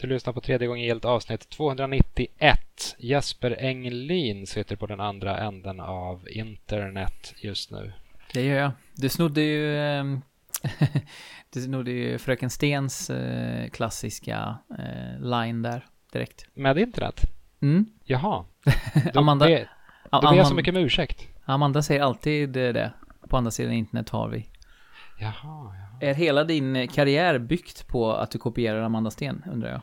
Du 0.00 0.06
lyssnar 0.06 0.32
på 0.32 0.40
tredje 0.40 0.68
gången 0.68 0.84
gillt 0.84 1.04
avsnitt 1.04 1.48
291. 1.48 2.60
Jesper 2.98 3.56
Englin 3.58 4.46
sitter 4.46 4.76
på 4.76 4.86
den 4.86 5.00
andra 5.00 5.38
änden 5.38 5.80
av 5.80 6.28
internet 6.28 7.34
just 7.36 7.70
nu. 7.70 7.92
Det 8.32 8.42
gör 8.42 8.58
jag. 8.58 8.70
Du 8.94 9.08
snodde 9.08 9.40
ju, 9.40 9.76
eh, 9.98 10.04
du 11.52 11.62
snodde 11.62 11.90
ju 11.90 12.18
Fröken 12.18 12.50
Stens 12.50 13.10
eh, 13.10 13.68
klassiska 13.68 14.58
eh, 14.78 15.20
line 15.20 15.62
där 15.62 15.86
direkt. 16.12 16.46
Med 16.54 16.78
internet? 16.78 17.20
Mm. 17.62 17.86
Jaha. 18.04 18.44
Då 19.12 19.20
Amanda, 19.20 19.46
ber, 19.46 19.70
då 20.10 20.20
ber 20.20 20.36
jag 20.36 20.46
så 20.46 20.54
mycket 20.54 20.74
om 20.74 20.80
ursäkt. 20.80 21.28
Amanda 21.44 21.82
säger 21.82 22.02
alltid 22.02 22.48
det. 22.48 22.92
På 23.28 23.36
andra 23.36 23.50
sidan 23.50 23.72
internet 23.72 24.08
har 24.08 24.28
vi. 24.28 24.46
Jaha, 25.18 25.32
jaha. 25.42 25.98
Är 26.00 26.14
hela 26.14 26.44
din 26.44 26.88
karriär 26.88 27.38
byggt 27.38 27.86
på 27.86 28.12
att 28.12 28.30
du 28.30 28.38
kopierar 28.38 28.80
Amanda 28.82 29.10
Sten, 29.10 29.42
undrar 29.52 29.70
jag? 29.70 29.80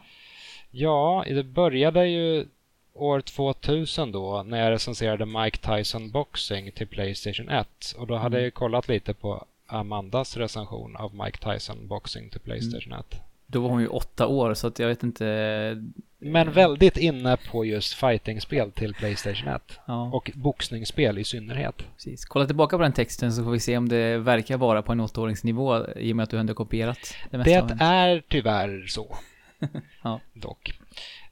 Ja, 0.72 1.26
det 1.28 1.44
började 1.44 2.08
ju 2.08 2.46
år 2.94 3.22
2000 3.22 4.12
då 4.12 4.44
när 4.44 4.64
jag 4.64 4.72
recenserade 4.72 5.26
Mike 5.26 5.58
Tyson 5.58 6.12
Boxing 6.12 6.72
till 6.72 6.88
Playstation 6.88 7.50
1 7.50 7.96
och 7.98 8.08
då 8.08 8.16
hade 8.16 8.38
mm. 8.38 8.44
jag 8.44 8.54
kollat 8.54 8.88
lite 8.88 9.14
på 9.14 9.46
Amandas 9.68 10.38
recension 10.38 10.96
av 10.96 11.16
Mike 11.16 11.38
Tyson 11.38 11.88
Boxing 11.88 12.30
till 12.30 12.40
Playstation 12.40 12.94
1. 12.94 13.14
Mm. 13.14 13.26
Då 13.48 13.62
var 13.62 13.70
hon 13.70 13.82
ju 13.82 13.88
åtta 13.88 14.28
år 14.28 14.54
så 14.54 14.68
att 14.68 14.80
jag 14.80 14.88
vet 14.88 15.04
inte 15.04 15.84
men 16.24 16.52
väldigt 16.52 16.98
inne 16.98 17.38
på 17.38 17.66
just 17.66 17.94
fightingspel 17.94 18.72
till 18.72 18.94
Playstation 18.94 19.48
1. 19.48 19.80
Ja. 19.86 20.12
Och 20.14 20.32
boxningsspel 20.36 21.18
i 21.18 21.24
synnerhet. 21.24 21.76
Precis. 21.94 22.26
Kolla 22.26 22.46
tillbaka 22.46 22.78
på 22.78 22.84
den 22.84 22.94
texten 22.94 23.34
så 23.34 23.44
får 23.44 23.52
vi 23.52 23.60
se 23.60 23.78
om 23.78 23.90
det 23.90 24.18
verkar 24.18 24.58
vara 24.58 24.82
på 24.82 24.92
en 24.92 25.00
åttaåringsnivå 25.00 25.88
i 25.96 26.12
och 26.12 26.16
med 26.16 26.24
att 26.24 26.30
du 26.30 26.40
ändå 26.40 26.54
kopierat 26.54 27.16
det 27.32 27.38
mesta 27.38 27.62
Det 27.62 27.84
är 27.84 28.24
tyvärr 28.28 28.86
så. 28.88 29.18
ja. 30.04 30.20
Dock. 30.34 30.80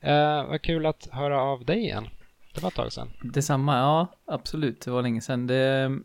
Uh, 0.04 0.50
vad 0.50 0.62
kul 0.62 0.86
att 0.86 1.08
höra 1.12 1.42
av 1.42 1.66
dig 1.66 1.80
igen. 1.80 2.08
Det 2.54 2.62
var 2.62 2.70
ett 2.70 2.76
tag 2.76 2.94
sedan. 2.94 3.10
Detsamma, 3.24 3.78
ja 3.78 4.08
absolut. 4.26 4.82
Det 4.82 4.92
var 4.92 5.02
länge 5.02 5.22
sedan. 5.22 5.48
Det 5.48 6.00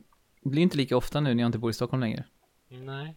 blir 0.44 0.62
inte 0.62 0.76
lika 0.76 0.96
ofta 0.96 1.20
nu 1.20 1.34
när 1.34 1.42
jag 1.42 1.48
inte 1.48 1.58
bor 1.58 1.70
i 1.70 1.74
Stockholm 1.74 2.00
längre. 2.00 2.24
Nej. 2.68 3.14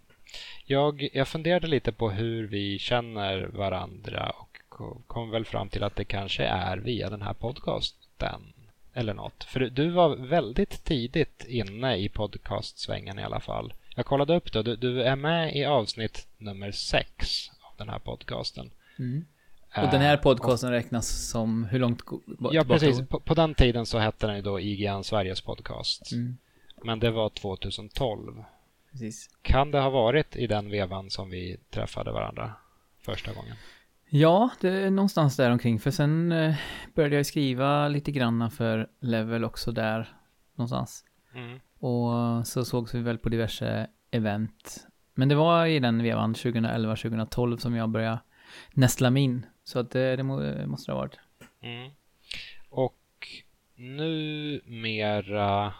Jag, 0.65 1.09
jag 1.13 1.27
funderade 1.27 1.67
lite 1.67 1.91
på 1.91 2.09
hur 2.09 2.47
vi 2.47 2.79
känner 2.79 3.47
varandra 3.47 4.29
och 4.29 4.48
kom 5.07 5.29
väl 5.29 5.45
fram 5.45 5.69
till 5.69 5.83
att 5.83 5.95
det 5.95 6.05
kanske 6.05 6.43
är 6.43 6.77
via 6.77 7.09
den 7.09 7.21
här 7.21 7.33
podcasten 7.33 8.53
eller 8.93 9.13
något. 9.13 9.43
För 9.43 9.59
du 9.59 9.89
var 9.89 10.15
väldigt 10.15 10.83
tidigt 10.83 11.45
inne 11.47 11.97
i 11.97 12.09
podcastsvängen 12.09 13.19
i 13.19 13.23
alla 13.23 13.39
fall. 13.39 13.73
Jag 13.95 14.05
kollade 14.05 14.35
upp 14.35 14.53
det. 14.53 14.63
Du, 14.63 14.75
du 14.75 15.03
är 15.03 15.15
med 15.15 15.55
i 15.55 15.65
avsnitt 15.65 16.27
nummer 16.37 16.71
sex 16.71 17.49
av 17.61 17.77
den 17.77 17.89
här 17.89 17.99
podcasten. 17.99 18.71
Mm. 18.99 19.25
Och 19.75 19.91
den 19.91 20.01
här 20.01 20.13
eh, 20.13 20.21
podcasten 20.21 20.71
räknas 20.71 21.29
som 21.29 21.63
hur 21.63 21.79
långt 21.79 22.01
Ja, 22.51 22.63
precis. 22.63 23.07
På, 23.07 23.19
på, 23.19 23.33
den 23.33 23.55
tiden 23.55 23.85
så 23.85 23.97
hette 23.97 24.27
den 24.27 24.35
ju 24.35 24.41
då 24.41 24.59
IGN 24.59 25.03
Sveriges 25.03 25.41
podcast. 25.41 26.11
Mm. 26.11 26.37
Men 26.83 26.99
det 26.99 27.11
var 27.11 27.29
2012. 27.29 28.43
Precis. 28.91 29.29
Kan 29.41 29.71
det 29.71 29.79
ha 29.79 29.89
varit 29.89 30.35
i 30.35 30.47
den 30.47 30.69
vevan 30.69 31.09
som 31.09 31.29
vi 31.29 31.57
träffade 31.69 32.11
varandra 32.11 32.53
första 33.01 33.33
gången? 33.33 33.55
Ja, 34.09 34.49
det 34.61 34.69
är 34.69 34.91
någonstans 34.91 35.37
där 35.37 35.51
omkring. 35.51 35.79
För 35.79 35.91
sen 35.91 36.31
eh, 36.31 36.55
började 36.95 37.15
jag 37.15 37.25
skriva 37.25 37.87
lite 37.87 38.11
granna 38.11 38.49
för 38.49 38.89
Level 38.99 39.43
också 39.43 39.71
där 39.71 40.09
någonstans. 40.55 41.05
Mm. 41.33 41.59
Och 41.79 42.47
så 42.47 42.65
sågs 42.65 42.93
vi 42.93 43.01
väl 43.01 43.17
på 43.17 43.29
diverse 43.29 43.87
event. 44.11 44.87
Men 45.13 45.29
det 45.29 45.35
var 45.35 45.65
i 45.65 45.79
den 45.79 46.03
vevan 46.03 46.33
2011-2012 46.33 47.57
som 47.57 47.75
jag 47.75 47.89
började 47.89 48.19
nästla 48.73 49.09
mig 49.09 49.23
in. 49.23 49.45
Så 49.63 49.79
att 49.79 49.91
det, 49.91 50.15
det 50.15 50.23
måste 50.23 50.91
det 50.91 50.91
ha 50.91 50.99
varit. 50.99 51.19
Mm. 51.61 51.91
Och 52.69 53.27
numera 53.75 55.73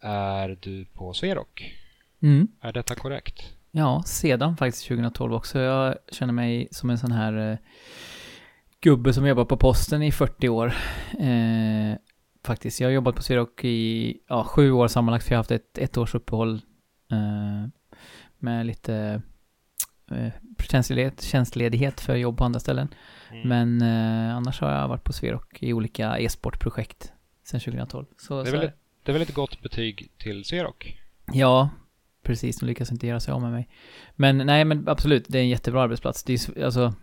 är 0.00 0.58
du 0.60 0.84
på 0.84 1.12
Sverok. 1.12 1.74
Mm. 2.22 2.48
Är 2.60 2.72
detta 2.72 2.94
korrekt? 2.94 3.53
Ja, 3.76 4.02
sedan 4.06 4.56
faktiskt 4.56 4.88
2012 4.88 5.34
också. 5.34 5.58
Jag 5.58 5.94
känner 6.12 6.32
mig 6.32 6.68
som 6.70 6.90
en 6.90 6.98
sån 6.98 7.12
här 7.12 7.50
eh, 7.50 7.58
gubbe 8.80 9.12
som 9.12 9.26
jobbar 9.26 9.44
på 9.44 9.56
posten 9.56 10.02
i 10.02 10.12
40 10.12 10.48
år. 10.48 10.74
Eh, 11.18 11.98
faktiskt. 12.44 12.80
Jag 12.80 12.88
har 12.88 12.92
jobbat 12.92 13.14
på 13.14 13.22
Sverok 13.22 13.64
i 13.64 14.18
ja, 14.28 14.44
sju 14.44 14.72
år 14.72 14.88
sammanlagt 14.88 15.24
för 15.24 15.32
jag 15.32 15.36
har 15.36 15.40
haft 15.40 15.50
ett, 15.50 15.78
ett 15.78 15.96
års 15.96 16.14
uppehåll 16.14 16.54
eh, 17.10 17.68
med 18.38 18.66
lite 18.66 19.22
eh, 20.10 20.32
tjänstledighet, 20.58 21.22
tjänstledighet 21.22 22.00
för 22.00 22.16
jobb 22.16 22.38
på 22.38 22.44
andra 22.44 22.60
ställen. 22.60 22.88
Mm. 23.30 23.48
Men 23.48 23.82
eh, 23.82 24.36
annars 24.36 24.60
har 24.60 24.72
jag 24.72 24.88
varit 24.88 25.04
på 25.04 25.12
Sverok 25.12 25.62
i 25.62 25.72
olika 25.72 26.18
e-sportprojekt 26.18 27.12
sedan 27.44 27.60
2012. 27.60 28.06
Så, 28.16 28.42
det, 28.42 28.48
är 28.48 28.52
väl 28.52 28.64
ett, 28.64 28.78
det 29.02 29.10
är 29.10 29.12
väl 29.12 29.22
ett 29.22 29.34
gott 29.34 29.62
betyg 29.62 30.10
till 30.18 30.44
Sverok? 30.44 31.00
Ja, 31.32 31.70
precis, 32.24 32.56
de 32.56 32.66
lyckas 32.66 32.92
inte 32.92 33.06
göra 33.06 33.20
sig 33.20 33.34
av 33.34 33.42
med 33.42 33.52
mig. 33.52 33.68
Men 34.16 34.38
nej, 34.38 34.64
men 34.64 34.88
absolut, 34.88 35.24
det 35.28 35.38
är 35.38 35.42
en 35.42 35.48
jättebra 35.48 35.82
arbetsplats. 35.82 36.24
Det 36.24 36.32
är, 36.32 36.64
alltså, 36.64 36.94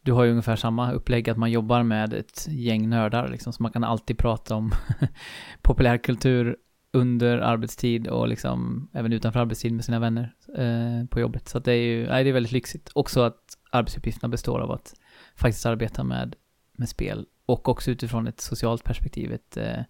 du 0.00 0.12
har 0.12 0.24
ju 0.24 0.30
ungefär 0.30 0.56
samma 0.56 0.92
upplägg, 0.92 1.30
att 1.30 1.36
man 1.36 1.50
jobbar 1.50 1.82
med 1.82 2.14
ett 2.14 2.46
gäng 2.50 2.88
nördar 2.88 3.28
liksom, 3.28 3.52
så 3.52 3.62
man 3.62 3.72
kan 3.72 3.84
alltid 3.84 4.18
prata 4.18 4.54
om 4.54 4.72
populärkultur 5.62 6.56
under 6.92 7.38
arbetstid 7.38 8.08
och 8.08 8.28
liksom 8.28 8.88
även 8.92 9.12
utanför 9.12 9.40
arbetstid 9.40 9.72
med 9.72 9.84
sina 9.84 9.98
vänner 9.98 10.34
eh, 10.58 11.08
på 11.08 11.20
jobbet. 11.20 11.48
Så 11.48 11.58
att 11.58 11.64
det 11.64 11.72
är 11.72 11.82
ju, 11.82 12.06
nej, 12.06 12.24
det 12.24 12.30
är 12.30 12.34
väldigt 12.34 12.52
lyxigt. 12.52 12.90
Också 12.94 13.20
att 13.20 13.40
arbetsuppgifterna 13.70 14.28
består 14.28 14.60
av 14.60 14.70
att 14.70 14.94
faktiskt 15.36 15.66
arbeta 15.66 16.04
med, 16.04 16.36
med 16.72 16.88
spel 16.88 17.26
och 17.46 17.68
också 17.68 17.90
utifrån 17.90 18.26
ett 18.26 18.40
socialt 18.40 18.84
perspektiv, 18.84 19.32
ett, 19.32 19.56
eh, 19.56 19.80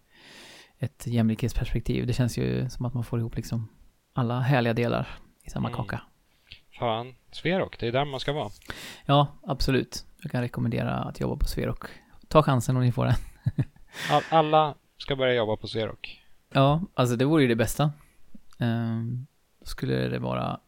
ett 0.78 1.06
jämlikhetsperspektiv. 1.06 2.06
Det 2.06 2.12
känns 2.12 2.38
ju 2.38 2.68
som 2.68 2.86
att 2.86 2.94
man 2.94 3.04
får 3.04 3.18
ihop 3.18 3.36
liksom 3.36 3.68
alla 4.16 4.40
härliga 4.40 4.74
delar 4.74 5.08
i 5.44 5.50
samma 5.50 5.68
mm. 5.68 5.76
kaka. 5.76 6.00
Fan, 6.78 7.14
Sverok, 7.30 7.78
det 7.78 7.86
är 7.86 7.92
där 7.92 8.04
man 8.04 8.20
ska 8.20 8.32
vara. 8.32 8.50
Ja, 9.06 9.26
absolut. 9.46 10.04
Jag 10.22 10.32
kan 10.32 10.40
rekommendera 10.40 10.94
att 10.94 11.20
jobba 11.20 11.36
på 11.36 11.46
Sverok. 11.46 11.86
Ta 12.28 12.42
chansen 12.42 12.76
om 12.76 12.82
ni 12.82 12.92
får 12.92 13.04
den. 13.04 13.14
alla 14.28 14.74
ska 14.98 15.16
börja 15.16 15.34
jobba 15.34 15.56
på 15.56 15.66
Sverok. 15.66 16.22
Ja, 16.52 16.82
alltså 16.94 17.16
det 17.16 17.24
vore 17.24 17.42
ju 17.42 17.48
det 17.48 17.56
bästa. 17.56 17.92
Um, 18.58 19.26
då 19.60 19.66
skulle 19.66 20.08
det 20.08 20.18
vara 20.18 20.60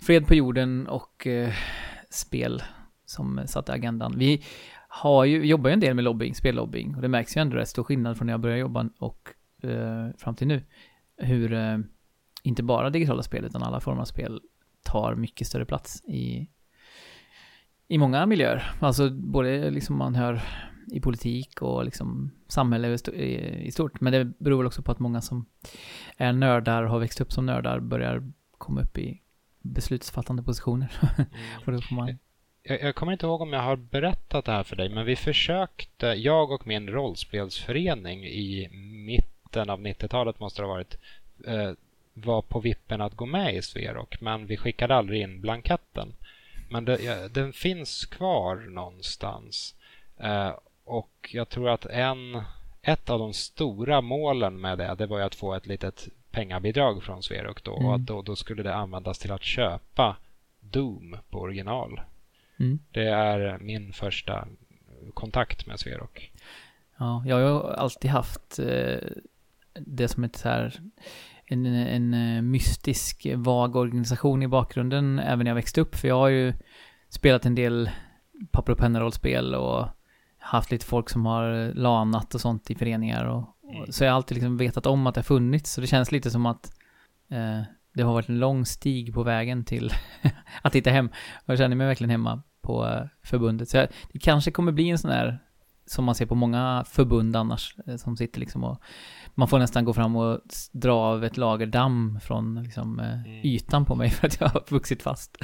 fred 0.00 0.26
på 0.26 0.34
jorden 0.34 0.86
och 0.86 1.26
uh, 1.26 1.54
spel 2.10 2.62
som 3.04 3.40
satte 3.46 3.72
agendan. 3.72 4.18
Vi 4.18 4.44
har 4.88 5.24
ju, 5.24 5.44
jobbar 5.44 5.70
ju 5.70 5.74
en 5.74 5.80
del 5.80 5.94
med 5.94 6.04
lobbying, 6.04 6.34
spellobbying 6.34 6.94
och 6.96 7.02
det 7.02 7.08
märks 7.08 7.36
ju 7.36 7.40
ändå 7.40 7.56
rätt 7.56 7.68
stor 7.68 7.84
skillnad 7.84 8.16
från 8.16 8.26
när 8.26 8.32
jag 8.32 8.40
började 8.40 8.60
jobba 8.60 8.88
och 8.98 9.28
uh, 9.64 10.10
fram 10.18 10.34
till 10.34 10.46
nu. 10.46 10.62
Hur 11.16 11.52
uh, 11.52 11.78
inte 12.42 12.62
bara 12.62 12.90
digitala 12.90 13.22
spel 13.22 13.44
utan 13.44 13.62
alla 13.62 13.80
former 13.80 14.00
av 14.00 14.04
spel 14.04 14.40
tar 14.82 15.14
mycket 15.14 15.46
större 15.46 15.64
plats 15.64 16.04
i, 16.04 16.48
i 17.88 17.98
många 17.98 18.26
miljöer. 18.26 18.72
Alltså 18.80 19.10
både 19.10 19.70
liksom 19.70 19.96
man 19.96 20.14
hör 20.14 20.42
i 20.92 21.00
politik 21.00 21.62
och 21.62 21.84
liksom 21.84 22.30
samhälle 22.48 22.98
i 23.62 23.70
stort. 23.72 24.00
Men 24.00 24.12
det 24.12 24.24
beror 24.24 24.58
väl 24.58 24.66
också 24.66 24.82
på 24.82 24.92
att 24.92 24.98
många 24.98 25.20
som 25.20 25.46
är 26.16 26.32
nördar 26.32 26.82
och 26.82 26.90
har 26.90 26.98
växt 26.98 27.20
upp 27.20 27.32
som 27.32 27.46
nördar 27.46 27.80
börjar 27.80 28.32
komma 28.58 28.80
upp 28.80 28.98
i 28.98 29.20
beslutsfattande 29.62 30.42
positioner. 30.42 30.92
Mm. 31.18 31.62
och 31.66 31.72
då 31.72 31.80
får 31.80 31.94
man... 31.94 32.18
jag, 32.62 32.82
jag 32.82 32.94
kommer 32.94 33.12
inte 33.12 33.26
ihåg 33.26 33.40
om 33.40 33.52
jag 33.52 33.62
har 33.62 33.76
berättat 33.76 34.44
det 34.44 34.52
här 34.52 34.62
för 34.62 34.76
dig, 34.76 34.88
men 34.88 35.06
vi 35.06 35.16
försökte, 35.16 36.06
jag 36.06 36.50
och 36.50 36.66
min 36.66 36.90
rollspelsförening 36.90 38.24
i 38.24 38.68
mitten 39.06 39.70
av 39.70 39.80
90-talet 39.80 40.40
måste 40.40 40.62
det 40.62 40.66
ha 40.66 40.74
varit, 40.74 40.98
eh, 41.46 41.72
var 42.14 42.42
på 42.42 42.60
vippen 42.60 43.00
att 43.00 43.16
gå 43.16 43.26
med 43.26 43.54
i 43.54 43.62
Sverok 43.62 44.20
men 44.20 44.46
vi 44.46 44.56
skickade 44.56 44.94
aldrig 44.94 45.22
in 45.22 45.40
blanketten. 45.40 46.12
Men 46.70 46.84
det, 46.84 47.34
den 47.34 47.52
finns 47.52 48.06
kvar 48.06 48.56
någonstans. 48.56 49.74
Eh, 50.18 50.52
och 50.84 51.30
jag 51.32 51.48
tror 51.48 51.70
att 51.70 51.86
en, 51.86 52.42
ett 52.82 53.10
av 53.10 53.18
de 53.18 53.32
stora 53.32 54.00
målen 54.00 54.60
med 54.60 54.78
det, 54.78 54.94
det 54.94 55.06
var 55.06 55.20
att 55.20 55.34
få 55.34 55.54
ett 55.54 55.66
litet 55.66 56.08
pengabidrag 56.30 57.02
från 57.02 57.22
Sverok 57.22 57.64
då. 57.64 57.76
Mm. 57.76 57.86
Och 57.86 57.94
att 57.94 58.06
då, 58.06 58.22
då, 58.22 58.36
skulle 58.36 58.62
det 58.62 58.74
användas 58.74 59.18
till 59.18 59.32
att 59.32 59.42
köpa 59.42 60.16
Doom 60.60 61.16
på 61.30 61.38
original. 61.38 62.00
Mm. 62.60 62.78
Det 62.90 63.08
är 63.08 63.58
min 63.58 63.92
första 63.92 64.48
kontakt 65.14 65.66
med 65.66 65.80
Sverok. 65.80 66.32
Ja, 66.98 67.22
jag 67.26 67.48
har 67.48 67.70
alltid 67.70 68.10
haft 68.10 68.58
eh, 68.58 68.98
det 69.74 70.08
som 70.08 70.24
ett 70.24 70.36
så 70.36 70.48
här 70.48 70.80
en, 71.52 71.66
en 71.66 72.14
eh, 72.14 72.42
mystisk, 72.42 73.26
vag 73.34 73.76
organisation 73.76 74.42
i 74.42 74.48
bakgrunden 74.48 75.18
även 75.18 75.38
när 75.38 75.50
jag 75.50 75.54
växte 75.54 75.80
upp. 75.80 75.94
För 75.94 76.08
jag 76.08 76.18
har 76.18 76.28
ju 76.28 76.52
spelat 77.08 77.46
en 77.46 77.54
del 77.54 77.90
papper 78.50 78.72
och 78.72 78.78
penna-rollspel 78.78 79.54
och 79.54 79.88
haft 80.38 80.70
lite 80.70 80.86
folk 80.86 81.10
som 81.10 81.26
har 81.26 81.74
lanat 81.74 82.34
och 82.34 82.40
sånt 82.40 82.70
i 82.70 82.74
föreningar. 82.74 83.24
Och, 83.24 83.38
och, 83.38 83.94
så 83.94 84.04
jag 84.04 84.10
har 84.10 84.16
alltid 84.16 84.34
liksom 84.34 84.56
vetat 84.56 84.86
om 84.86 85.06
att 85.06 85.14
det 85.14 85.18
har 85.18 85.24
funnits. 85.24 85.72
Så 85.72 85.80
det 85.80 85.86
känns 85.86 86.12
lite 86.12 86.30
som 86.30 86.46
att 86.46 86.72
eh, 87.30 87.62
det 87.94 88.02
har 88.02 88.12
varit 88.12 88.28
en 88.28 88.38
lång 88.38 88.66
stig 88.66 89.14
på 89.14 89.22
vägen 89.22 89.64
till 89.64 89.92
att 90.62 90.74
hitta 90.74 90.90
hem. 90.90 91.06
Och 91.44 91.48
jag 91.48 91.58
känner 91.58 91.76
mig 91.76 91.86
verkligen 91.86 92.10
hemma 92.10 92.42
på 92.62 92.86
eh, 92.86 93.02
förbundet. 93.22 93.68
Så 93.68 93.76
jag, 93.76 93.88
det 94.12 94.18
kanske 94.18 94.50
kommer 94.50 94.72
bli 94.72 94.90
en 94.90 94.98
sån 94.98 95.10
här, 95.10 95.38
som 95.86 96.04
man 96.04 96.14
ser 96.14 96.26
på 96.26 96.34
många 96.34 96.84
förbund 96.88 97.36
annars, 97.36 97.76
eh, 97.86 97.96
som 97.96 98.16
sitter 98.16 98.40
liksom 98.40 98.64
och 98.64 98.80
man 99.34 99.48
får 99.48 99.58
nästan 99.58 99.84
gå 99.84 99.92
fram 99.92 100.16
och 100.16 100.40
dra 100.72 100.94
av 100.94 101.24
ett 101.24 101.36
lager 101.36 101.66
damm 101.66 102.20
från 102.22 102.62
liksom, 102.62 103.00
eh, 103.00 103.12
Mm. 103.22 103.40
ytan 103.46 103.84
på 103.84 103.94
mig 103.94 104.10
för 104.10 104.26
att 104.26 104.40
jag 104.40 104.48
har 104.48 104.62
vuxit 104.68 105.02
fast. 105.02 105.36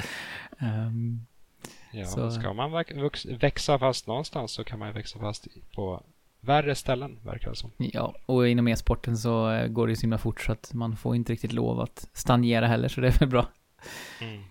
Ehm, 0.59 1.25
Ja, 1.91 2.05
Så- 2.05 2.31
ska 2.31 2.53
man 2.53 2.83
växa 3.39 3.79
fast 3.79 4.07
någonstans 4.07 4.51
så 4.51 4.63
kan 4.63 4.79
man 4.79 4.93
växa 4.93 5.19
fast 5.19 5.47
på 5.75 6.03
värre 6.41 6.75
ställen, 6.75 7.19
verkar 7.23 7.49
det 7.49 7.55
som. 7.55 7.71
Ja, 7.77 8.15
och 8.25 8.47
inom 8.47 8.67
e-sporten 8.67 9.17
så 9.17 9.51
eh, 9.51 9.67
går 9.67 9.87
det 9.87 9.91
ju 9.91 9.95
så 9.95 10.01
himla 10.01 10.17
fort 10.17 10.41
så 10.41 10.51
att 10.51 10.73
man 10.73 10.97
får 10.97 11.15
inte 11.15 11.33
riktigt 11.33 11.53
lov 11.53 11.79
att 11.79 12.09
stagnera 12.13 12.67
heller, 12.67 12.87
så 12.87 13.01
det 13.01 13.07
är 13.07 13.19
väl 13.19 13.29
bra. 13.29 13.47
Mm. 14.21 14.41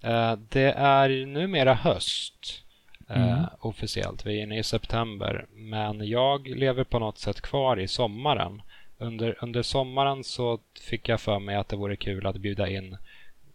Eh, 0.00 0.38
det 0.48 0.72
är 0.72 1.26
numera 1.26 1.74
höst 1.74 2.62
eh, 3.08 3.32
Mm. 3.32 3.44
officiellt. 3.60 4.26
Vi 4.26 4.38
är 4.38 4.42
inne 4.42 4.58
i 4.58 4.62
september. 4.62 5.46
Men 5.54 6.08
jag 6.08 6.48
lever 6.48 6.84
på 6.84 6.98
något 6.98 7.18
sätt 7.18 7.40
kvar 7.40 7.80
i 7.80 7.88
sommaren. 7.88 8.62
Under, 8.98 9.36
under 9.40 9.62
sommaren 9.62 10.24
så 10.24 10.58
fick 10.80 11.08
jag 11.08 11.20
för 11.20 11.38
mig 11.38 11.56
att 11.56 11.68
det 11.68 11.76
vore 11.76 11.96
kul 11.96 12.26
att 12.26 12.36
bjuda 12.36 12.68
in 12.68 12.96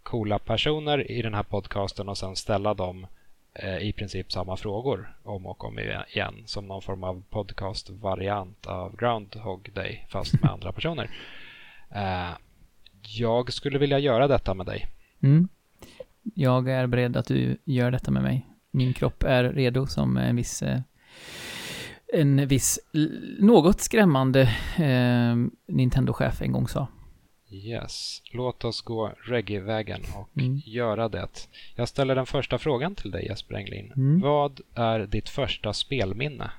coola 0.03 0.39
personer 0.39 1.11
i 1.11 1.21
den 1.21 1.33
här 1.33 1.43
podcasten 1.43 2.09
och 2.09 2.17
sen 2.17 2.35
ställa 2.35 2.73
dem 2.73 3.07
eh, 3.53 3.77
i 3.77 3.93
princip 3.93 4.31
samma 4.31 4.57
frågor 4.57 5.15
om 5.23 5.45
och 5.45 5.63
om 5.65 5.79
igen 5.79 6.43
som 6.45 6.67
någon 6.67 6.81
form 6.81 7.03
av 7.03 7.23
podcast-variant 7.29 8.65
av 8.67 8.95
Groundhog 8.95 9.69
Day 9.73 10.05
fast 10.09 10.41
med 10.41 10.51
andra 10.51 10.71
personer. 10.71 11.09
Eh, 11.89 12.29
jag 13.01 13.53
skulle 13.53 13.79
vilja 13.79 13.99
göra 13.99 14.27
detta 14.27 14.53
med 14.53 14.65
dig. 14.65 14.87
Mm. 15.23 15.47
Jag 16.35 16.69
är 16.69 16.87
beredd 16.87 17.17
att 17.17 17.25
du 17.27 17.57
gör 17.63 17.91
detta 17.91 18.11
med 18.11 18.23
mig. 18.23 18.45
Min 18.71 18.93
kropp 18.93 19.23
är 19.23 19.43
redo 19.43 19.87
som 19.87 20.17
en 20.17 20.35
viss, 20.35 20.61
eh, 20.61 20.79
en 22.13 22.47
viss, 22.47 22.79
något 23.39 23.81
skrämmande 23.81 24.41
eh, 24.77 25.35
Nintendo-chef 25.67 26.41
en 26.41 26.51
gång 26.51 26.67
sa. 26.67 26.87
Yes, 27.53 28.21
låt 28.33 28.63
oss 28.65 28.81
gå 28.81 29.13
reggae-vägen 29.27 30.01
och 30.15 30.37
Mm. 30.37 30.61
göra 30.65 31.09
det. 31.09 31.27
Jag 31.75 31.87
ställer 31.89 32.15
den 32.15 32.25
första 32.25 32.57
frågan 32.57 32.95
till 32.95 33.11
dig 33.11 33.25
Jesper 33.25 33.55
Englin. 33.55 33.91
Mm. 33.95 34.19
Vad 34.21 34.59
är 34.75 34.99
ditt 34.99 35.29
första 35.29 35.73
spelminne? 35.73 36.51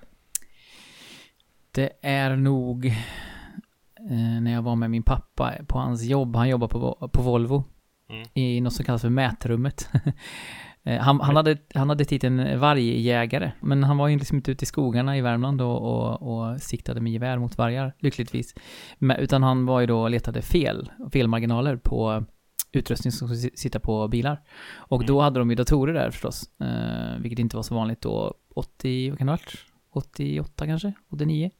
Det 1.70 1.90
är 2.02 2.36
nog 2.36 2.86
eh, 2.86 4.40
när 4.40 4.52
jag 4.52 4.62
var 4.62 4.76
med 4.76 4.90
min 4.90 5.02
pappa 5.02 5.54
på 5.66 5.78
hans 5.78 6.02
jobb. 6.02 6.36
Han 6.36 6.48
jobbar 6.48 6.68
på, 6.68 7.08
på 7.12 7.22
Volvo 7.22 7.64
Mm. 8.10 8.28
i 8.34 8.60
något 8.60 8.72
som 8.72 8.84
kallas 8.84 9.02
för 9.02 9.08
mätrummet. 9.08 9.88
Eh, 10.84 11.00
han, 11.00 11.20
han, 11.20 11.36
hade, 11.36 11.58
han 11.74 11.88
hade 11.88 12.04
titeln 12.04 12.60
vargjägare, 12.60 13.52
men 13.60 13.84
han 13.84 13.98
var 13.98 14.08
ju 14.08 14.18
liksom 14.18 14.36
inte 14.36 14.50
ute 14.50 14.62
i 14.62 14.66
skogarna 14.66 15.16
i 15.16 15.20
Värmland 15.20 15.62
och, 15.62 15.82
och, 15.82 16.22
och 16.22 16.60
siktade 16.60 17.00
med 17.00 17.12
gevär 17.12 17.38
mot 17.38 17.58
vargar, 17.58 17.94
lyckligtvis. 17.98 18.54
Men, 18.98 19.16
utan 19.16 19.42
han 19.42 19.66
var 19.66 19.80
ju 19.80 19.86
då 19.86 20.08
letade 20.08 20.42
fel, 20.42 20.90
felmarginaler 21.12 21.76
på 21.76 22.24
utrustning 22.72 23.12
som 23.12 23.28
skulle 23.28 23.50
sitta 23.54 23.80
på 23.80 24.08
bilar. 24.08 24.40
Och 24.74 25.06
då 25.06 25.20
hade 25.20 25.38
de 25.38 25.50
ju 25.50 25.56
datorer 25.56 25.94
där 25.94 26.10
förstås, 26.10 26.50
eh, 26.60 27.20
vilket 27.20 27.38
inte 27.38 27.56
var 27.56 27.62
så 27.62 27.74
vanligt 27.74 28.00
då. 28.00 28.34
80, 28.54 29.10
vad 29.10 29.18
kan 29.18 29.26
det 29.26 29.32
ha 29.32 29.36
varit? 29.36 29.56
88 29.92 30.66
kanske? 30.66 30.92
89? 31.10 31.50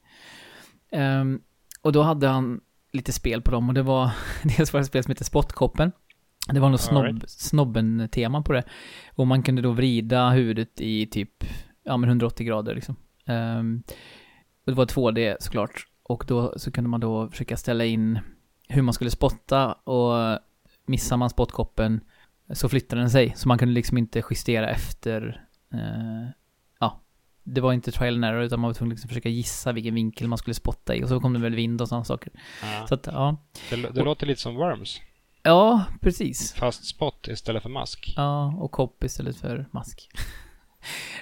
Ehm, 0.92 1.40
och 1.82 1.92
då 1.92 2.02
hade 2.02 2.28
han 2.28 2.60
lite 2.92 3.12
spel 3.12 3.42
på 3.42 3.50
dem 3.50 3.68
och 3.68 3.74
det 3.74 3.82
var 3.82 4.10
dels 4.56 4.72
var 4.72 4.80
det 4.80 4.82
ett 4.82 4.88
spel 4.88 5.02
som 5.02 5.10
heter 5.10 5.24
Spottkoppen. 5.24 5.92
Det 6.48 6.60
var 6.60 6.70
något 6.70 6.80
snobb, 6.80 7.04
Alright. 7.04 7.30
snobben-tema 7.30 8.42
på 8.42 8.52
det. 8.52 8.62
Och 9.14 9.26
man 9.26 9.42
kunde 9.42 9.62
då 9.62 9.72
vrida 9.72 10.30
huvudet 10.30 10.80
i 10.80 11.06
typ, 11.06 11.44
ja 11.84 11.96
men 11.96 12.08
180 12.08 12.46
grader 12.46 12.74
liksom. 12.74 12.96
Ehm, 13.26 13.82
och 14.66 14.72
det 14.72 14.74
var 14.74 14.86
2D 14.86 15.36
såklart. 15.40 15.86
Och 16.02 16.24
då 16.28 16.54
så 16.56 16.72
kunde 16.72 16.90
man 16.90 17.00
då 17.00 17.30
försöka 17.30 17.56
ställa 17.56 17.84
in 17.84 18.18
hur 18.68 18.82
man 18.82 18.94
skulle 18.94 19.10
spotta 19.10 19.72
och 19.72 20.38
missar 20.86 21.16
man 21.16 21.30
spottkoppen 21.30 22.00
så 22.52 22.68
flyttade 22.68 23.02
den 23.02 23.10
sig. 23.10 23.32
Så 23.36 23.48
man 23.48 23.58
kunde 23.58 23.74
liksom 23.74 23.98
inte 23.98 24.22
justera 24.30 24.70
efter, 24.70 25.44
eh, 25.72 26.30
ja, 26.80 27.00
det 27.42 27.60
var 27.60 27.72
inte 27.72 27.92
trial 27.92 28.14
and 28.14 28.24
error 28.24 28.42
utan 28.42 28.60
man 28.60 28.68
var 28.68 28.74
tvungen 28.74 28.92
att 28.92 28.96
liksom 28.96 29.08
försöka 29.08 29.28
gissa 29.28 29.72
vilken 29.72 29.94
vinkel 29.94 30.28
man 30.28 30.38
skulle 30.38 30.54
spotta 30.54 30.94
i 30.94 31.04
och 31.04 31.08
så 31.08 31.20
kom 31.20 31.32
det 31.32 31.38
väl 31.38 31.54
vind 31.54 31.80
och 31.82 31.88
sådana 31.88 32.04
saker. 32.04 32.32
Ja. 32.62 32.86
Så 32.86 32.94
att, 32.94 33.06
ja. 33.06 33.36
Det, 33.70 33.76
det 33.76 34.04
låter 34.04 34.26
lite 34.26 34.40
som 34.40 34.54
Worms, 34.54 35.00
Ja, 35.42 35.84
precis. 36.00 36.52
fast 36.52 36.84
spot 36.84 37.28
istället 37.28 37.62
för 37.62 37.70
mask. 37.70 38.14
Ja, 38.16 38.54
och 38.56 38.70
kopp 38.70 39.04
istället 39.04 39.36
för 39.36 39.66
mask. 39.70 40.08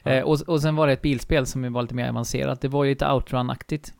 Ja. 0.03 0.11
eh, 0.11 0.23
och, 0.23 0.41
och 0.41 0.63
sen 0.63 0.77
var 0.77 0.87
det 0.87 0.93
ett 0.93 1.03
bilspel 1.03 1.47
som 1.47 1.73
var 1.73 1.83
lite 1.83 1.95
mer 1.95 2.09
avancerat. 2.09 2.61
Det 2.61 2.69
var 2.69 2.85
ju 2.85 2.91
lite 2.91 3.05
outrun-aktigt. 3.05 3.93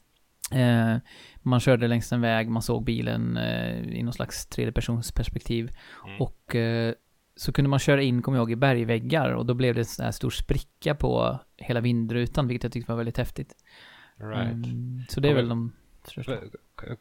Eh, 0.53 0.97
man 1.43 1.61
körde 1.61 1.89
längs 1.89 2.13
en 2.13 2.21
väg, 2.21 2.49
man 2.49 2.63
såg 2.63 2.85
bilen 2.85 3.37
eh, 3.37 3.99
i 3.99 4.03
någon 4.03 4.13
slags 4.13 4.47
tredjepersonsperspektiv. 4.47 5.71
Mm. 6.07 6.21
Och 6.21 6.55
eh, 6.55 6.95
så 7.37 7.53
kunde 7.53 7.69
man 7.69 7.79
köra 7.79 8.03
in, 8.03 8.23
kommer 8.23 8.39
jag 8.39 8.43
ihåg, 8.43 8.53
i 8.53 8.57
bergväggar 8.57 9.31
och 9.31 9.47
då 9.47 9.55
blev 9.55 9.75
det 9.75 9.81
en 9.81 9.85
sån 9.85 10.05
här 10.05 10.13
stor 10.13 10.31
spricka 10.31 10.95
på 10.95 11.39
hela 11.57 11.81
vindrutan, 11.81 12.49
vilket 12.49 12.63
jag 12.63 12.73
tyckte 12.73 12.93
var 12.93 12.97
väldigt 12.97 13.19
häftigt. 13.19 13.55
Right. 14.17 14.53
Mm, 14.53 15.03
så 15.09 15.21
det 15.21 15.29
är 15.29 15.35
väl 15.35 15.49
de 15.49 15.73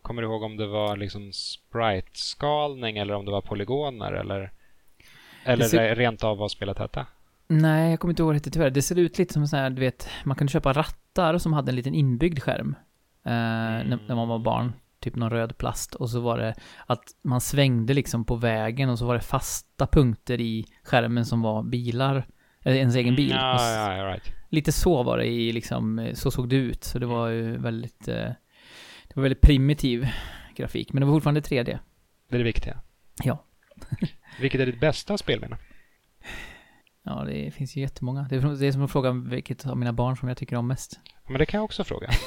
Kommer 0.01 0.21
du 0.21 0.27
ihåg 0.27 0.43
om 0.43 0.57
det 0.57 0.67
var 0.67 0.97
liksom 0.97 1.31
sprite-skalning 1.33 2.97
eller 2.97 3.13
om 3.13 3.25
det 3.25 3.31
var 3.31 3.41
polygoner 3.41 4.11
eller, 4.11 4.51
eller 5.43 5.65
ser- 5.65 5.95
rent 5.95 6.23
av 6.23 6.37
vad 6.37 6.51
spelet 6.51 6.77
hette? 6.77 7.05
Nej, 7.47 7.89
jag 7.89 7.99
kommer 7.99 8.11
inte 8.11 8.21
ihåg 8.23 8.33
det 8.33 8.39
tyvärr. 8.39 8.69
Det 8.69 8.81
ser 8.81 8.99
ut 8.99 9.17
lite 9.17 9.33
som 9.33 9.47
så 9.47 9.57
här, 9.57 9.69
du 9.69 9.79
vet, 9.79 10.09
man 10.23 10.35
kunde 10.35 10.51
köpa 10.53 10.73
rattar 10.73 11.37
som 11.37 11.53
hade 11.53 11.71
en 11.71 11.75
liten 11.75 11.93
inbyggd 11.93 12.39
skärm. 12.39 12.75
Eh, 13.25 13.31
när, 13.31 13.99
när 14.07 14.15
man 14.15 14.27
var 14.27 14.39
barn. 14.39 14.73
Typ 14.99 15.15
någon 15.15 15.29
röd 15.29 15.57
plast. 15.57 15.95
Och 15.95 16.09
så 16.09 16.19
var 16.19 16.37
det 16.37 16.55
att 16.85 17.03
man 17.21 17.41
svängde 17.41 17.93
liksom 17.93 18.25
på 18.25 18.35
vägen 18.35 18.89
och 18.89 18.99
så 18.99 19.05
var 19.05 19.13
det 19.13 19.21
fasta 19.21 19.87
punkter 19.87 20.41
i 20.41 20.65
skärmen 20.83 21.25
som 21.25 21.41
var 21.41 21.63
bilar. 21.63 22.27
Eller 22.63 22.75
ens 22.77 22.95
egen 22.95 23.15
bil. 23.15 23.31
Mm, 23.31 23.43
Ja, 23.43 23.95
ja, 23.97 24.03
right. 24.13 24.33
Lite 24.49 24.71
så 24.71 25.03
var 25.03 25.17
det 25.17 25.25
i 25.25 25.51
liksom, 25.51 26.11
så 26.13 26.31
såg 26.31 26.49
det 26.49 26.55
ut. 26.55 26.83
Så 26.83 26.99
det 26.99 27.05
var 27.05 27.27
ju 27.27 27.57
väldigt, 27.57 28.07
eh, 28.07 28.29
det 29.09 29.15
var 29.15 29.23
väldigt 29.23 29.41
primitiv 29.41 30.07
grafik. 30.55 30.93
Men 30.93 31.01
det 31.01 31.05
var 31.05 31.13
fortfarande 31.13 31.41
3D. 31.41 31.79
Det 32.29 32.35
är 32.35 32.37
det 32.37 32.43
viktiga. 32.43 32.81
Ja. 33.23 33.45
Vilket 34.39 34.61
är 34.61 34.65
ditt 34.65 34.79
bästa 34.79 35.17
spelminne? 35.17 35.57
Ja, 37.03 37.23
det 37.23 37.51
finns 37.51 37.75
ju 37.75 37.81
jättemånga. 37.81 38.27
Det 38.29 38.35
är, 38.35 38.59
det 38.59 38.67
är 38.67 38.71
som 38.71 38.83
att 38.83 38.91
fråga 38.91 39.11
vilket 39.11 39.65
av 39.65 39.77
mina 39.77 39.93
barn 39.93 40.17
som 40.17 40.27
jag 40.27 40.37
tycker 40.37 40.55
om 40.55 40.67
mest. 40.67 40.99
Men 41.27 41.39
det 41.39 41.45
kan 41.45 41.57
jag 41.57 41.65
också 41.65 41.83
fråga. 41.83 42.09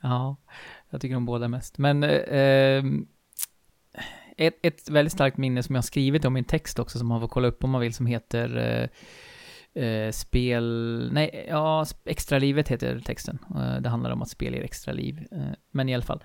Ja, 0.00 0.36
jag 0.90 1.00
tycker 1.00 1.16
om 1.16 1.26
båda 1.26 1.48
mest. 1.48 1.78
Men 1.78 2.02
eh, 2.04 2.84
ett, 4.36 4.58
ett 4.62 4.88
väldigt 4.88 5.12
starkt 5.12 5.36
minne 5.36 5.62
som 5.62 5.74
jag 5.74 5.78
har 5.78 5.86
skrivit 5.86 6.24
om 6.24 6.36
i 6.36 6.40
en 6.40 6.44
text 6.44 6.78
också 6.78 6.98
som 6.98 7.08
man 7.08 7.20
får 7.20 7.28
kolla 7.28 7.48
upp 7.48 7.64
om 7.64 7.70
man 7.70 7.80
vill 7.80 7.94
som 7.94 8.06
heter 8.06 8.56
eh, 8.56 8.88
eh, 9.74 10.10
Spel... 10.10 11.08
Nej, 11.12 11.46
ja, 11.48 11.84
Extralivet 12.04 12.68
heter 12.68 13.00
texten. 13.00 13.38
Eh, 13.54 13.76
det 13.80 13.88
handlar 13.88 14.10
om 14.10 14.22
att 14.22 14.28
spel 14.28 14.54
ger 14.54 14.62
extra 14.62 14.92
liv. 14.92 15.26
Eh, 15.32 15.52
men 15.70 15.88
i 15.88 15.94
alla 15.94 16.02
fall. 16.02 16.24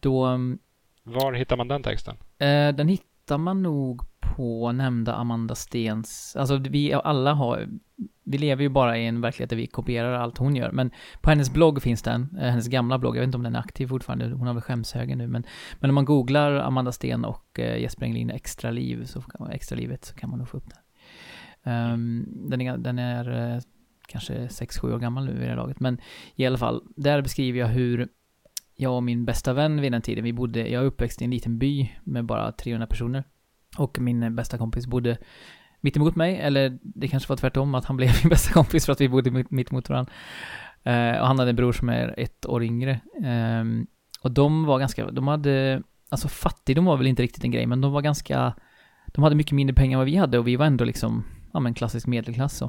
Då... 0.00 0.24
mm, 0.24 0.58
Var 1.02 1.32
hittar 1.32 1.56
man 1.56 1.68
den 1.68 1.82
texten? 1.82 2.16
Eh, 2.38 2.74
den 2.74 2.88
hittar 2.88 3.38
man 3.38 3.62
nog 3.62 4.02
på 4.36 4.72
nämnda 4.72 5.14
Amanda 5.14 5.54
Stens, 5.54 6.36
alltså 6.36 6.56
vi 6.56 6.92
alla 6.92 7.32
har, 7.32 7.68
vi 8.24 8.38
lever 8.38 8.62
ju 8.62 8.68
bara 8.68 8.98
i 8.98 9.06
en 9.06 9.20
verklighet 9.20 9.50
där 9.50 9.56
vi 9.56 9.66
kopierar 9.66 10.12
allt 10.12 10.38
hon 10.38 10.56
gör, 10.56 10.72
men 10.72 10.90
på 11.20 11.30
hennes 11.30 11.52
blogg 11.52 11.82
finns 11.82 12.02
den, 12.02 12.36
eh, 12.40 12.48
hennes 12.48 12.68
gamla 12.68 12.98
blogg, 12.98 13.16
jag 13.16 13.20
vet 13.20 13.26
inte 13.26 13.36
om 13.36 13.42
den 13.42 13.54
är 13.54 13.60
aktiv 13.60 13.86
fortfarande, 13.86 14.26
hon 14.26 14.46
har 14.46 14.54
väl 14.54 14.62
skämshögen 14.62 15.18
nu, 15.18 15.26
men, 15.28 15.44
men 15.80 15.90
om 15.90 15.94
man 15.94 16.04
googlar 16.04 16.52
Amanda 16.52 16.92
Sten 16.92 17.24
och 17.24 17.58
Jesper 17.58 18.06
Englin 18.06 18.30
extra 18.30 18.70
liv, 18.70 19.04
så 19.04 19.20
kan 19.20 19.50
extra 19.50 19.76
livet, 19.76 20.04
så 20.04 20.14
kan 20.14 20.30
man 20.30 20.38
nog 20.38 20.48
få 20.48 20.56
upp 20.56 20.70
den. 20.70 20.78
Um, 21.64 22.26
den 22.50 22.60
är, 22.60 22.76
den 22.76 22.98
är 22.98 23.54
eh, 23.54 23.60
kanske 24.08 24.34
6-7 24.34 24.94
år 24.94 24.98
gammal 24.98 25.24
nu 25.24 25.32
i 25.32 25.38
det 25.38 25.48
här 25.48 25.56
laget, 25.56 25.80
men 25.80 26.00
i 26.34 26.46
alla 26.46 26.58
fall, 26.58 26.82
där 26.96 27.22
beskriver 27.22 27.58
jag 27.58 27.68
hur 27.68 28.08
jag 28.76 28.96
och 28.96 29.02
min 29.02 29.24
bästa 29.24 29.52
vän 29.52 29.80
vid 29.80 29.92
den 29.92 30.02
tiden, 30.02 30.24
vi 30.24 30.32
bodde, 30.32 30.68
jag 30.68 30.82
är 30.82 30.86
uppväxt 30.86 31.22
i 31.22 31.24
en 31.24 31.30
liten 31.30 31.58
by 31.58 31.90
med 32.04 32.24
bara 32.24 32.52
300 32.52 32.86
personer. 32.86 33.24
Och 33.76 33.98
min 34.00 34.36
bästa 34.36 34.58
kompis 34.58 34.86
bodde 34.86 35.18
mitt 35.80 35.96
emot 35.96 36.16
mig, 36.16 36.36
eller 36.36 36.78
det 36.82 37.08
kanske 37.08 37.28
var 37.28 37.36
tvärtom, 37.36 37.74
att 37.74 37.84
han 37.84 37.96
blev 37.96 38.10
min 38.22 38.30
bästa 38.30 38.52
kompis 38.52 38.86
för 38.86 38.92
att 38.92 39.00
vi 39.00 39.08
bodde 39.08 39.30
mitt, 39.30 39.50
mitt 39.50 39.70
emot 39.70 39.88
varandra. 39.88 40.12
Uh, 40.86 40.92
ehm, 40.92 41.20
och 41.20 41.26
han 41.26 41.38
hade 41.38 41.50
en 41.50 41.56
bror 41.56 41.72
som 41.72 41.88
är 41.88 42.14
ett 42.16 42.46
år 42.46 42.62
yngre. 42.62 43.00
Um, 43.60 43.86
och 44.22 44.30
de 44.30 44.64
var 44.64 44.78
ganska, 44.78 45.10
de 45.10 45.28
hade, 45.28 45.82
alltså 46.08 46.28
fattigdom 46.28 46.84
var 46.84 46.96
väl 46.96 47.06
inte 47.06 47.22
riktigt 47.22 47.44
en 47.44 47.50
grej, 47.50 47.66
men 47.66 47.80
de 47.80 47.92
var 47.92 48.02
ganska, 48.02 48.54
de 49.06 49.24
hade 49.24 49.36
mycket 49.36 49.52
mindre 49.52 49.74
pengar 49.74 49.92
än 49.92 49.98
vad 49.98 50.06
vi 50.06 50.16
hade 50.16 50.38
och 50.38 50.46
vi 50.46 50.56
var 50.56 50.66
ändå 50.66 50.84
liksom, 50.84 51.24
ja 51.52 51.60
men 51.60 51.74
klassisk 51.74 52.06
medelklass 52.06 52.56
så. 52.56 52.64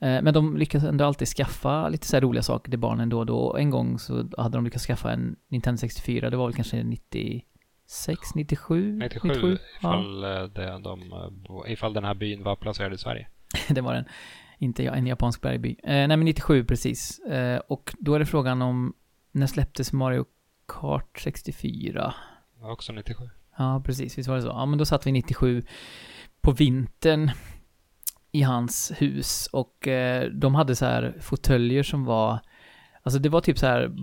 Eh, 0.00 0.22
Men 0.22 0.34
de 0.34 0.56
lyckades 0.56 0.84
ändå 0.88 1.04
alltid 1.04 1.28
skaffa 1.28 1.88
lite 1.88 2.06
så 2.06 2.20
roliga 2.20 2.42
saker 2.42 2.70
till 2.70 2.78
barnen 2.78 3.08
då 3.08 3.18
och 3.18 3.26
då. 3.26 3.38
Och 3.38 3.60
en 3.60 3.70
gång 3.70 3.98
så 3.98 4.28
hade 4.38 4.58
de 4.58 4.64
lyckats 4.64 4.84
skaffa 4.86 5.12
en 5.12 5.36
Nintendo 5.48 5.78
64, 5.78 6.30
det 6.30 6.36
var 6.36 6.46
väl 6.46 6.54
kanske 6.54 6.82
96, 6.82 8.34
97, 8.34 8.98
97, 8.98 9.28
97. 9.28 9.58
ifall, 9.78 10.24
eh, 10.24 10.42
det, 10.42 10.78
de, 10.78 11.00
eh, 11.12 11.72
ifall 11.72 11.92
den 11.92 12.04
här 12.04 12.14
byn 12.14 12.42
var 12.42 12.56
placerad 12.56 12.92
i 12.92 12.98
Sverige. 12.98 13.28
det 13.68 13.80
var 13.80 13.94
den. 13.94 14.04
Inte 14.58 14.82
jag, 14.82 14.98
en 14.98 15.06
japansk 15.06 15.40
bergby. 15.40 15.76
Eh, 15.82 15.88
nej 15.92 16.08
men 16.08 16.24
97 16.24 16.64
precis. 16.64 17.18
Eh, 17.18 17.58
och 17.68 17.94
då 17.98 18.14
är 18.14 18.18
det 18.18 18.26
frågan 18.26 18.62
om, 18.62 18.92
när 19.32 19.46
släpptes 19.46 19.92
Mario 19.92 20.24
Kart 20.68 21.18
64? 21.20 22.14
Det 22.56 22.62
var 22.62 22.72
också 22.72 22.92
97. 22.92 23.30
Ja, 23.58 23.82
precis. 23.86 24.18
Visst 24.18 24.28
var 24.28 24.36
det 24.36 24.42
så? 24.42 24.48
Ja, 24.48 24.66
men 24.66 24.78
då 24.78 24.84
satt 24.84 25.06
vi 25.06 25.12
97 25.12 25.62
på 26.40 26.52
vintern 26.52 27.30
i 28.32 28.42
hans 28.42 28.92
hus 28.98 29.48
och 29.52 29.88
eh, 29.88 30.30
de 30.30 30.54
hade 30.54 30.76
så 30.76 30.84
här 30.84 31.16
fåtöljer 31.20 31.82
som 31.82 32.04
var 32.04 32.40
Alltså 33.02 33.18
det 33.18 33.28
var 33.28 33.40
typ 33.40 33.58
så 33.58 33.66
här 33.66 33.96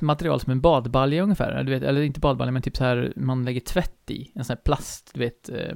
material 0.00 0.40
som 0.40 0.52
en 0.52 0.60
badbalja 0.60 1.22
ungefär, 1.22 1.64
du 1.64 1.72
vet, 1.72 1.82
eller 1.82 2.02
inte 2.02 2.20
badbalja 2.20 2.52
men 2.52 2.62
typ 2.62 2.76
så 2.76 2.84
här 2.84 3.12
man 3.16 3.44
lägger 3.44 3.60
tvätt 3.60 4.10
i, 4.10 4.32
en 4.34 4.44
sån 4.44 4.54
här 4.54 4.62
plast, 4.62 5.10
du 5.14 5.20
vet, 5.20 5.48
eh, 5.48 5.74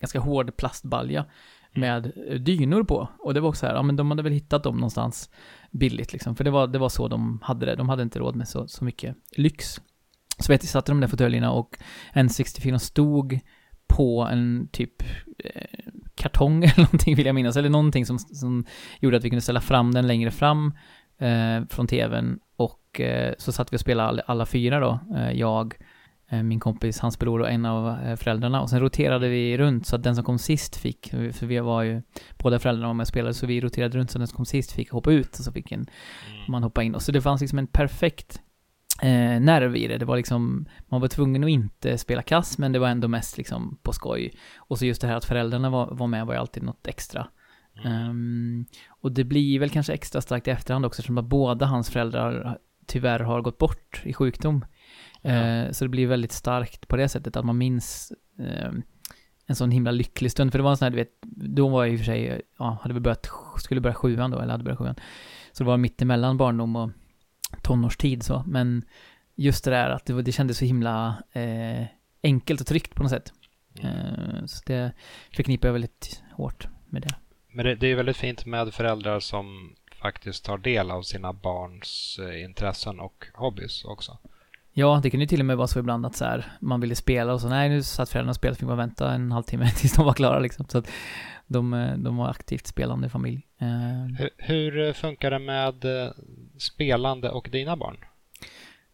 ganska 0.00 0.20
hård 0.20 0.56
plastbalja 0.56 1.26
med 1.72 2.12
eh, 2.28 2.34
dynor 2.34 2.84
på. 2.84 3.08
Och 3.18 3.34
det 3.34 3.40
var 3.40 3.48
också 3.48 3.60
så 3.60 3.66
här, 3.66 3.74
ja 3.74 3.82
men 3.82 3.96
de 3.96 4.10
hade 4.10 4.22
väl 4.22 4.32
hittat 4.32 4.62
dem 4.62 4.76
någonstans 4.76 5.30
billigt 5.70 6.12
liksom, 6.12 6.36
för 6.36 6.44
det 6.44 6.50
var, 6.50 6.66
det 6.66 6.78
var 6.78 6.88
så 6.88 7.08
de 7.08 7.40
hade 7.42 7.66
det, 7.66 7.76
de 7.76 7.88
hade 7.88 8.02
inte 8.02 8.18
råd 8.18 8.36
med 8.36 8.48
så, 8.48 8.68
så 8.68 8.84
mycket 8.84 9.16
lyx. 9.36 9.80
Så 10.38 10.52
vet 10.52 10.62
jag, 10.62 10.70
satte 10.70 10.92
de 10.92 11.00
där 11.00 11.08
fåtöljerna 11.08 11.52
och 11.52 11.78
N64 12.14 12.78
stod 12.78 13.40
på 13.86 14.28
en 14.32 14.68
typ 14.72 15.02
eh, 15.44 15.92
kartong 16.20 16.64
eller 16.64 16.78
någonting 16.78 17.16
vill 17.16 17.26
jag 17.26 17.34
minnas, 17.34 17.56
eller 17.56 17.70
någonting 17.70 18.06
som, 18.06 18.18
som 18.18 18.64
gjorde 19.00 19.16
att 19.16 19.24
vi 19.24 19.30
kunde 19.30 19.42
ställa 19.42 19.60
fram 19.60 19.94
den 19.94 20.06
längre 20.06 20.30
fram 20.30 20.74
eh, 21.18 21.66
från 21.68 21.86
tvn. 21.86 22.38
Och 22.56 23.00
eh, 23.00 23.34
så 23.38 23.52
satt 23.52 23.72
vi 23.72 23.76
och 23.76 23.80
spelade 23.80 24.08
alla, 24.08 24.22
alla 24.26 24.46
fyra 24.46 24.80
då, 24.80 25.00
eh, 25.16 25.32
jag, 25.32 25.74
eh, 26.30 26.42
min 26.42 26.60
kompis, 26.60 27.00
hans 27.00 27.18
bror 27.18 27.40
och 27.40 27.50
en 27.50 27.66
av 27.66 27.88
eh, 27.88 28.16
föräldrarna. 28.16 28.60
Och 28.60 28.70
sen 28.70 28.80
roterade 28.80 29.28
vi 29.28 29.58
runt 29.58 29.86
så 29.86 29.96
att 29.96 30.02
den 30.02 30.14
som 30.14 30.24
kom 30.24 30.38
sist 30.38 30.76
fick, 30.76 31.10
för 31.10 31.46
vi 31.46 31.58
var 31.58 31.82
ju, 31.82 32.02
båda 32.38 32.58
föräldrarna 32.58 32.86
var 32.86 32.94
med 32.94 33.04
och 33.04 33.08
spelade 33.08 33.34
så 33.34 33.46
vi 33.46 33.60
roterade 33.60 33.98
runt 33.98 34.10
så 34.10 34.18
den 34.18 34.28
som 34.28 34.36
kom 34.36 34.46
sist 34.46 34.72
fick 34.72 34.90
hoppa 34.90 35.12
ut 35.12 35.38
och 35.38 35.44
så 35.44 35.52
fick 35.52 35.72
en, 35.72 35.86
man 36.48 36.62
hoppa 36.62 36.82
in. 36.82 36.94
Och 36.94 37.02
så 37.02 37.12
det 37.12 37.20
fanns 37.20 37.40
liksom 37.40 37.58
en 37.58 37.66
perfekt 37.66 38.40
eh, 39.02 39.40
nerv 39.40 39.76
i 39.76 39.88
det. 39.88 39.98
Det 39.98 40.04
var 40.04 40.16
liksom, 40.16 40.66
man 40.88 41.00
var 41.00 41.08
tvungen 41.08 41.44
att 41.44 41.50
inte 41.50 41.98
spela 41.98 42.22
kass, 42.22 42.58
men 42.58 42.72
det 42.72 42.78
var 42.78 42.88
ändå 42.88 43.08
mest 43.08 43.38
liksom 43.38 43.78
på 43.82 43.92
skoj. 43.92 44.32
Och 44.56 44.78
så 44.78 44.86
just 44.86 45.00
det 45.00 45.06
här 45.06 45.16
att 45.16 45.24
föräldrarna 45.24 45.70
var, 45.70 45.94
var 45.94 46.06
med 46.06 46.26
var 46.26 46.34
ju 46.34 46.40
alltid 46.40 46.62
något 46.62 46.86
extra. 46.86 47.26
Ehm, 47.84 48.66
och 48.88 49.12
det 49.12 49.24
blir 49.24 49.58
väl 49.58 49.70
kanske 49.70 49.92
extra 49.92 50.20
starkt 50.20 50.48
i 50.48 50.50
efterhand 50.50 50.86
också, 50.86 51.00
eftersom 51.00 51.18
att 51.18 51.24
båda 51.24 51.66
hans 51.66 51.90
föräldrar 51.90 52.58
tyvärr 52.86 53.20
har 53.20 53.40
gått 53.40 53.58
bort 53.58 54.02
i 54.04 54.12
sjukdom. 54.12 54.64
Eh, 55.22 55.70
så 55.70 55.84
det 55.84 55.88
blir 55.88 56.06
väldigt 56.06 56.32
starkt 56.32 56.88
på 56.88 56.96
det 56.96 57.08
sättet 57.08 57.36
att 57.36 57.44
man 57.44 57.58
minns 57.58 58.12
ehm, 58.38 58.82
en 59.46 59.56
sån 59.56 59.70
himla 59.70 59.90
lycklig 59.90 60.30
stund. 60.30 60.52
För 60.52 60.58
det 60.58 60.62
var 60.62 60.70
en 60.70 60.76
sån 60.76 60.86
här, 60.86 60.90
du 60.90 60.96
vet, 60.96 61.18
då 61.56 61.68
var 61.68 61.84
jag 61.84 61.92
i 61.92 61.96
och 61.96 62.00
för 62.00 62.04
sig, 62.04 62.42
ja, 62.58 62.78
hade 62.82 62.94
vi 62.94 63.00
börjat, 63.00 63.28
skulle 63.58 63.80
börja 63.80 63.94
sjuan 63.94 64.30
då, 64.30 64.38
eller 64.38 64.52
hade 64.52 64.64
börjat 64.64 64.78
sjuan. 64.78 64.94
Så 65.52 65.64
det 65.64 65.68
var 65.68 65.76
mitt 65.76 66.02
emellan 66.02 66.36
barndom 66.36 66.76
och 66.76 66.90
tonårstid 67.62 68.22
så. 68.22 68.44
Men 68.46 68.84
just 69.34 69.64
det 69.64 69.70
där 69.70 69.90
att 69.90 70.06
det, 70.06 70.22
det 70.22 70.32
kändes 70.32 70.58
så 70.58 70.64
himla 70.64 71.22
eh, 71.32 71.86
enkelt 72.22 72.60
och 72.60 72.66
tryggt 72.66 72.94
på 72.94 73.02
något 73.02 73.10
sätt. 73.10 73.32
Eh, 73.80 74.44
så 74.46 74.62
det 74.66 74.92
förknippar 75.36 75.68
jag 75.68 75.72
väldigt 75.72 76.22
hårt 76.32 76.68
med 76.88 77.02
det. 77.02 77.14
Men 77.52 77.64
det, 77.64 77.74
det 77.74 77.86
är 77.86 77.94
väldigt 77.94 78.16
fint 78.16 78.46
med 78.46 78.74
föräldrar 78.74 79.20
som 79.20 79.74
faktiskt 80.02 80.44
tar 80.44 80.58
del 80.58 80.90
av 80.90 81.02
sina 81.02 81.32
barns 81.32 82.18
eh, 82.22 82.44
intressen 82.44 83.00
och 83.00 83.26
hobbys 83.34 83.84
också. 83.84 84.18
Ja, 84.72 85.00
det 85.02 85.10
kunde 85.10 85.24
ju 85.24 85.28
till 85.28 85.40
och 85.40 85.46
med 85.46 85.56
vara 85.56 85.66
så 85.66 85.78
ibland 85.78 86.06
att 86.06 86.16
så 86.16 86.24
här, 86.24 86.52
man 86.60 86.80
ville 86.80 86.94
spela 86.94 87.32
och 87.32 87.40
så 87.40 87.48
nej, 87.48 87.68
nu 87.68 87.82
satt 87.82 88.08
föräldrarna 88.08 88.30
och 88.30 88.36
spelade, 88.36 88.56
fick 88.58 88.68
man 88.68 88.76
vänta 88.76 89.12
en 89.12 89.32
halvtimme 89.32 89.70
tills 89.76 89.92
de 89.96 90.04
var 90.06 90.12
klara 90.12 90.38
liksom. 90.38 90.66
Så 90.68 90.78
att 90.78 90.90
de, 91.46 91.74
eh, 91.74 91.96
de 91.96 92.16
var 92.16 92.28
aktivt 92.30 92.66
spelande 92.66 93.08
familj. 93.08 93.46
Eh, 93.60 94.16
Hur, 94.18 94.30
hur 94.38 94.86
eh, 94.88 94.92
funkar 94.92 95.30
det 95.30 95.38
med 95.38 95.84
spelande 96.58 97.30
och 97.30 97.48
dina 97.52 97.76
barn? 97.76 97.96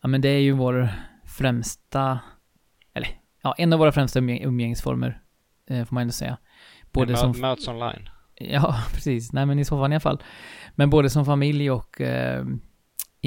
Ja 0.02 0.09
men 0.09 0.21
det 0.21 0.28
är 0.28 0.40
ju 0.40 0.52
vår 0.52 0.88
främsta, 1.38 2.18
eller 2.95 3.09
ja, 3.42 3.54
en 3.59 3.73
av 3.73 3.78
våra 3.78 3.92
främsta 3.92 4.18
umgäng- 4.21 4.45
umgängesformer, 4.45 5.21
får 5.68 5.95
man 5.95 6.00
ändå 6.00 6.12
säga. 6.12 6.37
Både 6.92 7.12
Mö- 7.12 7.16
som, 7.16 7.40
Möts 7.40 7.68
online? 7.68 8.09
ja 8.35 8.76
precis, 8.92 9.33
nej 9.33 9.47
men 9.47 9.59
i 9.59 9.64
så 9.64 9.78
fall 9.78 9.92
i 9.92 9.95
alla 9.95 10.00
fall. 10.00 10.23
Men 10.75 10.90
både 10.90 11.11
som 11.11 11.25
familj 11.25 11.71
och 11.71 12.00
eh, 12.00 12.45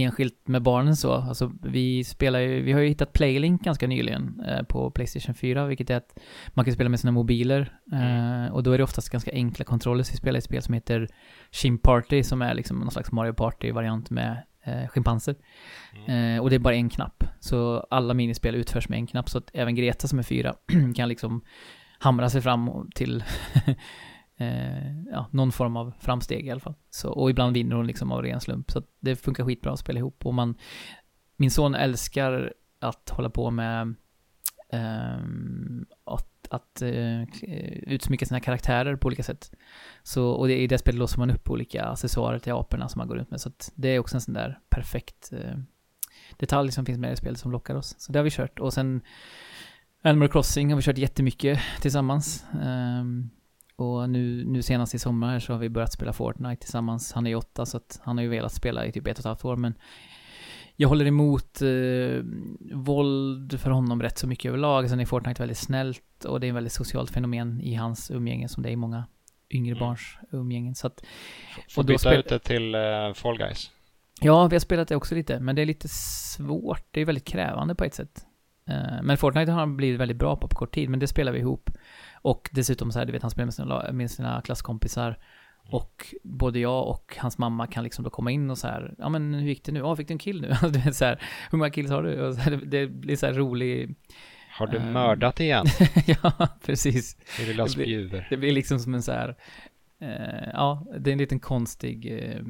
enskilt 0.04 0.48
med 0.48 0.62
barnen 0.62 0.96
så. 0.96 1.14
Alltså 1.14 1.52
vi 1.64 2.04
spelar 2.04 2.40
ju, 2.40 2.62
vi 2.62 2.72
har 2.72 2.80
ju 2.80 2.88
hittat 2.88 3.14
Playlink 3.14 3.64
ganska 3.64 3.88
nyligen 3.88 4.44
eh, 4.48 4.64
på 4.64 4.92
Playstation 4.92 5.36
4, 5.36 5.66
vilket 5.66 5.90
är 5.90 5.96
att 5.96 6.20
man 6.50 6.66
kan 6.66 6.74
spela 6.74 6.90
med 6.90 7.00
sina 7.00 7.12
mobiler. 7.12 7.80
Eh, 7.92 8.54
och 8.54 8.64
då 8.64 8.72
är 8.72 8.78
det 8.78 8.84
oftast 8.84 9.10
ganska 9.10 9.32
enkla 9.32 9.66
kontroller, 9.66 10.04
så 10.04 10.12
vi 10.12 10.18
spelar 10.18 10.38
ett 10.38 10.44
spel 10.44 10.62
som 10.62 10.74
heter 10.74 11.08
Shim 11.52 11.78
Party, 11.78 12.24
som 12.24 12.42
är 12.42 12.54
liksom 12.54 12.80
någon 12.80 12.92
slags 12.92 13.12
Mario 13.12 13.34
Party-variant 13.34 14.10
med 14.10 14.44
eh, 14.64 14.88
schimpanser. 14.88 15.36
Eh, 16.08 16.42
och 16.42 16.50
det 16.50 16.56
är 16.56 16.60
bara 16.60 16.76
en 16.76 16.90
knapp. 16.90 17.24
Så 17.40 17.88
alla 17.90 18.14
minispel 18.14 18.56
utförs 18.56 18.90
med 18.90 18.98
en 19.00 19.08
knapp, 19.08 19.30
så 19.30 19.38
att 19.38 19.50
även 19.54 19.76
Greta 19.76 20.08
som 20.08 20.20
är 20.20 20.24
fyra 20.24 20.56
kan 20.96 21.10
liksom 21.10 21.42
hamra 22.00 22.30
sig 22.30 22.42
fram 22.42 22.90
till 22.96 23.24
eh, 24.40 25.04
ja, 25.12 25.28
någon 25.32 25.52
form 25.52 25.78
av 25.78 25.94
framsteg 26.00 26.48
i 26.48 26.52
alla 26.52 26.60
fall. 26.60 26.76
Så, 26.90 27.10
och 27.10 27.30
ibland 27.30 27.54
vinner 27.54 27.76
hon 27.76 27.88
liksom 27.88 28.12
av 28.12 28.22
ren 28.22 28.40
slump. 28.40 28.72
Så 28.72 28.80
att 28.80 28.88
det 29.00 29.16
funkar 29.16 29.46
skitbra 29.46 29.72
att 29.72 29.80
spela 29.80 30.00
ihop. 30.00 30.26
Och 30.26 30.34
man, 30.34 30.56
min 31.38 31.52
son 31.52 31.76
älskar 31.76 32.54
att 32.80 33.10
hålla 33.10 33.30
på 33.30 33.52
med 33.52 33.96
ehm, 34.70 35.86
att, 36.06 36.48
att 36.50 36.82
eh, 36.82 37.24
utsmycka 37.88 38.26
sina 38.26 38.40
karaktärer 38.40 38.96
på 38.96 39.08
olika 39.08 39.24
sätt. 39.24 39.52
Så, 40.04 40.30
och 40.30 40.48
det, 40.48 40.58
i 40.58 40.68
det 40.68 40.78
spelet 40.78 41.00
låser 41.00 41.20
man 41.20 41.32
upp 41.32 41.50
olika 41.50 41.84
accessoarer 41.84 42.40
till 42.40 42.54
aporna 42.54 42.90
som 42.90 43.00
man 43.00 43.08
går 43.08 43.16
runt 43.16 43.32
med. 43.32 43.42
Så 43.42 43.50
att 43.50 43.72
det 43.76 43.90
är 43.90 44.00
också 44.00 44.18
en 44.18 44.22
sån 44.22 44.34
där 44.34 44.60
perfekt 44.70 45.34
eh, 45.34 45.58
detalj 46.38 46.72
som 46.72 46.86
finns 46.86 47.00
med 47.00 47.14
i 47.14 47.16
spelet 47.16 47.40
som 47.40 47.52
lockar 47.52 47.76
oss. 47.76 47.96
Så 47.98 48.12
det 48.12 48.20
har 48.20 48.24
vi 48.24 48.32
kört. 48.32 48.60
Och 48.60 48.74
sen 48.74 49.02
Animal 50.02 50.30
Crossing 50.30 50.70
har 50.70 50.76
vi 50.76 50.82
kört 50.82 50.98
jättemycket 50.98 51.60
tillsammans. 51.82 52.46
Ehm, 52.64 53.30
och 53.82 54.10
nu, 54.10 54.46
nu 54.46 54.62
senast 54.62 54.96
i 54.96 55.00
sommar 55.00 55.40
så 55.40 55.54
har 55.54 55.60
vi 55.60 55.70
börjat 55.70 55.94
spela 55.94 56.14
Fortnite 56.14 56.62
tillsammans. 56.62 57.14
Han 57.14 57.26
är 57.26 57.30
ju 57.30 57.36
åtta 57.36 57.66
så 57.66 57.78
att 57.78 58.00
han 58.04 58.18
har 58.18 58.24
ju 58.24 58.30
velat 58.30 58.54
spela 58.54 58.86
i 58.86 58.92
typ 58.92 59.08
ett 59.08 59.14
och 59.18 59.20
ett 59.20 59.26
halvt 59.26 59.46
år 59.46 59.56
men 59.56 59.74
jag 60.76 60.90
håller 60.90 61.06
emot 61.06 61.62
eh, 61.62 62.24
våld 62.74 63.60
för 63.60 63.72
honom 63.72 64.02
rätt 64.02 64.18
så 64.18 64.28
mycket 64.28 64.50
överlag. 64.50 64.90
Sen 64.90 65.00
är 65.00 65.06
Fortnite 65.06 65.42
väldigt 65.42 65.58
snällt 65.58 66.26
och 66.26 66.40
det 66.40 66.48
är 66.48 66.50
en 66.50 66.56
väldigt 66.56 66.74
socialt 66.74 67.12
fenomen 67.12 67.62
i 67.62 67.76
hans 67.76 68.12
umgänge 68.12 68.50
som 68.50 68.64
det 68.64 68.70
är 68.70 68.74
i 68.74 68.76
många 68.76 69.04
yngre 69.50 69.72
Mm. 69.76 69.80
barns 69.80 70.18
umgängen. 70.32 70.76
Så 70.76 70.88
att, 70.88 71.04
Får 71.70 71.82
Och 71.82 71.86
då 71.86 71.94
byta 71.94 72.16
ut 72.16 72.30
det 72.30 72.40
till 72.40 72.76
eh, 72.76 73.14
Fall 73.14 73.38
Guys. 73.38 73.72
ja, 74.22 74.48
vi 74.48 74.56
har 74.56 74.60
spelat 74.60 74.88
det 74.88 74.96
också 74.96 75.16
lite, 75.16 75.40
men 75.40 75.56
det 75.56 75.62
är 75.62 75.66
lite 75.66 75.88
svårt. 75.88 76.86
Det 76.92 77.02
är 77.02 77.06
väldigt 77.06 77.26
krävande 77.26 77.76
på 77.76 77.84
ett 77.84 77.94
sätt. 77.94 78.26
Eh, 78.70 79.02
Men 79.04 79.18
Fortnite 79.18 79.52
har 79.52 79.60
han 79.60 79.78
blivit 79.78 80.00
väldigt 80.00 80.18
bra 80.18 80.36
på 80.36 80.48
på 80.48 80.56
kort 80.56 80.74
tid, 80.74 80.90
men 80.90 81.00
det 81.00 81.08
spelar 81.08 81.32
vi 81.32 81.40
ihop. 81.40 81.70
Och 82.22 82.50
dessutom 82.54 82.92
så 82.92 83.00
här, 83.00 83.06
du 83.06 83.12
vet, 83.12 83.22
han 83.22 83.32
spelar 83.32 83.46
med 83.46 83.54
sina, 83.54 83.92
med 83.92 84.12
sina 84.12 84.42
klasskompisar. 84.42 85.20
Och 85.72 86.14
både 86.24 86.60
jag 86.60 86.88
och 86.88 87.16
hans 87.20 87.38
mamma 87.38 87.68
kan 87.68 87.84
liksom 87.84 88.04
då 88.04 88.10
komma 88.10 88.32
in 88.32 88.50
och 88.50 88.58
så 88.58 88.68
här, 88.68 88.96
ja 88.98 89.10
men 89.10 89.34
hur 89.34 89.48
gick 89.50 89.64
det 89.66 89.72
nu? 89.72 89.80
Ja, 89.80 89.96
fick 89.96 90.08
du 90.08 90.12
en 90.12 90.18
kill 90.18 90.42
nu? 90.42 90.48
du 90.62 90.80
vet 90.80 90.96
så 90.96 91.06
här, 91.06 91.22
hur 91.52 91.58
många 91.58 91.70
kills 91.70 91.90
har 91.92 92.04
du? 92.04 92.36
Här, 92.36 92.52
det- 92.52 92.66
det 92.66 92.88
blir 92.88 93.16
så 93.16 93.26
här 93.26 93.34
rolig, 93.34 93.96
Har 94.58 94.68
du 94.68 94.78
Ehm. 94.78 94.92
mördat 94.92 95.40
igen? 95.40 95.66
ja 96.06 96.48
precis. 96.66 97.18
Lilla 97.40 97.66
Det 97.66 97.76
blir-. 97.76 98.28
Det 98.30 98.38
blir 98.38 98.52
liksom 98.52 98.80
som 98.80 98.94
en 98.94 99.02
så 99.02 99.12
här, 99.12 99.36
eh, 100.02 100.50
ja, 100.54 100.86
det 101.00 101.10
är 101.10 101.12
en 101.12 101.18
liten 101.18 101.40
konstig 101.40 102.24
eh, 102.24 102.42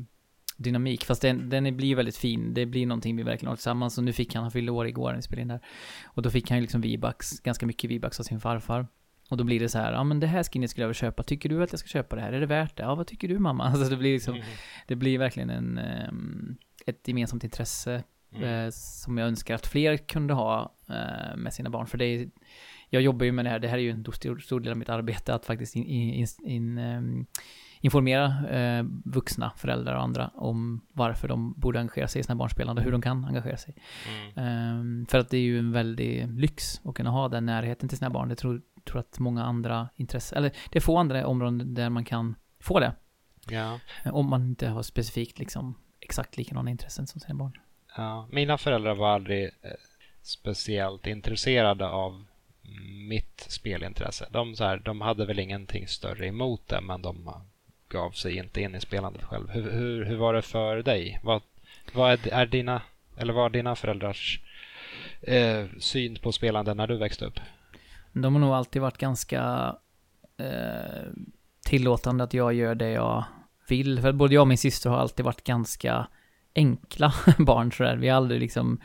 dynamik. 0.57 1.05
Fast 1.05 1.21
den, 1.21 1.49
den 1.49 1.77
blir 1.77 1.95
väldigt 1.95 2.17
fin. 2.17 2.53
Det 2.53 2.65
blir 2.65 2.85
någonting 2.85 3.15
vi 3.15 3.23
verkligen 3.23 3.49
har 3.49 3.55
tillsammans. 3.55 3.97
Och 3.97 4.03
nu 4.03 4.13
fick 4.13 4.33
han, 4.35 4.43
han 4.43 4.51
fyllde 4.51 4.71
år 4.71 4.87
igår 4.87 5.09
när 5.09 5.15
vi 5.15 5.21
spelade 5.21 5.41
in 5.41 5.47
där. 5.47 5.59
Och 6.05 6.21
då 6.21 6.29
fick 6.29 6.49
han 6.49 6.57
ju 6.57 6.61
liksom 6.61 6.81
V-bucks, 6.81 7.39
ganska 7.39 7.65
mycket 7.65 7.89
V-bucks 7.91 8.19
av 8.19 8.23
sin 8.23 8.39
farfar. 8.39 8.87
Och 9.29 9.37
då 9.37 9.43
blir 9.43 9.59
det 9.59 9.69
så 9.69 9.77
här, 9.77 9.93
ja 9.93 10.03
men 10.03 10.19
det 10.19 10.27
här 10.27 10.43
skinnet 10.43 10.69
skulle 10.69 10.83
jag 10.83 10.87
vilja 10.87 10.99
köpa. 10.99 11.23
Tycker 11.23 11.49
du 11.49 11.63
att 11.63 11.71
jag 11.73 11.79
ska 11.79 11.87
köpa 11.87 12.15
det 12.15 12.21
här? 12.21 12.33
Är 12.33 12.39
det 12.39 12.45
värt 12.45 12.75
det? 12.77 12.83
Ja, 12.83 12.95
vad 12.95 13.07
tycker 13.07 13.27
du 13.27 13.39
mamma? 13.39 13.63
Alltså 13.69 13.89
det 13.89 13.97
blir 13.97 14.13
liksom, 14.13 14.35
Mm. 14.35 14.45
det 14.87 14.95
blir 14.95 15.17
verkligen 15.17 15.49
en, 15.49 15.77
ehm, 15.77 16.57
ett 16.85 17.07
gemensamt 17.07 17.43
intresse 17.43 18.03
Mm. 18.35 18.43
eh, 18.65 18.69
som 18.71 19.17
jag 19.17 19.27
önskar 19.27 19.55
att 19.55 19.67
fler 19.67 19.97
kunde 19.97 20.33
ha 20.33 20.75
eh, 20.89 21.37
med 21.37 21.53
sina 21.53 21.69
barn. 21.69 21.87
För 21.87 21.97
det 21.97 22.05
är, 22.05 22.29
jag 22.89 23.01
jobbar 23.01 23.25
ju 23.25 23.31
med 23.31 23.45
det 23.45 23.49
här, 23.49 23.59
det 23.59 23.67
här 23.67 23.77
är 23.77 23.81
ju 23.81 23.89
en 23.91 24.05
stor, 24.13 24.37
stor 24.39 24.59
del 24.59 24.71
av 24.71 24.77
mitt 24.77 24.89
arbete, 24.89 25.33
att 25.33 25.45
faktiskt 25.45 25.75
in, 25.75 25.83
in, 25.85 26.27
in, 26.43 26.77
ehm, 26.77 27.25
informera 27.81 28.49
eh, 28.49 28.85
vuxna, 29.05 29.51
föräldrar 29.57 29.95
och 29.95 30.01
andra 30.03 30.27
om 30.33 30.81
varför 30.93 31.27
de 31.27 31.53
borde 31.57 31.79
engagera 31.79 32.07
sig 32.07 32.19
i 32.19 32.23
sina 32.23 32.35
barns 32.35 32.51
spelande 32.51 32.81
och 32.81 32.85
hur 32.85 32.91
de 32.91 33.01
kan 33.01 33.25
engagera 33.25 33.57
sig. 33.57 33.75
Mm. 34.35 34.47
Ehm, 34.47 35.05
för 35.09 35.17
att 35.19 35.29
det 35.29 35.37
är 35.37 35.41
ju 35.41 35.59
en 35.59 35.71
väldig 35.71 36.27
lyx 36.39 36.81
att 36.83 36.95
kunna 36.95 37.09
ha 37.09 37.27
den 37.29 37.45
närheten 37.45 37.89
till 37.89 37.97
sina 37.97 38.09
barn. 38.09 38.29
Jag 38.29 38.37
tror, 38.37 38.61
tror 38.89 38.99
att 38.99 39.19
många 39.19 39.43
andra 39.43 39.89
intressen, 39.95 40.37
eller 40.37 40.51
det 40.69 40.79
är 40.79 40.81
få 40.81 40.97
andra 40.97 41.27
områden 41.27 41.73
där 41.73 41.89
man 41.89 42.05
kan 42.05 42.35
få 42.59 42.79
det. 42.79 42.93
Ja. 43.49 43.79
Eh, 44.05 44.15
Om 44.15 44.29
man 44.29 44.41
inte 44.41 44.67
har 44.67 44.83
specifikt 44.83 45.39
liksom 45.39 45.75
exakt 45.99 46.37
likadana 46.37 46.71
intressen 46.71 47.07
som 47.07 47.21
sina 47.21 47.35
barn. 47.35 47.53
Ja, 47.97 48.27
mina 48.31 48.57
föräldrar 48.57 48.95
var 48.95 49.09
aldrig 49.09 49.45
eh, 49.45 49.71
speciellt 50.21 51.07
intresserade 51.07 51.87
av 51.87 52.25
mitt 53.09 53.45
spelintresse. 53.49 54.27
De, 54.31 54.55
så 54.55 54.63
här, 54.63 54.77
de 54.77 55.01
hade 55.01 55.25
väl 55.25 55.39
ingenting 55.39 55.87
större 55.87 56.27
emot 56.27 56.67
det, 56.67 56.81
men 56.81 57.01
de 57.01 57.31
gav 57.89 58.11
sig 58.11 58.37
inte 58.37 58.61
in 58.61 58.75
i 58.75 58.81
spelandet 58.81 59.23
själv. 59.23 59.49
Hur, 59.49 59.71
hur, 59.71 60.05
hur 60.05 60.17
var 60.17 60.33
det 60.33 60.41
för 60.41 60.83
dig? 60.83 61.19
Vad, 61.23 61.41
vad 61.93 62.11
är, 62.11 62.33
är, 62.33 62.45
dina, 62.45 62.81
eller 63.17 63.33
var 63.33 63.49
dina 63.49 63.75
föräldrars 63.75 64.39
eh, 65.21 65.65
syn 65.79 66.15
på 66.15 66.31
spelande 66.31 66.73
när 66.73 66.87
du 66.87 66.97
växte 66.97 67.25
upp? 67.25 67.39
De 68.21 68.33
har 68.33 68.41
nog 68.41 68.53
alltid 68.53 68.81
varit 68.81 68.97
ganska 68.97 69.75
eh, 70.37 71.11
tillåtande 71.65 72.23
att 72.23 72.33
jag 72.33 72.53
gör 72.53 72.75
det 72.75 72.89
jag 72.89 73.23
vill. 73.69 74.01
För 74.01 74.11
både 74.11 74.33
jag 74.33 74.41
och 74.41 74.47
min 74.47 74.57
syster 74.57 74.89
har 74.89 74.97
alltid 74.97 75.25
varit 75.25 75.43
ganska 75.43 76.07
enkla 76.55 77.13
barn 77.37 77.71
sådär. 77.71 77.97
Vi 77.97 78.09
har 78.09 78.17
aldrig 78.17 78.41
liksom, 78.41 78.79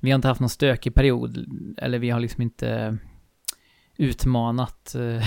vi 0.00 0.10
har 0.10 0.14
inte 0.16 0.28
haft 0.28 0.40
någon 0.40 0.48
stökig 0.48 0.94
period, 0.94 1.46
eller 1.78 1.98
vi 1.98 2.10
har 2.10 2.20
liksom 2.20 2.42
inte 2.42 2.98
utmanat 3.96 4.94
eh, 4.94 5.24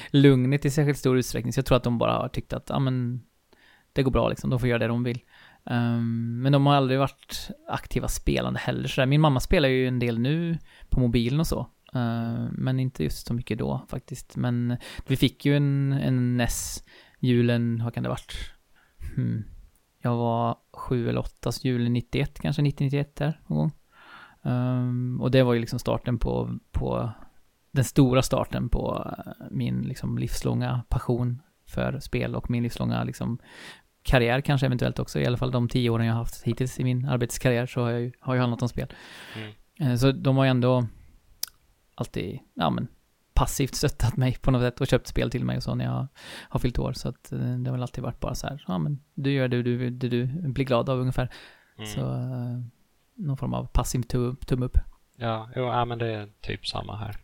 lugnet 0.10 0.64
i 0.64 0.70
särskilt 0.70 0.98
stor 0.98 1.18
utsträckning. 1.18 1.52
Så 1.52 1.58
jag 1.58 1.66
tror 1.66 1.76
att 1.76 1.84
de 1.84 1.98
bara 1.98 2.12
har 2.12 2.28
tyckt 2.28 2.52
att, 2.52 2.66
ja 2.68 2.78
men, 2.78 3.22
det 3.92 4.02
går 4.02 4.10
bra 4.10 4.28
liksom, 4.28 4.50
de 4.50 4.58
får 4.58 4.68
göra 4.68 4.78
det 4.78 4.86
de 4.86 5.04
vill. 5.04 5.20
Um, 5.70 6.42
men 6.42 6.52
de 6.52 6.66
har 6.66 6.74
aldrig 6.74 6.98
varit 6.98 7.50
aktiva 7.68 8.08
spelande 8.08 8.60
heller 8.60 8.88
sådär. 8.88 9.06
Min 9.06 9.20
mamma 9.20 9.40
spelar 9.40 9.68
ju 9.68 9.88
en 9.88 9.98
del 9.98 10.18
nu 10.18 10.58
på 10.88 11.00
mobilen 11.00 11.40
och 11.40 11.46
så. 11.46 11.66
Uh, 11.96 12.48
men 12.52 12.80
inte 12.80 13.04
just 13.04 13.26
så 13.26 13.34
mycket 13.34 13.58
då 13.58 13.86
faktiskt. 13.88 14.36
Men 14.36 14.76
vi 15.06 15.16
fick 15.16 15.46
ju 15.46 15.56
en, 15.56 15.92
en 15.92 16.36
NES 16.36 16.84
julen, 17.18 17.84
vad 17.84 17.94
kan 17.94 18.02
det 18.02 18.08
varit? 18.08 18.34
Hmm. 19.16 19.44
Jag 20.02 20.16
var 20.16 20.56
sju 20.72 21.08
eller 21.08 21.20
åtta, 21.20 21.52
så 21.52 21.68
julen 21.68 21.92
91 21.92 22.40
kanske, 22.40 22.62
90-91 22.62 23.06
där 23.14 23.40
någon 23.46 23.58
gång. 23.58 23.72
Um, 24.42 25.20
och 25.20 25.30
det 25.30 25.42
var 25.42 25.54
ju 25.54 25.60
liksom 25.60 25.78
starten 25.78 26.18
på, 26.18 26.58
på 26.72 27.12
den 27.70 27.84
stora 27.84 28.22
starten 28.22 28.68
på 28.68 29.12
eh, 29.26 29.46
min 29.50 29.82
liksom 29.82 30.18
livslånga 30.18 30.82
passion 30.88 31.42
för 31.66 32.00
spel 32.00 32.34
och 32.34 32.50
min 32.50 32.62
livslånga 32.62 33.04
liksom 33.04 33.38
karriär 34.02 34.40
kanske 34.40 34.66
eventuellt 34.66 34.98
också. 34.98 35.20
I 35.20 35.26
alla 35.26 35.36
fall 35.36 35.50
de 35.50 35.68
tio 35.68 35.90
åren 35.90 36.06
jag 36.06 36.14
har 36.14 36.18
haft 36.18 36.42
hittills 36.42 36.80
i 36.80 36.84
min 36.84 37.08
arbetskarriär 37.08 37.66
så 37.66 37.80
har 37.80 37.90
jag 37.90 38.00
ju, 38.00 38.12
har 38.20 38.34
jag 38.34 38.40
handlat 38.40 38.62
om 38.62 38.68
spel. 38.68 38.92
Mm. 39.36 39.52
Eh, 39.92 39.96
så 39.96 40.12
de 40.12 40.36
har 40.36 40.44
ju 40.44 40.50
ändå 40.50 40.86
alltid, 41.94 42.38
ja 42.54 42.70
men 42.70 42.88
passivt 43.34 43.74
stöttat 43.74 44.16
mig 44.16 44.36
på 44.40 44.50
något 44.50 44.62
sätt 44.62 44.80
och 44.80 44.86
köpt 44.86 45.06
spel 45.06 45.30
till 45.30 45.44
mig 45.44 45.56
och 45.56 45.62
så 45.62 45.74
när 45.74 45.84
jag 45.84 46.06
har 46.48 46.60
fyllt 46.60 46.78
år. 46.78 46.92
Så 46.92 47.08
att 47.08 47.32
eh, 47.32 47.38
det 47.38 47.70
har 47.70 47.72
väl 47.72 47.82
alltid 47.82 48.04
varit 48.04 48.20
bara 48.20 48.34
så 48.34 48.46
här, 48.46 48.64
ja 48.68 48.78
men 48.78 49.00
du 49.14 49.32
gör 49.32 49.48
det 49.48 49.62
du, 49.62 49.90
det 49.90 50.08
du 50.08 50.26
blir 50.26 50.64
glad 50.64 50.88
av 50.88 51.00
ungefär. 51.00 51.30
Mm. 51.78 51.90
Så 51.90 52.00
någon 53.14 53.36
form 53.36 53.54
av 53.54 53.66
passiv 53.66 54.02
tumme 54.02 54.66
upp. 54.66 54.78
Ja, 55.16 55.50
jo, 55.56 55.62
ja, 55.62 55.84
men 55.84 55.98
det 55.98 56.06
är 56.06 56.28
typ 56.40 56.66
samma 56.66 56.96
här. 56.96 57.16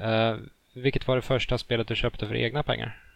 Uh, 0.00 0.40
vilket 0.74 1.08
var 1.08 1.16
det 1.16 1.22
första 1.22 1.58
spelet 1.58 1.88
du 1.88 1.96
köpte 1.96 2.26
för 2.26 2.34
egna 2.34 2.62
pengar? 2.62 3.06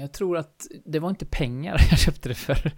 Jag 0.00 0.12
tror 0.12 0.36
att 0.36 0.66
det 0.84 0.98
var 0.98 1.10
inte 1.10 1.26
pengar 1.26 1.76
jag 1.90 1.98
köpte 1.98 2.28
det 2.28 2.34
för. 2.34 2.72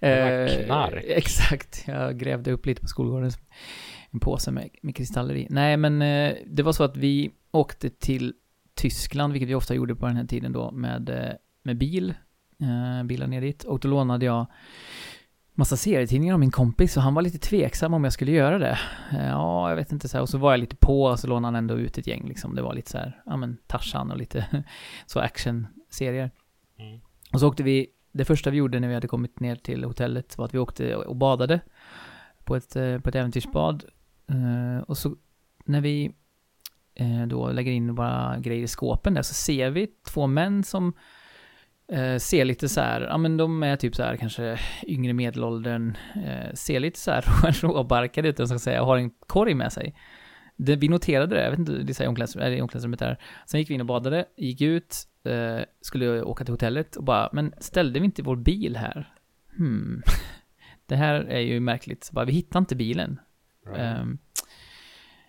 Det 0.00 0.22
var 0.22 0.64
knark. 0.64 1.04
Exakt, 1.06 1.84
jag 1.86 2.18
grävde 2.18 2.52
upp 2.52 2.66
lite 2.66 2.80
på 2.80 2.88
skolgården. 2.88 3.30
En 4.10 4.20
påse 4.20 4.50
med, 4.50 4.68
med 4.82 4.96
kristaller 4.96 5.34
i. 5.34 5.46
Nej, 5.50 5.76
men 5.76 5.98
det 6.46 6.62
var 6.62 6.72
så 6.72 6.84
att 6.84 6.96
vi 6.96 7.30
åkte 7.50 7.90
till 7.90 8.34
Tyskland, 8.74 9.32
vilket 9.32 9.48
vi 9.48 9.54
ofta 9.54 9.74
gjorde 9.74 9.94
på 9.94 10.06
den 10.06 10.16
här 10.16 10.24
tiden 10.24 10.52
då, 10.52 10.70
med, 10.70 11.36
med 11.62 11.78
bil. 11.78 12.14
bilar 13.04 13.26
ner 13.26 13.40
dit. 13.40 13.64
Och 13.64 13.80
då 13.80 13.88
lånade 13.88 14.26
jag 14.26 14.46
massa 15.56 15.76
serietidningar 15.76 16.34
om 16.34 16.40
min 16.40 16.50
kompis 16.50 16.96
och 16.96 17.02
han 17.02 17.14
var 17.14 17.22
lite 17.22 17.38
tveksam 17.38 17.94
om 17.94 18.04
jag 18.04 18.12
skulle 18.12 18.32
göra 18.32 18.58
det. 18.58 18.78
Eh, 19.12 19.26
ja, 19.26 19.68
jag 19.68 19.76
vet 19.76 19.92
inte 19.92 20.08
så 20.08 20.16
här. 20.16 20.22
Och 20.22 20.28
så 20.28 20.38
var 20.38 20.52
jag 20.52 20.60
lite 20.60 20.76
på 20.76 21.04
och 21.04 21.20
så 21.20 21.26
lånade 21.26 21.46
han 21.46 21.56
ändå 21.56 21.78
ut 21.78 21.98
ett 21.98 22.06
gäng 22.06 22.28
liksom. 22.28 22.54
Det 22.54 22.62
var 22.62 22.74
lite 22.74 22.90
så 22.90 22.98
här, 22.98 23.22
ja 23.26 23.36
men 23.36 23.58
Tarzan 23.66 24.10
och 24.10 24.16
lite 24.16 24.46
så 25.06 25.20
actionserier. 25.20 26.30
Mm. 26.78 27.00
Och 27.32 27.40
så 27.40 27.48
åkte 27.48 27.62
vi, 27.62 27.86
det 28.12 28.24
första 28.24 28.50
vi 28.50 28.56
gjorde 28.56 28.80
när 28.80 28.88
vi 28.88 28.94
hade 28.94 29.08
kommit 29.08 29.40
ner 29.40 29.56
till 29.56 29.84
hotellet 29.84 30.38
var 30.38 30.44
att 30.44 30.54
vi 30.54 30.58
åkte 30.58 30.96
och 30.96 31.16
badade 31.16 31.60
på 32.44 32.56
ett, 32.56 32.76
eh, 32.76 32.98
på 32.98 33.08
ett 33.08 33.14
äventyrsbad. 33.14 33.84
Uh, 34.30 34.78
och 34.78 34.98
så 34.98 35.16
när 35.64 35.80
vi 35.80 36.12
eh, 36.94 37.26
då 37.26 37.52
lägger 37.52 37.72
in 37.72 37.94
våra 37.94 38.38
grejer 38.38 38.62
i 38.62 38.66
skåpen 38.66 39.14
där 39.14 39.22
så 39.22 39.34
ser 39.34 39.70
vi 39.70 39.86
två 39.86 40.26
män 40.26 40.64
som 40.64 40.92
uh, 41.92 42.18
ser 42.18 42.44
lite 42.44 42.68
så 42.68 42.80
här, 42.80 43.00
ja 43.00 43.18
men 43.18 43.36
de 43.36 43.62
är 43.62 43.76
typ 43.76 43.96
så 43.96 44.02
här 44.02 44.16
kanske 44.16 44.58
yngre 44.86 45.12
medelåldern, 45.12 45.96
ser 46.54 46.80
lite 46.80 46.98
så 46.98 47.10
här 47.10 47.22
råbarkade 47.62 48.28
ut, 48.28 48.48
ska 48.48 48.58
säga, 48.58 48.80
och 48.80 48.86
har 48.86 48.96
en 48.96 49.10
korg 49.10 49.54
med 49.54 49.72
sig. 49.72 49.94
Det, 50.56 50.76
vi 50.76 50.88
noterade 50.88 51.34
det, 51.34 51.42
jag 51.42 51.50
vet 51.50 51.58
inte, 51.58 51.72
det 51.72 52.00
är 52.00 52.08
omklädningsrummet, 52.08 52.62
omklädningsrummet 52.62 52.98
där. 52.98 53.18
Sen 53.46 53.60
gick 53.60 53.70
vi 53.70 53.74
in 53.74 53.80
och 53.80 53.86
badade, 53.86 54.24
gick 54.36 54.60
ut, 54.60 54.96
eh, 55.24 55.60
skulle 55.80 56.22
åka 56.22 56.44
till 56.44 56.52
hotellet 56.52 56.96
och 56.96 57.04
bara, 57.04 57.28
men 57.32 57.54
ställde 57.58 58.00
vi 58.00 58.04
inte 58.04 58.22
vår 58.22 58.36
bil 58.36 58.76
här? 58.76 59.14
Hmm. 59.56 60.02
det 60.86 60.96
här 60.96 61.14
är 61.14 61.40
ju 61.40 61.60
märkligt. 61.60 62.04
Så 62.04 62.14
bara, 62.14 62.24
vi 62.24 62.32
hittade 62.32 62.58
inte 62.58 62.76
bilen. 62.76 63.20
Right. 63.66 64.00
Um, 64.00 64.18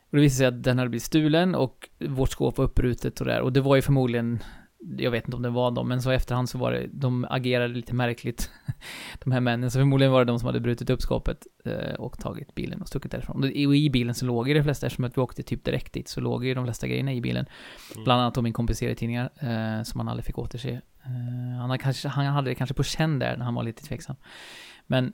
och 0.10 0.18
det 0.18 0.22
visade 0.22 0.38
sig 0.38 0.46
att 0.48 0.64
den 0.64 0.78
hade 0.78 0.90
blivit 0.90 1.04
stulen 1.04 1.56
och 1.56 1.90
vårt 2.00 2.30
skåp 2.30 2.58
var 2.58 2.66
upprutet 2.66 3.20
och 3.22 3.28
där. 3.28 3.42
Och 3.42 3.54
det 3.54 3.62
var 3.62 3.76
ju 3.76 3.82
förmodligen 3.82 4.40
jag 4.98 5.12
vet 5.12 5.26
inte 5.26 5.36
om 5.36 5.42
det 5.42 5.50
var 5.50 5.72
dem, 5.72 5.88
men 5.88 6.02
så 6.02 6.12
efterhand 6.12 6.50
så 6.50 6.58
var 6.58 6.72
det, 6.72 6.88
de 6.92 7.26
agerade 7.30 7.74
lite 7.74 7.94
märkligt, 7.94 8.52
de 9.24 9.32
här 9.32 9.40
männen. 9.40 9.72
Så 9.72 9.80
förmodligen 9.80 10.12
var 10.12 10.26
det 10.26 10.32
de 10.32 10.40
som 10.40 10.46
hade 10.46 10.60
brutit 10.60 10.90
upp 10.90 11.02
skåpet 11.02 11.48
eh, 11.66 11.94
och 11.94 12.20
tagit 12.20 12.56
bilen 12.56 12.82
och 12.82 12.88
stuckit 12.88 13.12
därifrån. 13.12 13.44
Och 13.44 13.50
i 13.50 13.90
bilen 13.90 14.16
så 14.16 14.26
låg 14.26 14.48
ju 14.48 14.54
de 14.54 14.64
flesta, 14.64 14.86
eftersom 14.86 15.06
att 15.06 15.18
vi 15.18 15.22
åkte 15.22 15.44
typ 15.44 15.64
direkt 15.64 15.94
dit, 15.94 16.08
så 16.08 16.22
låg 16.22 16.46
ju 16.46 16.54
de 16.54 16.66
flesta 16.66 16.88
grejerna 16.88 17.14
i 17.14 17.22
bilen. 17.22 17.46
Mm. 17.96 18.04
Bland 18.04 18.22
annat 18.22 18.38
om 18.38 18.44
min 18.44 18.54
kompis 18.54 18.78
serietidningar, 18.78 19.30
eh, 19.40 19.84
som 19.84 20.00
han 20.00 20.08
aldrig 20.08 20.26
fick 20.26 20.38
återse. 20.38 20.82
Eh, 21.06 21.60
han, 21.60 21.70
hade 21.70 21.78
kanske, 21.78 22.08
han 22.08 22.26
hade 22.26 22.50
det 22.50 22.56
kanske 22.56 22.74
på 22.74 22.84
känn 22.84 23.20
där 23.20 23.38
när 23.38 23.46
han 23.46 23.54
var 23.54 23.64
lite 23.64 23.84
tveksam. 23.84 24.16
Men 24.88 25.14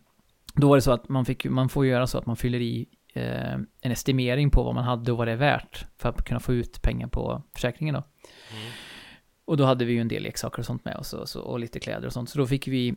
då 0.56 0.70
var 0.70 0.76
det 0.76 0.82
så 0.82 0.92
att 0.92 1.10
man, 1.10 1.26
fick, 1.26 1.46
man 1.46 1.70
får 1.70 1.86
göra 1.86 2.08
så 2.08 2.18
att 2.18 2.26
man 2.26 2.36
fyller 2.36 2.62
i 2.62 2.88
eh, 3.14 3.54
en 3.82 3.92
estimering 3.92 4.50
på 4.50 4.64
vad 4.64 4.76
man 4.76 4.84
hade 4.84 5.12
och 5.12 5.18
vad 5.18 5.28
det 5.28 5.32
är 5.32 5.38
värt 5.38 5.86
för 5.98 6.10
att 6.10 6.24
kunna 6.24 6.40
få 6.40 6.54
ut 6.54 6.82
pengar 6.82 7.08
på 7.08 7.44
försäkringen 7.54 7.96
då. 7.96 8.04
Mm. 8.52 8.72
Och 9.46 9.58
då 9.58 9.66
hade 9.66 9.86
vi 9.86 9.94
ju 9.94 10.02
en 10.02 10.08
del 10.08 10.24
leksaker 10.24 10.60
och 10.60 10.66
sånt 10.66 10.86
med 10.86 10.96
oss 10.96 11.14
och, 11.14 11.30
så, 11.30 11.42
och 11.42 11.60
lite 11.60 11.80
kläder 11.80 12.08
och 12.08 12.14
sånt. 12.14 12.30
Så 12.30 12.38
då 12.38 12.48
fick 12.48 12.68
vi, 12.68 12.96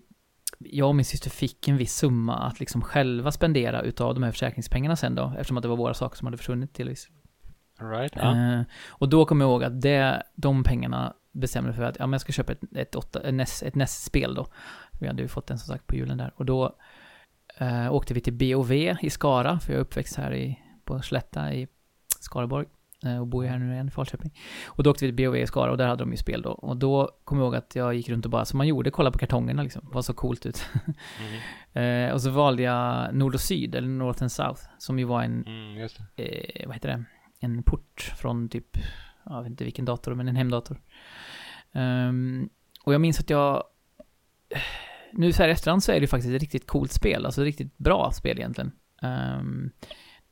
jag 0.58 0.88
och 0.88 0.96
min 0.96 1.04
syster 1.04 1.30
fick 1.30 1.68
en 1.68 1.76
viss 1.76 1.94
summa 1.94 2.36
att 2.36 2.60
liksom 2.60 2.82
själva 2.82 3.32
spendera 3.32 3.82
utav 3.82 4.14
de 4.14 4.22
här 4.22 4.32
försäkringspengarna 4.32 4.96
sen 4.96 5.14
då, 5.14 5.32
eftersom 5.38 5.56
att 5.56 5.62
det 5.62 5.68
var 5.68 5.76
våra 5.76 5.94
saker 5.94 6.16
som 6.16 6.26
hade 6.26 6.36
försvunnit 6.36 6.74
delvis. 6.74 7.08
Right, 7.80 8.12
ja. 8.16 8.36
eh, 8.36 8.62
och 8.88 9.08
då 9.08 9.24
kommer 9.24 9.44
jag 9.44 9.50
ihåg 9.50 9.64
att 9.64 9.82
det, 9.82 10.22
de 10.34 10.64
pengarna 10.64 11.14
bestämde 11.32 11.72
för 11.72 11.82
att 11.82 11.96
ja, 11.98 12.06
men 12.06 12.12
jag 12.12 12.20
ska 12.20 12.32
köpa 12.32 12.52
ett, 12.52 12.62
ett, 12.76 12.94
ett, 12.94 13.16
ett, 13.16 13.34
NES, 13.34 13.62
ett 13.62 13.74
NES-spel 13.74 14.34
då. 14.34 14.46
Vi 15.00 15.06
hade 15.06 15.22
ju 15.22 15.28
fått 15.28 15.46
den 15.46 15.58
som 15.58 15.74
sagt 15.74 15.86
på 15.86 15.96
julen 15.96 16.18
där. 16.18 16.32
Och 16.36 16.44
då 16.44 16.76
eh, 17.60 17.92
åkte 17.92 18.14
vi 18.14 18.20
till 18.20 18.32
BOV 18.32 18.72
i 18.72 19.10
Skara, 19.10 19.58
för 19.58 19.72
jag 19.72 19.78
är 19.78 19.82
uppväxt 19.82 20.16
här 20.16 20.34
i, 20.34 20.58
på 20.84 21.02
Slätta 21.02 21.54
i 21.54 21.68
Skaraborg. 22.20 22.66
Eh, 23.04 23.18
och 23.18 23.26
bor 23.26 23.44
ju 23.44 23.50
här 23.50 23.58
nu 23.58 23.72
igen 23.72 23.88
i 23.88 23.90
Falköping. 23.90 24.30
Och 24.66 24.82
då 24.82 24.90
åkte 24.90 25.06
vi 25.06 25.12
till 25.12 25.26
BOV 25.26 25.36
i 25.36 25.46
Skara 25.46 25.70
och 25.70 25.76
där 25.76 25.86
hade 25.86 26.02
de 26.02 26.10
ju 26.10 26.16
spel 26.16 26.42
då. 26.42 26.50
Och 26.50 26.76
då 26.76 27.10
kom 27.24 27.38
jag 27.38 27.44
ihåg 27.44 27.56
att 27.56 27.76
jag 27.76 27.94
gick 27.94 28.08
runt 28.08 28.24
och 28.24 28.30
bara, 28.30 28.44
som 28.44 28.58
man 28.58 28.68
gjorde, 28.68 28.90
kolla 28.90 29.10
på 29.10 29.18
kartongerna 29.18 29.62
liksom. 29.62 29.88
Var 29.92 30.02
så 30.02 30.14
coolt 30.14 30.46
ut. 30.46 30.68
Mm. 31.72 32.08
eh, 32.08 32.14
och 32.14 32.22
så 32.22 32.30
valde 32.30 32.62
jag 32.62 33.14
Nord 33.14 33.34
och 33.34 33.40
Syd, 33.40 33.74
eller 33.74 33.88
North 33.88 34.22
and 34.22 34.32
South, 34.32 34.62
som 34.78 34.98
ju 34.98 35.04
var 35.04 35.22
en, 35.22 35.46
mm, 35.46 35.88
eh, 36.16 36.66
vad 36.66 36.74
heter 36.74 36.88
det, 36.88 37.04
en 37.40 37.62
port 37.62 38.12
från 38.16 38.48
typ, 38.48 38.76
jag 39.24 39.42
vet 39.42 39.50
inte 39.50 39.64
vilken 39.64 39.84
dator, 39.84 40.14
men 40.14 40.28
en 40.28 40.36
hemdator. 40.36 40.80
Um, 41.72 42.48
och 42.84 42.94
jag 42.94 43.00
minns 43.00 43.20
att 43.20 43.30
jag, 43.30 43.64
nu 45.16 45.32
så 45.32 45.42
här 45.42 45.48
i 45.48 45.52
efterhand 45.52 45.82
så 45.82 45.92
är 45.92 46.00
det 46.00 46.06
faktiskt 46.06 46.34
ett 46.34 46.40
riktigt 46.40 46.66
coolt 46.66 46.92
spel, 46.92 47.26
alltså 47.26 47.40
ett 47.40 47.46
riktigt 47.46 47.78
bra 47.78 48.12
spel 48.12 48.38
egentligen. 48.38 48.72
Um, 49.02 49.70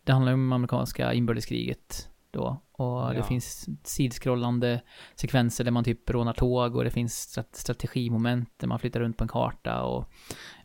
det 0.04 0.12
handlar 0.12 0.32
om 0.32 0.52
amerikanska 0.52 1.12
inbördeskriget 1.12 2.08
då. 2.30 2.62
Och 2.72 2.86
ja. 2.86 3.12
det 3.16 3.22
finns 3.22 3.68
sidskrollande 3.82 4.80
sekvenser 5.14 5.64
där 5.64 5.70
man 5.70 5.84
typ 5.84 6.10
rånar 6.10 6.32
tåg 6.32 6.76
och 6.76 6.84
det 6.84 6.90
finns 6.90 7.38
strategimoment 7.52 8.48
där 8.56 8.68
man 8.68 8.78
flyttar 8.78 9.00
runt 9.00 9.16
på 9.16 9.24
en 9.24 9.28
karta 9.28 9.82
och 9.82 10.10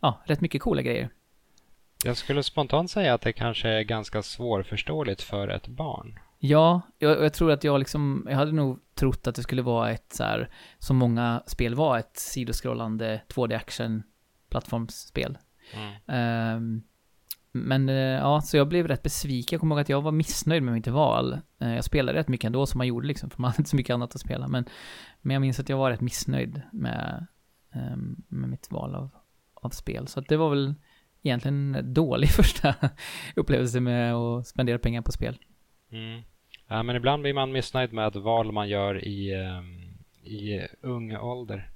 ja, 0.02 0.20
rätt 0.24 0.40
mycket 0.40 0.62
coola 0.62 0.82
grejer. 0.82 1.10
Jag 2.04 2.16
skulle 2.16 2.42
spontant 2.42 2.90
säga 2.90 3.14
att 3.14 3.20
det 3.20 3.32
kanske 3.32 3.68
är 3.68 3.82
ganska 3.82 4.22
svårförståeligt 4.22 5.22
för 5.22 5.48
ett 5.48 5.68
barn. 5.68 6.18
Ja, 6.38 6.80
jag, 6.98 7.24
jag, 7.24 7.34
tror 7.34 7.52
att 7.52 7.64
jag 7.64 7.78
liksom, 7.78 8.26
jag 8.30 8.36
hade 8.36 8.52
nog 8.52 8.78
trott 8.94 9.26
att 9.26 9.34
det 9.34 9.42
skulle 9.42 9.62
vara 9.62 9.90
ett 9.90 10.12
så 10.12 10.24
här, 10.24 10.50
som 10.78 10.96
många 10.96 11.42
spel 11.46 11.74
var, 11.74 11.98
ett 11.98 12.16
sidoskrollande 12.16 13.22
2D-action 13.28 14.02
plattformsspel. 14.50 15.38
Mm. 15.74 16.56
Um, 16.56 16.82
men 17.52 17.88
eh, 17.88 17.94
ja, 17.94 18.40
så 18.40 18.56
jag 18.56 18.68
blev 18.68 18.88
rätt 18.88 19.02
besviken. 19.02 19.56
Jag 19.56 19.60
kommer 19.60 19.74
ihåg 19.74 19.80
att 19.80 19.88
jag 19.88 20.02
var 20.02 20.12
missnöjd 20.12 20.62
med 20.62 20.74
mitt 20.74 20.86
val. 20.86 21.38
Eh, 21.60 21.74
jag 21.74 21.84
spelade 21.84 22.18
rätt 22.18 22.28
mycket 22.28 22.46
ändå 22.46 22.66
som 22.66 22.78
man 22.78 22.86
gjorde 22.86 23.06
liksom, 23.06 23.30
för 23.30 23.40
man 23.40 23.50
hade 23.50 23.60
inte 23.60 23.70
så 23.70 23.76
mycket 23.76 23.94
annat 23.94 24.14
att 24.14 24.20
spela. 24.20 24.48
Men, 24.48 24.64
men 25.20 25.34
jag 25.34 25.40
minns 25.40 25.60
att 25.60 25.68
jag 25.68 25.76
var 25.76 25.90
rätt 25.90 26.00
missnöjd 26.00 26.62
med, 26.72 27.26
ehm, 27.72 28.16
med 28.28 28.50
mitt 28.50 28.70
val 28.70 28.94
av, 28.94 29.10
av 29.54 29.70
spel. 29.70 30.06
Så 30.06 30.20
det 30.20 30.36
var 30.36 30.50
väl 30.50 30.74
egentligen 31.22 31.94
dålig 31.94 32.28
första 32.30 32.74
upplevelse 33.36 33.80
med 33.80 34.14
att 34.14 34.46
spendera 34.46 34.78
pengar 34.78 35.02
på 35.02 35.12
spel. 35.12 35.38
Mm. 35.92 36.22
Ja, 36.68 36.82
men 36.82 36.96
ibland 36.96 37.22
blir 37.22 37.34
man 37.34 37.52
missnöjd 37.52 37.92
med 37.92 38.16
val 38.16 38.52
man 38.52 38.68
gör 38.68 39.04
i, 39.04 39.30
i 40.22 40.60
ung 40.80 41.16
ålder. 41.16 41.70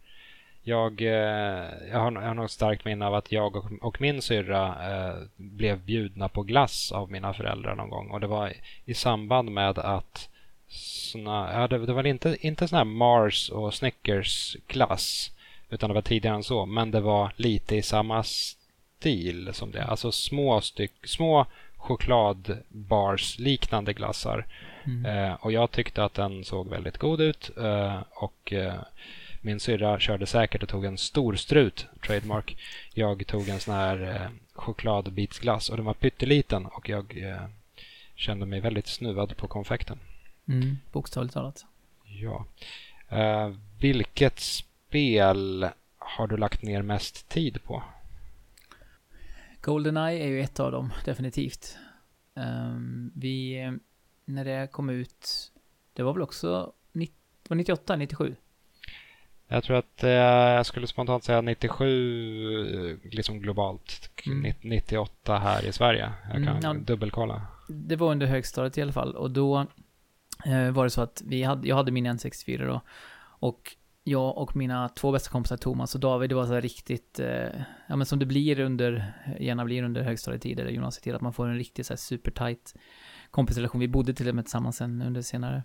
Jag, 0.66 1.00
jag, 1.00 1.98
har, 1.98 2.12
jag 2.12 2.29
har 2.29 2.35
något 2.35 2.50
starkt 2.50 2.85
minne 2.85 3.07
av 3.07 3.14
att 3.14 3.33
jag 3.33 3.57
och, 3.57 3.64
och 3.81 4.00
min 4.00 4.22
syrra 4.22 4.77
eh, 4.90 5.14
blev 5.37 5.79
bjudna 5.79 6.29
på 6.29 6.42
glass 6.42 6.92
av 6.92 7.11
mina 7.11 7.35
föräldrar 7.35 7.74
någon 7.74 7.90
gång. 7.90 8.11
Och 8.11 8.20
det 8.20 8.27
var 8.27 8.53
i 8.85 8.94
samband 8.94 9.50
med 9.50 9.79
att 9.79 10.29
såna, 10.68 11.50
ja, 11.53 11.68
det, 11.68 11.87
det 11.87 11.92
var 11.92 12.07
inte, 12.07 12.37
inte 12.40 12.68
sån 12.68 12.77
här 12.77 12.85
Mars 12.85 13.50
och 13.50 13.74
Snickers 13.74 14.57
glass. 14.66 15.31
Utan 15.70 15.90
det 15.90 15.94
var 15.94 16.03
tidigare 16.03 16.37
än 16.37 16.44
så. 16.44 16.66
Men 16.66 16.90
det 16.90 17.00
var 17.00 17.33
lite 17.37 17.77
i 17.77 17.83
samma 17.83 18.22
stil 18.22 19.50
som 19.53 19.70
det. 19.70 19.85
Alltså 19.85 20.12
små, 20.12 20.61
styck, 20.61 20.92
små 21.07 21.46
chokladbars 21.77 23.38
liknande 23.38 23.92
glassar. 23.92 24.46
Mm. 24.87 25.07
Eh, 25.07 25.35
och 25.35 25.53
jag 25.53 25.70
tyckte 25.70 26.05
att 26.05 26.14
den 26.14 26.44
såg 26.44 26.68
väldigt 26.68 26.98
god 26.98 27.20
ut. 27.20 27.50
Eh, 27.57 28.00
och 28.11 28.53
eh, 28.53 28.74
min 29.45 29.61
syrra 29.61 30.01
körde 30.01 30.27
säkert 30.27 30.63
och 30.63 30.69
tog 30.69 30.85
en 30.85 30.99
stor 30.99 31.35
strut, 31.35 31.87
trademark. 32.07 32.57
Jag 32.95 33.27
tog 33.27 33.49
en 33.49 33.61
sån 33.61 33.75
här 33.75 34.03
eh, 34.03 34.31
chokladbitsglass 34.53 35.71
och 35.71 35.77
den 35.77 35.85
var 35.85 35.95
pytteliten 35.95 36.67
och 36.67 36.89
jag 36.89 37.19
eh, 37.19 37.47
kände 38.15 38.47
mig 38.47 38.61
väldigt 38.61 38.87
snuvad 38.87 39.37
på 39.37 39.49
konfekten. 39.49 39.99
Mm, 40.49 40.79
bokstavligt 40.93 41.35
talat. 41.35 41.65
Ja. 42.05 42.47
Eh, 43.09 43.53
vilket 43.81 44.41
spel 44.41 45.69
har 45.99 46.27
du 46.27 46.37
lagt 46.37 46.63
ner 46.63 46.83
mest 46.83 47.29
tid 47.29 47.63
på? 47.63 47.83
Goldeneye 49.61 50.25
är 50.25 50.29
ju 50.29 50.41
ett 50.41 50.61
av 50.61 50.73
dem, 50.73 50.93
definitivt. 51.05 51.79
Um, 52.35 53.13
vi, 53.15 53.73
när 54.25 54.45
det 54.45 54.73
kom 54.73 54.91
ut, 54.91 55.53
det 55.93 56.03
var 56.03 56.13
väl 56.13 56.23
också 56.23 56.73
98, 57.49 57.97
97? 57.97 58.37
Jag 59.49 59.65
tror 59.65 59.77
att 59.77 60.05
eh, 60.05 60.11
jag 60.11 60.67
skulle 60.67 60.87
spontant 60.87 61.25
säga 61.25 61.41
97 61.41 63.01
liksom 63.03 63.41
globalt. 63.41 64.11
Mm. 64.27 64.53
98 64.61 65.39
här 65.39 65.67
i 65.67 65.73
Sverige. 65.73 66.13
Jag 66.25 66.33
kan 66.33 66.49
mm, 66.49 66.59
ja, 66.63 66.75
dubbelkolla. 66.75 67.47
Det 67.69 67.97
var 67.97 68.11
under 68.11 68.27
högstadiet 68.27 68.79
i 68.79 68.83
alla 68.83 68.93
fall 68.93 69.17
och 69.17 69.31
då 69.31 69.67
eh, 70.47 70.71
var 70.71 70.85
det 70.85 70.91
så 70.91 71.01
att 71.03 71.23
vi 71.27 71.43
hade, 71.43 71.69
jag 71.69 71.77
hade 71.77 71.93
min 71.93 72.07
N64 72.07 72.67
då 72.67 72.81
och 73.21 73.77
jag 74.05 74.39
och 74.39 74.57
mina 74.57 74.89
två 74.89 75.13
bästa 75.13 75.31
kompisar 75.31 75.57
Thomas 75.57 75.95
och 75.95 76.01
David, 76.01 76.31
det 76.31 76.35
var 76.35 76.47
så 76.47 76.55
här 76.55 76.61
riktigt, 76.61 77.19
eh, 77.19 77.49
ja 77.87 77.97
men 77.97 78.07
som 78.07 78.19
det 78.19 78.27
blir 78.27 78.61
under, 78.61 79.13
gärna 79.41 79.65
blir 79.65 79.83
under 79.83 80.03
högstadietid 80.03 80.61
eller 80.61 80.71
gymnasietid, 80.71 81.15
att 81.15 81.21
man 81.21 81.33
får 81.33 81.49
en 81.49 81.57
riktigt 81.57 81.87
så 81.87 81.93
här 81.93 81.99
supertight 81.99 82.75
kompisrelation. 83.31 83.81
Vi 83.81 83.89
bodde 83.89 84.15
till 84.15 84.29
och 84.29 84.35
med 84.35 84.45
tillsammans 84.45 84.77
sen 84.77 85.03
under 85.03 85.23
senare, 85.23 85.63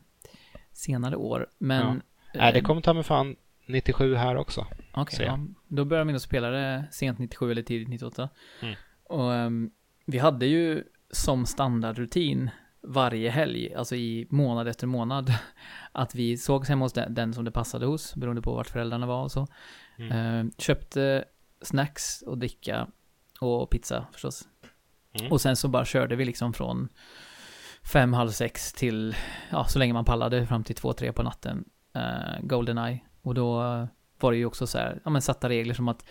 senare 0.72 1.16
år. 1.16 1.48
Men... 1.58 2.02
Ja. 2.34 2.40
Nej, 2.40 2.54
det 2.54 2.62
kommer 2.62 2.82
ta 2.82 2.94
mig 2.94 3.04
fan 3.04 3.36
97 3.70 4.16
här 4.16 4.36
också. 4.36 4.68
Okej, 4.94 5.16
okay, 5.16 5.26
ja. 5.26 5.40
Då 5.68 5.86
började 5.86 6.06
min 6.06 6.20
spela 6.20 6.50
det 6.50 6.86
sent 6.92 7.20
97 7.20 7.52
eller 7.52 7.62
tidigt 7.62 7.90
98. 7.90 8.30
Mm. 8.62 8.76
Och 9.04 9.32
um, 9.32 9.72
vi 10.06 10.18
hade 10.18 10.46
ju 10.46 10.84
som 11.12 11.46
standardrutin 11.46 12.50
varje 12.82 13.30
helg, 13.30 13.74
alltså 13.76 13.96
i 13.96 14.28
månad 14.30 14.68
efter 14.68 14.88
månad, 14.88 15.34
att 15.92 16.16
vi 16.16 16.38
sågs 16.38 16.70
hemma 16.70 16.86
hos 16.86 16.94
den, 16.94 17.14
den 17.14 17.34
som 17.34 17.46
det 17.46 17.52
passade 17.52 17.86
hos, 17.86 18.16
beroende 18.16 18.42
på 18.42 18.56
vart 18.56 18.70
föräldrarna 18.70 19.06
var 19.06 19.24
och 19.24 19.32
så. 19.32 19.48
Mm. 19.98 20.18
Uh, 20.18 20.52
köpte 20.58 21.26
snacks 21.62 22.22
och 22.22 22.38
dricka 22.38 22.88
och 23.40 23.70
pizza 23.70 24.08
förstås. 24.12 24.48
Mm. 25.20 25.32
Och 25.32 25.42
sen 25.42 25.56
så 25.56 25.68
bara 25.68 25.86
körde 25.86 26.16
vi 26.16 26.26
liksom 26.26 26.54
från 26.54 26.90
fem, 27.84 28.14
halv 28.14 28.30
sex 28.30 28.74
till, 28.74 29.16
ja, 29.52 29.66
så 29.66 29.80
länge 29.80 29.94
man 29.94 30.06
pallade 30.06 30.46
fram 30.48 30.64
till 30.64 30.76
två, 30.76 30.94
tre 30.94 31.14
på 31.14 31.24
natten. 31.24 31.66
Uh, 31.96 32.40
Goldeneye 32.42 33.00
och 33.22 33.34
då 33.34 33.60
var 34.20 34.32
det 34.32 34.38
ju 34.38 34.46
också 34.46 34.68
så 34.68 34.78
här, 34.78 35.02
ja 35.04 35.10
men 35.10 35.22
satta 35.22 35.50
regler 35.50 35.74
som 35.74 35.88
att 35.88 36.06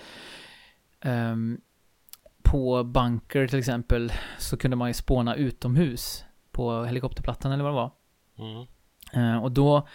um, 1.05 1.61
på 2.43 2.85
bunker 2.85 3.49
till 3.49 3.59
exempel 3.59 4.13
så 4.39 4.57
kunde 4.57 4.77
man 4.77 4.89
ju 4.89 4.95
spåna 4.95 5.35
utomhus 5.35 6.25
på 6.51 6.85
helikopterplattan 6.85 7.53
eller 7.53 7.65
vad 7.65 7.73
det 7.73 7.77
var. 7.77 7.93
Mm. 8.39 8.67
Uh, 9.17 9.45
och 9.45 9.53
då, 9.53 9.89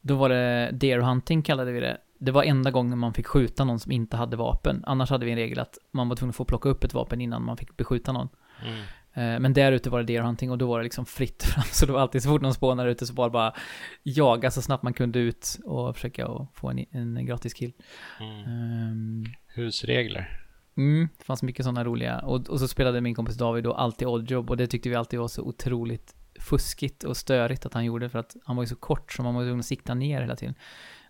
då 0.00 0.16
var 0.16 0.28
det 0.28 0.70
deer 0.72 0.98
hunting 0.98 1.42
kallade 1.42 1.72
vi 1.72 1.80
det. 1.80 1.98
Det 2.18 2.30
var 2.30 2.42
enda 2.42 2.70
gången 2.70 2.98
man 2.98 3.14
fick 3.14 3.26
skjuta 3.26 3.64
någon 3.64 3.80
som 3.80 3.92
inte 3.92 4.16
hade 4.16 4.36
vapen. 4.36 4.84
Annars 4.86 5.10
hade 5.10 5.24
vi 5.24 5.32
en 5.32 5.38
regel 5.38 5.58
att 5.58 5.78
man 5.90 6.08
var 6.08 6.16
tvungen 6.16 6.30
att 6.30 6.36
få 6.36 6.44
plocka 6.44 6.68
upp 6.68 6.84
ett 6.84 6.94
vapen 6.94 7.20
innan 7.20 7.44
man 7.44 7.56
fick 7.56 7.76
beskjuta 7.76 8.12
någon. 8.12 8.28
Mm. 8.64 8.84
Eh, 9.16 9.40
men 9.40 9.52
där 9.52 9.72
ute 9.72 9.90
var 9.90 9.98
det 9.98 10.04
deer 10.04 10.22
hunting 10.22 10.50
och 10.50 10.58
då 10.58 10.66
var 10.66 10.78
det 10.78 10.84
liksom 10.84 11.06
fritt 11.06 11.42
fram. 11.54 11.64
Så 11.64 11.86
det 11.86 11.92
var 11.92 12.00
alltid 12.00 12.22
så 12.22 12.28
fort 12.28 12.42
någon 12.42 12.54
spånade 12.54 12.90
ute 12.90 13.06
så 13.06 13.14
var 13.14 13.24
det 13.24 13.32
bara 13.32 13.54
jaga 14.02 14.50
så 14.50 14.62
snabbt 14.62 14.82
man 14.82 14.94
kunde 14.94 15.18
ut 15.18 15.58
och 15.64 15.94
försöka 15.94 16.48
få 16.54 16.70
en, 16.70 16.86
en 16.90 17.26
gratis 17.26 17.54
kill. 17.54 17.72
Mm. 18.20 18.90
Um, 18.90 19.26
Husregler. 19.46 20.42
Mm, 20.76 21.08
det 21.18 21.24
fanns 21.24 21.42
mycket 21.42 21.64
sådana 21.64 21.84
roliga. 21.84 22.18
Och, 22.18 22.48
och 22.48 22.60
så 22.60 22.68
spelade 22.68 23.00
min 23.00 23.14
kompis 23.14 23.36
David 23.36 23.64
då 23.64 23.72
alltid 23.72 24.08
oddjob 24.08 24.50
och 24.50 24.56
det 24.56 24.66
tyckte 24.66 24.88
vi 24.88 24.94
alltid 24.94 25.18
var 25.18 25.28
så 25.28 25.42
otroligt 25.42 26.14
fuskigt 26.40 27.04
och 27.04 27.16
störigt 27.16 27.66
att 27.66 27.74
han 27.74 27.84
gjorde 27.84 28.08
för 28.08 28.18
att 28.18 28.36
han 28.44 28.56
var 28.56 28.62
ju 28.62 28.66
så 28.66 28.76
kort 28.76 29.12
så 29.12 29.22
man 29.22 29.34
var 29.34 29.42
tvungen 29.42 29.60
att 29.60 29.66
sikta 29.66 29.94
ner 29.94 30.20
hela 30.20 30.36
tiden. 30.36 30.54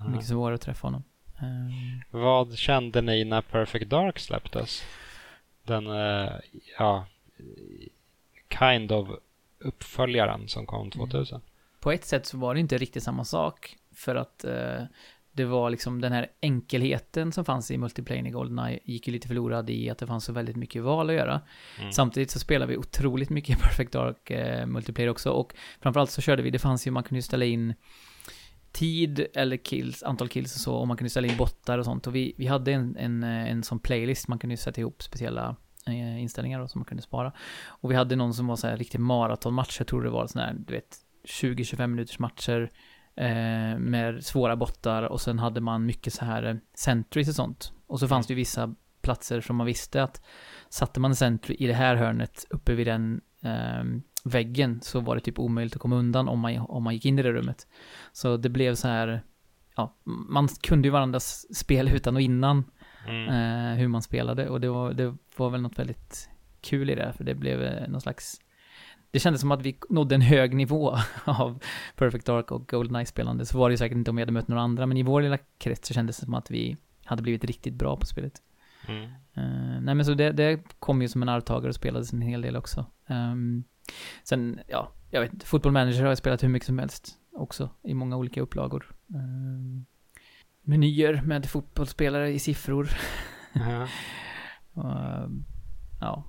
Mm. 0.00 0.12
Mycket 0.12 0.28
svårare 0.28 0.54
att 0.54 0.60
träffa 0.60 0.86
honom. 0.86 1.04
Um, 1.42 2.20
Vad 2.20 2.56
kände 2.56 3.00
ni 3.02 3.24
när 3.24 3.40
Perfect 3.40 3.90
Dark 3.90 4.18
släpptes? 4.18 4.82
Den, 5.64 5.86
uh, 5.86 6.32
ja, 6.78 7.06
kind 8.58 8.92
of 8.92 9.08
uppföljaren 9.58 10.48
som 10.48 10.66
kom 10.66 10.90
2000. 10.90 11.36
Mm. 11.36 11.46
På 11.80 11.92
ett 11.92 12.04
sätt 12.04 12.26
så 12.26 12.38
var 12.38 12.54
det 12.54 12.60
inte 12.60 12.78
riktigt 12.78 13.02
samma 13.02 13.24
sak. 13.24 13.76
För 13.94 14.14
att 14.14 14.44
eh, 14.44 14.82
det 15.32 15.44
var 15.44 15.70
liksom 15.70 16.00
den 16.00 16.12
här 16.12 16.28
enkelheten 16.40 17.32
som 17.32 17.44
fanns 17.44 17.70
i 17.70 17.78
multiplayer 17.78 18.26
i 18.26 18.30
Goldeneye 18.30 18.80
gick 18.84 19.06
ju 19.06 19.12
lite 19.12 19.28
förlorad 19.28 19.70
i 19.70 19.90
att 19.90 19.98
det 19.98 20.06
fanns 20.06 20.24
så 20.24 20.32
väldigt 20.32 20.56
mycket 20.56 20.82
val 20.82 21.10
att 21.10 21.16
göra. 21.16 21.40
Mm. 21.80 21.92
Samtidigt 21.92 22.30
så 22.30 22.38
spelade 22.38 22.72
vi 22.72 22.78
otroligt 22.78 23.30
mycket 23.30 23.58
Perfect 23.60 23.92
Dark 23.92 24.30
eh, 24.30 24.66
multiplayer 24.66 25.10
också 25.10 25.30
och 25.30 25.54
framförallt 25.80 26.10
så 26.10 26.20
körde 26.20 26.42
vi, 26.42 26.50
det 26.50 26.58
fanns 26.58 26.86
ju, 26.86 26.90
man 26.90 27.02
kunde 27.02 27.18
ju 27.18 27.22
ställa 27.22 27.44
in 27.44 27.74
tid 28.72 29.26
eller 29.34 29.56
kills, 29.56 30.02
antal 30.02 30.28
kills 30.28 30.54
och 30.54 30.60
så 30.60 30.74
och 30.74 30.88
man 30.88 30.96
kunde 30.96 31.10
ställa 31.10 31.28
in 31.28 31.36
bottar 31.36 31.78
och 31.78 31.84
sånt 31.84 32.06
och 32.06 32.14
vi, 32.14 32.34
vi 32.36 32.46
hade 32.46 32.72
en, 32.72 32.96
en, 32.96 33.22
en 33.22 33.62
sån 33.62 33.78
playlist, 33.78 34.28
man 34.28 34.38
kunde 34.38 34.52
ju 34.52 34.56
sätta 34.56 34.80
ihop 34.80 35.02
speciella 35.02 35.48
Eh, 35.48 35.65
inställningar 35.92 36.60
då, 36.60 36.68
som 36.68 36.78
man 36.78 36.84
kunde 36.84 37.02
spara. 37.02 37.32
Och 37.66 37.90
vi 37.90 37.94
hade 37.94 38.16
någon 38.16 38.34
som 38.34 38.46
var 38.46 38.56
så 38.56 38.66
här 38.66 38.76
riktig 38.76 39.00
maratonmatch, 39.00 39.80
jag 39.80 39.86
tror 39.86 40.02
det 40.02 40.10
var 40.10 40.26
sån 40.26 40.42
här, 40.42 40.54
du 40.58 40.74
vet, 40.74 40.96
20-25 41.26 41.86
minuters 41.86 42.18
matcher 42.18 42.70
eh, 43.16 43.78
med 43.78 44.24
svåra 44.24 44.56
bottar 44.56 45.02
och 45.02 45.20
sen 45.20 45.38
hade 45.38 45.60
man 45.60 45.86
mycket 45.86 46.12
så 46.12 46.24
här 46.24 46.42
eh, 46.42 46.56
centuries 46.74 47.28
och 47.28 47.34
sånt. 47.34 47.72
Och 47.86 48.00
så 48.00 48.08
fanns 48.08 48.26
det 48.26 48.32
ju 48.32 48.36
vissa 48.36 48.74
platser 49.02 49.40
som 49.40 49.56
man 49.56 49.66
visste 49.66 50.02
att 50.02 50.24
satte 50.68 51.00
man 51.00 51.10
en 51.10 51.16
century 51.16 51.56
i 51.58 51.66
det 51.66 51.74
här 51.74 51.96
hörnet 51.96 52.46
uppe 52.50 52.74
vid 52.74 52.86
den 52.86 53.20
eh, 53.42 53.84
väggen 54.24 54.80
så 54.82 55.00
var 55.00 55.14
det 55.14 55.20
typ 55.20 55.38
omöjligt 55.38 55.74
att 55.74 55.82
komma 55.82 55.96
undan 55.96 56.28
om 56.28 56.40
man, 56.40 56.58
om 56.58 56.82
man 56.82 56.94
gick 56.94 57.04
in 57.04 57.18
i 57.18 57.22
det 57.22 57.32
rummet. 57.32 57.66
Så 58.12 58.36
det 58.36 58.48
blev 58.48 58.74
så 58.74 58.88
här, 58.88 59.22
ja, 59.76 59.96
man 60.04 60.48
kunde 60.48 60.88
ju 60.88 60.92
varandras 60.92 61.56
spel 61.56 61.88
utan 61.88 62.16
och 62.16 62.22
innan 62.22 62.64
mm. 63.08 63.28
eh, 63.28 63.78
hur 63.78 63.88
man 63.88 64.02
spelade 64.02 64.48
och 64.48 64.60
det 64.60 64.68
var, 64.68 64.92
det 64.92 65.14
var 65.36 65.50
väl 65.50 65.62
något 65.62 65.78
väldigt 65.78 66.28
kul 66.60 66.90
i 66.90 66.94
det, 66.94 67.12
för 67.12 67.24
det 67.24 67.34
blev 67.34 67.62
eh, 67.62 67.88
någon 67.88 68.00
slags 68.00 68.40
det 69.10 69.20
kändes 69.20 69.40
som 69.40 69.52
att 69.52 69.62
vi 69.62 69.78
nådde 69.88 70.14
en 70.14 70.20
hög 70.20 70.54
nivå 70.54 70.98
av 71.24 71.62
Perfect 71.96 72.26
Dark 72.26 72.50
och 72.50 72.68
Goldeneye-spelande. 72.68 73.46
Så 73.46 73.58
var 73.58 73.68
det 73.68 73.72
ju 73.72 73.76
säkert 73.76 73.96
inte 73.96 74.10
om 74.10 74.16
vi 74.16 74.22
hade 74.22 74.32
mött 74.32 74.48
några 74.48 74.62
andra, 74.62 74.86
men 74.86 74.96
i 74.96 75.02
vår 75.02 75.22
lilla 75.22 75.38
krets 75.58 75.88
så 75.88 75.94
kändes 75.94 76.16
det 76.16 76.24
som 76.24 76.34
att 76.34 76.50
vi 76.50 76.76
hade 77.04 77.22
blivit 77.22 77.44
riktigt 77.44 77.74
bra 77.74 77.96
på 77.96 78.06
spelet. 78.06 78.42
Mm. 78.88 79.02
Uh, 79.02 79.80
nej 79.80 79.94
men 79.94 80.04
så 80.04 80.14
det, 80.14 80.32
det 80.32 80.60
kom 80.78 81.02
ju 81.02 81.08
som 81.08 81.22
en 81.22 81.28
arvtagare 81.28 81.68
och 81.68 81.74
spelades 81.74 82.12
en 82.12 82.22
hel 82.22 82.42
del 82.42 82.56
också. 82.56 82.86
Um, 83.06 83.64
sen, 84.22 84.60
ja, 84.68 84.92
jag 85.10 85.20
vet 85.20 85.44
Football 85.44 85.72
Manager 85.72 86.00
har 86.00 86.08
jag 86.08 86.18
spelat 86.18 86.42
hur 86.42 86.48
mycket 86.48 86.66
som 86.66 86.78
helst 86.78 87.18
också, 87.32 87.70
i 87.82 87.94
många 87.94 88.16
olika 88.16 88.40
upplagor. 88.40 88.94
Um, 89.06 89.86
menyer 90.66 91.22
med 91.24 91.46
fotbollsspelare 91.46 92.30
i 92.30 92.38
siffror. 92.38 92.88
Uh-huh. 93.52 93.86
och, 94.72 95.30
ja, 96.00 96.24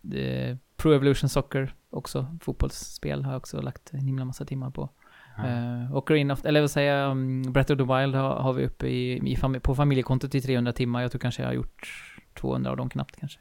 det, 0.00 0.58
Pro 0.76 0.92
Evolution 0.92 1.28
Soccer 1.28 1.74
också, 1.90 2.38
fotbollsspel 2.40 3.24
har 3.24 3.32
jag 3.32 3.38
också 3.38 3.60
lagt 3.60 3.92
en 3.92 4.00
himla 4.00 4.24
massa 4.24 4.44
timmar 4.44 4.70
på. 4.70 4.90
Uh-huh. 5.36 5.84
Uh, 5.84 5.96
Ocarina 5.96 6.34
of, 6.34 6.44
eller 6.44 6.60
vad 6.60 6.70
säger 6.70 7.06
um, 7.06 7.52
Breath 7.52 7.72
of 7.72 7.78
the 7.78 7.84
Wild 7.84 8.14
har, 8.14 8.34
har 8.34 8.52
vi 8.52 8.66
uppe 8.66 8.86
i, 8.86 9.32
i 9.32 9.36
fam- 9.36 9.58
på 9.58 9.74
familjekontot 9.74 10.34
i 10.34 10.40
300 10.40 10.72
timmar. 10.72 11.02
Jag 11.02 11.10
tror 11.10 11.18
kanske 11.18 11.42
jag 11.42 11.48
har 11.48 11.54
gjort 11.54 11.88
200 12.34 12.70
av 12.70 12.76
dem 12.76 12.90
knappt 12.90 13.16
kanske. 13.16 13.40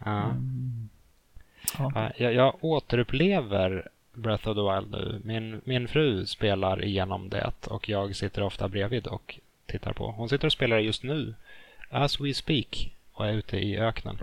Uh-huh. 0.00 0.30
Um, 0.30 0.88
ja. 1.78 2.12
jag, 2.16 2.34
jag 2.34 2.64
återupplever 2.64 3.88
Breath 4.14 4.48
of 4.48 4.56
the 4.56 4.62
Wild 4.62 4.90
nu. 4.90 5.20
Min, 5.24 5.60
min 5.64 5.88
fru 5.88 6.26
spelar 6.26 6.84
igenom 6.84 7.28
det 7.28 7.52
och 7.66 7.88
jag 7.88 8.16
sitter 8.16 8.42
ofta 8.42 8.68
bredvid 8.68 9.06
och 9.06 9.40
tittar 9.66 9.92
på. 9.92 10.10
Hon 10.10 10.28
sitter 10.28 10.46
och 10.46 10.52
spelar 10.52 10.78
just 10.78 11.02
nu, 11.02 11.34
as 11.90 12.20
we 12.20 12.34
speak, 12.34 12.96
och 13.12 13.26
är 13.26 13.32
ute 13.32 13.56
i 13.56 13.78
öknen. 13.78 14.18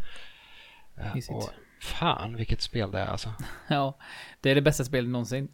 Eh, 0.98 1.16
Mysigt. 1.16 1.36
Och 1.36 1.50
fan 1.82 2.36
vilket 2.36 2.62
spel 2.62 2.92
det 2.92 3.00
är 3.00 3.08
alltså. 3.08 3.34
Ja, 3.68 3.98
det 4.42 4.52
är 4.52 4.56
det 4.56 4.62
bästa 4.62 4.84
spelet 4.84 5.10
någonsin. 5.10 5.48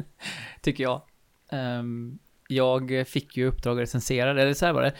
Tycker 0.60 0.84
jag. 0.84 1.02
Ehm, 1.50 2.18
jag 2.48 3.08
fick 3.08 3.36
ju 3.36 3.46
uppdrag 3.46 3.78
att 3.78 3.82
recensera 3.82 4.34
det, 4.34 4.42
eller 4.42 4.54
så 4.54 4.66
här 4.66 4.72
var 4.72 4.82
det. 4.82 4.92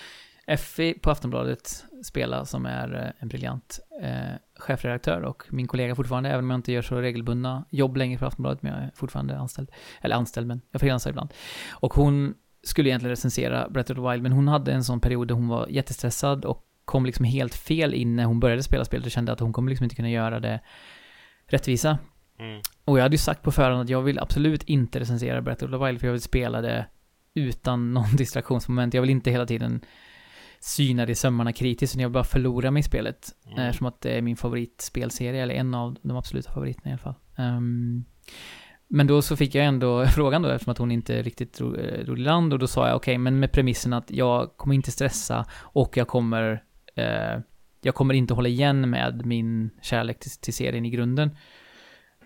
Effi 0.46 0.94
på 0.94 1.10
Aftonbladet 1.10 1.84
spelar 2.02 2.44
som 2.44 2.66
är 2.66 2.94
eh, 2.94 3.22
en 3.22 3.28
briljant 3.28 3.80
eh, 4.02 4.34
chefredaktör 4.56 5.22
och 5.22 5.42
min 5.50 5.66
kollega 5.66 5.94
fortfarande, 5.94 6.30
även 6.30 6.44
om 6.44 6.50
jag 6.50 6.58
inte 6.58 6.72
gör 6.72 6.82
så 6.82 7.00
regelbundna 7.00 7.64
jobb 7.70 7.96
längre 7.96 8.18
på 8.18 8.26
Aftonbladet, 8.26 8.62
men 8.62 8.72
jag 8.72 8.82
är 8.82 8.90
fortfarande 8.94 9.38
anställd. 9.38 9.70
Eller 10.00 10.16
anställd, 10.16 10.46
men 10.46 10.60
jag 10.70 10.80
frilansar 10.80 11.10
ibland. 11.10 11.34
Och 11.70 11.94
hon 11.94 12.34
skulle 12.68 12.88
egentligen 12.88 13.10
recensera 13.10 13.68
Breath 13.68 13.92
of 13.92 13.96
the 13.96 14.10
Wild, 14.10 14.22
men 14.22 14.32
hon 14.32 14.48
hade 14.48 14.72
en 14.72 14.84
sån 14.84 15.00
period 15.00 15.28
där 15.28 15.34
hon 15.34 15.48
var 15.48 15.66
jättestressad 15.68 16.44
och 16.44 16.64
kom 16.84 17.06
liksom 17.06 17.24
helt 17.24 17.54
fel 17.54 17.94
in 17.94 18.16
när 18.16 18.24
hon 18.24 18.40
började 18.40 18.62
spela 18.62 18.84
spelet 18.84 19.06
och 19.06 19.12
kände 19.12 19.32
att 19.32 19.40
hon 19.40 19.52
kommer 19.52 19.70
liksom 19.70 19.84
inte 19.84 19.96
kunna 19.96 20.10
göra 20.10 20.40
det 20.40 20.60
rättvisa. 21.46 21.98
Mm. 22.38 22.60
Och 22.84 22.98
jag 22.98 23.02
hade 23.02 23.14
ju 23.14 23.18
sagt 23.18 23.42
på 23.42 23.52
förhand 23.52 23.82
att 23.82 23.88
jag 23.88 24.02
vill 24.02 24.18
absolut 24.18 24.62
inte 24.62 25.00
recensera 25.00 25.42
Breath 25.42 25.64
of 25.64 25.70
the 25.70 25.86
Wild, 25.86 26.00
för 26.00 26.06
jag 26.06 26.12
vill 26.12 26.22
spela 26.22 26.60
det 26.60 26.86
utan 27.34 27.92
någon 27.94 28.16
distraktionsmoment. 28.16 28.94
Jag 28.94 29.00
vill 29.00 29.10
inte 29.10 29.30
hela 29.30 29.46
tiden 29.46 29.80
syna 30.60 31.06
det 31.06 31.12
i 31.12 31.14
sömmarna 31.14 31.52
kritiskt, 31.52 31.94
utan 31.94 32.02
jag 32.02 32.08
vill 32.08 32.14
bara 32.14 32.24
förlora 32.24 32.70
mig 32.70 32.80
i 32.80 32.82
spelet. 32.82 33.28
Mm. 33.46 33.58
Eftersom 33.58 33.86
att 33.86 34.00
det 34.00 34.10
är 34.10 34.22
min 34.22 34.36
favoritspelserie, 34.36 35.42
eller 35.42 35.54
en 35.54 35.74
av 35.74 35.96
de 36.02 36.16
absoluta 36.16 36.52
favoriterna 36.52 36.90
i 36.90 36.92
alla 36.92 36.98
fall. 36.98 37.14
Ehm, 37.36 38.04
men 38.88 39.06
då 39.06 39.22
så 39.22 39.36
fick 39.36 39.54
jag 39.54 39.66
ändå 39.66 40.06
frågan 40.14 40.42
då, 40.42 40.48
eftersom 40.48 40.70
att 40.72 40.78
hon 40.78 40.90
inte 40.90 41.22
riktigt 41.22 41.52
drog, 41.52 41.72
drog 42.04 42.18
eh, 42.18 42.22
i 42.22 42.24
land, 42.24 42.52
och 42.52 42.58
då 42.58 42.66
sa 42.66 42.88
jag 42.88 42.96
okej, 42.96 43.18
men 43.18 43.40
med 43.40 43.52
premissen 43.52 43.92
att 43.92 44.10
jag 44.10 44.56
kommer 44.56 44.74
inte 44.74 44.92
stressa 44.92 45.46
och 45.60 45.96
jag 45.96 46.08
kommer, 46.08 46.62
eh, 46.94 47.40
jag 47.80 47.94
kommer 47.94 48.14
inte 48.14 48.34
hålla 48.34 48.48
igen 48.48 48.90
med 48.90 49.26
min 49.26 49.70
kärlek 49.82 50.18
till, 50.18 50.30
till 50.30 50.54
serien 50.54 50.86
i 50.86 50.90
grunden. 50.90 51.30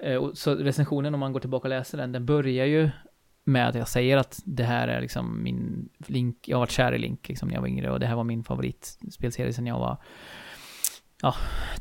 Eh, 0.01 0.17
och 0.17 0.39
så 0.39 0.55
recensionen, 0.55 1.15
om 1.15 1.21
man 1.21 1.33
går 1.33 1.41
tillbaka 1.41 1.65
och 1.65 1.71
läser 1.71 1.99
den, 1.99 2.13
den 2.13 2.27
börjar 2.27 2.67
ju 2.67 2.91
med 3.45 3.69
att 3.69 3.75
jag 3.75 3.89
säger 3.89 4.17
att 4.17 4.41
det 4.45 4.65
här 4.65 4.89
är 4.89 5.01
liksom 5.01 5.43
min 5.43 5.89
Link, 6.07 6.49
jag 6.49 6.57
har 6.57 6.61
varit 6.61 6.71
kär 6.71 6.93
i 6.93 6.99
Link 6.99 7.29
liksom 7.29 7.49
när 7.49 7.55
jag 7.55 7.61
var 7.61 7.69
yngre 7.69 7.91
och 7.91 8.01
det 8.01 8.07
här 8.07 8.17
var 8.17 8.25
min 8.25 8.45
favoritspelserie 8.45 9.53
sen 9.53 9.67
jag 9.67 9.79
var 9.79 10.03
ja, 11.23 11.35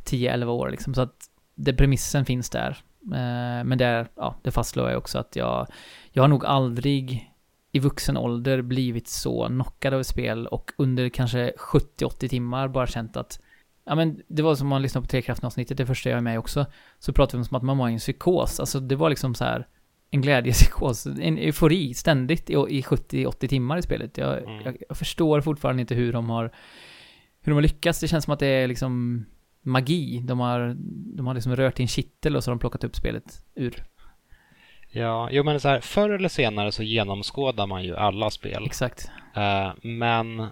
10-11 0.06 0.46
år 0.46 0.70
liksom. 0.70 0.94
Så 0.94 1.02
att 1.02 1.30
det, 1.56 1.74
premissen 1.74 2.26
finns 2.26 2.50
där. 2.50 2.78
Eh, 3.06 3.64
men 3.64 3.78
där, 3.78 4.08
ja, 4.16 4.36
det 4.42 4.52
fastslår 4.52 4.90
jag 4.90 4.98
också 4.98 5.18
att 5.20 5.36
jag, 5.36 5.68
jag 6.12 6.24
har 6.24 6.28
nog 6.28 6.46
aldrig 6.46 7.32
i 7.72 7.80
vuxen 7.80 8.18
ålder 8.18 8.62
blivit 8.62 9.08
så 9.08 9.48
knockad 9.48 9.94
av 9.94 10.00
ett 10.00 10.08
spel 10.08 10.48
och 10.48 10.72
under 10.78 11.10
kanske 11.10 11.54
70-80 11.58 12.28
timmar 12.28 12.68
bara 12.68 12.88
känt 12.88 13.18
att 13.18 13.40
Ja 13.86 13.96
men 13.96 14.22
det 14.28 14.42
var 14.42 14.56
som 14.56 14.68
man 14.68 14.82
lyssnade 14.82 15.08
på 15.08 15.12
Trekraften-avsnittet, 15.12 15.78
det 15.78 15.86
första 15.86 16.10
jag 16.10 16.18
är 16.18 16.22
med 16.22 16.40
också. 16.40 16.66
Så 17.00 17.14
pratade 17.14 17.44
vi 17.44 17.48
om 17.52 17.58
att 17.58 17.64
man 17.64 17.78
var 17.78 17.90
i 17.90 17.94
en 17.94 18.00
psykos. 18.00 18.60
Alltså 18.60 18.80
det 18.80 18.96
var 18.96 19.10
liksom 19.10 19.36
så 19.36 19.44
här 19.44 19.68
en 20.12 20.22
glädjepsykos, 20.22 21.06
en 21.06 21.38
eufori 21.38 21.94
ständigt 21.94 22.50
i, 22.50 22.54
i 22.54 22.82
70-80 22.82 23.48
timmar 23.48 23.78
i 23.78 23.82
spelet. 23.82 24.18
Jag, 24.18 24.38
Mm. 24.38 24.62
jag, 24.66 24.78
jag 24.90 24.98
förstår 24.98 25.42
fortfarande 25.42 25.82
inte 25.82 25.96
hur 25.96 26.14
de 26.14 26.30
har 26.30 26.44
hur 27.42 27.52
de 27.52 27.54
har 27.54 27.62
lyckats. 27.62 28.00
Det 28.00 28.08
känns 28.08 28.24
som 28.24 28.34
att 28.34 28.40
det 28.40 28.48
är 28.48 28.68
liksom 28.68 29.26
magi. 29.62 30.19
De 30.19 30.39
har, 30.39 30.76
de 31.15 31.28
har 31.28 31.34
liksom 31.34 31.56
rört 31.56 31.80
i 31.80 31.84
en 31.84 31.88
kittel 31.88 32.36
och 32.36 32.43
så 32.43 32.52
har 32.52 32.56
de 32.56 32.60
plockat 32.60 32.84
upp 32.84 32.95
spelet 32.95 33.43
ur. 33.56 33.84
Ja, 34.91 35.30
jo 35.32 35.43
men 35.43 35.60
så 35.60 35.69
här, 35.69 35.82
förr 35.82 36.10
eller 36.10 36.30
senare 36.30 36.71
så 36.71 36.84
genomskådar 36.84 37.67
man 37.67 37.84
ju 37.84 37.95
alla 37.95 38.30
spel. 38.30 38.65
Exakt. 38.65 39.12
Eh, 39.36 39.71
men 39.82 40.47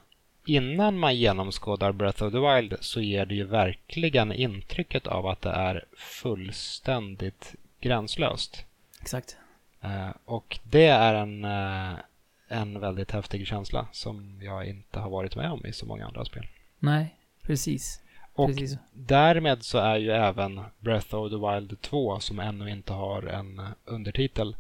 innan 0.46 1.00
man 1.00 1.16
genomskådar 1.16 1.92
Breath 1.92 2.24
of 2.24 2.32
the 2.34 2.40
Wild 2.40 2.78
så 2.82 3.02
ger 3.02 3.26
det 3.26 3.36
ju 3.36 3.44
verkligen 3.44 4.34
intrycket 4.34 5.08
av 5.08 5.28
att 5.28 5.42
det 5.42 5.50
är 5.50 5.86
fullständigt 5.98 7.56
gränslöst. 7.80 8.66
Exakt. 9.02 9.38
Eh, 9.82 10.10
och 10.26 10.60
det 10.64 10.86
är 10.86 11.14
en, 11.14 11.46
eh, 11.46 12.00
en 12.48 12.80
väldigt 12.80 13.12
häftig 13.12 13.48
känsla 13.48 13.88
som 13.92 14.40
jag 14.42 14.68
inte 14.68 15.00
har 15.00 15.10
varit 15.10 15.36
med 15.36 15.52
om 15.52 15.66
i 15.66 15.74
så 15.74 15.86
många 15.86 16.06
andra 16.06 16.26
spel. 16.26 16.48
Nej, 16.80 17.16
precis. 17.42 18.02
Och 18.40 18.48
precis. 18.50 18.78
därmed 18.94 19.64
så 19.64 19.78
är 19.78 19.98
ju 19.98 20.12
även 20.12 20.62
Breath 20.80 21.16
of 21.16 21.32
the 21.32 21.38
Wild 21.38 21.82
2, 21.82 22.20
som 22.20 22.40
ännu 22.40 22.70
inte 22.70 22.94
har 22.94 23.24
en 23.24 23.62
undertitel, 23.86 24.56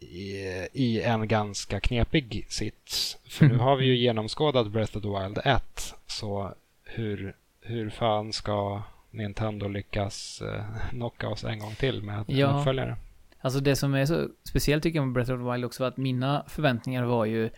i, 0.00 0.36
i 0.72 1.02
en 1.02 1.28
ganska 1.28 1.80
knepig 1.80 2.46
sits. 2.48 3.18
För 3.28 3.46
nu 3.46 3.56
har 3.56 3.76
vi 3.76 3.84
ju 3.84 3.96
genomskådat 4.04 4.66
Breath 4.72 4.96
of 4.96 5.02
the 5.02 5.08
Wild 5.08 5.38
1, 5.44 5.94
så 6.06 6.54
hur, 6.84 7.36
hur 7.60 7.90
fan 7.90 8.32
ska 8.32 8.82
Nintendo 9.10 9.68
lyckas 9.68 10.42
eh, 10.42 10.64
knocka 10.90 11.28
oss 11.28 11.44
en 11.44 11.58
gång 11.58 11.74
till 11.74 12.02
med 12.02 12.18
en 12.18 12.24
Ja. 12.28 12.58
uppföljare? 12.58 12.96
Alltså 13.40 13.60
det 13.60 13.76
som 13.76 13.94
är 13.94 14.06
så 14.06 14.28
speciellt 14.44 14.82
tycker 14.82 14.98
jag 14.98 15.06
med 15.06 15.14
Breath 15.14 15.32
of 15.32 15.40
the 15.40 15.52
Wild 15.52 15.64
också 15.64 15.82
var 15.82 15.88
att 15.88 15.96
mina 15.96 16.44
förväntningar 16.48 17.04
var 17.04 17.24
ju, 17.24 17.50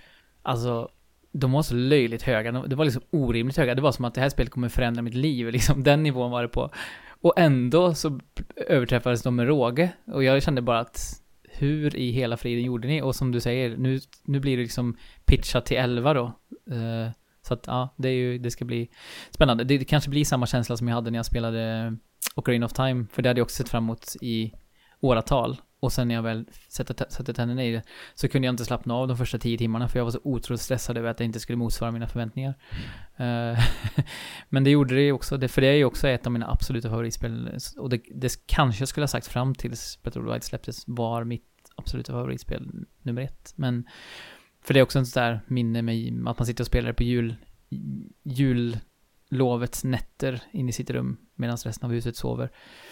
alltså, 0.42 0.88
de 1.38 1.52
var 1.52 1.62
så 1.62 1.74
löjligt 1.74 2.22
höga. 2.22 2.52
De- 2.52 2.68
Det 2.68 2.76
var 2.76 2.84
liksom 2.84 3.02
orimligt 3.10 3.56
höga. 3.56 3.74
Det 3.74 3.82
var 3.82 3.92
som 3.92 4.04
att 4.04 4.14
det 4.14 4.20
här 4.20 4.28
spelet 4.28 4.52
kommer 4.52 4.68
förändra 4.68 5.02
mitt 5.02 5.14
liv. 5.14 5.46
Liksom 5.52 5.82
den 5.82 6.02
nivån 6.02 6.30
var 6.30 6.42
det 6.42 6.48
på. 6.48 6.70
Och 7.20 7.38
ändå 7.38 7.94
så 7.94 8.20
överträffades 8.56 9.22
de 9.22 9.36
med 9.36 9.46
råge. 9.46 9.90
Och 10.06 10.24
jag 10.24 10.42
kände 10.42 10.62
bara 10.62 10.80
att 10.80 11.22
hur 11.48 11.96
i 11.96 12.10
hela 12.10 12.36
friden 12.36 12.64
gjorde 12.64 12.88
ni? 12.88 13.02
Och 13.02 13.16
som 13.16 13.32
du 13.32 13.40
säger, 13.40 13.76
nu, 13.76 14.00
nu 14.24 14.40
blir 14.40 14.56
det 14.56 14.62
liksom 14.62 14.96
pitchat 15.24 15.66
till 15.66 15.76
11 15.76 16.14
då. 16.14 16.24
Uh, 16.72 17.10
så 17.42 17.54
att 17.54 17.64
ja, 17.66 17.94
det 17.98 18.08
är 18.08 18.12
ju, 18.12 18.38
det 18.38 18.50
ska 18.50 18.64
bli 18.64 18.90
spännande. 19.30 19.64
Det, 19.64 19.78
det 19.78 19.84
kanske 19.84 20.10
blir 20.10 20.24
samma 20.24 20.46
känsla 20.46 20.76
som 20.76 20.88
jag 20.88 20.94
hade 20.94 21.10
när 21.10 21.18
jag 21.18 21.26
spelade 21.26 21.96
Ocarina 22.34 22.66
of 22.66 22.72
Time. 22.72 23.06
För 23.12 23.22
det 23.22 23.28
hade 23.28 23.40
jag 23.40 23.44
också 23.44 23.56
sett 23.56 23.68
fram 23.68 23.84
emot 23.84 24.16
i 24.22 24.52
åratal. 25.00 25.56
Och 25.86 25.92
sen 25.92 26.08
när 26.08 26.14
jag 26.14 26.22
väl 26.22 26.44
sätter, 26.68 27.32
tänderna 27.32 27.64
i 27.64 27.72
det 27.72 27.82
så 28.14 28.28
kunde 28.28 28.46
jag 28.46 28.52
inte 28.52 28.64
slappna 28.64 28.94
av 28.94 29.08
de 29.08 29.16
första 29.16 29.38
tio 29.38 29.58
timmarna 29.58 29.88
för 29.88 29.98
jag 29.98 30.04
var 30.04 30.10
så 30.10 30.20
otroligt 30.24 30.60
stressad 30.60 30.98
över 30.98 31.10
att 31.10 31.18
det 31.18 31.24
inte 31.24 31.40
skulle 31.40 31.56
motsvara 31.56 31.90
mina 31.90 32.08
förväntningar. 32.08 32.54
Eh, 33.16 33.58
Men 34.48 34.64
det 34.64 34.70
gjorde 34.70 34.94
det 34.94 35.00
ju 35.00 35.12
också, 35.12 35.36
det, 35.36 35.48
för 35.48 35.60
det 35.60 35.66
är 35.66 35.72
ju 35.72 35.84
också 35.84 36.08
ett 36.08 36.26
av 36.26 36.32
mina 36.32 36.50
absoluta 36.50 36.90
favoritspel. 36.90 37.58
Och 37.78 37.90
det, 37.90 38.00
det 38.14 38.46
kanske 38.46 38.82
jag 38.82 38.88
skulle 38.88 39.02
ha 39.02 39.08
sagt 39.08 39.26
fram 39.26 39.54
tills 39.54 39.98
the 40.12 40.20
Wild 40.20 40.44
släpptes 40.44 40.84
var 40.86 41.24
mitt 41.24 41.70
absoluta 41.76 42.12
favoritspel 42.12 42.70
nummer 43.02 43.22
ett. 43.22 43.52
Men 43.56 43.86
för 44.62 44.74
det 44.74 44.80
är 44.80 44.84
också 44.84 44.98
en 44.98 45.06
sån 45.06 45.22
där 45.22 45.40
minne 45.46 45.82
med 45.82 46.28
att 46.28 46.38
man 46.38 46.46
sitter 46.46 46.62
och 46.62 46.66
spelar 46.66 46.92
på 46.92 47.02
jul, 47.02 47.36
jullovets 48.22 49.84
nätter 49.84 50.42
inne 50.52 50.68
i 50.68 50.72
sitt 50.72 50.90
rum 50.90 51.16
medan 51.34 51.56
resten 51.56 51.86
av 51.86 51.92
huset 51.92 52.16
sover. 52.16 52.50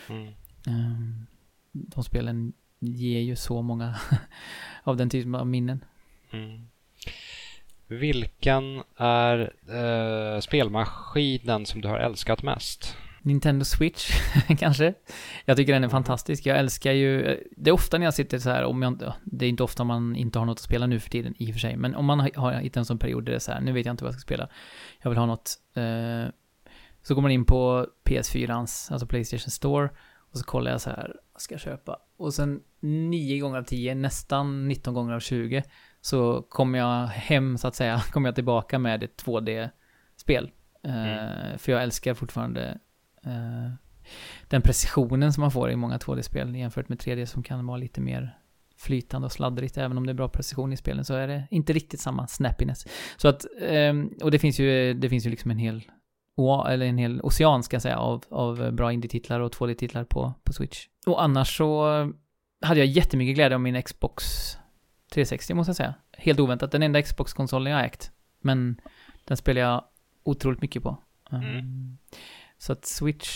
Mm. 0.09 0.33
Ehm, 0.67 1.27
De 1.73 2.05
spelen 2.05 2.53
ger 2.87 3.21
ju 3.21 3.37
så 3.37 3.63
många 3.63 3.95
av 4.83 4.97
den 4.97 5.11
typen 5.11 5.35
av 5.35 5.47
minnen. 5.47 5.85
Mm. 6.31 6.67
Vilken 7.87 8.83
är 8.97 9.53
eh, 9.69 10.41
spelmaskinen 10.41 11.67
som 11.67 11.81
du 11.81 11.89
har 11.89 11.99
älskat 11.99 12.43
mest? 12.43 12.97
Nintendo 13.25 13.65
Switch, 13.65 14.11
kanske. 14.59 14.95
Jag 15.45 15.57
tycker 15.57 15.73
den 15.73 15.85
är 15.85 15.89
fantastisk. 15.89 16.47
Jag 16.47 16.59
älskar 16.59 16.93
ju... 16.93 17.41
Det 17.57 17.71
är 17.71 17.75
ofta 17.75 17.99
när 17.99 18.05
jag 18.05 18.15
sitter 18.15 18.39
så 18.39 18.51
här, 18.51 18.65
om 18.65 18.83
jag 18.83 18.93
inte... 18.93 19.15
Det 19.25 19.47
är 19.47 19.49
inte 19.49 19.63
ofta 19.63 19.85
man 19.85 20.17
inte 20.17 20.39
har 20.39 20.47
något 20.47 20.59
att 20.59 20.65
spela 20.65 20.87
nu 20.87 21.01
för 21.01 21.11
tiden, 21.11 21.35
i 21.39 21.51
och 21.51 21.55
för 21.55 21.61
sig. 21.61 21.77
Men 21.77 21.95
om 21.95 22.05
man 22.05 22.21
har, 22.21 22.31
har 22.37 22.53
hittat 22.53 22.77
en 22.77 22.85
sån 22.85 22.99
period 22.99 23.25
där 23.25 23.33
det 23.33 23.37
är 23.37 23.41
så 23.41 23.53
här, 23.53 23.61
nu 23.61 23.73
vet 23.73 23.87
jag 23.87 23.93
inte 23.93 24.05
vad 24.05 24.09
jag 24.09 24.21
ska 24.21 24.27
spela. 24.27 24.49
Jag 25.03 25.11
vill 25.11 25.19
ha 25.19 25.27
något. 25.27 25.51
Eh, 25.75 26.25
så 27.03 27.15
går 27.15 27.23
man 27.23 27.31
in 27.31 27.45
på 27.45 27.87
PS4, 28.05 28.53
alltså 28.93 29.07
Playstation 29.07 29.51
Store. 29.51 29.89
Och 30.17 30.39
så 30.39 30.45
kollar 30.45 30.71
jag 30.71 30.81
så 30.81 30.91
här, 30.91 31.17
vad 31.33 31.43
ska 31.43 31.55
jag 31.55 31.61
köpa? 31.61 31.99
Och 32.25 32.35
sen 32.35 32.61
9 32.81 33.41
gånger 33.41 33.59
av 33.59 33.63
10, 33.63 33.95
nästan 33.95 34.69
19 34.69 34.95
gånger 34.95 35.15
av 35.15 35.21
20, 35.21 35.63
så 36.01 36.43
kommer 36.43 36.79
jag 36.79 37.07
hem, 37.07 37.59
så 37.59 37.69
att 37.69 37.75
säga, 37.75 38.01
kommer 38.11 38.29
jag 38.29 38.35
tillbaka 38.35 38.79
med 38.79 39.03
ett 39.03 39.25
2D-spel. 39.25 40.51
Eh, 40.83 41.59
För 41.59 41.73
jag 41.73 41.83
älskar 41.83 42.15
fortfarande 42.15 42.79
eh, 43.25 43.73
den 44.49 44.63
precisionen 44.63 45.33
som 45.33 45.41
man 45.41 45.51
får 45.51 45.71
i 45.71 45.77
många 45.77 45.99
2D-spel 45.99 46.57
jämfört 46.57 46.89
med 46.89 46.99
3D 46.99 47.27
som 47.27 47.43
kan 47.43 47.67
vara 47.67 47.77
lite 47.77 48.01
mer 48.01 48.39
flytande 48.77 49.27
och 49.27 49.33
sladdrigt. 49.33 49.77
Även 49.79 49.99
om 49.99 50.07
det 50.07 50.13
är 50.13 50.15
bra 50.15 50.29
precision 50.29 50.73
i 50.73 50.77
spelen 50.77 51.05
så 51.05 51.15
är 51.15 51.29
det 51.29 51.47
inte 51.51 51.73
riktigt 51.73 52.01
samma 52.01 52.27
snappiness. 52.27 52.87
Så 53.17 53.29
att, 53.29 53.47
ehm, 53.61 54.13
och 54.23 54.31
det 54.31 54.39
finns 54.39 54.59
ju, 54.59 54.95
det 54.95 55.09
finns 55.09 55.27
ju 55.27 55.31
liksom 55.31 55.51
en 55.51 55.59
hel, 55.59 55.83
eller 56.69 56.87
en 56.87 56.99
hel 56.99 57.21
ocean 57.23 57.63
ska 57.63 57.75
jag 57.75 57.83
säga 57.83 57.99
av, 57.99 58.25
av 58.31 58.73
bra 58.73 58.93
indie-titlar 58.93 59.41
och 59.41 59.55
2D-titlar 59.55 60.05
på, 60.05 60.35
på 60.45 60.53
Switch. 60.53 60.87
Och 61.07 61.23
annars 61.23 61.57
så 61.57 61.85
hade 62.61 62.81
jag 62.81 62.87
jättemycket 62.87 63.35
glädje 63.35 63.55
av 63.55 63.61
min 63.61 63.83
Xbox 63.83 64.25
360 65.15 65.55
måste 65.55 65.69
jag 65.69 65.77
säga. 65.77 65.95
Helt 66.13 66.41
oväntat. 66.41 66.73
Den 66.73 66.83
enda 66.83 67.03
Xbox-konsolen 67.03 67.73
jag 67.73 67.85
ägt. 67.85 68.11
Men 68.41 68.81
den 69.25 69.37
spelar 69.37 69.61
jag 69.61 69.85
otroligt 70.23 70.63
mycket 70.63 70.83
på. 70.83 70.97
Mm. 71.33 71.59
Um, 71.59 71.99
så 72.59 72.73
att 72.73 72.85
Switch, 72.85 73.29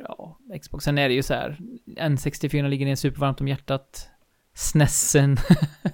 ja, 0.00 0.38
Xbox. 0.62 0.84
Sen 0.84 0.98
är 0.98 1.08
det 1.08 1.14
ju 1.14 1.22
så 1.22 1.34
här, 1.34 1.58
N64 1.86 2.68
ligger 2.68 2.86
ner 2.86 2.96
supervarmt 2.96 3.40
om 3.40 3.48
hjärtat. 3.48 4.08
Snessen. 4.54 5.36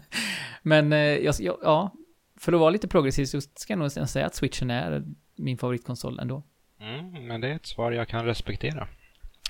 Men 0.63 0.93
eh, 0.93 0.99
jag, 0.99 1.35
ja, 1.41 1.91
för 2.37 2.53
att 2.53 2.61
vara 2.61 2.71
lite 2.71 2.89
progressiv 2.89 3.25
så 3.25 3.41
ska 3.41 3.73
jag 3.73 3.79
nog 3.79 4.09
säga 4.09 4.27
att 4.27 4.35
Switchen 4.35 4.71
är 4.71 5.05
min 5.37 5.59
favoritkonsol 5.59 6.19
ändå. 6.19 6.43
Mm, 6.81 7.27
men 7.27 7.41
det 7.41 7.49
är 7.49 7.57
ett 7.57 7.67
svar 7.67 7.93
jag 7.93 8.09
kan 8.09 8.25
respektera. 8.25 8.89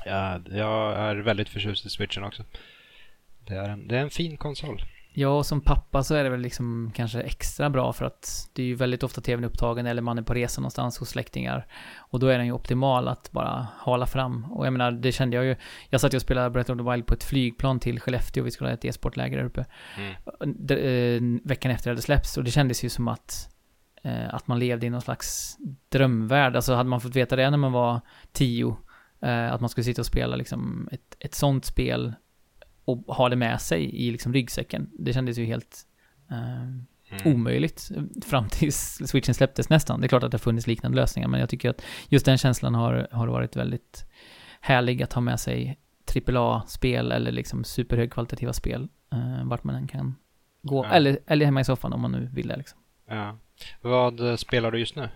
Ja, 0.05 0.41
jag 0.51 0.99
är 0.99 1.17
väldigt 1.17 1.49
förtjust 1.49 1.87
i 1.87 1.89
switchen 1.89 2.25
också. 2.25 2.45
Det 3.47 3.55
är 3.55 3.69
en, 3.69 3.89
det 3.89 3.97
är 3.97 4.01
en 4.01 4.11
fin 4.11 4.37
konsol. 4.37 4.83
Ja, 5.15 5.29
och 5.29 5.47
som 5.47 5.61
pappa 5.61 6.03
så 6.03 6.15
är 6.15 6.25
det 6.25 6.31
väl 6.31 6.41
liksom 6.41 6.93
kanske 6.95 7.21
extra 7.21 7.71
bra 7.71 7.93
för 7.93 8.05
att 8.05 8.51
det 8.53 8.63
är 8.63 8.67
ju 8.67 8.75
väldigt 8.75 9.03
ofta 9.03 9.21
tvn 9.21 9.45
upptagen 9.45 9.87
eller 9.87 10.03
man 10.03 10.19
är 10.19 10.23
på 10.23 10.35
resa 10.35 10.61
någonstans 10.61 10.99
hos 10.99 11.09
släktingar. 11.09 11.67
Och 11.97 12.21
då 12.21 12.27
är 12.27 12.39
den 12.39 12.47
ju 12.47 12.53
optimal 12.53 13.09
att 13.09 13.33
bara 13.33 13.69
hala 13.79 14.07
fram. 14.07 14.53
Och 14.53 14.67
jag 14.67 14.73
menar, 14.73 14.93
det 14.93 15.13
kände 15.13 15.37
jag 15.37 15.45
ju. 15.45 15.57
Jag 15.89 16.01
satt 16.01 16.15
ju 16.15 16.17
och 16.17 16.23
spelade 16.23 16.51
Breath 16.51 16.73
of 16.73 16.79
the 16.79 16.91
Wild 16.91 17.07
på 17.07 17.15
ett 17.15 17.25
flygplan 17.25 17.81
till 17.81 18.01
Skellefteå. 18.01 18.45
Vi 18.45 18.51
skulle 18.51 18.71
ha 18.71 18.75
ett 18.75 18.85
e-sportläger 18.85 19.37
där 19.37 19.45
uppe. 19.45 19.65
Mm. 19.99 20.15
De, 20.57 20.75
eh, 20.75 21.49
veckan 21.49 21.73
efter 21.73 21.91
det 21.91 21.93
hade 21.93 22.03
släppts 22.03 22.37
och 22.37 22.45
det 22.45 22.51
kändes 22.51 22.85
ju 22.85 22.89
som 22.89 23.09
att 23.09 23.52
eh, 24.03 24.35
att 24.35 24.47
man 24.47 24.59
levde 24.59 24.87
i 24.87 24.91
någon 24.91 25.01
slags 25.01 25.59
drömvärld. 25.89 26.57
Alltså 26.57 26.75
hade 26.75 26.89
man 26.89 27.01
fått 27.01 27.17
veta 27.17 27.37
det 27.37 27.51
när 27.51 27.59
man 27.59 27.73
var 27.73 28.01
tio, 28.33 28.77
eh, 29.21 29.53
att 29.53 29.61
man 29.61 29.71
skulle 29.71 29.85
sitta 29.85 30.03
och 30.03 30.07
spela 30.07 30.37
liksom 30.37 30.89
ett, 30.93 31.17
ett 31.19 31.35
sånt 31.35 31.65
spel 31.65 32.15
och 32.85 32.99
ha 32.99 33.29
det 33.29 33.37
med 33.37 33.61
sig 33.61 34.07
i 34.07 34.11
liksom 34.11 34.33
ryggsäcken. 34.33 34.91
Det 34.99 35.13
kändes 35.13 35.39
ju 35.39 35.45
helt 35.45 35.79
eh, 36.31 36.63
mm. 36.63 37.35
omöjligt 37.35 37.91
fram 38.25 38.49
tills 38.49 39.01
switchen 39.07 39.35
släpptes 39.35 39.69
nästan. 39.69 40.01
Det 40.01 40.07
är 40.07 40.09
klart 40.09 40.23
att 40.23 40.31
det 40.31 40.35
har 40.35 40.41
funnits 40.41 40.67
liknande 40.67 40.97
lösningar, 40.97 41.29
men 41.29 41.41
jag 41.41 41.49
tycker 41.49 41.71
att 41.71 41.83
just 42.09 42.27
den 42.27 42.39
känslan 42.39 42.75
har, 42.75 43.09
har 43.11 43.29
varit 43.29 43.57
väldigt 43.57 44.07
härlig 44.61 45.03
att 45.03 45.13
ha 45.13 45.21
med 45.21 45.41
sig 45.41 45.79
AAA-spel 46.27 47.13
eller 47.13 47.33
liksom 47.33 47.65
superhögkvalitativa 47.65 48.53
spel 48.53 48.89
eh, 49.13 49.45
vart 49.45 49.65
man 49.65 49.75
än 49.75 49.89
kan 49.89 50.15
gå. 50.63 50.85
Ja. 50.85 50.91
Eller, 50.91 51.19
eller 51.27 51.45
hemma 51.47 51.61
i 51.61 51.65
soffan 51.65 51.93
om 51.93 52.01
man 52.01 52.13
nu 52.13 52.31
vill 52.33 52.49
det 52.49 52.57
liksom. 52.57 52.79
Ja. 53.09 53.39
Vad 53.81 54.21
eh, 54.21 54.37
spelar 54.37 54.71
du 54.71 54.79
just 54.79 54.97
nu? 54.97 55.09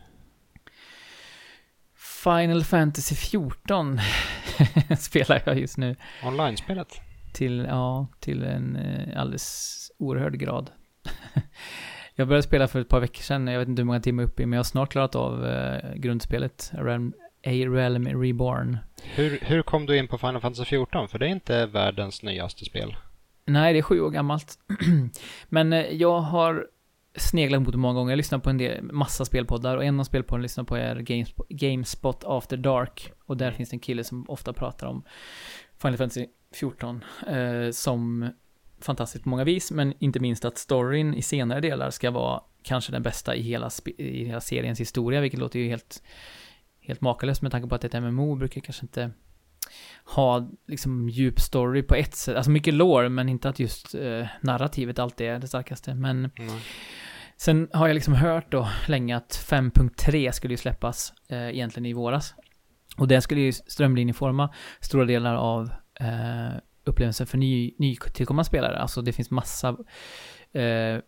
Final 2.25 2.65
Fantasy 2.65 3.15
14 3.15 4.01
spelar 4.99 5.43
jag 5.47 5.59
just 5.59 5.79
nu. 5.79 5.97
Online-spelet? 6.25 7.01
Till, 7.33 7.67
ja, 7.69 8.07
till 8.21 8.43
en 8.43 8.77
eh, 8.77 9.21
alldeles 9.21 9.91
oerhörd 9.99 10.39
grad. 10.39 10.71
jag 12.15 12.29
började 12.29 12.43
spela 12.43 12.69
för 12.69 12.81
ett 12.81 12.89
par 12.89 13.01
veckor 13.01 13.23
sedan, 13.23 13.47
jag 13.47 13.59
vet 13.59 13.69
inte 13.69 13.83
hur 13.83 13.87
många 13.87 14.01
timmar 14.01 14.23
uppe 14.23 14.43
i, 14.43 14.47
men 14.47 14.53
jag 14.53 14.59
har 14.59 14.65
snart 14.65 14.93
klarat 14.93 15.15
av 15.15 15.47
eh, 15.47 15.95
grundspelet, 15.95 16.73
A 16.75 16.85
Realm, 16.85 17.13
A 17.47 17.51
Realm 17.51 18.23
Reborn. 18.23 18.79
Hur, 19.03 19.39
hur 19.43 19.63
kom 19.63 19.87
du 19.87 19.99
in 19.99 20.09
på 20.09 20.19
Final 20.19 20.41
Fantasy 20.41 20.65
14? 20.65 21.09
För 21.09 21.19
det 21.19 21.27
är 21.27 21.31
inte 21.31 21.67
världens 21.67 22.23
nyaste 22.23 22.65
spel. 22.65 22.97
Nej, 23.45 23.73
det 23.73 23.79
är 23.79 23.83
sju 23.83 24.01
år 24.01 24.11
gammalt. 24.11 24.59
men 25.49 25.99
jag 25.99 26.21
har 26.21 26.67
sneglat 27.17 27.63
mot 27.63 27.75
många 27.75 27.95
gånger. 27.95 28.13
Jag 28.13 28.17
lyssnar 28.17 28.39
på 28.39 28.51
en 28.51 28.59
del, 28.59 28.83
massa 28.83 29.25
spelpoddar 29.25 29.77
och 29.77 29.85
en 29.85 30.01
av 30.01 30.05
spelpoddarna 30.05 30.41
jag 30.41 30.43
lyssnar 30.43 30.65
på 30.65 30.77
är 30.77 30.97
Gamespot, 30.97 31.49
Gamespot 31.49 32.25
After 32.27 32.57
Dark. 32.57 33.13
Och 33.27 33.37
där 33.37 33.47
mm. 33.47 33.57
finns 33.57 33.71
det 33.71 33.75
en 33.75 33.81
kille 33.81 34.05
som 34.05 34.25
ofta 34.29 34.53
pratar 34.53 34.87
om 34.87 35.03
Final 35.79 35.97
Fantasy 35.97 36.27
14 36.55 37.05
eh, 37.29 37.71
som 37.71 38.31
fantastiskt 38.81 39.25
på 39.25 39.31
många 39.31 39.45
vis, 39.45 39.71
men 39.71 39.95
inte 39.99 40.21
minst 40.21 40.45
att 40.45 40.59
storyn 40.59 41.15
i 41.15 41.23
senare 41.23 41.61
delar 41.61 41.91
ska 41.91 42.11
vara 42.11 42.41
kanske 42.63 42.93
den 42.93 43.03
bästa 43.03 43.35
i 43.35 43.43
hela, 43.43 43.71
i 43.99 44.25
hela 44.25 44.41
seriens 44.41 44.81
historia, 44.81 45.21
vilket 45.21 45.41
låter 45.41 45.59
ju 45.59 45.69
helt, 45.69 46.03
helt 46.81 47.01
makalöst 47.01 47.43
med 47.43 47.53
tanke 47.53 47.69
på 47.69 47.75
att 47.75 47.85
ett 47.85 48.03
MMO 48.03 48.35
brukar 48.35 48.61
kanske 48.61 48.85
inte 48.85 49.11
ha 50.05 50.49
liksom 50.67 51.09
djup 51.09 51.41
story 51.41 51.83
på 51.83 51.95
ett 51.95 52.15
sätt, 52.15 52.37
alltså 52.37 52.51
mycket 52.51 52.75
lore, 52.75 53.09
men 53.09 53.29
inte 53.29 53.49
att 53.49 53.59
just 53.59 53.95
eh, 53.95 54.27
narrativet 54.41 54.99
alltid 54.99 55.27
är 55.27 55.39
det 55.39 55.49
starkaste. 55.49 55.95
Men 55.95 56.19
mm. 56.19 56.55
sen 57.37 57.69
har 57.73 57.87
jag 57.87 57.95
liksom 57.95 58.15
hört 58.15 58.53
då 58.53 58.69
länge 58.89 59.17
att 59.17 59.47
5.3 59.51 60.31
skulle 60.31 60.53
ju 60.53 60.59
släppas 60.59 61.13
eh, 61.29 61.49
egentligen 61.49 61.87
i 61.87 61.93
våras. 61.93 62.35
Och 62.97 63.09
det 63.09 63.21
skulle 63.21 63.41
ju 63.41 63.53
strömlinjeforma 63.53 64.55
stora 64.81 65.05
delar 65.05 65.35
av 65.35 65.71
eh, 66.01 66.57
upplevelsen 66.85 67.27
för 67.27 67.39
ny, 67.39 67.75
nytillkomna 67.79 68.45
spelare. 68.45 68.79
Alltså 68.79 69.03
det 69.03 69.13
finns 69.13 69.31
massa 69.31 69.77
eh, 70.53 70.99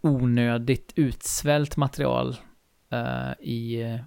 onödigt 0.00 0.92
utsvält 0.96 1.76
material 1.76 2.36
eh, 2.90 3.32
i 3.40 3.82
eh, 3.82 4.00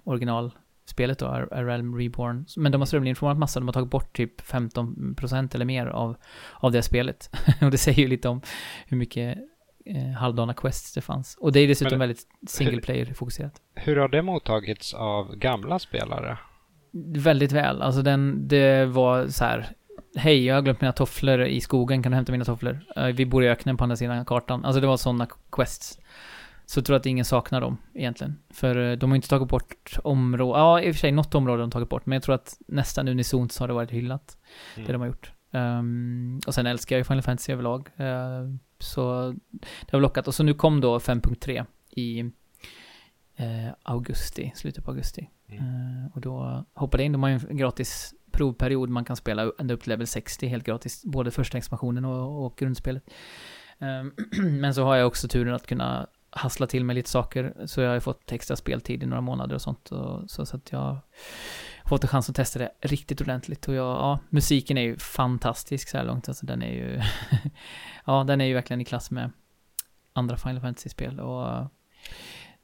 originalspelet 0.88 1.18
då, 1.18 1.26
A 1.26 1.62
Realm 1.64 1.98
Reborn. 1.98 2.46
Men 2.56 2.72
de 2.72 2.80
har 2.80 2.86
strömlinjeformat 2.86 3.38
massa, 3.38 3.60
de 3.60 3.68
har 3.68 3.72
tagit 3.72 3.90
bort 3.90 4.16
typ 4.16 4.40
15% 4.40 5.54
eller 5.54 5.64
mer 5.64 5.86
av, 5.86 6.16
av 6.60 6.72
det 6.72 6.82
spelet. 6.82 7.30
och 7.62 7.70
det 7.70 7.78
säger 7.78 8.02
ju 8.02 8.08
lite 8.08 8.28
om 8.28 8.40
hur 8.88 8.96
mycket 8.96 9.38
eh, 9.86 10.18
halvdana 10.18 10.54
quests 10.54 10.94
det 10.94 11.00
fanns. 11.00 11.36
Och 11.40 11.52
det 11.52 11.60
är 11.60 11.68
dessutom 11.68 11.98
Men, 11.98 12.08
väldigt 12.08 12.26
single 12.46 12.80
player-fokuserat. 12.80 13.60
Hur 13.74 13.96
har 13.96 14.08
det 14.08 14.22
mottagits 14.22 14.94
av 14.94 15.36
gamla 15.36 15.78
spelare? 15.78 16.38
Väldigt 17.16 17.52
väl. 17.52 17.82
Alltså 17.82 18.02
den, 18.02 18.48
det 18.48 18.86
var 18.86 19.28
så 19.28 19.44
här, 19.44 19.66
Hej, 20.16 20.44
jag 20.46 20.54
har 20.54 20.62
glömt 20.62 20.80
mina 20.80 20.92
tofflor 20.92 21.44
i 21.44 21.60
skogen, 21.60 22.02
kan 22.02 22.12
du 22.12 22.16
hämta 22.16 22.32
mina 22.32 22.44
tofflor? 22.44 22.80
Uh, 22.98 23.06
vi 23.06 23.26
bor 23.26 23.44
i 23.44 23.48
öknen 23.48 23.76
på 23.76 23.84
andra 23.84 23.96
sidan 23.96 24.24
kartan. 24.24 24.64
Alltså 24.64 24.80
det 24.80 24.86
var 24.86 24.96
sådana 24.96 25.28
quests. 25.52 25.98
Så 26.68 26.78
jag 26.78 26.84
tror 26.84 26.96
att 26.96 27.06
ingen 27.06 27.24
saknar 27.24 27.60
dem 27.60 27.78
egentligen. 27.94 28.38
För 28.50 28.76
uh, 28.76 28.98
de 28.98 29.10
har 29.10 29.16
inte 29.16 29.28
tagit 29.28 29.48
bort 29.48 29.98
områden, 30.04 30.60
ja 30.60 30.80
i 30.80 30.90
och 30.90 30.94
för 30.94 31.00
sig 31.00 31.12
något 31.12 31.34
område 31.34 31.56
har 31.56 31.66
de 31.66 31.70
tagit 31.70 31.88
bort, 31.88 32.06
men 32.06 32.16
jag 32.16 32.22
tror 32.22 32.34
att 32.34 32.58
nästan 32.66 33.08
unisont 33.08 33.52
så 33.52 33.62
har 33.62 33.68
det 33.68 33.74
varit 33.74 33.90
hyllat. 33.90 34.38
Mm. 34.74 34.86
Det 34.86 34.92
de 34.92 35.00
har 35.00 35.08
gjort. 35.08 35.32
Um, 35.50 36.40
och 36.46 36.54
sen 36.54 36.66
älskar 36.66 36.96
jag 36.96 37.00
ju 37.00 37.04
Final 37.04 37.22
Fantasy 37.22 37.52
överlag. 37.52 37.88
Uh, 38.00 38.56
så 38.78 39.34
det 39.80 39.92
har 39.92 40.00
lockat. 40.00 40.28
Och 40.28 40.34
så 40.34 40.42
nu 40.42 40.54
kom 40.54 40.80
då 40.80 40.98
5.3 40.98 41.66
i 41.90 42.30
augusti, 43.82 44.52
slutet 44.54 44.84
på 44.84 44.90
augusti. 44.90 45.28
Mm. 45.48 46.08
och 46.14 46.20
då 46.20 46.64
hoppade 46.74 47.02
jag 47.02 47.06
in, 47.06 47.12
de 47.12 47.22
har 47.22 47.30
ju 47.30 47.40
en 47.50 47.56
gratis 47.56 48.14
provperiod 48.32 48.88
man 48.88 49.04
kan 49.04 49.16
spela 49.16 49.52
ända 49.58 49.74
upp 49.74 49.82
till 49.82 49.90
level 49.90 50.06
60 50.06 50.46
helt 50.46 50.64
gratis. 50.64 51.04
Både 51.04 51.30
första 51.30 51.58
expansionen 51.58 52.04
och, 52.04 52.46
och 52.46 52.56
grundspelet. 52.56 53.02
Um, 53.78 54.12
men 54.60 54.74
så 54.74 54.84
har 54.84 54.96
jag 54.96 55.06
också 55.06 55.28
turen 55.28 55.54
att 55.54 55.66
kunna 55.66 56.06
hassla 56.30 56.66
till 56.66 56.84
mig 56.84 56.96
lite 56.96 57.10
saker. 57.10 57.54
Så 57.66 57.80
jag 57.80 57.90
har 57.90 58.00
fått 58.00 58.32
extra 58.32 58.56
speltid 58.56 59.02
i 59.02 59.06
några 59.06 59.20
månader 59.20 59.54
och 59.54 59.62
sånt. 59.62 59.92
Och, 59.92 60.30
så, 60.30 60.46
så 60.46 60.56
att 60.56 60.72
jag 60.72 60.78
har 60.78 61.02
fått 61.88 62.04
en 62.04 62.08
chans 62.08 62.30
att 62.30 62.36
testa 62.36 62.58
det 62.58 62.70
riktigt 62.80 63.20
ordentligt. 63.20 63.68
Och 63.68 63.74
jag, 63.74 63.86
ja, 63.86 64.18
musiken 64.30 64.78
är 64.78 64.82
ju 64.82 64.96
fantastisk 64.98 65.88
så 65.88 65.96
här 65.96 66.04
långt. 66.04 66.28
Alltså 66.28 66.46
den 66.46 66.62
är 66.62 66.72
ju, 66.72 67.00
ja, 68.04 68.24
den 68.24 68.40
är 68.40 68.44
ju 68.44 68.54
verkligen 68.54 68.80
i 68.80 68.84
klass 68.84 69.10
med 69.10 69.30
andra 70.12 70.36
Final 70.36 70.60
Fantasy-spel. 70.60 71.20
Och 71.20 71.48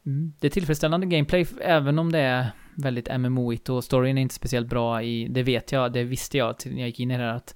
mm, 0.06 0.32
det 0.40 0.46
är 0.46 0.50
tillfredsställande 0.50 1.06
gameplay, 1.06 1.46
även 1.60 1.98
om 1.98 2.12
det 2.12 2.18
är 2.18 2.50
väldigt 2.76 3.08
MMO-igt 3.08 3.68
och 3.68 3.84
storyn 3.84 4.18
är 4.18 4.22
inte 4.22 4.34
speciellt 4.34 4.68
bra 4.68 5.02
i, 5.02 5.28
det 5.28 5.42
vet 5.42 5.72
jag, 5.72 5.92
det 5.92 6.04
visste 6.04 6.38
jag 6.38 6.56
när 6.66 6.78
jag 6.78 6.86
gick 6.86 7.00
in 7.00 7.10
i 7.10 7.16
det 7.16 7.22
här 7.22 7.34
att 7.34 7.54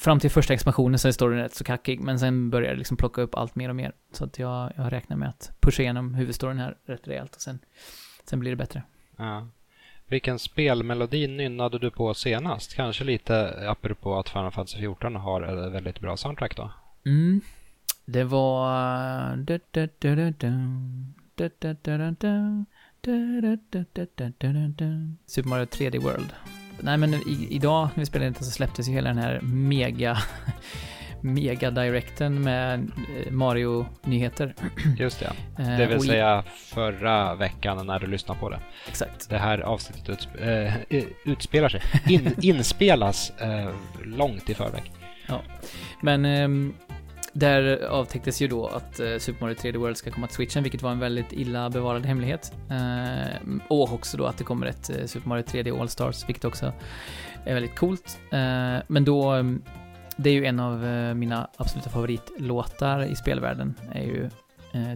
fram 0.00 0.20
till 0.20 0.30
första 0.30 0.54
expansionen 0.54 0.98
så 0.98 1.08
är 1.08 1.12
storyn 1.12 1.38
rätt 1.38 1.54
så 1.54 1.64
kackig, 1.64 2.00
men 2.00 2.18
sen 2.18 2.50
börjar 2.50 2.70
det 2.70 2.76
liksom 2.76 2.96
plocka 2.96 3.22
upp 3.22 3.34
allt 3.34 3.54
mer 3.54 3.68
och 3.68 3.76
mer. 3.76 3.92
Så 4.12 4.24
att 4.24 4.38
jag, 4.38 4.72
jag 4.76 4.92
räknar 4.92 5.16
med 5.16 5.28
att 5.28 5.50
pusha 5.60 5.82
igenom 5.82 6.14
huvudstoryn 6.14 6.58
här 6.58 6.76
rätt 6.86 7.08
rejält 7.08 7.34
och 7.34 7.40
sen, 7.40 7.58
sen 8.24 8.40
blir 8.40 8.50
det 8.50 8.56
bättre. 8.56 8.82
Ja. 9.16 9.48
Vilken 10.08 10.38
spelmelodi 10.38 11.26
nynnade 11.26 11.78
du 11.78 11.90
på 11.90 12.14
senast? 12.14 12.74
Kanske 12.74 13.04
lite 13.04 13.68
apropå 13.70 14.18
att 14.18 14.28
Final 14.28 14.52
Fantasy 14.52 14.78
14 14.78 15.16
har 15.16 15.42
ett 15.42 15.72
väldigt 15.72 16.00
bra 16.00 16.16
soundtrack 16.16 16.56
då? 16.56 16.70
Mm. 17.06 17.40
Det 18.04 18.24
var... 18.24 19.36
Super 25.26 25.48
Mario 25.48 25.64
3D 25.64 26.02
World. 26.02 26.32
Nej 26.80 26.96
men 26.96 27.14
i, 27.14 27.48
idag 27.50 27.88
när 27.94 28.00
vi 28.00 28.06
spelade 28.06 28.28
inte 28.28 28.44
så 28.44 28.50
släpptes 28.50 28.88
ju 28.88 28.92
hela 28.92 29.08
den 29.08 29.18
här 29.18 29.40
mega 29.42 30.18
mega-directen 31.20 32.42
med 32.42 32.90
eh, 33.16 33.32
Mario-nyheter. 33.32 34.54
Just 34.98 35.20
det. 35.20 35.32
Eh, 35.58 35.78
det 35.78 35.86
vill 35.86 36.00
säga 36.00 36.44
förra 36.56 37.34
veckan 37.34 37.86
när 37.86 37.98
du 37.98 38.06
lyssnade 38.06 38.40
på 38.40 38.50
det. 38.50 38.58
Exakt. 38.88 39.30
Det 39.30 39.38
här 39.38 39.58
avsnittet 39.58 40.08
utsp 40.08 40.30
äh, 40.40 41.02
utspelar 41.24 41.68
sig, 41.68 41.82
in, 42.08 42.34
inspelas 42.42 43.32
äh, 43.38 43.70
långt 44.04 44.50
i 44.50 44.54
förväg. 44.54 44.92
Ja, 45.26 45.42
men 46.02 46.24
ähm, 46.24 46.74
där 47.38 47.86
avtäcktes 47.86 48.42
ju 48.42 48.48
då 48.48 48.66
att 48.66 49.00
eh, 49.00 49.18
Super 49.18 49.40
Mario 49.40 49.54
3D 49.54 49.76
World 49.78 49.96
ska 49.96 50.10
komma 50.10 50.26
till 50.26 50.36
switchen, 50.36 50.62
vilket 50.62 50.82
var 50.82 50.90
en 50.90 50.98
väldigt 50.98 51.32
illa 51.32 51.70
bevarad 51.70 52.06
hemlighet. 52.06 52.52
Eh, 52.70 53.38
och 53.68 53.92
också 53.92 54.16
då 54.16 54.26
att 54.26 54.38
det 54.38 54.44
kommer 54.44 54.66
ett 54.66 54.90
eh, 54.90 55.06
Super 55.06 55.28
Mario 55.28 55.42
3D 55.42 55.80
All-Stars, 55.80 56.28
vilket 56.28 56.44
också 56.44 56.72
är 57.44 57.54
väldigt 57.54 57.74
coolt. 57.74 58.18
men 58.86 59.04
då, 59.04 59.44
det 60.16 60.30
är 60.30 60.34
ju 60.34 60.44
en 60.46 60.60
av 60.60 60.78
mina 61.16 61.50
absoluta 61.56 61.90
favoritlåtar 61.90 63.04
i 63.04 63.16
spelvärlden, 63.16 63.74
är 63.92 64.02
ju 64.02 64.30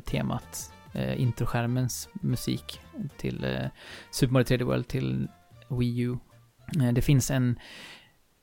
temat, 0.04 0.72
introskärmens 1.16 2.08
musik 2.12 2.80
till 3.16 3.68
Super 4.10 4.32
Mario 4.32 4.44
3D 4.44 4.64
World 4.64 4.88
till 4.88 5.28
Wii 5.68 6.00
U. 6.00 6.18
det 6.92 7.02
finns 7.02 7.30
en 7.30 7.58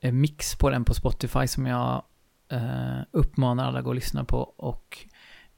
mix 0.00 0.56
på 0.56 0.70
den 0.70 0.84
på 0.84 0.94
Spotify 0.94 1.46
som 1.46 1.66
jag 1.66 2.02
Uh, 2.52 3.00
uppmanar 3.10 3.64
alla 3.64 3.78
att 3.78 3.84
gå 3.84 3.90
och 3.90 3.94
lyssna 3.94 4.24
på 4.24 4.38
och 4.42 5.06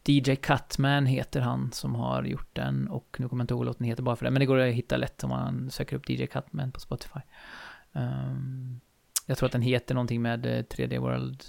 DJ 0.05 0.34
Cutman 0.34 1.07
heter 1.07 1.41
han 1.41 1.72
som 1.72 1.95
har 1.95 2.24
gjort 2.24 2.55
den 2.57 2.88
och 2.88 3.16
nu 3.18 3.28
kommer 3.28 3.41
jag 3.41 3.45
inte 3.45 3.55
ihåg 3.55 3.64
låten 3.64 3.86
heter 3.86 4.03
bara 4.03 4.16
för 4.16 4.24
det, 4.24 4.30
men 4.30 4.41
det 4.41 4.47
går 4.47 4.59
att 4.59 4.74
hitta 4.74 4.97
lätt 4.97 5.24
om 5.24 5.30
man 5.30 5.70
söker 5.70 5.97
upp 5.97 6.11
DJ 6.11 6.26
Cutman 6.26 6.72
på 6.72 6.80
Spotify. 6.80 7.20
Um, 7.93 8.80
Jag 9.26 9.38
tror 9.38 9.47
att 9.47 9.53
den 9.53 9.62
heter 9.62 9.95
någonting 9.95 10.22
med 10.22 10.47
3D 10.47 10.95
eh, 10.95 11.01
World, 11.01 11.45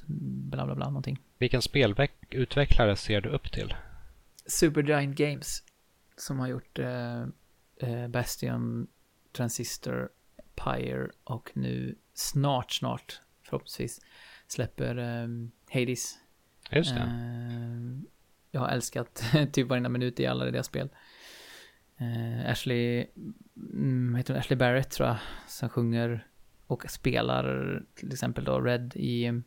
bla 0.52 0.66
bla 0.66 0.76
bla, 0.76 0.86
någonting. 0.86 1.20
Vilken 1.38 1.62
spelutvecklare 1.62 2.96
ser 2.96 3.22
du 3.22 3.30
upp 3.30 3.52
till? 3.52 3.76
Supergiant 4.46 5.18
Games, 5.18 5.64
som 6.18 6.40
har 6.40 6.48
gjort 6.48 6.80
eh, 6.80 7.22
eh, 7.78 8.08
Bastion, 8.10 8.88
Transistor, 9.32 10.10
Pyre 10.56 11.10
och 11.24 11.52
nu 11.54 11.96
snart, 12.14 12.72
snart, 12.72 13.22
förhoppningsvis, 13.44 14.00
släpper 14.52 14.98
eh, 14.98 15.28
Hades. 15.74 16.20
Just 16.72 16.96
det. 16.96 17.02
Eh, 17.02 18.12
jag 18.52 18.62
har 18.62 18.70
älskat 18.70 19.24
typ 19.52 19.68
varenda 19.68 19.90
minut 19.90 20.20
i 20.20 20.26
alla 20.26 20.46
deras 20.46 20.66
spel. 20.66 20.90
Eh, 21.98 22.52
Ashley, 22.52 23.08
mm, 23.56 24.16
heter 24.16 24.34
hon 24.34 24.40
Ashley 24.40 24.58
Barrett 24.58 24.92
tror 24.92 25.08
jag, 25.08 25.18
som 25.48 25.70
sjunger 25.70 26.28
och 26.68 26.90
spelar 26.90 27.84
till 27.96 28.12
exempel 28.12 28.44
då 28.44 28.62
Red 28.62 28.92
i 28.96 29.30
um, 29.30 29.44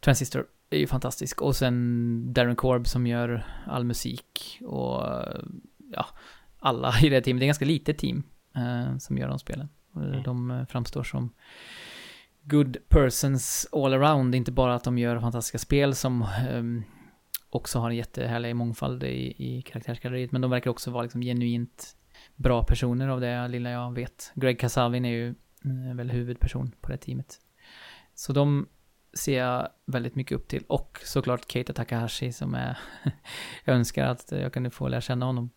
Transistor. 0.00 0.46
är 0.70 0.78
ju 0.78 0.86
fantastisk. 0.86 1.42
Och 1.42 1.56
sen 1.56 2.32
Darren 2.32 2.56
Korb 2.56 2.86
som 2.86 3.06
gör 3.06 3.44
all 3.66 3.84
musik 3.84 4.58
och 4.60 5.06
ja, 5.92 6.06
alla 6.58 6.94
i 7.02 7.08
det 7.08 7.20
teamet. 7.20 7.40
Det 7.40 7.44
är 7.44 7.46
ganska 7.46 7.64
litet 7.64 7.98
team 7.98 8.22
eh, 8.56 8.98
som 8.98 9.18
gör 9.18 9.28
de 9.28 9.38
spelen. 9.38 9.68
Mm. 9.96 10.22
De 10.22 10.66
framstår 10.68 11.02
som 11.02 11.30
good 12.44 12.76
persons 12.88 13.68
all 13.72 13.94
around. 13.94 14.34
Inte 14.34 14.52
bara 14.52 14.74
att 14.74 14.84
de 14.84 14.98
gör 14.98 15.20
fantastiska 15.20 15.58
spel 15.58 15.94
som 15.94 16.26
um, 16.50 16.84
också 17.50 17.78
har 17.78 17.90
en 17.90 17.96
jättehärlig 17.96 18.56
mångfald 18.56 19.04
i, 19.04 19.34
i 19.38 19.62
karaktärsgalleriet. 19.62 20.32
Men 20.32 20.40
de 20.40 20.50
verkar 20.50 20.70
också 20.70 20.90
vara 20.90 21.02
liksom 21.02 21.20
genuint 21.20 21.96
bra 22.36 22.64
personer 22.64 23.08
av 23.08 23.20
det 23.20 23.48
lilla 23.48 23.70
jag 23.70 23.94
vet. 23.94 24.32
Greg 24.34 24.60
Kasavin 24.60 25.04
är 25.04 25.10
ju 25.10 25.28
eh, 25.64 25.96
väl 25.96 26.10
huvudperson 26.10 26.72
på 26.80 26.90
det 26.90 26.96
teamet. 26.96 27.38
Så 28.14 28.32
de 28.32 28.68
ser 29.14 29.38
jag 29.38 29.68
väldigt 29.86 30.14
mycket 30.14 30.36
upp 30.36 30.48
till. 30.48 30.64
Och 30.68 31.00
såklart 31.04 31.50
Keita 31.50 31.72
Takahashi 31.72 32.32
som 32.32 32.54
är... 32.54 32.78
jag 33.64 33.76
önskar 33.76 34.04
att 34.04 34.32
jag 34.32 34.52
kunde 34.52 34.70
få 34.70 34.88
lära 34.88 35.00
känna 35.00 35.26
honom. 35.26 35.50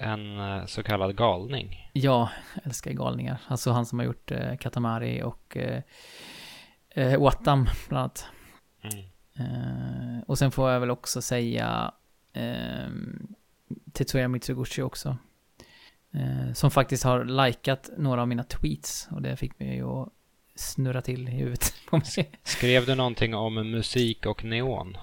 En 0.00 0.40
eh, 0.40 0.66
så 0.66 0.82
kallad 0.82 1.16
galning. 1.16 1.90
Ja, 1.92 2.30
jag 2.54 2.66
älskar 2.66 2.92
galningar. 2.92 3.40
Alltså 3.48 3.70
han 3.70 3.86
som 3.86 3.98
har 3.98 4.06
gjort 4.06 4.30
eh, 4.30 4.56
Katamari 4.56 5.22
och 5.22 5.56
eh, 5.56 5.82
eh, 6.90 7.20
Watam 7.20 7.68
bland 7.88 8.00
annat. 8.00 8.26
Mm. 8.82 9.04
Uh, 9.40 10.20
och 10.26 10.38
sen 10.38 10.50
får 10.50 10.70
jag 10.70 10.80
väl 10.80 10.90
också 10.90 11.22
säga 11.22 11.92
uh, 12.36 12.90
Tetsuya 13.92 14.28
Mitsuguchi 14.28 14.82
också. 14.82 15.16
Uh, 16.14 16.52
som 16.52 16.70
faktiskt 16.70 17.04
har 17.04 17.24
likat 17.24 17.90
några 17.96 18.20
av 18.20 18.28
mina 18.28 18.44
tweets 18.44 19.08
och 19.10 19.22
det 19.22 19.36
fick 19.36 19.58
mig 19.58 19.80
att 19.80 20.08
snurra 20.54 21.02
till 21.02 21.28
i 21.28 21.32
huvudet 21.32 21.74
på 21.90 21.96
mig. 21.96 22.30
Skrev 22.42 22.86
du 22.86 22.94
någonting 22.94 23.34
om 23.34 23.54
musik 23.54 24.26
och 24.26 24.44
neon? 24.44 24.96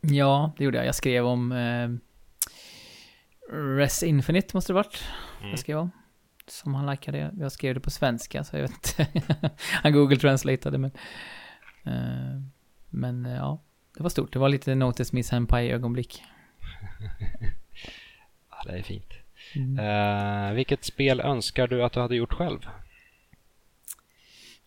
Ja, 0.00 0.52
det 0.58 0.64
gjorde 0.64 0.78
jag. 0.78 0.86
Jag 0.86 0.94
skrev 0.94 1.26
om 1.26 1.52
uh, 1.52 1.96
Res 3.52 4.02
Infinite 4.02 4.56
måste 4.56 4.72
det 4.72 4.74
varit. 4.74 5.04
Mm. 5.38 5.50
Jag 5.50 5.58
skrev 5.58 5.78
om. 5.78 5.90
Som 6.46 6.74
han 6.74 6.90
likade. 6.90 7.30
Jag 7.38 7.52
skrev 7.52 7.74
det 7.74 7.80
på 7.80 7.90
svenska 7.90 8.44
så 8.44 8.56
jag 8.56 8.62
vet 8.62 8.70
inte. 8.70 9.06
han 9.82 9.92
Google 9.92 10.16
translateade 10.16 10.78
men. 10.78 10.90
Uh, 11.86 12.42
men 12.90 13.24
ja. 13.24 13.62
Det 13.96 14.02
var 14.02 14.10
stort. 14.10 14.32
Det 14.32 14.38
var 14.38 14.48
lite 14.48 14.74
Notice 14.74 15.12
Miss 15.12 15.28
Senpai-ögonblick. 15.28 16.22
ja, 18.50 18.62
det 18.66 18.78
är 18.78 18.82
fint. 18.82 19.12
Mm. 19.54 19.78
Uh, 19.78 20.54
vilket 20.54 20.84
spel 20.84 21.20
önskar 21.20 21.66
du 21.66 21.84
att 21.84 21.92
du 21.92 22.00
hade 22.00 22.16
gjort 22.16 22.32
själv? 22.32 22.68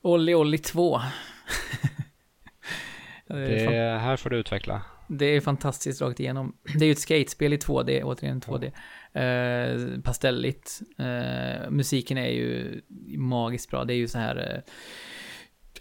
Olli 0.01 0.36
Olli 0.36 0.57
2. 0.57 1.01
det 3.27 3.99
här 4.01 4.17
får 4.17 4.29
du 4.29 4.38
utveckla. 4.38 4.81
Det 5.08 5.26
är 5.26 5.41
fantastiskt 5.41 6.01
rakt 6.01 6.20
igenom. 6.20 6.58
Det 6.74 6.86
är 6.86 6.88
ju 6.88 6.91
ett 6.91 6.99
skatespel 6.99 7.53
i 7.53 7.58
2D, 7.58 8.03
återigen 8.03 8.41
2D. 8.41 8.72
Mm. 9.14 9.80
Uh, 9.80 10.01
pastelligt. 10.01 10.82
Uh, 10.99 11.70
musiken 11.70 12.18
är 12.18 12.30
ju 12.30 12.82
magiskt 13.18 13.70
bra. 13.70 13.86
Det 13.86 13.93
är 13.93 13.97
ju 13.97 14.08
så 14.08 14.18
här 14.18 14.64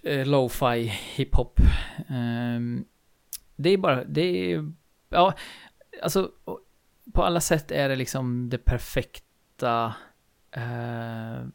uh, 0.07 0.27
lo-fi 0.27 0.93
hiphop. 1.17 1.61
Um, 2.09 2.85
det 3.57 3.71
är 3.71 3.77
bara, 3.77 4.05
det 4.05 4.53
är, 4.53 4.73
ja, 5.09 5.35
alltså 6.03 6.31
på 7.13 7.23
alla 7.23 7.41
sätt 7.41 7.71
är 7.71 7.89
det 7.89 7.97
liksom 7.97 8.49
det 8.51 8.59
perfekta, 8.59 9.95
eh, 10.51 11.47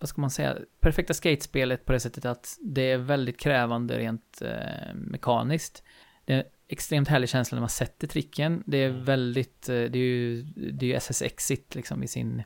vad 0.00 0.08
ska 0.08 0.20
man 0.20 0.30
säga, 0.30 0.56
perfekta 0.80 1.14
skatespelet 1.14 1.84
på 1.84 1.92
det 1.92 2.00
sättet 2.00 2.24
att 2.24 2.58
det 2.60 2.90
är 2.90 2.98
väldigt 2.98 3.40
krävande 3.40 3.98
rent 3.98 4.42
eh, 4.42 4.94
mekaniskt. 4.94 5.82
Det 6.24 6.34
är 6.34 6.44
extremt 6.68 7.08
härlig 7.08 7.28
känsla 7.28 7.56
när 7.56 7.60
man 7.60 7.68
sätter 7.68 8.06
tricken. 8.06 8.62
Det 8.66 8.76
är 8.76 8.90
mm. 8.90 9.04
väldigt, 9.04 9.68
eh, 9.68 9.74
det 9.74 9.98
är 9.98 10.02
ju, 10.02 10.42
det 10.72 10.86
är 10.86 10.88
ju 10.88 10.94
SSX-igt 10.94 11.74
liksom 11.74 12.02
i 12.02 12.08
sin, 12.08 12.42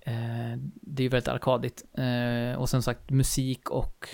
eh, 0.00 0.56
det 0.82 1.02
är 1.02 1.04
ju 1.04 1.08
väldigt 1.08 1.28
arkadigt. 1.28 1.84
Eh, 1.98 2.58
och 2.58 2.68
som 2.68 2.82
sagt 2.82 3.10
musik 3.10 3.70
och 3.70 4.08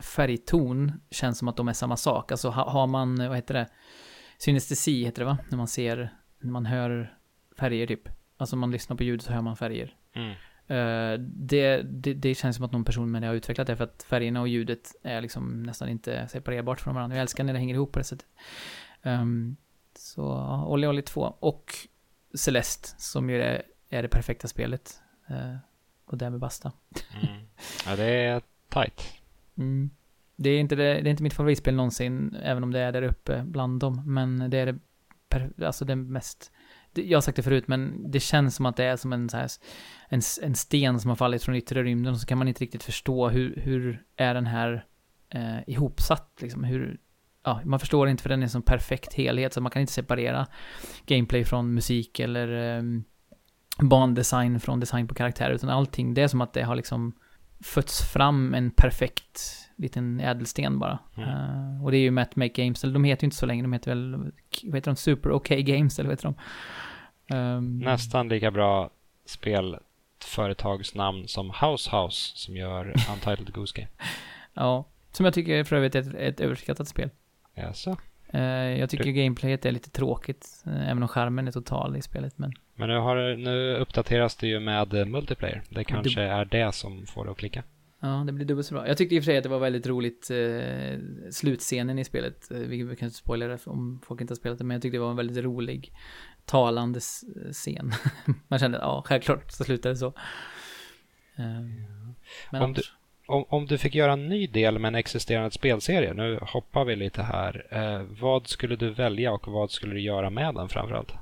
färgton 0.00 0.92
känns 1.10 1.38
som 1.38 1.48
att 1.48 1.56
de 1.56 1.68
är 1.68 1.72
samma 1.72 1.96
sak. 1.96 2.32
Alltså 2.32 2.50
har 2.50 2.86
man, 2.86 3.28
vad 3.28 3.36
heter 3.36 3.54
det, 3.54 3.66
synestesi 4.38 5.04
heter 5.04 5.22
det 5.22 5.26
va? 5.26 5.38
När 5.48 5.58
man 5.58 5.68
ser, 5.68 6.14
när 6.38 6.52
man 6.52 6.66
hör 6.66 7.16
färger 7.58 7.86
typ. 7.86 8.08
Alltså 8.36 8.56
man 8.56 8.70
lyssnar 8.70 8.96
på 8.96 9.02
ljud 9.02 9.22
så 9.22 9.32
hör 9.32 9.42
man 9.42 9.56
färger. 9.56 9.96
Mm. 10.14 10.34
Uh, 10.70 11.18
det, 11.20 11.82
det, 11.82 12.14
det, 12.14 12.34
känns 12.34 12.56
som 12.56 12.64
att 12.64 12.72
någon 12.72 12.84
person 12.84 13.10
med 13.10 13.22
det 13.22 13.28
har 13.28 13.34
utvecklat 13.34 13.66
det 13.66 13.76
för 13.76 13.84
att 13.84 14.02
färgerna 14.02 14.40
och 14.40 14.48
ljudet 14.48 14.94
är 15.02 15.20
liksom 15.20 15.62
nästan 15.62 15.88
inte 15.88 16.28
separerbart 16.28 16.80
från 16.80 16.94
varandra. 16.94 17.16
Jag 17.16 17.22
älskar 17.22 17.44
när 17.44 17.52
det 17.52 17.58
hänger 17.58 17.74
ihop 17.74 17.92
på 17.92 17.98
det 17.98 18.04
sättet. 18.04 18.26
Um, 19.02 19.56
så 19.94 20.24
Olli 20.66 20.86
Olli 20.86 21.02
2 21.02 21.34
och 21.40 21.74
Celeste 22.34 22.88
som 22.98 23.30
ju 23.30 23.42
är, 23.42 23.62
är 23.88 24.02
det 24.02 24.08
perfekta 24.08 24.48
spelet. 24.48 25.00
Uh, 25.30 25.56
och 26.04 26.18
därmed 26.18 26.40
basta. 26.40 26.72
Mm. 27.22 27.42
Ja, 27.86 27.96
det 27.96 28.04
är 28.04 28.42
tight. 28.68 29.02
Mm. 29.56 29.90
Det, 30.36 30.50
är 30.50 30.60
inte 30.60 30.74
det, 30.74 30.82
det 30.82 31.08
är 31.08 31.10
inte 31.10 31.22
mitt 31.22 31.34
favoritspel 31.34 31.74
någonsin, 31.74 32.36
även 32.42 32.62
om 32.62 32.72
det 32.72 32.80
är 32.80 32.92
där 32.92 33.02
uppe 33.02 33.42
bland 33.42 33.80
dem. 33.80 34.02
Men 34.06 34.50
det 34.50 34.58
är 34.58 34.66
det, 34.66 34.78
per, 35.28 35.64
alltså 35.64 35.84
det 35.84 35.96
mest... 35.96 36.52
Jag 36.94 37.16
har 37.16 37.22
sagt 37.22 37.36
det 37.36 37.42
förut, 37.42 37.68
men 37.68 38.10
det 38.10 38.20
känns 38.20 38.56
som 38.56 38.66
att 38.66 38.76
det 38.76 38.84
är 38.84 38.96
som 38.96 39.12
en, 39.12 39.28
så 39.28 39.36
här, 39.36 39.50
en, 40.08 40.20
en 40.42 40.54
sten 40.54 41.00
som 41.00 41.08
har 41.08 41.16
fallit 41.16 41.42
från 41.42 41.54
yttre 41.54 41.82
rymden. 41.82 42.12
Och 42.12 42.20
så 42.20 42.26
kan 42.26 42.38
man 42.38 42.48
inte 42.48 42.64
riktigt 42.64 42.82
förstå 42.82 43.28
hur, 43.28 43.56
hur 43.56 44.02
är 44.16 44.34
den 44.34 44.46
här 44.46 44.84
eh, 45.30 45.58
ihopsatt, 45.66 46.38
liksom. 46.40 46.64
Hur, 46.64 47.00
ja, 47.44 47.60
man 47.64 47.80
förstår 47.80 48.08
inte 48.08 48.22
för 48.22 48.28
den 48.28 48.40
är 48.40 48.44
en 48.44 48.50
sån 48.50 48.62
perfekt 48.62 49.14
helhet, 49.14 49.52
så 49.52 49.60
man 49.60 49.70
kan 49.70 49.80
inte 49.80 49.92
separera 49.92 50.46
gameplay 51.06 51.44
från 51.44 51.74
musik 51.74 52.20
eller 52.20 52.76
eh, 52.76 52.82
bandesign 53.80 54.60
från 54.60 54.80
design 54.80 55.08
på 55.08 55.14
karaktär, 55.14 55.50
utan 55.50 55.70
allting, 55.70 56.14
det 56.14 56.22
är 56.22 56.28
som 56.28 56.40
att 56.40 56.52
det 56.52 56.62
har 56.62 56.74
liksom 56.74 57.12
fötts 57.64 58.12
fram 58.12 58.54
en 58.54 58.70
perfekt 58.70 59.40
liten 59.80 60.20
ädelsten 60.20 60.78
bara. 60.78 60.98
Mm. 61.16 61.28
Uh, 61.28 61.84
och 61.84 61.90
det 61.90 61.96
är 61.96 62.00
ju 62.00 62.10
Matt 62.10 62.36
Make 62.36 62.62
Games, 62.62 62.84
eller 62.84 62.94
de 62.94 63.04
heter 63.04 63.24
ju 63.24 63.26
inte 63.26 63.36
så 63.36 63.46
länge, 63.46 63.62
de 63.62 63.72
heter 63.72 63.90
väl, 63.90 64.16
vad 64.62 64.74
heter 64.74 64.90
de, 64.90 64.96
Super 64.96 65.32
OK 65.32 65.48
Games 65.48 65.98
eller 65.98 66.08
vad 66.08 66.18
heter 66.18 66.28
de? 66.28 66.34
Um, 67.36 67.78
Nästan 67.78 68.28
lika 68.28 68.50
bra 68.50 68.90
spelföretagsnamn 69.24 71.28
som 71.28 71.50
House 71.50 71.96
House 71.96 72.32
som 72.34 72.56
gör 72.56 72.86
Untitled 73.12 73.52
Goose 73.52 73.80
Game. 73.80 73.90
ja, 74.54 74.84
som 75.12 75.24
jag 75.24 75.34
tycker 75.34 75.64
för 75.64 75.76
övrigt 75.76 75.94
är 75.94 76.00
ett, 76.00 76.14
ett 76.14 76.40
överskattat 76.40 76.88
spel. 76.88 77.10
Jaså? 77.54 77.96
Uh, 78.34 78.78
jag 78.78 78.90
tycker 78.90 79.04
du... 79.04 79.12
gameplayet 79.12 79.66
är 79.66 79.72
lite 79.72 79.90
tråkigt, 79.90 80.64
uh, 80.66 80.90
även 80.90 81.02
om 81.02 81.08
skärmen 81.08 81.48
är 81.48 81.52
total 81.52 81.96
i 81.96 82.02
spelet. 82.02 82.38
Men, 82.38 82.52
men 82.74 82.88
nu, 82.88 82.98
har, 82.98 83.36
nu 83.36 83.76
uppdateras 83.76 84.36
det 84.36 84.46
ju 84.46 84.60
med 84.60 85.08
multiplayer. 85.08 85.62
Det 85.68 85.84
kanske 85.84 86.20
du... 86.20 86.26
är 86.26 86.44
det 86.44 86.72
som 86.72 87.06
får 87.06 87.24
det 87.24 87.30
att 87.30 87.36
klicka. 87.36 87.62
Ja, 88.00 88.22
det 88.26 88.32
blir 88.32 88.46
dubbelt 88.46 88.66
så 88.66 88.74
bra. 88.74 88.88
Jag 88.88 88.96
tyckte 88.96 89.14
i 89.14 89.18
och 89.18 89.24
för 89.24 89.26
sig 89.26 89.36
att 89.36 89.42
det 89.42 89.48
var 89.48 89.58
väldigt 89.58 89.86
roligt 89.86 90.30
uh, 90.30 90.98
slutscenen 91.30 91.98
i 91.98 92.04
spelet. 92.04 92.46
vi, 92.50 92.82
vi 92.82 92.96
kan 92.96 93.06
inte 93.06 93.18
spoila 93.18 93.46
det 93.46 93.66
om 93.66 94.00
folk 94.04 94.20
inte 94.20 94.30
har 94.30 94.36
spelat 94.36 94.58
det, 94.58 94.64
men 94.64 94.74
jag 94.74 94.82
tyckte 94.82 94.96
det 94.96 95.02
var 95.02 95.10
en 95.10 95.16
väldigt 95.16 95.44
rolig, 95.44 95.92
talande 96.44 97.00
scen. 97.52 97.92
Man 98.48 98.58
kände, 98.58 98.78
ja, 98.78 99.02
självklart 99.06 99.52
så 99.52 99.64
slutade 99.64 99.94
det 99.94 99.98
så. 99.98 100.12
men 102.50 102.62
om, 102.62 102.72
du, 102.72 102.82
om, 103.30 103.44
om 103.48 103.66
du 103.66 103.78
fick 103.78 103.94
göra 103.94 104.12
en 104.12 104.28
ny 104.28 104.46
del 104.46 104.78
med 104.78 104.88
en 104.88 104.94
existerande 104.94 105.50
spelserie, 105.50 106.14
nu 106.14 106.38
hoppar 106.42 106.84
vi 106.84 106.96
lite 106.96 107.22
här. 107.22 107.66
Eh, 107.70 108.02
vad 108.20 108.48
skulle 108.48 108.76
du 108.76 108.90
välja 108.90 109.32
och 109.32 109.48
vad 109.48 109.70
skulle 109.70 109.94
du 109.94 110.00
göra 110.00 110.30
med 110.30 110.54
den 110.54 110.68
framförallt? 110.68 111.12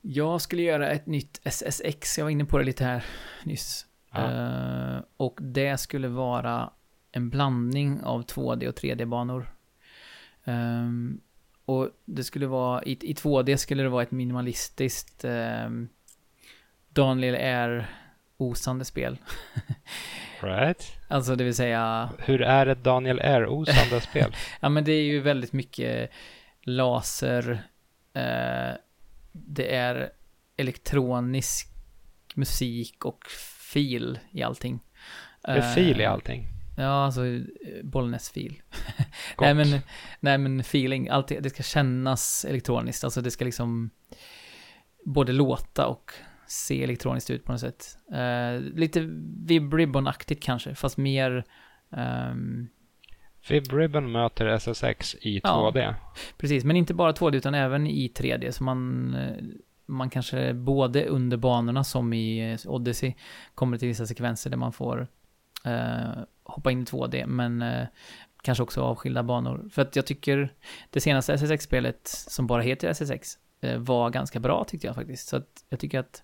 Jag 0.00 0.40
skulle 0.40 0.62
göra 0.62 0.90
ett 0.90 1.06
nytt 1.06 1.40
SSX, 1.44 2.18
jag 2.18 2.24
var 2.24 2.30
inne 2.30 2.44
på 2.44 2.58
det 2.58 2.64
lite 2.64 2.84
här 2.84 3.04
nyss. 3.44 3.86
Uh, 4.18 5.00
och 5.16 5.38
det 5.42 5.78
skulle 5.78 6.08
vara 6.08 6.70
en 7.12 7.30
blandning 7.30 8.02
av 8.02 8.24
2D 8.24 8.68
och 8.68 8.74
3D-banor. 8.74 9.54
Um, 10.44 10.54
ehm, 10.54 11.20
och 11.64 11.90
det 12.04 12.24
skulle 12.24 12.46
vara, 12.46 12.82
i, 12.82 12.92
i 12.92 13.14
2D 13.14 13.56
skulle 13.56 13.82
det 13.82 13.88
vara 13.88 14.02
ett 14.02 14.10
minimalistiskt 14.10 15.24
um, 15.24 15.88
Daniel 16.88 17.34
Air 17.34 17.88
Air-osande 18.42 18.84
spel. 18.84 19.18
Right. 20.40 20.96
alltså 21.08 21.36
det 21.36 21.44
vill 21.44 21.54
säga, 21.54 22.10
Hur 22.18 22.42
är 22.42 22.66
ett 22.66 22.84
Daniel 22.84 23.20
Air-osande 23.20 24.00
spel? 24.10 24.36
ja 24.60 24.68
men 24.68 24.84
det 24.84 24.92
är 24.92 25.02
ju 25.02 25.20
väldigt 25.20 25.52
mycket 25.52 26.10
laser, 26.62 27.62
eh, 28.12 28.76
det 29.32 29.74
är 29.74 30.12
elektronisk 30.56 31.68
musik 32.34 33.04
och 33.04 33.24
fil 33.72 34.18
i 34.30 34.42
allting. 34.42 34.80
Det 35.44 35.50
är 35.50 35.74
fil 35.74 36.00
i 36.00 36.04
Eh, 36.04 36.12
allting. 36.12 36.46
Ja, 36.76 37.04
alltså 37.04 37.26
eh, 37.26 37.40
Bollnäs-fil. 37.82 38.62
Gott. 39.36 39.46
Nej 39.46 39.54
men, 39.54 39.80
nej 40.20 40.38
men 40.38 40.60
feeling, 40.60 41.08
allt 41.08 41.28
det, 41.28 41.50
ska 41.50 41.62
kännas 41.62 42.44
elektroniskt, 42.44 43.04
alltså 43.04 43.20
det 43.20 43.30
ska 43.30 43.44
liksom 43.44 43.90
både 45.04 45.32
låta 45.32 45.86
och 45.86 46.12
se 46.46 46.84
elektroniskt 46.84 47.30
ut 47.30 47.44
på 47.44 47.52
något 47.52 47.60
sätt. 47.60 47.84
Eh, 48.12 48.60
lite 48.60 49.00
Vib 49.46 49.74
Ribbon-aktigt 49.74 50.42
kanske, 50.42 50.74
fast 50.74 50.96
mer 50.96 51.44
ehm, 51.96 52.68
Fib 53.42 53.72
Ribbon 53.72 54.12
möter 54.12 54.46
SSX 54.46 55.14
i 55.14 55.40
Ja. 55.44 55.72
2D. 55.74 55.94
Precis, 56.38 56.64
men 56.64 56.76
inte 56.76 56.94
bara 56.94 57.12
2D 57.12 57.34
utan 57.36 57.54
även 57.54 57.86
i 57.86 58.12
3D. 58.16 58.50
Så 58.50 58.64
man, 58.64 59.14
eh, 59.14 59.36
man 59.86 60.10
kanske 60.10 60.54
både 60.54 61.06
under 61.06 61.36
banorna 61.36 61.84
som 61.84 62.12
i 62.12 62.52
eh, 62.52 62.70
Odyssey 62.70 63.14
kommer 63.54 63.78
till 63.78 63.88
vissa 63.88 64.06
sekvenser 64.06 64.50
där 64.50 64.56
man 64.56 64.72
får 64.72 65.08
eh, 65.64 66.22
hoppa 66.44 66.70
in 66.70 66.82
i 66.82 66.84
2D, 66.84 67.26
men 67.26 67.62
eh, 67.62 67.86
kanske 68.42 68.62
också 68.62 68.82
avskilda 68.82 69.22
banor. 69.22 69.68
För 69.72 69.82
att 69.82 69.96
jag 69.96 70.06
tycker 70.06 70.54
det 70.90 71.00
senaste 71.00 71.34
SSX-spelet 71.34 72.00
som 72.08 72.46
bara 72.46 72.62
heter 72.62 72.88
SSX 72.88 73.38
eh, 73.60 73.78
var 73.78 74.10
ganska 74.10 74.40
bra 74.40 74.64
tyckte 74.64 74.86
jag 74.86 74.96
faktiskt. 74.96 75.28
Så 75.28 75.36
att 75.36 75.64
jag 75.68 75.80
tycker 75.80 75.98
att 75.98 76.22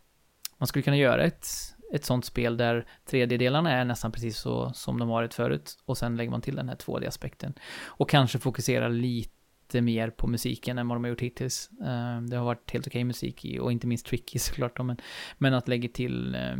man 0.58 0.66
skulle 0.66 0.82
kunna 0.82 0.96
göra 0.96 1.24
ett, 1.24 1.46
ett 1.92 2.04
sånt 2.04 2.24
spel 2.24 2.56
där 2.56 2.86
3D-delarna 3.10 3.72
är 3.72 3.84
nästan 3.84 4.12
precis 4.12 4.38
så 4.38 4.72
som 4.72 4.98
de 4.98 5.08
varit 5.08 5.34
förut 5.34 5.78
och 5.84 5.98
sen 5.98 6.16
lägger 6.16 6.30
man 6.30 6.40
till 6.40 6.56
den 6.56 6.68
här 6.68 6.76
2D-aspekten. 6.76 7.54
Och 7.84 8.10
kanske 8.10 8.38
fokusera 8.38 8.88
lite 8.88 9.37
mer 9.74 10.10
på 10.10 10.26
musiken 10.26 10.78
än 10.78 10.88
vad 10.88 10.96
de 10.96 11.04
har 11.04 11.08
gjort 11.08 11.20
hittills. 11.20 11.70
Eh, 11.80 12.20
Det 12.22 12.36
har 12.36 12.44
varit 12.44 12.70
helt 12.70 12.86
okej 12.86 13.04
musik 13.04 13.44
i, 13.44 13.58
och 13.58 13.72
inte 13.72 13.86
minst 13.86 14.06
tricky 14.06 14.38
såklart 14.48 14.78
men, 14.78 14.96
men 15.38 15.54
att 15.54 15.68
lägga 15.68 15.88
till 15.88 16.34
eh, 16.34 16.56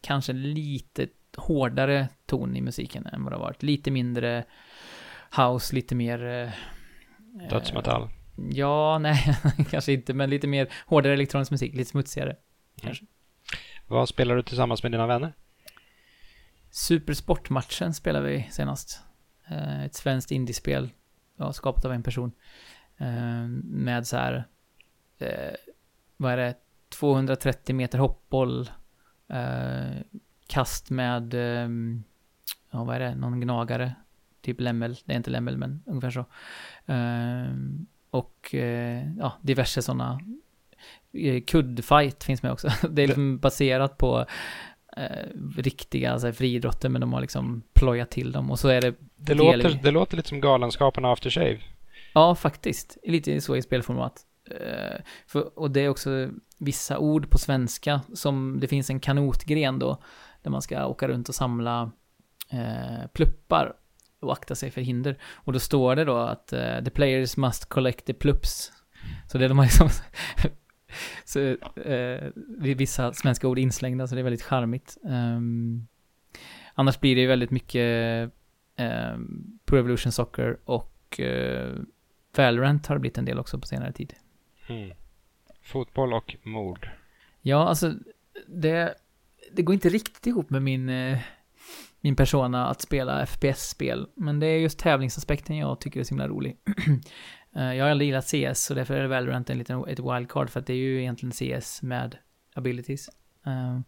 kanske 0.00 0.32
lite 0.32 1.06
hårdare 1.36 2.08
ton 2.26 2.56
i 2.56 2.60
musiken 2.60 3.06
än 3.06 3.24
vad 3.24 3.32
det 3.32 3.36
har 3.36 3.44
varit. 3.44 3.62
Lite 3.62 3.90
mindre 3.90 4.44
house, 5.36 5.74
lite 5.74 5.94
mer... 5.94 6.24
eh, 6.26 7.48
Dödsmetall. 7.50 8.08
Ja, 8.50 8.98
nej, 9.02 9.36
kanske 9.70 9.92
inte, 9.92 10.14
men 10.14 10.30
lite 10.30 10.46
mer 10.46 10.68
hårdare 10.86 11.12
elektronisk 11.12 11.50
musik, 11.50 11.74
lite 11.74 11.90
smutsigare. 11.90 12.36
Vad 13.86 14.08
spelar 14.08 14.36
du 14.36 14.42
tillsammans 14.42 14.82
med 14.82 14.92
dina 14.92 15.06
vänner? 15.06 15.32
Supersportmatchen 16.70 17.94
spelade 17.94 18.28
vi 18.28 18.48
senast. 18.50 19.00
Eh, 19.50 19.84
Ett 19.84 19.94
svenskt 19.94 20.30
indiespel, 20.30 20.90
ja, 21.40 21.52
skapat 21.52 21.84
av 21.84 21.92
en 21.92 22.02
person. 22.02 22.32
Eh, 22.98 23.46
Med 23.64 24.06
så 24.06 24.16
här, 24.16 24.44
eh, 25.18 25.54
vad 26.16 26.32
är 26.32 26.36
det, 26.36 26.54
230 26.88 27.74
meter 27.74 27.98
hoppboll, 27.98 28.70
eh, 29.28 30.02
kast 30.46 30.90
med, 30.90 31.34
eh, 31.34 31.68
ja 32.70 32.84
vad 32.84 32.96
är 32.96 33.00
det, 33.00 33.14
någon 33.14 33.40
gnagare, 33.40 33.94
typ 34.40 34.60
lämmel, 34.60 34.96
det 35.04 35.12
är 35.12 35.16
inte 35.16 35.30
lämmel 35.30 35.56
men 35.56 35.82
ungefär 35.86 36.10
så. 36.10 36.24
Eh, 36.92 37.54
Och 38.10 38.54
eh, 38.54 39.12
ja, 39.18 39.32
diverse 39.42 39.82
sådana 39.82 40.20
kuddfight 41.46 42.24
finns 42.24 42.42
med 42.42 42.52
också. 42.52 42.68
Det 42.90 43.02
är 43.02 43.06
liksom 43.06 43.38
baserat 43.38 43.98
på 43.98 44.26
eh, 45.00 45.26
riktiga 45.56 46.12
alltså, 46.12 46.32
friidrotter 46.32 46.88
men 46.88 47.00
de 47.00 47.12
har 47.12 47.20
liksom 47.20 47.62
plojat 47.72 48.10
till 48.10 48.32
dem 48.32 48.50
och 48.50 48.58
så 48.58 48.68
är 48.68 48.80
det 48.80 48.94
Det 49.16 49.34
låter, 49.34 49.78
det 49.82 49.90
låter 49.90 50.16
lite 50.16 50.28
som 50.28 50.40
Galenskaparna 50.40 51.12
After 51.12 51.30
Shave. 51.30 51.58
Ja, 52.12 52.34
faktiskt. 52.34 52.98
Lite 53.02 53.40
så 53.40 53.56
i 53.56 53.62
spelformat. 53.62 54.20
Eh, 54.50 55.00
för, 55.26 55.58
och 55.58 55.70
det 55.70 55.80
är 55.80 55.88
också 55.88 56.28
vissa 56.58 56.98
ord 56.98 57.30
på 57.30 57.38
svenska 57.38 58.00
som 58.14 58.60
det 58.60 58.68
finns 58.68 58.90
en 58.90 59.00
kanotgren 59.00 59.78
då 59.78 60.02
där 60.42 60.50
man 60.50 60.62
ska 60.62 60.86
åka 60.86 61.08
runt 61.08 61.28
och 61.28 61.34
samla 61.34 61.90
eh, 62.50 63.06
pluppar 63.12 63.72
och 64.20 64.32
akta 64.32 64.54
sig 64.54 64.70
för 64.70 64.80
hinder. 64.80 65.18
Och 65.34 65.52
då 65.52 65.58
står 65.58 65.96
det 65.96 66.04
då 66.04 66.16
att 66.16 66.52
eh, 66.52 66.84
the 66.84 66.90
players 66.90 67.36
must 67.36 67.64
collect 67.64 68.04
the 68.04 68.14
plups. 68.14 68.72
Så 69.28 69.38
det 69.38 69.44
är 69.44 69.48
de 69.48 69.58
har 69.58 69.64
liksom 69.64 69.88
så, 71.24 71.40
eh, 71.80 72.30
vissa 72.56 73.12
svenska 73.12 73.48
ord 73.48 73.58
inslängda 73.58 74.06
så 74.06 74.14
det 74.14 74.20
är 74.20 74.22
väldigt 74.22 74.42
charmigt. 74.42 74.96
Ehm, 75.08 75.86
annars 76.74 77.00
blir 77.00 77.16
det 77.16 77.26
väldigt 77.26 77.50
mycket 77.50 78.30
eh, 78.76 79.18
Pro 79.64 79.78
Evolution 79.78 80.12
Soccer 80.12 80.58
och 80.64 81.20
eh, 81.20 81.74
Valorant 82.36 82.86
har 82.86 82.94
det 82.94 83.00
blivit 83.00 83.18
en 83.18 83.24
del 83.24 83.38
också 83.38 83.58
på 83.58 83.66
senare 83.66 83.92
tid. 83.92 84.14
Mm. 84.68 84.90
Fotboll 85.62 86.12
och 86.12 86.36
mord. 86.42 86.88
Ja, 87.42 87.68
alltså 87.68 87.94
det, 88.46 88.94
det 89.52 89.62
går 89.62 89.74
inte 89.74 89.88
riktigt 89.88 90.26
ihop 90.26 90.50
med 90.50 90.62
min, 90.62 90.88
eh, 90.88 91.18
min 92.00 92.16
persona 92.16 92.66
att 92.66 92.80
spela 92.80 93.26
FPS-spel. 93.26 94.08
Men 94.14 94.40
det 94.40 94.46
är 94.46 94.58
just 94.58 94.78
tävlingsaspekten 94.78 95.56
jag 95.56 95.80
tycker 95.80 96.00
är 96.00 96.04
så 96.04 96.14
himla 96.14 96.28
rolig. 96.28 96.56
Eh, 97.56 97.74
jag 97.74 97.84
har 97.84 97.90
aldrig 97.90 98.08
gillat 98.08 98.28
CS 98.54 98.70
och 98.70 98.76
därför 98.76 98.94
är 98.94 99.06
Valorant 99.06 99.50
en 99.50 99.58
liten, 99.58 99.84
ett 99.88 99.98
wildcard 99.98 100.50
för 100.50 100.60
att 100.60 100.66
det 100.66 100.72
är 100.72 100.76
ju 100.76 101.00
egentligen 101.00 101.60
CS 101.60 101.82
med 101.82 102.18
abilities. 102.54 103.08
Eh, 103.46 103.80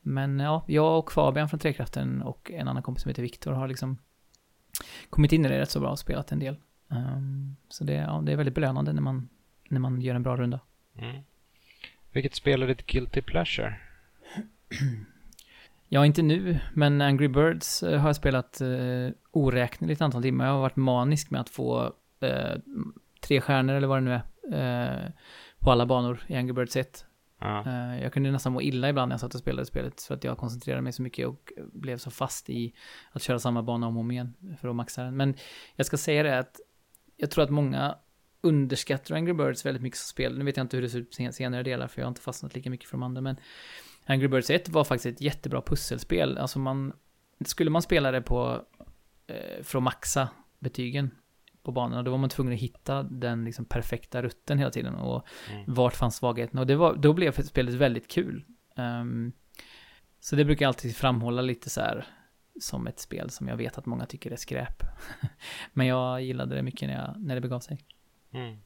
Men 0.00 0.40
ja, 0.40 0.64
jag 0.68 0.98
och 0.98 1.12
Fabian 1.12 1.48
från 1.48 1.60
Trekraften 1.60 2.22
och 2.22 2.50
en 2.50 2.68
annan 2.68 2.82
kompis 2.82 3.02
som 3.02 3.08
heter 3.08 3.22
Viktor 3.22 3.52
har 3.52 3.68
liksom 3.68 3.98
kommit 5.10 5.32
in 5.32 5.44
i 5.44 5.48
det 5.48 5.60
rätt 5.60 5.70
så 5.70 5.80
bra 5.80 5.90
och 5.90 5.98
spelat 5.98 6.32
en 6.32 6.38
del. 6.38 6.56
Um, 6.88 7.56
så 7.68 7.84
det, 7.84 7.94
ja, 7.94 8.22
det 8.26 8.32
är 8.32 8.36
väldigt 8.36 8.54
belönande 8.54 8.92
när 8.92 9.02
man, 9.02 9.28
när 9.68 9.80
man 9.80 10.00
gör 10.00 10.14
en 10.14 10.22
bra 10.22 10.36
runda. 10.36 10.60
Mm. 10.98 11.22
Vilket 12.12 12.34
spel 12.34 12.62
är 12.62 12.66
ditt 12.66 12.86
guilty 12.86 13.22
pleasure? 13.22 13.76
Ja, 15.88 16.06
inte 16.06 16.22
nu, 16.22 16.58
men 16.74 17.00
Angry 17.00 17.28
Birds 17.28 17.82
eh, 17.82 18.00
har 18.00 18.08
jag 18.08 18.16
spelat 18.16 18.60
eh, 18.60 19.08
oräkneligt 19.30 20.00
antal 20.00 20.22
timmar. 20.22 20.46
Jag 20.46 20.52
har 20.52 20.60
varit 20.60 20.76
manisk 20.76 21.30
med 21.30 21.40
att 21.40 21.48
få 21.48 21.92
eh, 22.20 22.56
tre 23.20 23.40
stjärnor 23.40 23.74
eller 23.74 23.86
vad 23.86 24.02
det 24.02 24.04
nu 24.04 24.20
är 24.56 25.04
eh, 25.04 25.10
på 25.58 25.70
alla 25.70 25.86
banor 25.86 26.24
i 26.26 26.34
Angry 26.36 26.52
Birds 26.52 26.76
1. 26.76 27.04
Ja. 27.40 27.64
Eh, 27.66 28.02
jag 28.02 28.12
kunde 28.12 28.30
nästan 28.30 28.52
må 28.52 28.62
illa 28.62 28.88
ibland 28.88 29.08
när 29.08 29.14
jag 29.14 29.20
satt 29.20 29.34
och 29.34 29.40
spelade 29.40 29.66
spelet 29.66 30.02
för 30.02 30.14
att 30.14 30.24
jag 30.24 30.38
koncentrerade 30.38 30.82
mig 30.82 30.92
så 30.92 31.02
mycket 31.02 31.26
och 31.26 31.52
blev 31.72 31.98
så 31.98 32.10
fast 32.10 32.50
i 32.50 32.74
att 33.12 33.22
köra 33.22 33.38
samma 33.38 33.62
bana 33.62 33.86
om 33.86 33.96
och 33.96 34.00
om 34.00 34.10
igen 34.10 34.34
för 34.60 34.68
att 34.68 34.76
maxa 34.76 35.02
den. 35.02 35.16
Men 35.16 35.34
jag 35.76 35.86
ska 35.86 35.96
säga 35.96 36.22
det 36.22 36.38
att 36.38 36.60
jag 37.16 37.30
tror 37.30 37.44
att 37.44 37.50
många 37.50 37.98
underskattar 38.40 39.14
Angry 39.14 39.32
Birds 39.32 39.66
väldigt 39.66 39.82
mycket 39.82 39.98
som 39.98 40.08
spel. 40.08 40.38
Nu 40.38 40.44
vet 40.44 40.56
jag 40.56 40.64
inte 40.64 40.76
hur 40.76 40.82
det 40.82 40.88
ser 40.88 40.98
ut 40.98 41.14
sen- 41.14 41.32
senare 41.32 41.62
delar 41.62 41.86
för 41.88 42.00
jag 42.00 42.06
har 42.06 42.10
inte 42.10 42.20
fastnat 42.20 42.54
lika 42.54 42.70
mycket 42.70 42.88
för 42.88 42.96
de 42.96 43.02
andra 43.02 43.20
men 43.20 43.36
Angry 44.06 44.28
Birds 44.28 44.50
1 44.50 44.68
var 44.68 44.84
faktiskt 44.84 45.06
ett 45.06 45.20
jättebra 45.20 45.62
pusselspel. 45.62 46.38
Alltså 46.38 46.58
man, 46.58 46.92
skulle 47.44 47.70
man 47.70 47.82
spela 47.82 48.10
det 48.10 48.22
på, 48.22 48.62
eh, 49.26 49.62
för 49.62 49.78
att 49.78 49.82
maxa 49.82 50.28
betygen 50.58 51.10
på 51.66 51.72
banorna, 51.72 52.02
då 52.02 52.10
var 52.10 52.18
man 52.18 52.30
tvungen 52.30 52.52
att 52.52 52.60
hitta 52.60 53.02
den 53.02 53.44
liksom 53.44 53.64
perfekta 53.64 54.22
rutten 54.22 54.58
hela 54.58 54.70
tiden 54.70 54.94
och 54.94 55.26
Mm. 55.52 55.64
vart 55.66 55.94
fanns 55.94 56.16
svagheten. 56.16 56.58
Och 56.58 56.66
det 56.66 56.76
var, 56.76 56.94
då 56.96 57.12
blev 57.12 57.42
spelet 57.42 57.74
väldigt 57.74 58.08
kul. 58.08 58.44
Ehm, 58.76 59.32
så 60.20 60.36
det 60.36 60.44
brukar 60.44 60.64
jag 60.64 60.68
alltid 60.68 60.96
framhålla 60.96 61.42
lite 61.42 61.70
så 61.70 61.80
här 61.80 62.06
som 62.60 62.86
ett 62.86 63.00
spel 63.00 63.30
som 63.30 63.48
jag 63.48 63.56
vet 63.56 63.78
att 63.78 63.86
många 63.86 64.06
tycker 64.06 64.30
är 64.30 64.36
skräp. 64.36 64.82
Men 65.72 65.86
jag 65.86 66.22
gillade 66.22 66.54
det 66.54 66.62
mycket 66.62 66.88
när, 66.88 66.94
jag, 66.96 67.14
när 67.16 67.34
det 67.34 67.40
begav 67.40 67.60
sig. 67.60 67.78
Mm. 68.32 68.56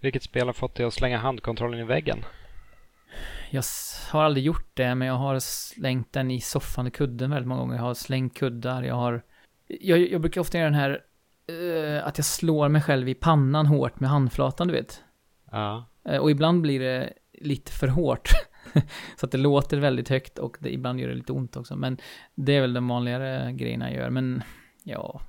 Vilket 0.00 0.22
spel 0.22 0.46
har 0.46 0.52
fått 0.52 0.74
dig 0.74 0.86
att 0.86 0.94
slänga 0.94 1.18
handkontrollen 1.18 1.80
i 1.80 1.84
väggen? 1.84 2.18
Jag 3.50 3.62
har 4.10 4.22
aldrig 4.22 4.44
gjort 4.44 4.70
det, 4.74 4.94
men 4.94 5.08
jag 5.08 5.14
har 5.14 5.38
slängt 5.38 6.12
den 6.12 6.30
i 6.30 6.40
soffan 6.40 6.86
i 6.86 6.90
kudden 6.90 7.30
väldigt 7.30 7.48
många 7.48 7.60
gånger. 7.60 7.76
Jag 7.76 7.82
har 7.82 7.94
slängt 7.94 8.34
kuddar, 8.38 8.82
jag 8.82 8.94
har... 8.94 9.22
Jag, 9.66 9.98
jag 10.12 10.20
brukar 10.20 10.40
ofta 10.40 10.58
göra 10.58 10.70
den 10.70 10.80
här... 10.80 11.00
eh, 11.48 12.06
att 12.06 12.18
jag 12.18 12.24
slår 12.24 12.68
mig 12.68 12.82
själv 12.82 13.08
i 13.08 13.14
pannan 13.14 13.66
hårt 13.66 14.00
med 14.00 14.10
handflatan, 14.10 14.68
du 14.68 14.74
vet. 14.74 15.02
Ja. 15.50 15.84
Eh, 16.04 16.18
och 16.18 16.30
ibland 16.30 16.62
blir 16.62 16.80
det 16.80 17.12
lite 17.32 17.72
för 17.72 17.88
hårt. 17.88 18.28
så 19.16 19.26
att 19.26 19.32
det 19.32 19.38
låter 19.38 19.78
väldigt 19.78 20.08
högt 20.08 20.38
och 20.38 20.56
det, 20.60 20.74
ibland 20.74 21.00
gör 21.00 21.08
det 21.08 21.14
lite 21.14 21.32
ont 21.32 21.56
också. 21.56 21.76
Men 21.76 21.98
det 22.34 22.56
är 22.56 22.60
väl 22.60 22.72
de 22.72 22.88
vanligare 22.88 23.52
grejerna 23.52 23.90
jag 23.90 23.96
gör. 23.96 24.10
Men 24.10 24.42
ja, 24.84 25.20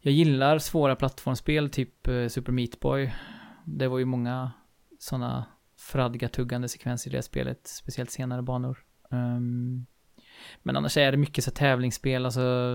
jag 0.00 0.12
gillar 0.12 0.58
svåra 0.58 0.96
plattformsspel, 0.96 1.70
typ 1.70 2.08
eh, 2.08 2.28
Super 2.28 2.52
Meat 2.52 2.80
Boy. 2.80 3.12
Det 3.64 3.88
var 3.88 3.98
ju 3.98 4.04
många 4.04 4.52
sådana 4.98 5.44
fradga-tuggande 5.76 6.68
sekvenser 6.68 7.10
i 7.10 7.16
det 7.16 7.22
spelet, 7.22 7.66
speciellt 7.66 8.10
senare 8.10 8.42
banor. 8.42 8.78
Ehm, 9.10 9.86
men 10.62 10.76
annars 10.76 10.96
är 10.96 11.10
det 11.12 11.18
mycket 11.18 11.44
så 11.44 11.50
tävlingsspel, 11.50 12.24
alltså 12.24 12.72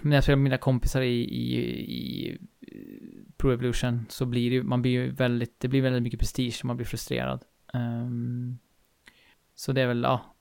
när 0.00 0.16
jag 0.16 0.24
spelar 0.24 0.36
med 0.36 0.44
mina 0.44 0.58
kompisar 0.58 1.02
i, 1.02 1.20
i, 1.20 1.58
i 1.80 2.38
Pro 3.36 3.52
Evolution 3.52 4.06
så 4.08 4.26
blir 4.26 4.50
det 4.50 4.62
man 4.62 4.82
blir 4.82 4.92
ju 4.92 5.10
väldigt, 5.10 5.60
det 5.60 5.68
blir 5.68 5.82
väldigt 5.82 6.02
mycket 6.02 6.20
prestige 6.20 6.58
och 6.60 6.64
man 6.64 6.76
blir 6.76 6.86
frustrerad. 6.86 7.44
Ehm, 7.74 8.58
så 9.54 9.72
det 9.72 9.82
är 9.82 9.86
väl, 9.86 10.02
ja, 10.02 10.34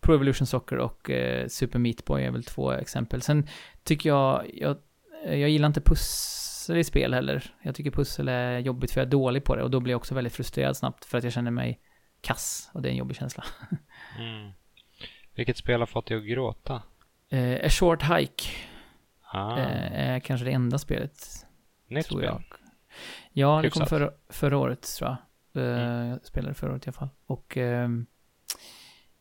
Pro 0.00 0.14
Evolution 0.14 0.46
Soccer 0.46 0.78
och 0.78 1.10
eh, 1.10 1.48
Super 1.48 1.78
Meat 1.78 2.04
Boy 2.04 2.22
är 2.22 2.30
väl 2.30 2.44
två 2.44 2.72
exempel. 2.72 3.22
Sen 3.22 3.48
tycker 3.82 4.08
jag, 4.08 4.50
jag, 4.54 4.76
jag 5.24 5.50
gillar 5.50 5.66
inte 5.66 5.80
pussel 5.80 6.76
i 6.76 6.84
spel 6.84 7.14
heller. 7.14 7.54
Jag 7.62 7.74
tycker 7.74 7.90
pussel 7.90 8.28
är 8.28 8.58
jobbigt 8.58 8.90
för 8.90 9.00
jag 9.00 9.06
är 9.06 9.10
dålig 9.10 9.44
på 9.44 9.56
det 9.56 9.62
och 9.62 9.70
då 9.70 9.80
blir 9.80 9.92
jag 9.92 9.98
också 9.98 10.14
väldigt 10.14 10.32
frustrerad 10.32 10.76
snabbt 10.76 11.04
för 11.04 11.18
att 11.18 11.24
jag 11.24 11.32
känner 11.32 11.50
mig 11.50 11.80
kass 12.20 12.70
och 12.74 12.82
det 12.82 12.88
är 12.88 12.90
en 12.90 12.96
jobbig 12.96 13.16
känsla. 13.16 13.44
Mm. 14.18 14.50
Vilket 15.34 15.56
spel 15.56 15.80
har 15.80 15.86
fått 15.86 16.06
dig 16.06 16.16
att 16.16 16.24
gråta? 16.24 16.82
Eh, 17.28 17.66
A 17.66 17.68
Short 17.68 18.02
Hike 18.02 18.44
Ah, 19.32 19.58
eh, 19.58 20.10
är 20.10 20.20
kanske 20.20 20.44
det 20.46 20.52
enda 20.52 20.78
spelet, 20.78 21.46
nytt 21.88 22.06
tror 22.06 22.18
spel. 22.18 22.24
jag. 22.32 22.42
Ja, 23.32 23.60
det 23.62 23.70
kom 23.70 23.80
Hyfsat. 23.82 23.88
förra, 23.88 24.10
förra 24.28 24.58
året 24.58 24.82
tror 24.98 25.08
jag. 25.10 25.16
Eh, 25.16 25.20
Mm. 25.54 26.08
Jag 26.08 26.26
spelade 26.26 26.54
förra 26.54 26.72
året 26.72 26.86
i 26.86 26.88
alla 26.88 26.92
fall. 26.92 27.08
Och 27.26 27.56
ehm, 27.56 28.06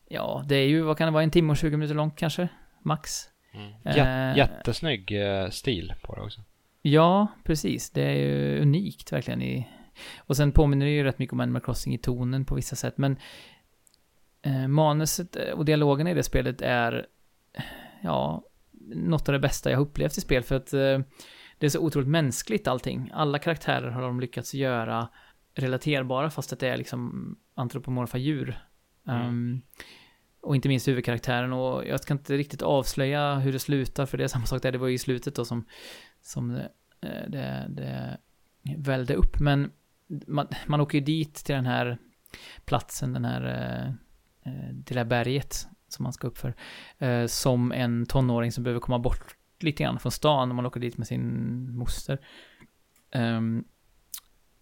ja, 0.08 0.44
det 0.48 0.56
är 0.56 0.68
ju, 0.68 0.82
vad 0.82 0.98
kan 0.98 1.06
det 1.08 1.12
vara, 1.12 1.24
en 1.24 1.32
timme 1.32 1.52
och 1.52 1.58
20 1.58 1.78
minuter 1.78 1.96
långt 1.96 2.16
kanske? 2.16 2.48
Max. 2.82 3.30
Mm. 3.54 3.72
Eh, 3.86 3.96
Jät- 3.98 4.38
jättesnygg 4.38 5.12
stil 5.52 5.94
på 6.04 6.16
det 6.16 6.22
också. 6.22 6.42
Ja, 6.82 7.28
precis. 7.44 7.90
Det 7.90 8.02
är 8.04 8.14
ju 8.16 8.62
unikt 8.62 9.12
verkligen 9.12 9.42
i... 9.42 9.68
Och 10.18 10.38
sen 10.38 10.52
påminner 10.52 10.86
det 10.86 10.92
ju 10.92 11.04
rätt 11.04 11.20
mycket 11.20 11.34
om 11.34 11.40
Animal 11.40 11.62
Crossing 11.62 11.94
i 11.94 11.98
tonen 11.98 12.46
på 12.46 12.56
vissa 12.56 12.76
sätt, 12.76 12.98
men 12.98 13.18
manuset 14.68 15.36
och 15.36 15.66
dialogen 15.66 16.08
i 16.08 16.14
det 16.14 16.24
spelet 16.24 16.62
är, 16.62 17.06
ja, 18.02 18.44
något 18.96 19.30
av 19.30 19.34
det 19.34 19.40
bästa 19.40 19.70
jag 19.70 19.78
har 19.78 19.86
upplevt 19.86 20.18
i 20.18 20.22
spel, 20.22 20.44
för 20.44 20.56
att 20.56 20.74
eh, 20.74 21.00
det 21.58 21.66
är 21.66 21.70
så 21.70 21.80
otroligt 21.80 22.10
mänskligt 22.10 22.68
allting. 22.68 23.12
Alla 23.14 23.40
karaktärer 23.40 23.90
har 23.90 24.02
de 24.02 24.20
lyckats 24.20 24.54
göra 24.54 25.10
relaterbara, 25.54 26.30
fast 26.30 26.54
att 26.54 26.60
det 26.60 26.68
är 26.68 26.78
liksom 26.78 27.36
antropomorfa 27.56 28.18
djur. 28.18 28.60
Mm. 29.08 29.28
Um, 29.28 29.62
och 30.42 30.56
inte 30.56 30.68
minst 30.68 30.88
huvudkaraktären, 30.88 31.54
och 31.54 31.88
jag 31.88 32.00
ska 32.00 32.14
inte 32.14 32.38
riktigt 32.38 32.62
avslöja 32.62 33.36
hur 33.36 33.54
det 33.54 33.60
slutar, 33.60 34.06
för 34.06 34.18
det 34.18 34.24
är 34.24 34.28
samma 34.28 34.46
sak 34.46 34.62
där, 34.62 34.72
det 34.72 34.78
var 34.78 34.88
ju 34.88 34.94
i 34.94 34.98
slutet 34.98 35.36
då 35.36 35.46
som 35.46 35.66
som 36.22 36.50
det, 36.54 36.70
eh, 37.02 37.30
det, 37.30 37.66
det 37.70 38.18
välde 38.78 39.14
upp. 39.14 39.40
Men 39.40 39.72
man, 40.28 40.48
man 40.68 40.82
åker 40.82 40.98
ju 40.98 41.04
dit 41.04 41.36
till 41.36 41.56
den 41.56 41.66
här 41.66 41.98
platsen, 42.66 43.14
den 43.14 43.26
här, 43.26 43.44
eh, 43.46 43.88
eh, 44.54 44.70
till 44.86 44.96
det 44.96 45.00
här 45.00 45.10
berget 45.10 45.68
som 45.94 46.04
man 46.04 46.14
ska 46.14 46.28
upp 46.28 46.38
för. 46.38 46.54
eh, 46.98 47.26
Som 47.26 47.72
en 47.72 48.06
tonåring 48.06 48.52
som 48.52 48.64
behöver 48.64 48.80
komma 48.82 49.00
bort 49.00 49.36
lite 49.60 49.84
grann 49.84 50.00
från 50.00 50.12
stan 50.12 50.48
när 50.50 50.56
man 50.56 50.66
åker 50.66 50.80
dit 50.80 50.98
med 50.98 51.08
sin 51.08 51.78
moster. 51.78 52.20
Ehm, 53.12 53.64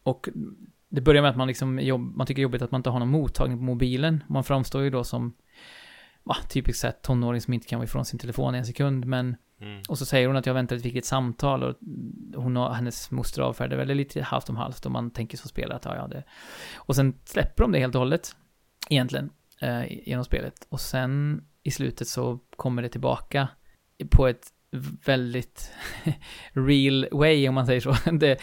och 0.03 0.29
det 0.89 1.01
börjar 1.01 1.21
med 1.21 1.31
att 1.31 1.37
man 1.37 1.47
liksom 1.47 1.79
jobb, 1.79 2.15
man 2.15 2.27
tycker 2.27 2.35
det 2.35 2.41
är 2.41 2.43
jobbigt 2.43 2.61
att 2.61 2.71
man 2.71 2.79
inte 2.79 2.89
har 2.89 2.99
någon 2.99 3.09
mottagning 3.11 3.57
på 3.57 3.63
mobilen. 3.63 4.23
Man 4.27 4.43
framstår 4.43 4.81
ju 4.83 4.89
då 4.89 5.03
som, 5.03 5.33
va, 6.23 6.35
typiskt 6.49 6.81
sett 6.81 7.01
tonåring 7.01 7.41
som 7.41 7.53
inte 7.53 7.67
kan 7.67 7.79
vara 7.79 7.85
ifrån 7.85 8.05
sin 8.05 8.19
telefon 8.19 8.55
i 8.55 8.57
en 8.57 8.65
sekund, 8.65 9.05
men 9.05 9.35
Mm. 9.61 9.81
och 9.89 9.97
så 9.97 10.05
säger 10.05 10.27
hon 10.27 10.35
att 10.37 10.45
jag 10.45 10.53
väntar 10.53 10.75
ett 10.75 10.85
viktigt 10.85 11.05
samtal 11.05 11.63
och 11.63 11.75
hon 12.35 12.57
och 12.57 12.75
hennes 12.75 13.11
moster 13.11 13.41
avfärdar 13.41 13.77
väl 13.77 13.87
lite 13.87 14.21
halvt 14.21 14.49
om 14.49 14.55
halvt 14.55 14.85
och 14.85 14.91
man 14.91 15.11
tänker 15.11 15.37
som 15.37 15.49
spelare 15.49 15.75
att 15.75 15.85
ja, 15.85 15.95
ja 15.95 16.07
det. 16.07 16.23
Och 16.75 16.95
sen 16.95 17.13
släpper 17.25 17.63
de 17.63 17.71
det 17.71 17.79
helt 17.79 17.95
och 17.95 17.99
hållet, 17.99 18.35
egentligen, 18.89 19.29
eh, 19.61 20.07
genom 20.07 20.25
spelet. 20.25 20.65
Och 20.69 20.79
sen 20.81 21.43
i 21.63 21.71
slutet 21.71 22.07
så 22.07 22.39
kommer 22.55 22.81
det 22.81 22.89
tillbaka 22.89 23.47
på 24.09 24.27
ett 24.27 24.47
väldigt 25.05 25.71
real 26.53 27.07
way 27.11 27.47
om 27.49 27.55
man 27.55 27.65
säger 27.65 27.81
så. 27.81 27.95
Det, 28.11 28.39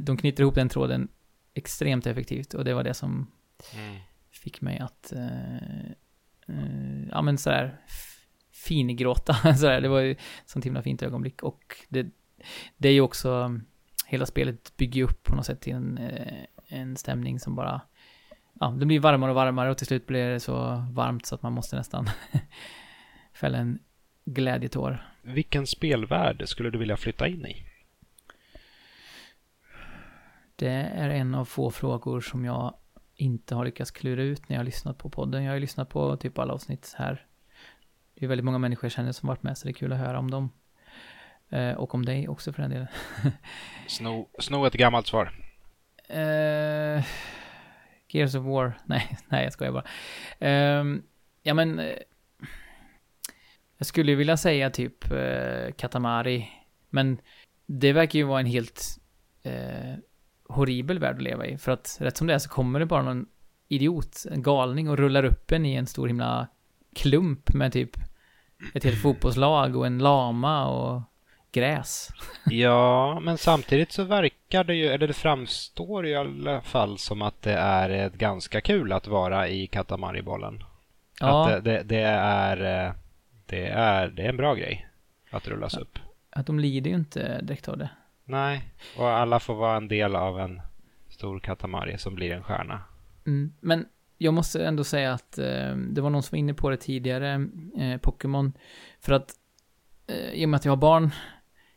de 0.00 0.16
knyter 0.16 0.42
ihop 0.42 0.54
den 0.54 0.68
tråden 0.68 1.08
extremt 1.54 2.06
effektivt 2.06 2.54
och 2.54 2.64
det 2.64 2.74
var 2.74 2.84
det 2.84 2.94
som 2.94 3.30
Mm. 3.74 3.96
fick 4.30 4.60
mig 4.60 4.78
att, 4.78 5.12
eh, 5.12 5.86
eh, 6.48 7.08
ja 7.10 7.22
men 7.22 7.38
sådär, 7.38 7.80
fingråta. 8.52 9.34
sådär, 9.56 9.80
det 9.80 9.88
var 9.88 10.00
ju 10.00 10.16
sånt 10.46 10.66
himla 10.66 10.82
fint 10.82 11.02
ögonblick. 11.02 11.42
Och 11.42 11.76
det, 11.88 12.06
det 12.76 12.88
är 12.88 12.92
ju 12.92 13.00
också, 13.00 13.60
hela 14.06 14.26
spelet 14.26 14.76
bygger 14.76 15.02
upp 15.02 15.22
på 15.22 15.34
något 15.34 15.46
sätt 15.46 15.60
till 15.60 15.72
en, 15.72 15.98
eh, 15.98 16.44
en 16.68 16.96
stämning 16.96 17.40
som 17.40 17.54
bara, 17.54 17.80
ja, 18.60 18.66
det 18.78 18.86
blir 18.86 19.00
varmare 19.00 19.30
och 19.30 19.34
varmare 19.34 19.70
och 19.70 19.78
till 19.78 19.86
slut 19.86 20.06
blir 20.06 20.28
det 20.28 20.40
så 20.40 20.86
varmt 20.90 21.26
så 21.26 21.34
att 21.34 21.42
man 21.42 21.52
måste 21.52 21.76
nästan 21.76 22.10
fälla 23.32 23.58
en 23.58 23.78
glädjetår. 24.24 25.06
Vilken 25.22 25.66
spelvärld 25.66 26.48
skulle 26.48 26.70
du 26.70 26.78
vilja 26.78 26.96
flytta 26.96 27.28
in 27.28 27.46
i? 27.46 27.66
Det 30.56 30.90
är 30.94 31.08
en 31.08 31.34
av 31.34 31.44
få 31.44 31.70
frågor 31.70 32.20
som 32.20 32.44
jag 32.44 32.74
inte 33.14 33.54
har 33.54 33.64
lyckats 33.64 33.90
klura 33.90 34.22
ut 34.22 34.48
när 34.48 34.56
jag 34.56 34.60
har 34.60 34.64
lyssnat 34.64 34.98
på 34.98 35.10
podden. 35.10 35.42
Jag 35.42 35.50
har 35.50 35.54
ju 35.54 35.60
lyssnat 35.60 35.88
på 35.88 36.16
typ 36.16 36.38
alla 36.38 36.54
avsnitt 36.54 36.94
här. 36.98 37.26
Det 38.14 38.24
är 38.24 38.28
väldigt 38.28 38.44
många 38.44 38.58
människor 38.58 38.84
jag 38.84 38.92
känner 38.92 39.12
som 39.12 39.26
varit 39.26 39.42
med, 39.42 39.58
så 39.58 39.64
det 39.64 39.70
är 39.70 39.74
kul 39.74 39.92
att 39.92 39.98
höra 39.98 40.18
om 40.18 40.30
dem. 40.30 40.50
Eh, 41.48 41.72
och 41.72 41.94
om 41.94 42.04
dig 42.04 42.28
också 42.28 42.52
för 42.52 42.62
den 42.62 42.70
delen. 42.70 42.88
Sno, 43.86 44.28
sno 44.38 44.66
ett 44.66 44.74
gammalt 44.74 45.06
svar. 45.06 45.32
Eh, 46.08 47.04
Gears 48.08 48.34
of 48.34 48.44
War. 48.44 48.78
Nej, 48.84 49.18
nej 49.28 49.44
jag 49.44 49.52
skojar 49.52 49.72
bara. 49.72 50.80
Um, 50.80 51.02
ja 51.42 51.54
men... 51.54 51.78
Eh, 51.78 51.96
jag 53.78 53.86
skulle 53.86 54.10
ju 54.10 54.16
vilja 54.16 54.36
säga 54.36 54.70
typ 54.70 55.12
uh, 55.12 55.72
Katamari. 55.76 56.48
Men 56.90 57.18
det 57.66 57.92
verkar 57.92 58.18
ju 58.18 58.24
vara 58.24 58.40
en 58.40 58.46
helt 58.46 58.98
uh, 59.46 59.96
horribel 60.48 60.98
värld 60.98 61.16
att 61.16 61.22
leva 61.22 61.46
i. 61.46 61.58
För 61.58 61.72
att 61.72 61.96
rätt 62.00 62.16
som 62.16 62.26
det 62.26 62.34
är 62.34 62.38
så 62.38 62.48
kommer 62.48 62.80
det 62.80 62.86
bara 62.86 63.02
någon 63.02 63.26
idiot, 63.68 64.26
en 64.30 64.42
galning 64.42 64.90
och 64.90 64.98
rullar 64.98 65.24
upp 65.24 65.52
en 65.52 65.66
i 65.66 65.74
en 65.74 65.86
stor 65.86 66.06
himla 66.06 66.48
klump 66.94 67.54
med 67.54 67.72
typ 67.72 67.90
ett 68.74 68.84
helt 68.84 69.02
fotbollslag 69.02 69.76
och 69.76 69.86
en 69.86 69.98
lama 69.98 70.66
och 70.66 71.02
gräs. 71.56 72.10
Ja, 72.46 73.20
men 73.20 73.38
samtidigt 73.38 73.92
så 73.92 74.04
verkar 74.04 74.64
det 74.64 74.74
ju, 74.74 74.86
eller 74.86 75.06
det 75.06 75.14
framstår 75.14 76.06
i 76.06 76.16
alla 76.16 76.60
fall 76.60 76.98
som 76.98 77.22
att 77.22 77.42
det 77.42 77.52
är 77.52 77.90
ett 77.90 78.14
ganska 78.14 78.60
kul 78.60 78.92
att 78.92 79.06
vara 79.06 79.48
i 79.48 79.66
Katamari-bollen. 79.66 80.64
Ja. 81.20 81.48
Att 81.48 81.64
det, 81.64 81.70
det, 81.70 81.82
det, 81.82 82.00
är, 82.00 82.86
eh, 82.86 82.92
det, 83.46 83.66
är, 83.68 84.08
det 84.08 84.22
är 84.22 84.28
en 84.28 84.36
bra 84.36 84.54
grej 84.54 84.88
att 85.30 85.48
rullas 85.48 85.76
upp. 85.76 85.98
Att 86.30 86.46
de 86.46 86.58
lider 86.58 86.90
ju 86.90 86.96
inte 86.96 87.40
direkt 87.42 87.68
av 87.68 87.78
det. 87.78 87.90
Nej, 88.24 88.68
och 88.98 89.08
alla 89.08 89.40
får 89.40 89.54
vara 89.54 89.76
en 89.76 89.88
del 89.88 90.16
av 90.16 90.40
en 90.40 90.60
stor 91.08 91.38
Katamari 91.38 91.98
som 91.98 92.14
blir 92.14 92.32
en 92.32 92.42
stjärna. 92.42 92.80
Mm. 93.26 93.52
Men 93.60 93.86
jag 94.18 94.34
måste 94.34 94.66
ändå 94.66 94.84
säga 94.84 95.12
att 95.12 95.38
eh, 95.38 95.76
det 95.76 96.00
var 96.00 96.10
någon 96.10 96.22
som 96.22 96.36
var 96.36 96.38
inne 96.38 96.54
på 96.54 96.70
det 96.70 96.76
tidigare, 96.76 97.48
eh, 97.78 98.00
Pokémon. 98.00 98.52
För 99.00 99.12
att 99.12 99.34
eh, 100.06 100.32
i 100.32 100.44
och 100.44 100.48
med 100.48 100.58
att 100.58 100.64
jag 100.64 100.72
har 100.72 100.76
barn, 100.76 101.10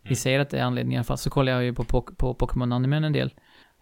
vi 0.02 0.08
Mm. 0.10 0.16
säger 0.16 0.40
att 0.40 0.50
det 0.50 0.60
är 0.60 0.64
anledningen 0.64 0.94
i 0.94 1.00
alla 1.00 1.04
fall, 1.04 1.18
så 1.18 1.30
kollar 1.30 1.52
jag 1.52 1.64
ju 1.64 1.74
på, 1.74 1.84
Pok- 1.84 2.16
på 2.16 2.34
Pokémon-animen 2.34 3.04
en 3.04 3.14
del. 3.14 3.34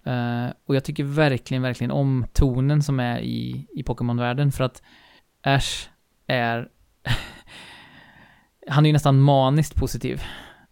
Eh, 0.05 0.47
och 0.65 0.75
jag 0.75 0.83
tycker 0.83 1.03
verkligen, 1.03 1.63
verkligen 1.63 1.91
om 1.91 2.25
tonen 2.33 2.83
som 2.83 2.99
är 2.99 3.19
i, 3.19 3.67
i 3.75 3.83
Pokémon-världen. 3.83 4.51
För 4.51 4.63
att 4.63 4.81
Ash 5.43 5.87
är... 6.27 6.69
han 8.67 8.85
är 8.85 8.89
ju 8.89 8.93
nästan 8.93 9.21
maniskt 9.21 9.75
positiv. 9.75 10.21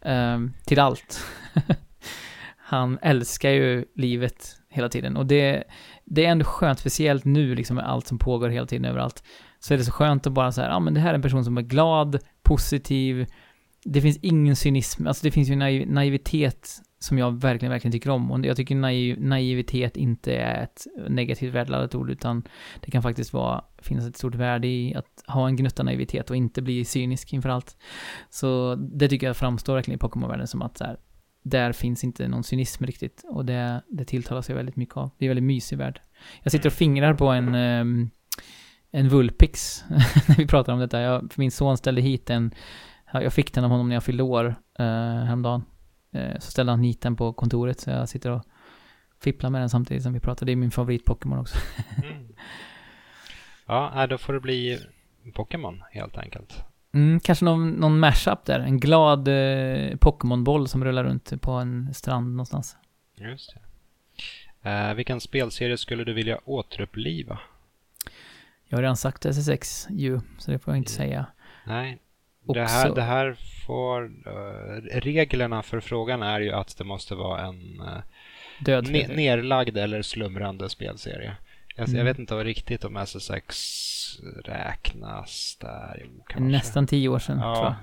eh, 0.01 0.39
till 0.65 0.79
allt. 0.79 1.25
han 2.57 2.99
älskar 3.01 3.49
ju 3.49 3.85
livet 3.95 4.55
hela 4.69 4.89
tiden. 4.89 5.17
Och 5.17 5.25
det, 5.25 5.63
det 6.05 6.25
är 6.25 6.29
ändå 6.31 6.45
skönt, 6.45 6.79
speciellt 6.79 7.25
nu 7.25 7.55
liksom 7.55 7.75
med 7.75 7.85
allt 7.89 8.07
som 8.07 8.17
pågår 8.19 8.49
hela 8.49 8.67
tiden 8.67 8.85
överallt. 8.85 9.23
Så 9.59 9.73
är 9.73 9.77
det 9.77 9.83
så 9.83 9.91
skönt 9.91 10.27
att 10.27 10.33
bara 10.33 10.51
så 10.51 10.61
här, 10.61 10.69
ja 10.69 10.79
men 10.79 10.93
det 10.93 10.99
här 10.99 11.09
är 11.09 11.13
en 11.13 11.21
person 11.21 11.45
som 11.45 11.57
är 11.57 11.61
glad, 11.61 12.19
positiv. 12.43 13.25
Det 13.85 14.01
finns 14.01 14.17
ingen 14.21 14.55
cynism, 14.55 15.07
alltså 15.07 15.23
det 15.23 15.31
finns 15.31 15.49
ju 15.49 15.55
naiv, 15.55 15.91
naivitet 15.91 16.81
som 16.99 17.17
jag 17.17 17.41
verkligen, 17.41 17.71
verkligen 17.71 17.91
tycker 17.91 18.09
om. 18.09 18.31
Och 18.31 18.45
jag 18.45 18.57
tycker 18.57 18.75
naiv, 18.75 19.21
naivitet 19.21 19.97
inte 19.97 20.35
är 20.35 20.63
ett 20.63 20.87
negativt 21.09 21.53
värdeladdat 21.53 21.95
ord, 21.95 22.09
utan 22.09 22.43
det 22.81 22.91
kan 22.91 23.03
faktiskt 23.03 23.33
vara, 23.33 23.63
finnas 23.77 24.07
ett 24.07 24.17
stort 24.17 24.35
värde 24.35 24.67
i 24.67 24.95
att 24.95 25.23
ha 25.27 25.47
en 25.47 25.55
gnutta 25.55 25.83
naivitet 25.83 26.29
och 26.29 26.35
inte 26.35 26.61
bli 26.61 26.85
cynisk 26.85 27.33
inför 27.33 27.49
allt. 27.49 27.77
Så 28.29 28.75
det 28.75 29.07
tycker 29.07 29.27
jag 29.27 29.37
framstår 29.37 29.75
verkligen 29.75 29.95
i 29.95 29.99
Pokémon-världen 29.99 30.47
som 30.47 30.61
att 30.61 30.77
så 30.77 30.83
här, 30.83 30.97
där 31.43 31.71
finns 31.71 32.03
inte 32.03 32.27
någon 32.27 32.43
cynism 32.43 32.85
riktigt. 32.85 33.23
Och 33.29 33.45
det, 33.45 33.81
det 33.87 34.05
tilltalas 34.05 34.49
jag 34.49 34.55
väldigt 34.55 34.75
mycket 34.75 34.97
av. 34.97 35.09
Det 35.17 35.25
är 35.25 35.27
en 35.27 35.29
väldigt 35.29 35.47
mysig 35.47 35.77
värld. 35.77 36.01
Jag 36.43 36.51
sitter 36.51 36.69
och 36.69 36.73
fingrar 36.73 37.13
på 37.13 37.27
en, 37.27 37.55
ehm, 37.55 38.09
en 38.91 39.09
Vulpix 39.09 39.83
när 40.27 40.35
vi 40.37 40.47
pratar 40.47 40.73
om 40.73 40.79
detta. 40.79 41.01
Jag, 41.01 41.33
för 41.33 41.41
min 41.41 41.51
son 41.51 41.77
ställde 41.77 42.01
hit 42.01 42.29
en, 42.29 42.53
jag 43.21 43.33
fick 43.33 43.53
den 43.53 43.63
av 43.63 43.69
honom 43.69 43.89
när 43.89 43.95
jag 43.95 44.03
fyllde 44.03 44.23
år 44.23 44.45
uh, 44.79 44.85
häromdagen. 45.25 45.63
Eh, 46.11 46.39
så 46.39 46.51
ställde 46.51 46.71
han 46.71 46.83
hit 46.83 47.01
den 47.01 47.15
på 47.15 47.33
kontoret 47.33 47.79
så 47.79 47.89
jag 47.89 48.09
sitter 48.09 48.31
och 48.31 48.43
fipplar 49.21 49.49
med 49.49 49.61
den 49.61 49.69
samtidigt 49.69 50.03
som 50.03 50.13
vi 50.13 50.19
pratar. 50.19 50.45
Det 50.45 50.51
är 50.51 50.55
min 50.55 50.71
favorit-Pokémon 50.71 51.39
också. 51.41 51.57
Mm. 52.03 52.27
Ja, 53.65 54.07
då 54.07 54.17
får 54.17 54.33
det 54.33 54.39
bli 54.39 54.79
Pokémon 55.33 55.81
helt 55.91 56.17
enkelt. 56.17 56.63
Mm, 56.93 57.19
kanske 57.19 57.45
någon, 57.45 57.69
någon 57.69 57.99
mashup 57.99 58.45
där. 58.45 58.59
En 58.59 58.79
glad 58.79 59.27
eh, 59.27 59.95
Pokémon-boll 59.97 60.67
som 60.67 60.83
rullar 60.85 61.03
runt 61.03 61.41
på 61.41 61.51
en 61.51 61.93
strand 61.93 62.29
någonstans. 62.31 62.77
Just 63.15 63.53
det. 63.53 64.69
Eh, 64.69 64.93
vilken 64.93 65.21
spelserie 65.21 65.77
skulle 65.77 66.03
du 66.03 66.13
vilja 66.13 66.39
återuppliva? 66.45 67.39
Jag 68.67 68.77
har 68.77 68.81
redan 68.81 68.97
sagt 68.97 69.25
SSX 69.25 69.87
ju, 69.89 70.19
så 70.37 70.51
det 70.51 70.59
får 70.59 70.73
jag 70.73 70.77
inte 70.77 70.93
Mm. 71.01 71.09
säga. 71.09 71.25
Nej. 71.65 71.97
Också- 72.45 72.53
Det 72.53 72.65
här, 72.67 72.95
det 72.95 73.01
här 73.01 73.35
får... 73.67 74.03
eh, 74.05 74.99
reglerna 74.99 75.63
för 75.63 75.79
frågan 75.79 76.23
är 76.23 76.39
ju 76.39 76.51
att 76.51 76.77
det 76.77 76.83
måste 76.83 77.15
vara 77.15 77.41
en 77.41 77.81
uh, 77.81 77.97
Död 78.59 78.85
ne- 78.87 79.15
nerlagd 79.15 79.77
eller 79.77 80.01
slumrande 80.01 80.69
spelserie. 80.69 81.37
Jag, 81.75 81.87
Mm. 81.89 81.97
jag 81.97 82.05
vet 82.05 82.19
inte 82.19 82.35
riktigt 82.35 82.83
om 82.83 82.97
SSX 82.97 83.55
räknas 84.45 85.57
där. 85.61 86.05
Jo. 86.35 86.39
Nästan 86.43 86.87
tio 86.87 87.09
år 87.09 87.19
sedan, 87.19 87.37
tror 87.39 87.51
jag. 87.55 87.63
Ja, 87.65 87.75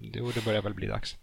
jo, 0.00 0.30
det 0.34 0.44
börjar 0.44 0.62
väl 0.62 0.74
bli 0.74 0.86
dags. 0.86 1.16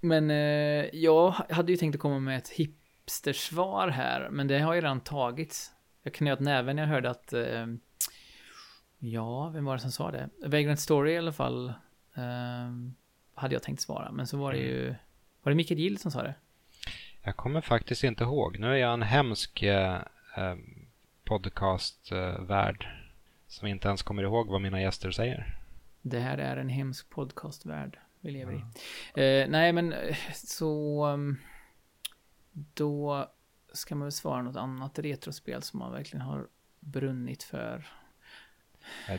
Men 0.00 0.30
eh, 0.30 0.84
jag 0.92 1.30
hade 1.30 1.72
ju 1.72 1.76
tänkt 1.78 1.94
att 1.94 2.00
komma 2.00 2.18
med 2.18 2.38
ett 2.38 2.48
hipstersvar 2.48 3.88
här, 3.88 4.28
men 4.30 4.46
det 4.48 4.58
har 4.58 4.74
ju 4.74 4.80
redan 4.80 5.00
tagits. 5.00 5.70
Jag 6.02 6.14
knöt 6.14 6.40
näven 6.40 6.76
när 6.76 6.82
jag 6.82 6.88
hörde 6.90 7.10
att, 7.10 7.32
eh, 7.32 7.66
ja, 8.98 9.50
vem 9.54 9.64
var 9.64 9.74
det 9.74 9.80
som 9.82 9.92
sa 9.92 10.10
det? 10.10 10.28
Vagrant 10.46 10.80
Story 10.80 11.12
i 11.12 11.18
alla 11.18 11.32
fall, 11.32 11.72
eh, 12.18 12.92
hade 13.34 13.54
jag 13.54 13.62
tänkt 13.62 13.80
svara, 13.80 14.12
men 14.12 14.26
så 14.26 14.36
var 14.36 14.52
det 14.52 14.58
ju, 14.58 14.94
var 15.42 15.50
det 15.50 15.56
Mikael 15.56 15.80
Gill 15.80 15.98
som 15.98 16.10
sa 16.10 16.22
det? 16.22 16.34
Jag 17.22 17.36
kommer 17.36 17.60
faktiskt 17.60 18.04
inte 18.04 18.24
ihåg. 18.24 18.58
Nu 18.58 18.66
är 18.66 18.76
jag 18.76 18.92
en 18.92 19.02
hemsk 19.02 19.62
eh, 19.62 20.00
eh, 20.36 20.56
podcastvärd 21.24 22.88
som 23.46 23.68
inte 23.68 23.88
ens 23.88 24.02
kommer 24.02 24.22
ihåg 24.22 24.48
vad 24.48 24.60
mina 24.60 24.80
gäster 24.80 25.10
säger. 25.10 25.58
Det 26.02 26.20
här 26.20 26.38
är 26.38 26.56
en 26.56 26.68
hemsk 26.68 27.10
podcastvärld 27.10 27.98
vi 28.20 28.30
lever 28.30 28.52
i. 28.52 28.56
Eh, 29.20 29.48
nej, 29.48 29.72
men 29.72 29.92
eh, 29.92 30.16
så... 30.34 31.06
um, 31.06 31.38
Då 32.74 33.28
ska 33.72 33.94
man 33.94 34.04
väl 34.04 34.12
svara 34.12 34.42
något 34.42 34.56
annat 34.56 34.98
retrospel 34.98 35.62
som 35.62 35.78
man 35.78 35.92
verkligen 35.92 36.26
har 36.26 36.46
brunnit 36.80 37.42
för. 37.42 37.86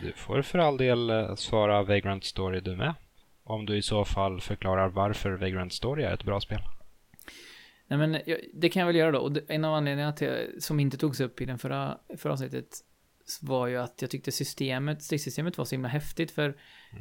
Du 0.01 0.11
får 0.11 0.41
för 0.41 0.59
all 0.59 0.77
del 0.77 1.09
eh, 1.09 1.35
svara 1.35 1.83
Vagrant 1.83 2.23
Story 2.23 2.59
du 2.59 2.75
med. 2.75 2.93
Om 3.43 3.65
du 3.65 3.77
i 3.77 3.81
så 3.81 4.05
fall 4.05 4.41
förklarar 4.41 4.89
varför 4.89 5.31
Vagrant 5.31 5.73
Story 5.73 6.03
är 6.03 6.13
ett 6.13 6.23
bra 6.23 6.39
spel. 6.39 6.59
Nej, 7.87 7.99
men 7.99 8.21
det 8.53 8.69
kan 8.69 8.79
jag 8.79 8.87
väl 8.87 8.95
göra 8.95 9.11
då. 9.11 9.19
Och 9.19 9.37
en 9.47 9.65
av 9.65 9.73
anledningarna 9.73 10.13
till, 10.13 10.55
som 10.59 10.79
inte 10.79 10.97
togs 10.97 11.19
upp 11.19 11.41
i 11.41 11.45
den 11.45 11.59
förra, 11.59 11.97
förra 12.17 12.33
avsnittet 12.33 12.67
var 13.41 13.67
ju 13.67 13.77
att 13.77 14.01
jag 14.01 14.11
tyckte 14.11 14.31
systemet, 14.31 15.03
stridssystemet 15.03 15.57
var 15.57 15.65
så 15.65 15.75
himla 15.75 15.89
häftigt 15.89 16.31
för 16.31 16.57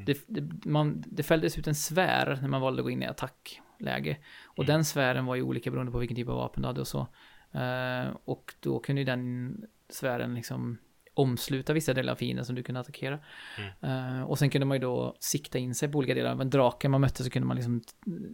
det, 0.06 0.18
det, 0.26 0.64
man, 0.64 1.04
det 1.06 1.22
fälldes 1.22 1.58
ut 1.58 1.66
en 1.66 1.74
sfär 1.74 2.38
när 2.42 2.48
man 2.48 2.60
valde 2.60 2.80
att 2.80 2.84
gå 2.84 2.90
in 2.90 3.02
i 3.02 3.06
attackläge. 3.06 4.16
Och 4.44 4.66
den 4.66 4.84
sfären 4.84 5.26
var 5.26 5.34
ju 5.34 5.42
olika 5.42 5.70
beroende 5.70 5.92
på 5.92 5.98
vilken 5.98 6.16
typ 6.16 6.28
av 6.28 6.36
vapen 6.36 6.62
du 6.62 6.66
hade 6.66 6.80
och 6.80 6.88
så. 6.88 7.06
Eh, 7.52 8.16
och 8.24 8.54
då 8.60 8.78
kunde 8.78 9.00
ju 9.00 9.04
den 9.04 9.54
sfären 9.88 10.34
liksom 10.34 10.78
omsluta 11.18 11.72
vissa 11.72 11.94
delar 11.94 12.12
av 12.12 12.16
fienden 12.16 12.44
som 12.44 12.54
du 12.54 12.62
kunde 12.62 12.80
attackera. 12.80 13.18
Eh, 13.80 14.22
och 14.22 14.38
sen 14.38 14.50
kunde 14.50 14.64
man 14.66 14.74
ju 14.74 14.80
då 14.80 15.16
sikta 15.20 15.58
in 15.58 15.74
sig 15.74 15.88
på 15.88 15.98
olika 15.98 16.14
delar. 16.14 16.34
Men 16.34 16.50
draken 16.50 16.90
man 16.90 17.00
mötte 17.00 17.24
så 17.24 17.30
kunde 17.30 17.48
man 17.48 17.56
liksom 17.56 17.82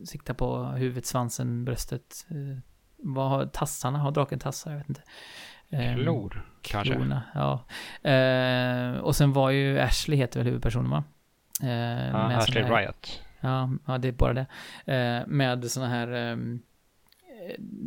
sikta 0.05 0.35
på 0.35 0.65
huvudet, 0.65 1.07
svansen, 1.07 1.65
bröstet. 1.65 2.27
Uh, 2.33 2.59
vad 2.97 3.31
har 3.31 3.47
tassarna? 3.47 3.99
Har 3.99 4.11
draken 4.11 4.39
tassar? 4.39 4.71
Jag 4.71 4.79
vet 4.79 4.89
inte. 4.89 5.03
Ehm, 5.71 5.99
Klor, 5.99 6.47
kanske. 6.63 6.95
Klorna, 6.95 7.23
ja. 7.35 7.65
Eh, 8.11 8.99
och 8.99 9.17
sen 9.17 9.33
var 9.33 9.51
ju 9.51 9.79
Ashley 9.79 10.19
heter 10.19 10.41
väl 10.41 10.47
huvudpersonen 10.47 10.91
va? 10.91 11.05
Eh, 11.63 12.09
Ja, 12.09 12.37
Ashley 12.37 12.63
här- 12.63 12.77
Riot. 12.81 13.23
Ja, 13.41 13.71
ja, 13.87 13.99
det 13.99 14.09
är 14.09 14.13
bara 14.13 14.33
det. 14.33 14.47
Med 15.27 15.71
såna 15.71 15.89
här, 15.89 16.31
eh, 16.33 16.37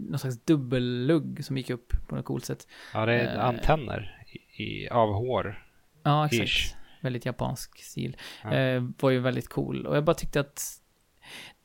någon 0.09 0.19
slags 0.19 0.43
dubbellugg 0.45 1.45
som 1.45 1.57
gick 1.57 1.69
upp 1.69 1.93
på 2.07 2.15
något 2.15 2.25
coolt 2.25 2.45
sätt. 2.45 2.67
Ja, 2.93 3.05
det 3.05 3.13
är 3.13 3.37
antenner 3.37 4.16
i, 4.59 4.89
av 4.89 5.13
hår. 5.13 5.63
Ja, 6.03 6.25
exakt. 6.25 6.43
Ish. 6.43 6.75
Väldigt 7.01 7.25
japansk 7.25 7.83
stil. 7.83 8.17
Ja. 8.43 8.53
Eh, 8.53 8.83
var 8.99 9.09
ju 9.09 9.19
väldigt 9.19 9.49
cool. 9.49 9.85
Och 9.85 9.95
jag 9.95 10.03
bara 10.03 10.13
tyckte 10.15 10.39
att 10.39 10.81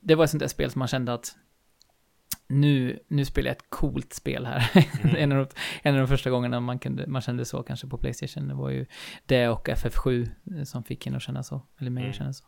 det 0.00 0.14
var 0.14 0.24
ett 0.24 0.30
sånt 0.30 0.40
där 0.40 0.48
spel 0.48 0.70
som 0.70 0.78
man 0.78 0.88
kände 0.88 1.12
att 1.14 1.36
nu, 2.46 2.98
nu 3.08 3.24
spelar 3.24 3.48
jag 3.48 3.56
ett 3.56 3.70
coolt 3.70 4.12
spel 4.12 4.46
här. 4.46 4.70
Mm. 5.02 5.16
en, 5.18 5.32
av 5.32 5.38
de, 5.38 5.54
en 5.82 5.94
av 5.94 6.00
de 6.00 6.08
första 6.08 6.30
gångerna 6.30 6.60
man, 6.60 6.78
kunde, 6.78 7.06
man 7.06 7.22
kände 7.22 7.44
så 7.44 7.62
kanske 7.62 7.86
på 7.86 7.98
Playstation. 7.98 8.48
Det 8.48 8.54
var 8.54 8.70
ju 8.70 8.86
det 9.26 9.48
och 9.48 9.68
FF7 9.68 10.30
eh, 10.56 10.64
som 10.64 10.84
fick 10.84 11.06
en 11.06 11.14
att 11.14 11.22
känna 11.22 11.42
så. 11.42 11.62
Eller 11.78 11.90
mig 11.90 12.02
Mm. 12.02 12.10
att 12.10 12.16
känna 12.16 12.32
så. 12.32 12.44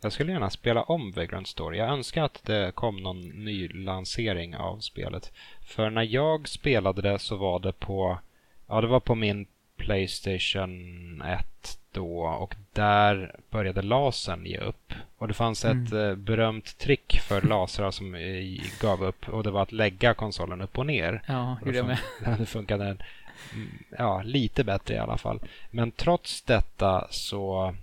Jag 0.00 0.12
skulle 0.12 0.32
gärna 0.32 0.50
spela 0.50 0.82
om 0.82 1.12
Vagrant 1.12 1.48
Story. 1.48 1.78
Jag 1.78 1.88
önskar 1.88 2.24
att 2.24 2.44
det 2.44 2.72
kom 2.74 2.96
någon 2.96 3.20
ny 3.20 3.68
lansering 3.68 4.56
av 4.56 4.78
spelet. 4.78 5.32
För 5.66 5.90
när 5.90 6.02
jag 6.02 6.48
spelade 6.48 7.02
det 7.02 7.18
så 7.18 7.36
var 7.36 7.60
det 7.60 7.72
på, 7.72 8.18
ja 8.66 8.80
det 8.80 8.86
var 8.86 9.00
på 9.00 9.14
min 9.14 9.46
Playstation 9.82 11.22
1 11.22 11.78
då 11.92 12.20
och 12.26 12.54
där 12.72 13.36
började 13.50 13.82
lasern 13.82 14.46
ge 14.46 14.58
upp. 14.58 14.92
Och 15.18 15.28
det 15.28 15.34
fanns 15.34 15.64
ett 15.64 15.92
eh, 15.92 16.14
berömt 16.14 16.78
trick 16.78 17.18
för 17.20 17.42
lasrar 17.42 17.90
som 17.90 18.14
eh, 18.14 18.62
gav 18.80 19.04
upp 19.04 19.28
och 19.28 19.42
det 19.42 19.50
var 19.50 19.62
att 19.62 19.72
lägga 19.72 20.14
konsolen 20.14 20.60
upp 20.60 20.78
och 20.78 20.86
ner. 20.86 21.22
Ja, 21.26 21.56
Och 21.62 21.72
det 21.72 21.82
med. 21.82 21.98
fun- 21.98 22.36
Det 22.38 22.46
funkade 22.46 22.84
mm, 22.84 23.68
ja, 23.98 24.22
lite 24.22 24.64
bättre 24.64 24.94
i 24.94 24.98
alla 24.98 25.18
fall. 25.18 25.40
Men 25.70 25.90
trots 25.90 26.42
detta 26.42 27.06
så 27.10 27.74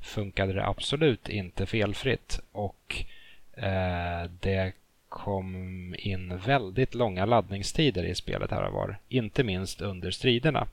funkade 0.00 0.52
det 0.52 0.66
absolut 0.66 1.28
inte 1.28 1.66
felfritt 1.66 2.40
och 2.52 3.04
eh, 3.52 4.30
det 4.40 4.72
kom 5.08 5.94
in 5.98 6.38
väldigt 6.38 6.94
långa 6.94 7.24
laddningstider 7.24 8.04
i 8.04 8.14
spelet 8.14 8.50
här 8.50 8.62
och 8.62 8.72
var. 8.72 8.96
Inte 9.08 9.44
minst 9.44 9.80
under 9.80 10.10
striderna. 10.10 10.66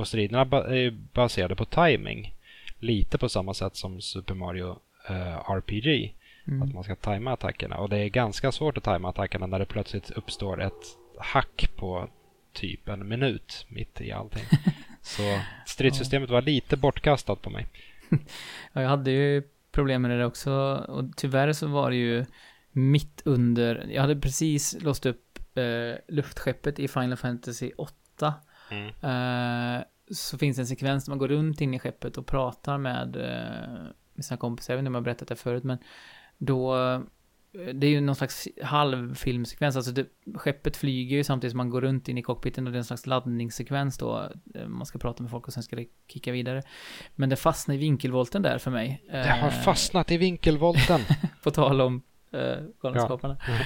Och 0.00 0.08
striderna 0.08 0.40
är 0.40 0.90
baserade 0.90 1.56
på 1.56 1.64
timing. 1.64 2.34
Lite 2.78 3.18
på 3.18 3.28
samma 3.28 3.54
sätt 3.54 3.76
som 3.76 4.00
Super 4.00 4.34
Mario 4.34 4.78
eh, 5.08 5.50
RPG. 5.50 6.14
Att 6.44 6.52
Mm. 6.52 6.74
man 6.74 6.84
ska 6.84 6.96
tajma 6.96 7.32
attackerna. 7.32 7.76
Och 7.76 7.88
det 7.88 7.98
är 7.98 8.08
ganska 8.08 8.52
svårt 8.52 8.78
att 8.78 8.84
tajma 8.84 9.08
attackerna 9.08 9.46
när 9.46 9.58
det 9.58 9.64
plötsligt 9.66 10.10
uppstår 10.10 10.62
ett 10.62 10.84
hack 11.18 11.70
på 11.76 12.08
typ 12.52 12.88
en 12.88 13.08
minut 13.08 13.66
mitt 13.68 14.00
i 14.00 14.12
allting. 14.12 14.44
Så 15.02 15.22
stridssystemet 15.66 16.30
var 16.30 16.42
lite 16.42 16.76
bortkastat 16.76 17.42
på 17.42 17.50
mig. 17.50 17.66
Ja, 18.72 18.82
jag 18.82 18.88
hade 18.88 19.10
ju 19.10 19.42
problem 19.72 20.02
med 20.02 20.10
det 20.10 20.26
också. 20.26 20.50
Och 20.88 21.04
tyvärr 21.16 21.52
så 21.52 21.66
var 21.66 21.90
det 21.90 21.96
ju 21.96 22.24
mitt 22.72 23.22
under. 23.24 23.86
Jag 23.90 24.00
hade 24.02 24.16
precis 24.16 24.76
låst 24.82 25.06
upp 25.06 25.38
eh, 25.54 26.14
luftskeppet 26.14 26.78
i 26.78 26.88
Final 26.88 27.16
Fantasy 27.16 27.70
8. 27.76 28.34
Mm. 28.70 29.76
Eh, 29.78 29.84
så 30.10 30.38
finns 30.38 30.56
det 30.56 30.62
en 30.62 30.66
sekvens 30.66 31.04
där 31.04 31.10
man 31.10 31.18
går 31.18 31.28
runt 31.28 31.60
in 31.60 31.74
i 31.74 31.78
skeppet 31.78 32.18
och 32.18 32.26
pratar 32.26 32.78
med, 32.78 33.16
eh, 33.16 33.90
med 34.14 34.24
sina 34.24 34.36
kompisar. 34.38 34.74
Jag 34.74 34.76
vet 34.76 34.80
inte 34.82 34.88
om 34.88 34.94
jag 34.94 35.00
har 35.00 35.04
berättat 35.04 35.28
det 35.28 35.36
förut, 35.36 35.64
men 35.64 35.78
då... 36.38 36.76
eh, 36.76 37.00
Det 37.74 37.86
är 37.86 37.90
ju 37.90 38.00
någon 38.00 38.14
slags 38.14 38.48
halvfilmsekvens, 38.62 39.76
alltså 39.76 39.92
det, 39.92 40.06
skeppet 40.34 40.76
flyger 40.76 41.16
ju 41.16 41.24
samtidigt 41.24 41.52
som 41.52 41.56
man 41.58 41.70
går 41.70 41.80
runt 41.80 42.08
in 42.08 42.18
i 42.18 42.22
cockpiten 42.22 42.66
och 42.66 42.72
det 42.72 42.76
är 42.76 42.78
en 42.78 42.84
slags 42.84 43.06
laddningssekvens 43.06 43.98
då. 43.98 44.28
Man 44.66 44.86
ska 44.86 44.98
prata 44.98 45.22
med 45.22 45.30
folk 45.30 45.46
och 45.46 45.52
sen 45.52 45.62
ska 45.62 45.76
det 45.76 45.86
kicka 46.08 46.32
vidare. 46.32 46.62
Men 47.16 47.28
det 47.28 47.36
fastnar 47.36 47.74
i 47.74 47.78
vinkelvolten 47.78 48.42
där 48.42 48.58
för 48.58 48.70
mig. 48.70 49.02
Det 49.10 49.30
har 49.40 49.50
fastnat 49.50 50.10
i 50.10 50.16
vinkelvolten. 50.16 51.00
På 51.42 51.50
tal 51.50 51.80
om 51.80 52.02
eh, 52.32 52.56
Galenskaparna. 52.82 53.36
Ja. 53.46 53.52
Mm. 53.52 53.62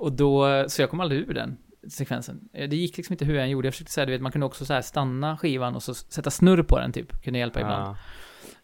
Och 0.00 0.12
då, 0.12 0.64
så 0.68 0.82
jag 0.82 0.90
kom 0.90 1.00
aldrig 1.00 1.20
ur 1.20 1.34
den 1.34 1.56
sekvensen. 1.90 2.48
Eh, 2.52 2.68
Det 2.68 2.76
gick 2.76 2.96
liksom 2.96 3.12
inte 3.12 3.24
hur 3.24 3.34
jag 3.34 3.44
än 3.44 3.50
gjorde. 3.50 3.66
Jag 3.66 3.74
försökte 3.74 3.92
säga, 3.92 4.06
du 4.06 4.12
vet, 4.12 4.20
man 4.22 4.32
kunde 4.32 4.46
också 4.46 4.64
så 4.64 4.72
här 4.74 4.82
stanna 4.82 5.36
skivan 5.36 5.74
och 5.74 5.82
så 5.82 5.94
sätta 5.94 6.30
snurr 6.30 6.62
på 6.62 6.78
den 6.78 6.92
typ. 6.92 7.22
Kunde 7.22 7.38
hjälpa 7.38 7.60
ibland. 7.60 7.82
Ja. 7.88 7.96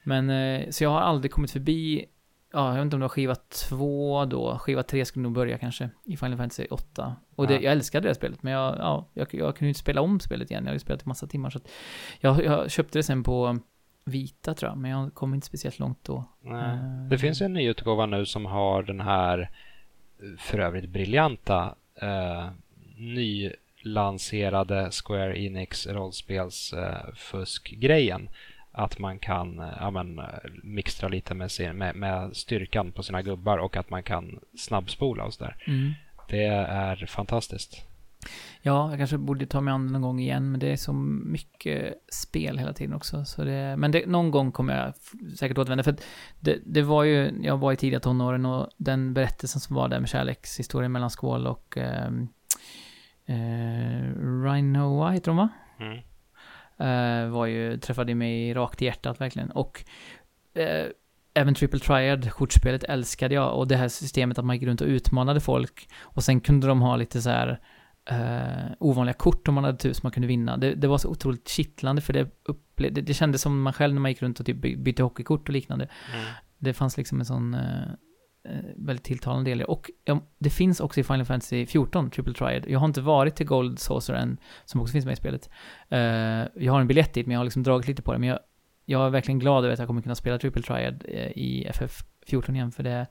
Men, 0.03 0.31
eh, 0.31 0.71
så 0.71 0.85
jag 0.85 0.91
har 0.91 1.01
aldrig 1.01 1.33
kommit 1.33 1.51
förbi, 1.51 2.05
ja, 2.53 2.69
jag 2.69 2.75
vet 2.75 2.83
inte 2.83 2.97
om 2.97 3.01
det 3.01 3.05
var 3.05 3.09
skiva 3.09 3.35
två 3.35 4.25
då. 4.25 4.59
Skiva 4.59 4.83
tre 4.83 5.05
skulle 5.05 5.23
nog 5.23 5.33
börja 5.33 5.59
kanske 5.59 5.91
i 6.05 6.17
Final 6.17 6.37
Fantasy 6.39 6.67
8. 6.71 7.17
Och 7.35 7.47
det, 7.47 7.55
Ja. 7.55 7.61
jag 7.61 7.73
älskade 7.73 8.09
det 8.09 8.15
spelet, 8.15 8.43
men 8.43 8.53
jag, 8.53 8.77
ja, 8.79 9.09
jag, 9.15 9.29
jag 9.35 9.57
kunde 9.57 9.65
ju 9.67 9.69
inte 9.69 9.81
spela 9.81 10.01
om 10.01 10.21
spelet 10.21 10.51
igen. 10.51 10.63
Jag 10.65 10.69
hade 10.69 10.75
ju 10.77 10.81
spelat 10.81 11.03
i 11.03 11.09
massa 11.09 11.27
timmar. 11.27 11.51
Så 11.51 11.59
att 11.59 11.69
jag, 12.21 12.45
jag 12.45 12.71
köpte 12.71 12.99
det 12.99 13.03
sen 13.03 13.23
på 13.23 13.59
Vita 14.05 14.55
tror 14.55 14.71
jag, 14.71 14.79
men 14.79 14.91
jag 14.91 15.15
kom 15.15 15.35
inte 15.35 15.47
speciellt 15.47 15.79
långt 15.79 16.05
då. 16.05 16.25
Nej. 16.41 16.63
Eh, 16.75 17.09
Det 17.11 17.19
finns 17.19 17.41
en 17.41 17.53
ny 17.53 17.69
utgåva 17.69 18.07
nu 18.07 18.27
som 18.27 18.47
har 18.47 18.83
den 18.83 19.01
här 19.01 19.51
för 20.39 20.59
övrigt 20.59 20.91
briljanta 20.91 21.75
eh, 21.95 22.49
nylanserade 22.97 24.91
Square 24.91 25.39
Enix 25.39 25.87
rollspelsfuskgrejen. 25.87 28.29
Att 28.73 28.99
man 28.99 29.19
kan 29.19 29.63
ja, 29.81 29.91
men, 29.91 30.21
mixtra 30.63 31.09
lite 31.09 31.35
med, 31.35 31.51
sin, 31.51 31.79
med, 31.79 31.97
med 31.97 32.37
styrkan 32.37 32.93
på 32.93 33.03
sina 33.03 33.23
gubbar 33.23 33.59
och 33.59 33.77
att 33.77 33.91
man 33.91 34.03
kan 34.03 34.41
snabbspola 34.59 35.25
och 35.25 35.35
sådär. 35.35 35.57
Mm. 35.67 35.93
Det 36.29 36.45
är 36.45 37.07
fantastiskt. 37.07 37.87
Ja, 38.63 38.91
jag 38.91 38.99
kanske 38.99 39.19
borde 39.19 39.47
ta 39.47 39.61
mig 39.61 39.75
an 39.75 39.87
någon 39.87 40.03
gång 40.03 40.21
igen, 40.21 40.51
men 40.51 40.61
det 40.61 40.73
är 40.73 40.77
så 40.77 40.93
mycket 40.93 41.95
spel 42.13 42.59
hela 42.59 42.73
tiden 42.73 42.95
också. 42.95 43.25
Så 43.25 43.45
det, 43.45 43.75
men 43.79 43.91
det, 43.91 44.07
någon 44.07 44.31
gång 44.31 44.53
kommer 44.53 44.77
jag 44.77 44.95
säkert 45.37 45.59
återvända. 45.59 45.85
För 45.85 45.97
det, 46.41 46.59
det 46.67 46.83
var 46.83 47.05
ju, 47.05 47.33
jag 47.43 47.59
var 47.59 47.73
i 47.73 47.77
tidiga 47.77 48.01
tonåren 48.01 48.47
och 48.47 48.69
den 48.77 49.15
berättelsen 49.15 49.61
som 49.61 49.77
var 49.77 49.89
där 49.89 50.01
med 50.01 50.09
kärlekshistorien 50.09 50.93
mellan 50.93 51.11
Skål 51.11 51.47
och 51.47 51.77
ehm, 51.77 52.29
eh, 53.33 54.03
Rhino, 54.45 54.99
vad 54.99 55.13
heter 55.13 55.31
de 55.31 55.37
va? 55.37 55.49
Mm. 55.79 55.99
eh, 56.79 57.31
var 57.33 57.47
ju, 57.47 57.77
träffade 57.79 58.15
mig 58.15 58.55
rakt 58.55 58.83
i 58.83 58.85
hjärtat 58.85 59.21
verkligen. 59.21 59.51
Och 59.51 59.85
eh, 60.55 60.87
även 61.35 61.55
Triple 61.55 61.79
Triad, 61.81 62.33
kortspelet, 62.33 62.85
älskade 62.85 63.35
jag. 63.35 63.59
Och 63.59 63.69
det 63.69 63.77
här 63.77 63.89
systemet 63.89 64.39
att 64.39 64.45
man 64.45 64.57
gick 64.57 64.69
runt 64.69 64.81
och 64.81 64.87
utmanade 64.87 65.41
folk. 65.41 65.89
Och 66.03 66.25
sen 66.25 66.41
kunde 66.41 66.67
de 66.67 66.81
ha 66.83 66.97
lite 66.97 67.23
så 67.23 67.31
här 67.31 67.61
eh, 68.11 68.73
ovanliga 68.79 69.15
kort 69.15 69.49
om 69.49 69.55
man 69.55 69.65
hade 69.65 69.79
tur 69.79 69.93
som 69.93 70.01
man 70.03 70.13
kunde 70.13 70.29
vinna. 70.29 70.57
Det, 70.57 70.75
det 70.75 70.89
var 70.89 70.99
så 70.99 71.09
otroligt 71.09 71.49
kittlande 71.49 72.03
för 72.03 72.13
det, 72.13 72.25
upple- 72.49 72.91
det, 72.91 73.01
det 73.01 73.15
kändes 73.15 73.43
som 73.43 73.63
man 73.63 73.73
själv 73.73 73.95
när 73.95 74.01
man 74.01 74.11
gick 74.11 74.23
runt 74.23 74.41
och 74.41 74.47
typ 74.47 74.57
by- 74.57 74.77
bytte 74.77 75.03
hockeykort 75.03 75.49
och 75.49 75.53
liknande. 75.53 75.89
Mm. 76.15 76.25
Det 76.59 76.73
fanns 76.73 76.97
liksom 76.97 77.19
en 77.19 77.27
sån 77.27 77.55
eh, 77.55 77.89
väldigt 78.77 79.05
tilltalande 79.05 79.51
del 79.51 79.59
det. 79.59 79.65
Och 79.65 79.91
det 80.39 80.51
finns 80.51 80.81
också 80.81 81.01
i 81.01 81.05
Final 81.05 81.25
Fantasy 81.25 81.67
14, 81.67 82.11
Triple 82.11 82.35
Triad. 82.35 82.65
Jag 82.69 82.79
har 82.79 82.87
inte 82.87 83.01
varit 83.01 83.37
till 83.37 83.47
Gold 83.47 83.79
Saucer 83.79 84.15
än, 84.15 84.39
som 84.65 84.81
också 84.81 84.93
finns 84.93 85.05
med 85.05 85.13
i 85.13 85.17
spelet. 85.17 85.51
Eh, 85.89 86.01
jag 86.65 86.73
har 86.73 86.81
en 86.81 86.87
biljett 86.87 87.15
dit, 87.15 87.27
men 87.27 87.33
jag 87.33 87.41
har 87.41 87.45
liksom 87.45 87.63
dragit 87.63 87.89
lite 87.89 88.03
på 88.03 88.13
det. 88.13 88.19
Men 88.19 88.29
jag, 88.29 88.39
jag 88.85 89.07
är 89.07 89.11
verkligen 89.11 89.39
glad 89.39 89.65
över 89.65 89.73
att 89.73 89.79
jag 89.79 89.89
kommer 89.89 90.03
kunna 90.03 90.15
spela 90.15 90.39
Triple 90.39 90.63
Triad 90.63 91.05
eh, 91.09 91.27
i 91.27 91.69
FF14 91.73 92.55
igen, 92.55 92.73
för 92.73 92.83
det, 92.83 93.07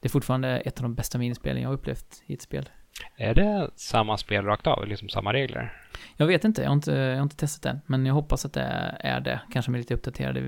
det 0.00 0.08
är 0.08 0.10
fortfarande 0.10 0.60
ett 0.60 0.78
av 0.78 0.82
de 0.82 0.94
bästa 0.94 1.18
minispelen 1.18 1.62
jag 1.62 1.68
har 1.68 1.74
upplevt 1.74 2.22
i 2.26 2.34
ett 2.34 2.42
spel. 2.42 2.68
Är 3.16 3.34
det 3.34 3.70
samma 3.76 4.16
spel 4.16 4.44
rakt 4.44 4.66
av? 4.66 4.86
Liksom 4.86 5.08
samma 5.08 5.32
regler? 5.32 5.72
Jag 6.16 6.26
vet 6.26 6.44
inte, 6.44 6.62
jag 6.62 6.68
har 6.68 6.74
inte, 6.74 6.92
jag 6.92 7.16
har 7.16 7.22
inte 7.22 7.36
testat 7.36 7.62
den, 7.62 7.80
men 7.86 8.06
jag 8.06 8.14
hoppas 8.14 8.44
att 8.44 8.52
det 8.52 8.96
är 9.00 9.20
det. 9.20 9.40
Kanske 9.52 9.70
med 9.70 9.78
lite 9.78 9.94
uppdaterade 9.94 10.40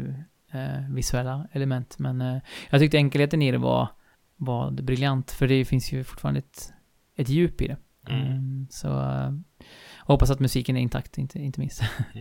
eh, 0.53 0.91
visuella 0.91 1.49
element. 1.53 1.99
Men 1.99 2.21
eh, 2.21 2.39
jag 2.71 2.81
tyckte 2.81 2.97
enkelheten 2.97 3.43
i 3.43 3.51
det 3.51 3.59
var, 3.59 3.89
vad 4.45 4.85
briljant, 4.85 5.31
för 5.31 5.49
det 5.49 5.65
finns 5.65 5.93
ju 5.93 6.05
fortfarande 6.05 6.39
ett, 6.39 6.73
ett 7.17 7.29
djup 7.29 7.61
i 7.61 7.67
det. 7.67 7.77
Mm. 8.09 8.27
Mm, 8.27 8.67
så 8.71 8.87
jag 8.87 9.43
hoppas 10.07 10.31
att 10.31 10.41
musiken 10.41 10.77
är 10.77 10.81
intakt, 10.81 11.19
inte, 11.19 11.39
inte 11.39 11.61
minst. 11.61 11.83
Det 12.13 12.21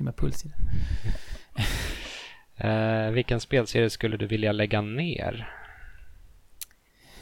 är 0.00 0.04
med 0.04 0.16
puls 0.16 0.44
i 0.44 0.48
den. 0.48 0.58
Eh, 2.56 3.10
vilken 3.10 3.40
spelserie 3.40 3.90
skulle 3.90 4.16
du 4.16 4.26
vilja 4.26 4.52
lägga 4.52 4.80
ner? 4.80 5.50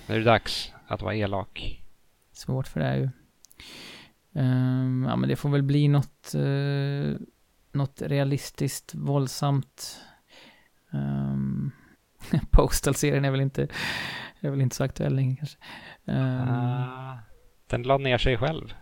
Nu 0.06 0.14
är 0.14 0.18
det 0.18 0.24
dags 0.24 0.72
att 0.86 1.02
vara 1.02 1.14
elak. 1.14 1.82
Svårt 2.32 2.66
för 2.66 2.80
det 2.80 2.86
är 2.86 2.96
ju. 2.96 3.10
Um, 4.32 5.06
ja, 5.08 5.16
men 5.16 5.28
det 5.28 5.36
får 5.36 5.48
väl 5.48 5.62
bli 5.62 5.88
något, 5.88 6.34
uh, 6.34 7.16
något 7.72 8.02
realistiskt, 8.02 8.94
våldsamt. 8.94 10.00
Um, 10.90 11.72
Postal-serien 12.50 13.24
är 13.24 13.30
väl 13.30 13.40
inte, 13.40 13.68
är 14.40 14.50
väl 14.50 14.60
inte 14.60 14.76
så 14.76 14.84
aktuell 14.84 15.14
längre 15.14 15.36
kanske. 15.36 15.58
Ah, 16.06 17.18
den 17.70 17.82
la 17.82 17.98
ner 17.98 18.18
sig 18.18 18.36
själv. 18.36 18.74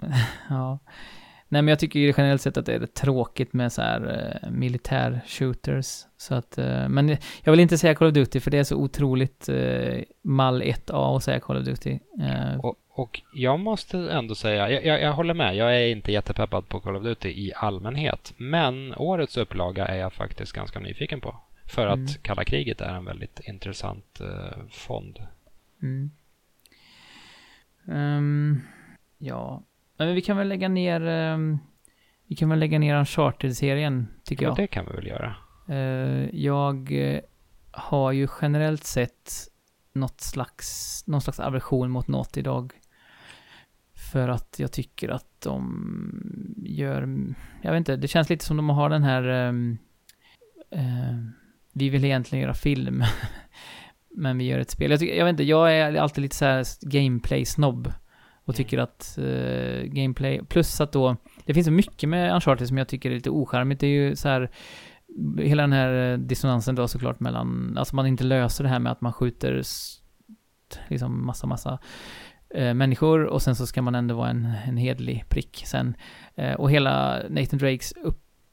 Ja. 0.48 0.78
Nej 1.48 1.62
men 1.62 1.68
jag 1.68 1.78
tycker 1.78 2.00
ju 2.00 2.14
generellt 2.16 2.42
sett 2.42 2.56
att 2.56 2.66
det 2.66 2.74
är 2.74 2.86
tråkigt 2.86 3.52
med 3.52 3.72
så 3.72 3.82
här 3.82 4.00
uh, 4.00 4.50
militär-shooters. 4.50 6.04
Så 6.16 6.34
att, 6.34 6.58
uh, 6.58 6.88
men 6.88 7.16
jag 7.42 7.52
vill 7.52 7.60
inte 7.60 7.78
säga 7.78 7.94
Call 7.94 8.08
of 8.08 8.14
Duty 8.14 8.40
för 8.40 8.50
det 8.50 8.58
är 8.58 8.64
så 8.64 8.76
otroligt 8.76 9.48
uh, 9.48 10.02
mall 10.22 10.62
1A 10.62 11.16
att 11.16 11.24
säga 11.24 11.40
Call 11.40 11.56
of 11.56 11.64
Duty. 11.64 11.98
Uh, 12.18 12.60
Och, 12.60 12.76
och 12.94 13.20
jag 13.34 13.60
måste 13.60 13.98
ändå 13.98 14.34
säga, 14.34 14.70
jag, 14.70 14.84
jag, 14.84 15.02
jag 15.02 15.12
håller 15.12 15.34
med. 15.34 15.56
Jag 15.56 15.76
är 15.76 15.86
inte 15.86 16.12
jättepeppad 16.12 16.68
på 16.68 16.80
Call 16.80 16.96
of 16.96 17.02
Duty 17.02 17.28
i 17.28 17.52
allmänhet. 17.56 18.32
Men 18.36 18.94
årets 18.94 19.36
upplaga 19.36 19.86
är 19.86 19.96
jag 19.98 20.12
faktiskt 20.12 20.52
ganska 20.52 20.78
nyfiken 20.78 21.20
på. 21.20 21.36
För 21.74 21.86
att 21.86 21.96
Mm. 21.98 22.08
kalla 22.22 22.44
kriget 22.44 22.80
är 22.80 22.94
en 22.94 23.04
väldigt 23.04 23.40
intressant 23.44 24.20
eh, 24.20 24.66
fond. 24.70 25.18
Mm. 25.82 26.10
Ehm, 27.88 28.60
ja, 29.18 29.62
men 29.96 30.14
vi 30.14 30.22
kan 30.22 30.36
väl 30.36 30.48
lägga 30.48 30.68
ner... 30.68 31.00
ehm, 31.06 31.58
vi 32.26 32.36
kan 32.36 32.48
väl 32.48 32.58
lägga 32.58 32.78
ner 32.78 32.96
Uncharted-serien, 32.96 34.08
tycker 34.24 34.42
Men 34.46 34.48
jag. 34.50 34.56
det 34.56 34.66
kan 34.66 34.86
vi 34.86 34.92
väl 34.92 35.06
göra. 35.06 35.36
Eh, 35.68 36.28
jag 36.36 36.92
eh, 36.92 37.20
har 37.70 38.12
ju 38.12 38.28
generellt 38.40 38.84
sett 38.84 39.32
något 39.92 40.20
slags, 40.20 41.02
någon 41.06 41.20
slags 41.20 41.40
aversion 41.40 41.90
mot 41.90 42.08
Naughty 42.08 42.42
Dog. 42.42 42.72
För 44.12 44.28
att 44.28 44.58
jag 44.58 44.72
tycker 44.72 45.08
att 45.08 45.40
de 45.40 46.54
gör, 46.66 47.16
jag 47.62 47.70
vet 47.72 47.78
inte, 47.78 47.96
det 47.96 48.08
känns 48.08 48.30
lite 48.30 48.44
som 48.44 48.56
de 48.56 48.68
har 48.70 48.88
den 48.90 49.02
här, 49.02 49.22
ehm, 49.24 49.78
eh, 50.70 51.18
vi 51.72 51.88
vill 51.88 52.04
egentligen 52.04 52.42
göra 52.42 52.54
film, 52.54 53.04
men 54.16 54.38
vi 54.38 54.44
gör 54.44 54.58
ett 54.58 54.70
spel. 54.70 54.90
Jag, 54.90 55.00
tycker, 55.00 55.14
jag 55.14 55.24
vet 55.24 55.32
inte, 55.32 55.44
jag 55.44 55.76
är 55.78 55.94
alltid 55.94 56.22
lite 56.22 56.36
så 56.36 56.44
här 56.44 56.64
gameplay-snobb. 56.80 57.92
Och 58.44 58.54
tycker 58.54 58.78
att 58.78 59.18
eh, 59.18 59.82
gameplay, 59.82 60.40
plus 60.48 60.80
att 60.80 60.92
då, 60.92 61.16
det 61.44 61.54
finns 61.54 61.66
så 61.66 61.72
mycket 61.72 62.08
med 62.08 62.34
Uncharted 62.34 62.68
som 62.68 62.78
jag 62.78 62.88
tycker 62.88 63.10
är 63.10 63.14
lite 63.14 63.30
ocharmigt. 63.30 63.80
Det 63.80 63.86
är 63.86 63.90
ju 63.90 64.16
så 64.16 64.28
här, 64.28 64.50
hela 65.38 65.62
den 65.62 65.72
här 65.72 66.12
eh, 66.12 66.18
dissonansen 66.18 66.74
då 66.74 66.88
såklart 66.88 67.20
mellan, 67.20 67.78
alltså 67.78 67.96
man 67.96 68.06
inte 68.06 68.24
löser 68.24 68.64
det 68.64 68.70
här 68.70 68.78
med 68.78 68.92
att 68.92 69.00
man 69.00 69.12
skjuter 69.12 69.62
liksom 70.88 71.26
massa, 71.26 71.46
massa 71.46 71.78
eh, 72.54 72.74
människor 72.74 73.24
och 73.24 73.42
sen 73.42 73.56
så 73.56 73.66
ska 73.66 73.82
man 73.82 73.94
ändå 73.94 74.14
vara 74.14 74.30
en, 74.30 74.52
en 74.66 74.76
hedlig 74.76 75.24
prick 75.28 75.62
sen. 75.66 75.94
Eh, 76.34 76.52
och 76.52 76.70
hela 76.70 77.22
Nathan 77.28 77.58
Drakes 77.58 77.94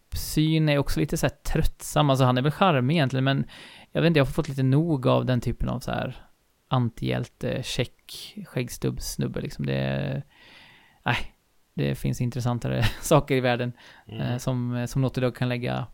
uppsyn 0.10 0.70
är 0.70 0.78
också 0.78 1.00
lite 1.00 1.18
så 1.18 1.26
här 1.26 1.36
tröttsam, 1.54 2.10
alltså 2.10 2.26
han 2.26 2.38
är 2.38 2.42
väl 2.42 2.52
charmig 2.52 2.96
egentligen 2.96 3.24
men 3.24 3.46
jag 3.92 4.02
vet 4.02 4.08
inte, 4.08 4.20
jag 4.20 4.26
har 4.26 4.32
fått 4.32 4.50
lite 4.50 4.64
nog 4.64 5.08
av 5.08 5.26
den 5.26 5.42
typen 5.42 5.70
av 5.70 5.80
så 5.80 5.92
här 5.92 6.26
antihjälte, 6.68 7.64
check, 7.64 8.36
skäggstubbs-snubbe 8.48 9.42
liksom. 9.42 9.66
Det 9.66 10.24
nej, 11.06 11.18
det 11.74 11.96
finns 11.96 12.22
intressantare 12.22 12.84
saker 13.02 13.36
i 13.36 13.40
världen 13.40 13.74
Mm. 14.08 14.22
eh, 14.22 14.38
som, 14.38 14.86
som 14.88 15.02
Naughty 15.02 15.22
Dog 15.22 15.36
kan 15.36 15.50
lägga, 15.50 15.88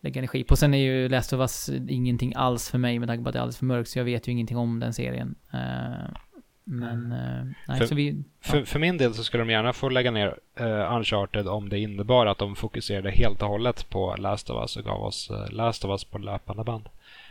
lägga 0.00 0.18
energi 0.18 0.44
på. 0.44 0.56
Sen 0.56 0.74
är 0.74 0.78
ju 0.78 1.08
Last 1.08 1.32
of 1.32 1.40
Us 1.40 1.68
ingenting 1.88 2.32
alls 2.36 2.70
för 2.70 2.78
mig 2.78 2.98
med 2.98 3.08
tanke 3.08 3.22
på 3.22 3.28
att 3.28 3.32
det 3.32 3.38
är 3.38 3.40
alldeles 3.40 3.58
för 3.58 3.64
mörkt, 3.64 3.90
så 3.90 3.98
jag 3.98 4.04
vet 4.04 4.28
ju 4.28 4.32
ingenting 4.32 4.56
om 4.56 4.80
den 4.80 4.92
serien. 4.92 5.34
Eh, 5.52 6.10
men, 6.64 7.12
eh, 7.12 7.44
nej, 7.68 7.78
För- 7.78 7.86
så 7.86 7.94
vi... 7.94 8.22
För, 8.40 8.64
för 8.64 8.78
min 8.78 8.98
del 8.98 9.14
så 9.14 9.24
skulle 9.24 9.42
de 9.44 9.50
gärna 9.52 9.72
få 9.72 9.88
lägga 9.88 10.10
ner 10.10 10.38
uh, 10.60 10.94
Uncharted 10.96 11.48
om 11.48 11.68
det 11.68 11.78
innebar 11.78 12.26
att 12.26 12.38
de 12.38 12.56
fokuserade 12.56 13.10
helt 13.10 13.42
och 13.42 13.48
hållet 13.48 13.90
på 13.90 14.16
Last 14.18 14.50
of 14.50 14.56
Us 14.62 14.76
och 14.76 14.84
gav 14.84 15.02
oss 15.02 15.30
eh, 15.30 15.50
Last 15.52 15.84
of 15.84 15.88
Us 15.90 16.04
på 16.04 16.18
löpande 16.18 16.64
band. 16.64 16.88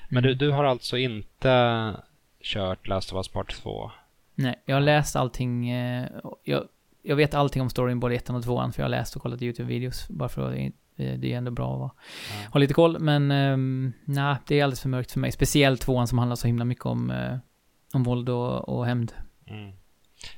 Men 0.09 0.23
Mm. 0.23 0.37
du, 0.37 0.45
du 0.47 0.51
har 0.51 0.63
alltså 0.63 0.97
inte 0.97 1.95
kört 2.43 2.87
Last 2.87 3.11
of 3.13 3.17
Us 3.17 3.27
Part 3.27 3.53
2? 3.53 3.91
Nej, 4.35 4.55
jag 4.65 4.75
har 4.75 4.81
läst 4.81 5.15
allting, 5.15 5.69
eh, 5.69 6.07
jag, 6.43 6.63
jag 7.03 7.15
vet 7.15 7.33
allting 7.33 7.61
om 7.61 7.69
storyn 7.69 7.99
både 7.99 8.15
ettan 8.15 8.35
och 8.35 8.43
tvåan, 8.43 8.73
för 8.73 8.81
jag 8.81 8.85
har 8.85 8.89
läst 8.89 9.15
och 9.15 9.21
kollat 9.21 9.41
YouTube-videos, 9.41 10.05
bara 10.09 10.29
för 10.29 10.49
att 10.49 10.71
det, 10.95 11.17
det 11.17 11.33
är 11.33 11.37
ändå 11.37 11.51
bra 11.51 11.73
att 11.73 11.79
vara- 11.79 11.91
Ja. 12.43 12.49
ha 12.53 12.59
lite 12.59 12.73
koll, 12.73 12.99
men 12.99 13.31
um, 13.31 13.93
nej, 14.05 14.35
det 14.47 14.59
är 14.59 14.63
alldeles 14.63 14.81
för 14.81 14.89
mörkt 14.89 15.11
för 15.11 15.19
mig. 15.19 15.31
Speciellt 15.31 15.81
tvåan 15.81 16.07
som 16.07 16.17
handlar 16.17 16.35
så 16.35 16.47
himla 16.47 16.65
mycket 16.65 16.85
om, 16.85 17.11
eh, 17.11 17.37
om 17.93 18.03
våld 18.03 18.29
och, 18.29 18.69
och 18.69 18.85
hämnd. 18.85 19.13
Mm. 19.47 19.71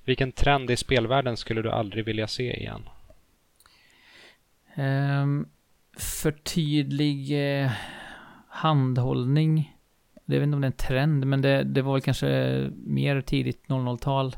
Vilken 0.04 0.32
trend 0.32 0.72
i 0.72 0.78
spelvärlden 0.78 1.38
skulle 1.38 1.62
du 1.62 1.72
aldrig 1.72 2.06
vilja 2.06 2.28
se 2.28 2.60
igen? 2.60 2.90
Um, 4.76 5.50
för 5.98 6.32
tydlig 6.32 7.32
eh, 7.64 7.72
handhållning. 8.48 9.78
Det 10.26 10.40
vet 10.40 10.44
inte 10.44 10.56
om 10.56 10.62
det 10.62 10.66
är 10.66 10.72
en 10.72 10.78
trend, 10.78 11.28
men 11.28 11.42
det, 11.42 11.64
det 11.64 11.82
var 11.82 11.94
väl 11.94 12.02
kanske 12.02 12.70
mer 12.74 13.22
tidigt 13.22 13.68
00-tal. 13.68 14.36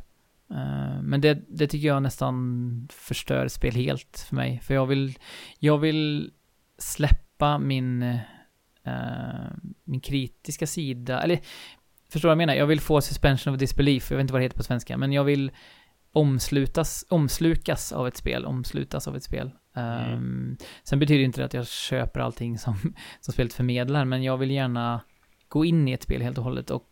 Eh, 0.49 1.01
men 1.01 1.21
det, 1.21 1.39
det 1.47 1.67
tycker 1.67 1.87
jag 1.87 2.03
nästan 2.03 2.87
förstör 2.91 3.47
spel 3.47 3.75
helt 3.75 4.25
för 4.29 4.35
mig. 4.35 4.59
För 4.63 4.73
jag 4.73 4.85
vill, 4.85 5.17
jag 5.59 5.77
vill 5.77 6.31
släppa 6.77 7.57
min, 7.57 8.03
eh, 8.83 9.51
min 9.83 9.99
kritiska 9.99 10.67
sida. 10.67 11.21
Eller, 11.21 11.39
förstår 12.15 12.27
du 12.27 12.29
vad 12.29 12.41
jag 12.41 12.47
menar? 12.47 12.55
Jag 12.59 12.67
vill 12.67 12.81
få 12.81 13.01
suspension 13.01 13.53
of 13.53 13.59
disbelief. 13.59 14.11
Jag 14.11 14.17
vet 14.17 14.21
inte 14.21 14.33
vad 14.33 14.41
det 14.41 14.45
heter 14.45 14.57
på 14.57 14.63
svenska. 14.63 14.97
Men 14.97 15.11
jag 15.11 15.23
vill 15.23 15.51
omslutas, 16.11 17.05
omslukas 17.09 17.91
av 17.91 18.07
ett 18.07 18.17
spel. 18.17 18.45
Omslutas 18.45 19.07
av 19.07 19.15
ett 19.15 19.23
spel. 19.23 19.51
Mm. 19.75 20.13
Um, 20.13 20.57
sen 20.83 20.99
betyder 20.99 21.23
inte 21.23 21.41
det 21.41 21.45
att 21.45 21.53
jag 21.53 21.67
köper 21.67 22.19
allting 22.19 22.57
som, 22.57 22.75
som 23.19 23.33
spelet 23.33 23.53
förmedlar, 23.53 24.05
men 24.05 24.23
jag 24.23 24.37
vill 24.37 24.51
gärna 24.51 25.01
gå 25.47 25.65
in 25.65 25.87
i 25.87 25.91
ett 25.91 26.03
spel 26.03 26.21
helt 26.21 26.37
och 26.37 26.43
hållet 26.43 26.69
och 26.71 26.87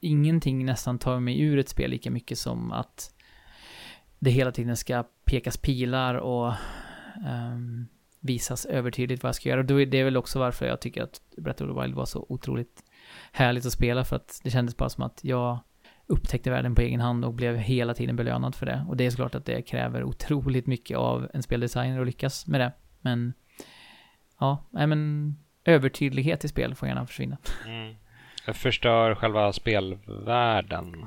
ingenting 0.00 0.64
nästan 0.64 0.98
tar 0.98 1.20
mig 1.20 1.40
ur 1.40 1.58
ett 1.58 1.68
spel 1.68 1.90
lika 1.90 2.10
mycket 2.10 2.38
som 2.38 2.72
att 2.72 3.14
det 4.18 4.30
hela 4.30 4.52
tiden 4.52 4.76
ska 4.76 5.04
pekas 5.24 5.56
pilar 5.56 6.14
och 6.14 6.52
ehm, 7.26 7.86
visas 8.20 8.66
övertydligt 8.66 9.22
vad 9.22 9.28
jag 9.28 9.34
ska 9.34 9.48
göra. 9.48 9.60
Och 9.60 9.66
då 9.66 9.80
är 9.80 9.86
det 9.86 10.04
väl 10.04 10.16
också 10.16 10.38
varför 10.38 10.66
jag 10.66 10.80
tycker 10.80 11.02
att 11.02 11.20
Breath 11.36 11.62
of 11.62 11.68
the 11.74 11.80
Wild 11.82 11.94
var 11.94 12.06
så 12.06 12.26
otroligt 12.28 12.82
härligt 13.34 13.66
att 13.66 13.72
spela, 13.72 14.04
för 14.04 14.16
att 14.16 14.40
det 14.44 14.50
kändes 14.50 14.76
bara 14.76 14.88
som 14.88 15.04
att 15.04 15.20
jag 15.22 15.58
upptäckte 16.06 16.50
världen 16.50 16.74
på 16.74 16.80
egen 16.80 17.00
hand 17.00 17.24
och 17.24 17.34
blev 17.34 17.56
hela 17.56 17.94
tiden 17.94 18.16
belönad 18.16 18.54
för 18.54 18.66
det. 18.66 18.86
Och 18.88 18.96
det 18.96 19.06
är 19.06 19.10
såklart 19.10 19.34
att 19.34 19.44
det 19.44 19.62
kräver 19.62 20.04
otroligt 20.04 20.66
mycket 20.66 20.96
av 20.96 21.30
en 21.34 21.42
speldesigner 21.42 22.00
att 22.00 22.06
lyckas 22.06 22.46
med 22.46 22.60
det. 22.60 22.72
Men, 23.00 23.32
ja, 24.40 24.64
nej 24.70 24.86
men 24.86 25.34
övertydlighet 25.64 26.44
i 26.44 26.48
spel 26.48 26.74
får 26.74 26.88
gärna 26.88 27.06
försvinna. 27.06 27.36
Mm. 27.66 27.94
Jag 28.46 28.56
förstör 28.56 29.14
själva 29.14 29.52
spelvärlden. 29.52 31.06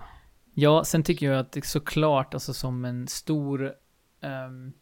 Ja, 0.53 0.83
sen 0.83 1.03
tycker 1.03 1.31
jag 1.31 1.39
att 1.39 1.51
det 1.51 1.65
såklart, 1.65 2.33
alltså 2.33 2.53
som 2.53 2.85
en 2.85 3.07
stor 3.07 3.73
um, 4.21 4.73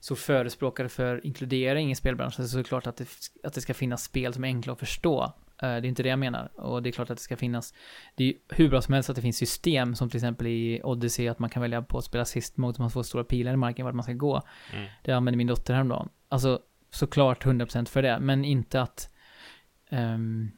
så 0.00 0.16
förespråkare 0.16 0.88
för 0.88 1.26
inkludering 1.26 1.90
i 1.90 1.94
spelbranschen 1.94 2.48
så 2.48 2.58
är 2.58 2.62
det 2.62 2.68
klart 2.68 2.86
att 2.86 2.96
det, 2.96 3.08
att 3.42 3.54
det 3.54 3.60
ska 3.60 3.74
finnas 3.74 4.02
spel 4.04 4.34
som 4.34 4.44
är 4.44 4.48
enkla 4.48 4.72
att 4.72 4.78
förstå. 4.78 5.32
Uh, 5.62 5.68
det 5.68 5.86
är 5.86 5.86
inte 5.86 6.02
det 6.02 6.08
jag 6.08 6.18
menar. 6.18 6.60
Och 6.60 6.82
det 6.82 6.90
är 6.90 6.92
klart 6.92 7.10
att 7.10 7.16
det 7.16 7.22
ska 7.22 7.36
finnas, 7.36 7.74
det 8.14 8.24
är 8.24 8.34
hur 8.48 8.68
bra 8.68 8.82
som 8.82 8.94
helst 8.94 9.10
att 9.10 9.16
det 9.16 9.22
finns 9.22 9.36
system 9.36 9.94
som 9.94 10.10
till 10.10 10.18
exempel 10.18 10.46
i 10.46 10.80
Odyssey 10.84 11.28
att 11.28 11.38
man 11.38 11.50
kan 11.50 11.62
välja 11.62 11.82
på 11.82 11.98
att 11.98 12.04
spela 12.04 12.24
sist 12.24 12.56
mot 12.56 12.78
man 12.78 12.90
får 12.90 13.02
stora 13.02 13.24
pilar 13.24 13.52
i 13.52 13.56
marken 13.56 13.84
vart 13.86 13.94
man 13.94 14.02
ska 14.02 14.12
gå. 14.12 14.42
Mm. 14.72 14.88
Det 15.02 15.12
använde 15.12 15.38
min 15.38 15.46
dotter 15.46 15.74
häromdagen. 15.74 16.08
Alltså 16.28 16.60
såklart 16.90 17.44
100% 17.44 17.84
för 17.88 18.02
det, 18.02 18.18
men 18.20 18.44
inte 18.44 18.82
att 18.82 19.08
um, 19.90 20.50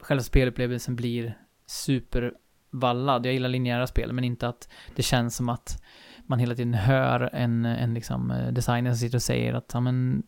själva 0.00 0.22
spelupplevelsen 0.22 0.96
blir 0.96 1.38
supervallad. 1.66 3.26
Jag 3.26 3.32
gillar 3.32 3.48
linjära 3.48 3.86
spel, 3.86 4.12
men 4.12 4.24
inte 4.24 4.48
att 4.48 4.68
det 4.96 5.02
känns 5.02 5.36
som 5.36 5.48
att 5.48 5.82
man 6.26 6.38
hela 6.38 6.54
tiden 6.54 6.74
hör 6.74 7.30
en, 7.32 7.64
en 7.64 7.94
liksom 7.94 8.30
eh, 8.30 8.52
designer 8.52 8.90
som 8.90 8.98
sitter 8.98 9.16
och 9.16 9.22
säger 9.22 9.54
att 9.54 9.70
ja, 9.74 9.80
men, 9.80 10.22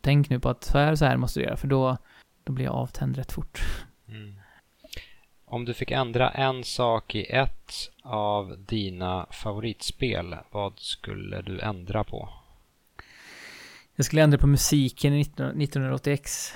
tänk 0.00 0.30
nu 0.30 0.40
på 0.40 0.48
att 0.48 0.64
så 0.64 0.78
här 0.78 0.94
så 0.94 1.04
här 1.04 1.16
måste 1.16 1.40
du 1.40 1.44
göra, 1.44 1.56
för 1.56 1.68
då, 1.68 1.96
då 2.44 2.52
blir 2.52 2.64
jag 2.64 2.74
avtänd 2.74 3.16
rätt 3.16 3.32
fort. 3.32 3.62
Mm. 4.08 4.34
Om 5.44 5.64
du 5.64 5.74
fick 5.74 5.90
ändra 5.90 6.30
en 6.30 6.64
sak 6.64 7.14
i 7.14 7.24
ett 7.24 7.72
av 8.02 8.56
dina 8.58 9.26
favoritspel, 9.30 10.36
vad 10.50 10.78
skulle 10.78 11.42
du 11.42 11.60
ändra 11.60 12.04
på? 12.04 12.28
Jag 13.96 14.06
skulle 14.06 14.22
ändra 14.22 14.38
på 14.38 14.46
musiken 14.46 15.14
i 15.14 15.22
1980X. 15.22 16.50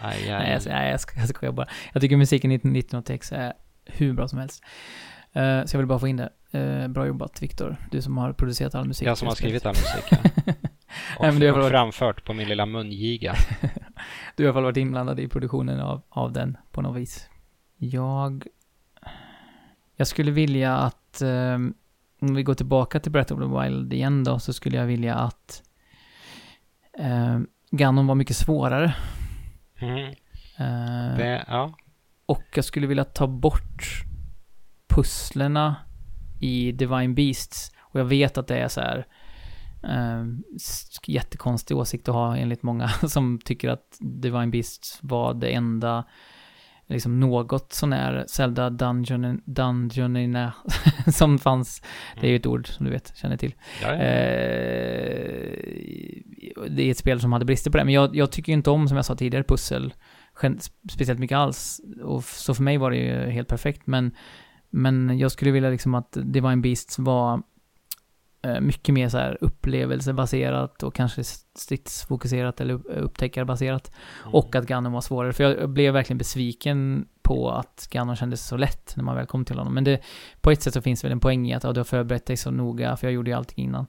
Aj, 0.00 0.22
aj. 0.22 0.28
nej, 0.28 0.52
jag, 0.52 0.62
nej, 0.66 0.90
jag, 1.16 1.28
skojar 1.28 1.52
bara. 1.52 1.68
Jag 1.92 2.02
tycker 2.02 2.16
musiken 2.16 2.52
i 2.52 2.58
1980X 2.58 3.34
är 3.34 3.52
hur 3.84 4.12
bra 4.12 4.28
som 4.28 4.38
helst. 4.38 4.64
Uh, 5.36 5.64
så 5.64 5.76
jag 5.76 5.78
vill 5.78 5.86
bara 5.86 5.98
få 5.98 6.08
in 6.08 6.16
det. 6.16 6.30
Uh, 6.54 6.88
bra 6.88 7.06
jobbat 7.06 7.42
Viktor, 7.42 7.76
du 7.90 8.02
som 8.02 8.18
har 8.18 8.32
producerat 8.32 8.74
all 8.74 8.88
musik. 8.88 9.08
Jag 9.08 9.18
som 9.18 9.28
har 9.28 9.34
skrivit 9.34 9.66
all 9.66 9.74
musik, 9.74 10.04
ja. 10.10 10.18
och, 11.16 11.22
Nej, 11.22 11.32
men 11.32 11.54
har 11.54 11.60
och 11.60 11.68
framfört 11.68 12.24
på 12.24 12.32
min 12.32 12.48
lilla 12.48 12.66
mungiga. 12.66 13.34
du 14.36 14.42
har 14.42 14.46
i 14.46 14.48
alla 14.48 14.54
fall 14.54 14.62
varit 14.62 14.76
inblandad 14.76 15.20
i 15.20 15.28
produktionen 15.28 15.80
av, 15.80 16.02
av 16.08 16.32
den 16.32 16.56
på 16.70 16.82
något 16.82 16.96
vis. 16.96 17.28
Jag... 17.76 18.46
Jag 19.96 20.06
skulle 20.06 20.30
vilja 20.30 20.76
att... 20.76 21.22
Um, 21.22 21.74
om 22.20 22.34
vi 22.34 22.42
går 22.42 22.54
tillbaka 22.54 23.00
till 23.00 23.12
Breath 23.12 23.32
of 23.32 23.40
the 23.40 23.62
Wild 23.62 23.92
igen 23.92 24.24
då, 24.24 24.38
så 24.38 24.52
skulle 24.52 24.76
jag 24.76 24.86
vilja 24.86 25.14
att... 25.14 25.62
Um, 26.98 27.46
Ganon 27.70 28.06
var 28.06 28.14
mycket 28.14 28.36
svårare. 28.36 28.94
Mm. 29.78 30.06
Uh, 30.60 31.16
det, 31.16 31.44
ja. 31.48 31.74
Och 32.26 32.44
jag 32.54 32.64
skulle 32.64 32.86
vilja 32.86 33.04
ta 33.04 33.26
bort 33.26 34.04
pusslerna 34.88 35.76
i 36.40 36.72
Divine 36.72 37.14
Beasts. 37.14 37.72
Och 37.78 38.00
jag 38.00 38.04
vet 38.04 38.38
att 38.38 38.46
det 38.46 38.58
är 38.58 38.68
så 38.68 38.80
här 38.80 38.98
eh, 38.98 39.04
jättekonstig 41.06 41.76
åsikt 41.76 42.08
att 42.08 42.14
ha 42.14 42.36
enligt 42.36 42.62
många 42.62 42.88
som 43.08 43.38
tycker 43.44 43.68
att 43.68 43.96
Divine 44.00 44.50
Beasts 44.50 44.98
var 45.02 45.34
det 45.34 45.48
enda 45.48 46.04
liksom 46.86 47.20
något 47.20 47.72
sånär 47.72 48.24
Zelda 48.28 48.70
Dungeon, 48.70 49.40
Dungeonerna 49.44 50.52
som 51.06 51.38
fanns. 51.38 51.82
Det 52.20 52.26
är 52.26 52.30
ju 52.30 52.36
ett 52.36 52.46
ord 52.46 52.68
som 52.68 52.86
du 52.86 52.92
vet, 52.92 53.16
känner 53.16 53.36
till. 53.36 53.54
Ja, 53.82 53.88
ja. 53.88 53.94
Eh, 53.94 54.00
det 56.68 56.82
är 56.82 56.90
ett 56.90 56.98
spel 56.98 57.20
som 57.20 57.32
hade 57.32 57.44
brister 57.44 57.70
på 57.70 57.78
det, 57.78 57.84
men 57.84 57.94
jag, 57.94 58.16
jag 58.16 58.32
tycker 58.32 58.52
inte 58.52 58.70
om, 58.70 58.88
som 58.88 58.96
jag 58.96 59.06
sa 59.06 59.14
tidigare, 59.14 59.44
pussel 59.44 59.94
speciellt 60.90 61.20
mycket 61.20 61.38
alls. 61.38 61.80
Och 62.02 62.24
så 62.24 62.54
för 62.54 62.62
mig 62.62 62.78
var 62.78 62.90
det 62.90 62.96
ju 62.96 63.30
helt 63.30 63.48
perfekt, 63.48 63.86
men 63.86 64.12
men 64.70 65.18
jag 65.18 65.32
skulle 65.32 65.50
vilja 65.50 65.70
liksom 65.70 65.94
att 65.94 66.16
Divine 66.22 66.62
Beasts 66.62 66.98
var 66.98 67.34
eh, 67.34 67.40
mycket 68.60 68.94
mer 68.94 69.08
så 69.08 69.18
här 69.18 69.38
upplevelsebaserat 69.40 70.82
och 70.82 70.94
kanske 70.94 71.24
stridsfokuserat 71.54 72.60
eller 72.60 72.74
upptäckarbaserat. 72.86 73.92
Mm. 74.22 74.34
Och 74.34 74.54
att 74.54 74.66
Ganon 74.66 74.92
var 74.92 75.00
svårare. 75.00 75.32
För 75.32 75.44
jag 75.44 75.70
blev 75.70 75.92
verkligen 75.92 76.18
besviken 76.18 77.08
på 77.22 77.50
att 77.50 77.88
Ganon 77.90 78.16
kändes 78.16 78.46
så 78.46 78.56
lätt 78.56 78.96
när 78.96 79.04
man 79.04 79.16
väl 79.16 79.26
kom 79.26 79.44
till 79.44 79.58
honom. 79.58 79.74
Men 79.74 79.84
det, 79.84 80.00
på 80.40 80.50
ett 80.50 80.62
sätt 80.62 80.74
så 80.74 80.82
finns 80.82 81.04
väl 81.04 81.12
en 81.12 81.20
poäng 81.20 81.50
i 81.50 81.54
att 81.54 81.64
ja, 81.64 81.72
du 81.72 81.80
har 81.80 81.84
förberett 81.84 82.26
dig 82.26 82.36
så 82.36 82.50
noga, 82.50 82.96
för 82.96 83.06
jag 83.06 83.14
gjorde 83.14 83.30
ju 83.30 83.36
allting 83.36 83.64
innan. 83.64 83.86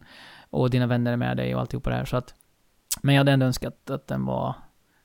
Och 0.49 0.69
dina 0.69 0.87
vänner 0.87 1.13
är 1.13 1.17
med 1.17 1.37
dig 1.37 1.55
och 1.55 1.61
alltihopa 1.61 1.89
det 1.89 1.95
här. 1.95 2.05
Så 2.05 2.17
att, 2.17 2.33
men 3.01 3.15
jag 3.15 3.19
hade 3.19 3.31
ändå 3.31 3.45
önskat 3.45 3.89
att 3.89 4.07
den 4.07 4.25
var, 4.25 4.53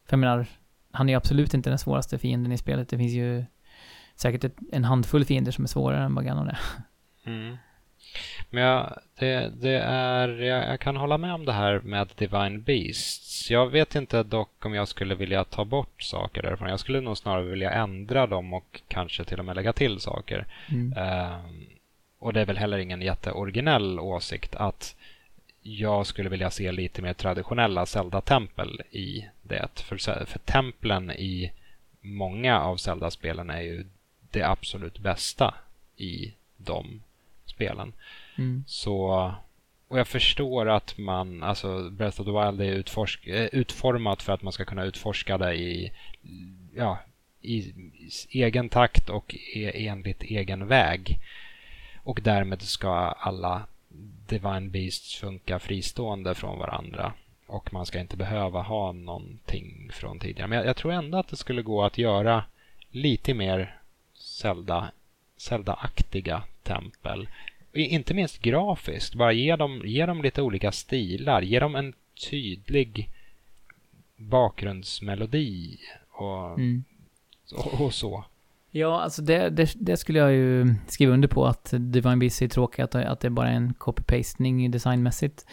för 0.06 0.12
jag 0.12 0.18
menar, 0.18 0.46
han 0.92 1.08
är 1.08 1.12
ju 1.12 1.16
absolut 1.16 1.54
inte 1.54 1.70
den 1.70 1.78
svåraste 1.78 2.18
fienden 2.18 2.52
i 2.52 2.58
spelet. 2.58 2.88
Det 2.88 2.98
finns 2.98 3.12
ju 3.12 3.44
säkert 4.16 4.44
ett, 4.44 4.56
en 4.72 4.84
handfull 4.84 5.24
fiender 5.24 5.52
som 5.52 5.64
är 5.64 5.68
svårare 5.68 6.04
än 6.04 6.14
vad 6.14 6.24
Ganon 6.24 6.48
är. 6.48 6.58
Mm. 7.24 7.56
Men 8.50 8.62
jag, 8.62 8.98
det, 9.18 9.52
det 9.60 9.78
är, 9.86 10.28
jag, 10.28 10.68
jag, 10.68 10.80
kan 10.80 10.96
hålla 10.96 11.18
med 11.18 11.34
om 11.34 11.44
det 11.44 11.52
här 11.52 11.80
med 11.80 12.08
Divine 12.16 12.62
Beasts. 12.62 13.50
Jag 13.50 13.70
vet 13.70 13.94
inte 13.94 14.22
dock 14.22 14.66
om 14.66 14.74
jag 14.74 14.88
skulle 14.88 15.14
vilja 15.14 15.44
ta 15.44 15.64
bort 15.64 16.02
saker 16.02 16.42
därifrån. 16.42 16.68
Jag 16.68 16.80
skulle 16.80 17.00
nog 17.00 17.18
snarare 17.18 17.44
vilja 17.44 17.70
ändra 17.70 18.26
dem 18.26 18.52
och 18.52 18.80
kanske 18.88 19.24
till 19.24 19.38
och 19.38 19.44
med 19.44 19.56
lägga 19.56 19.72
till 19.72 20.00
saker. 20.00 20.46
Mm. 20.70 20.94
Um, 20.98 21.66
och 22.18 22.32
det 22.32 22.40
är 22.40 22.46
väl 22.46 22.58
heller 22.58 22.78
ingen 22.78 23.02
jätteoriginell 23.02 24.00
åsikt 24.00 24.54
att 24.54 24.96
jag 25.62 26.06
skulle 26.06 26.28
vilja 26.28 26.50
se 26.50 26.72
lite 26.72 27.02
mer 27.02 27.12
traditionella 27.12 27.86
Zelda-tempel 27.86 28.82
i 28.90 29.26
det. 29.42 29.80
För, 29.80 29.96
för 30.26 30.38
templen 30.38 31.10
i 31.10 31.52
många 32.00 32.60
av 32.60 32.76
Zelda-spelen 32.76 33.50
är 33.50 33.60
ju 33.60 33.86
det 34.30 34.42
absolut 34.42 34.98
bästa 34.98 35.54
i 35.96 36.34
de 36.56 37.02
spelen. 37.62 37.92
Mm. 38.38 38.64
Så, 38.66 39.32
och 39.88 39.98
jag 39.98 40.08
förstår 40.08 40.68
att 40.68 40.98
man, 40.98 41.42
alltså 41.42 41.90
Breath 41.90 42.20
of 42.20 42.26
the 42.26 42.32
Wild 42.32 42.60
är 42.60 42.78
utforsk, 42.78 43.26
eh, 43.26 43.48
utformat 43.52 44.22
för 44.22 44.32
att 44.32 44.42
man 44.42 44.52
ska 44.52 44.64
kunna 44.64 44.84
utforska 44.84 45.38
det 45.38 45.54
i, 45.54 45.92
ja, 46.74 46.98
i 47.42 47.72
egen 48.28 48.68
takt 48.68 49.08
och 49.08 49.34
e, 49.54 49.86
enligt 49.88 50.22
egen 50.22 50.66
väg. 50.66 51.18
Och 52.04 52.20
därmed 52.22 52.62
ska 52.62 52.90
alla 53.18 53.62
Divine 54.28 54.70
Beasts 54.70 55.14
funka 55.14 55.58
fristående 55.58 56.34
från 56.34 56.58
varandra. 56.58 57.12
Och 57.46 57.72
man 57.72 57.86
ska 57.86 58.00
inte 58.00 58.16
behöva 58.16 58.62
ha 58.62 58.92
någonting 58.92 59.90
från 59.92 60.18
tidigare. 60.18 60.48
Men 60.48 60.58
jag, 60.58 60.66
jag 60.66 60.76
tror 60.76 60.92
ändå 60.92 61.18
att 61.18 61.28
det 61.28 61.36
skulle 61.36 61.62
gå 61.62 61.84
att 61.84 61.98
göra 61.98 62.44
lite 62.90 63.34
mer 63.34 63.76
Zelda, 64.14 64.90
Zelda-aktiga 65.36 66.42
tempel. 66.62 67.28
Inte 67.72 68.14
minst 68.14 68.42
grafiskt, 68.42 69.14
bara 69.14 69.32
ge 69.32 69.56
dem, 69.56 69.82
ge 69.84 70.06
dem 70.06 70.22
lite 70.22 70.42
olika 70.42 70.72
stilar, 70.72 71.42
ge 71.42 71.60
dem 71.60 71.74
en 71.74 71.92
tydlig 72.30 73.08
bakgrundsmelodi 74.16 75.78
och, 76.10 76.50
mm. 76.50 76.84
och, 77.56 77.80
och 77.80 77.94
så. 77.94 78.24
Ja, 78.70 79.00
alltså 79.00 79.22
det, 79.22 79.48
det, 79.48 79.72
det, 79.74 79.96
skulle 79.96 80.18
jag 80.18 80.32
ju 80.32 80.74
skriva 80.88 81.12
under 81.12 81.28
på 81.28 81.46
att 81.46 81.74
Divine 81.78 82.18
Beast 82.18 82.42
är 82.42 82.48
tråkigt, 82.48 82.84
att, 82.84 82.94
att 82.94 83.20
det 83.20 83.28
är 83.28 83.30
bara 83.30 83.48
en 83.48 83.74
copy-pastning 83.74 84.70
designmässigt. 84.70 85.46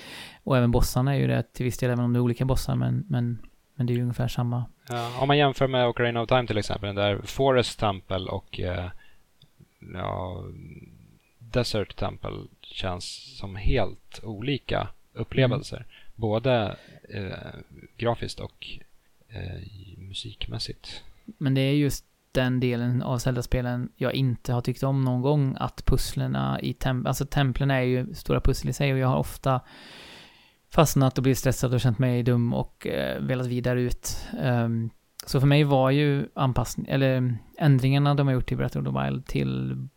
Och 0.44 0.58
även 0.58 0.72
bossarna 0.72 1.16
är 1.16 1.20
ju 1.20 1.28
det 1.28 1.54
till 1.54 1.66
viss 1.66 1.78
del, 1.78 1.90
även 1.90 2.06
om 2.06 2.14
det 2.14 2.20
är 2.20 2.22
olika 2.22 2.46
bossar, 2.46 2.76
men, 2.76 3.06
men, 3.08 3.40
men 3.76 3.88
det 3.88 3.94
är 3.94 3.96
ju 3.96 4.02
ungefär 4.02 4.28
samma 4.28 4.66
Ja, 4.90 5.12
om 5.20 5.28
man 5.28 5.38
jämför 5.38 5.68
med 5.68 5.88
Ocarina 5.88 6.22
of 6.22 6.28
Time 6.30 6.48
till 6.48 6.58
exempel, 6.58 6.88
den 6.88 6.96
där 6.96 7.22
Forest 7.24 7.80
Temple 7.80 8.30
och 8.30 8.60
eh, 8.60 8.90
ja, 9.94 10.44
Desert 11.52 11.95
Temple 11.95 12.43
känns 12.62 13.38
som 13.38 13.56
helt 13.56 14.20
olika 14.24 14.88
upplevelser. 15.14 15.78
Mm. 15.78 15.89
Både 16.16 16.76
eh, 17.10 17.60
grafiskt 17.97 18.39
och 18.39 18.68
eh, 19.28 19.62
musikmässigt. 19.97 21.04
Men 21.38 21.54
det 21.54 21.62
är 21.62 21.74
just 21.74 22.06
den 22.32 22.60
delen 22.60 23.02
av 23.02 23.18
Zelda-spelen 23.18 23.89
jag 23.95 24.14
inte 24.14 24.54
har 24.54 24.62
tyckt 24.62 24.84
om 24.84 25.02
någon 25.02 25.22
gång, 25.22 25.56
att 25.60 25.86
pusslerna 25.86 26.62
i 26.62 26.74
templen, 26.74 27.08
alltså 27.08 27.26
templen 27.26 27.72
är 27.72 27.82
ju 27.82 28.14
stora 28.14 28.41
pussel 28.41 28.70
i 28.70 28.74
sig 28.74 28.93
och 28.93 29.00
jag 29.00 29.08
har 29.08 29.18
ofta 29.18 29.62
fastnat 30.70 31.18
och 31.18 31.24
blivit 31.24 31.38
stressad 31.38 31.74
och 31.74 31.82
känt 31.82 32.00
mig 32.00 32.24
dum 32.24 32.54
och 32.54 32.88
eh, 32.88 33.22
velat 33.22 33.47
vidare 33.47 33.82
ut. 33.82 34.28
Um, 34.43 34.89
så 35.26 35.39
för 35.39 35.47
mig 35.47 35.64
var 35.64 35.91
ju 35.91 36.28
anpassning, 36.34 36.88
eller 36.89 37.38
ändringarna 37.58 38.16
de 38.16 38.28
har 38.28 38.34
gjort 38.34 38.52
i 38.52 38.56
Breath 38.56 38.78
of 38.78 38.86
the 38.86 39.04
Wild 39.04 39.26
till 39.26 39.88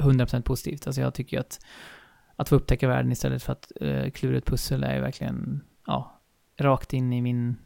100% 0.00 0.42
positivt. 0.42 0.86
Alltså 0.86 1.00
jag 1.00 1.14
tycker 1.14 1.36
ju 1.36 1.40
att 1.40 1.60
att 2.40 2.48
få 2.48 2.56
upptäcka 2.56 2.88
världen 2.88 3.12
istället 3.12 3.42
för 3.42 3.52
att 3.52 3.72
uh, 3.82 4.10
klura 4.10 4.38
ett 4.38 4.46
pussel 4.46 4.84
är 4.84 4.94
ju 4.94 5.00
verkligen, 5.00 5.60
ja, 5.86 6.20
rakt 6.58 6.92
in 6.92 7.12
i 7.12 7.20
min, 7.20 7.56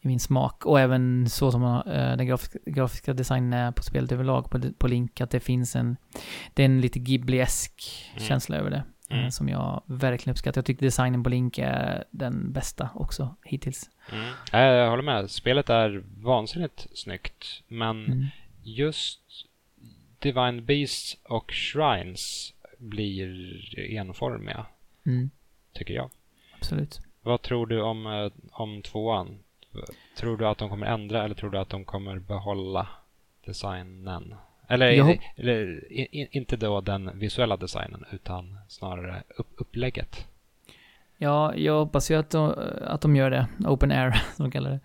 i 0.00 0.06
min 0.06 0.20
smak. 0.20 0.66
Och 0.66 0.80
även 0.80 1.28
så 1.30 1.52
som 1.52 1.62
uh, 1.62 1.82
den 2.16 2.26
grafiska, 2.26 2.58
grafiska 2.66 3.14
designen 3.14 3.52
är 3.52 3.72
på 3.72 3.82
spelet 3.82 4.12
överlag, 4.12 4.50
på, 4.50 4.60
på 4.78 4.88
Link, 4.88 5.20
att 5.20 5.30
det 5.30 5.40
finns 5.40 5.76
en, 5.76 5.96
det 6.54 6.62
är 6.62 6.64
en 6.66 6.80
lite 6.80 6.98
Ghibli-esk 6.98 8.10
mm. 8.12 8.24
känsla 8.24 8.56
över 8.56 8.70
det. 8.70 8.84
Mm. 9.10 9.24
Eh, 9.24 9.30
som 9.30 9.48
jag 9.48 9.82
verkligen 9.86 10.32
uppskattar. 10.32 10.58
Jag 10.58 10.66
tycker 10.66 10.86
designen 10.86 11.22
på 11.22 11.30
Link 11.30 11.58
är 11.58 12.04
den 12.10 12.52
bästa 12.52 12.90
också 12.94 13.36
hittills. 13.44 13.90
Mm. 14.12 14.24
Jag 14.52 14.90
håller 14.90 15.02
med. 15.02 15.30
Spelet 15.30 15.70
är 15.70 16.04
vansinnigt 16.16 16.86
snyggt. 16.94 17.62
Men 17.68 18.06
mm. 18.06 18.26
just 18.62 19.47
Divine 20.18 20.60
Beasts 20.62 21.16
och 21.24 21.52
Shrines 21.52 22.54
blir 22.78 23.78
enformiga. 23.78 24.66
Mm, 25.06 25.30
tycker 25.72 25.94
jag. 25.94 26.10
absolut. 26.58 27.00
Vad 27.22 27.42
tror 27.42 27.66
du 27.66 27.82
om, 27.82 28.06
eh, 28.06 28.32
om 28.50 28.82
tvåan? 28.82 29.38
Tror 30.16 30.36
du 30.36 30.46
att 30.46 30.58
de 30.58 30.68
kommer 30.68 30.86
ändra 30.86 31.24
eller 31.24 31.34
tror 31.34 31.50
du 31.50 31.58
att 31.58 31.68
de 31.68 31.84
kommer 31.84 32.18
behålla 32.18 32.88
designen? 33.46 34.34
Eller, 34.68 34.92
hopp- 35.02 35.20
eller 35.36 35.84
inte 36.36 36.56
då 36.56 36.80
den 36.80 37.18
visuella 37.18 37.56
designen 37.56 38.04
utan 38.12 38.58
snarare 38.68 39.22
upp, 39.36 39.48
upplägget. 39.56 40.26
Ja, 41.16 41.54
jag 41.54 41.78
hoppas 41.78 42.10
ju 42.10 42.14
att 42.14 42.30
de, 42.30 42.54
att 42.82 43.00
de 43.00 43.16
gör 43.16 43.30
det. 43.30 43.46
Open 43.66 43.92
air, 43.92 44.10
som 44.36 44.44
de 44.44 44.50
kallar 44.50 44.70
det. 44.70 44.80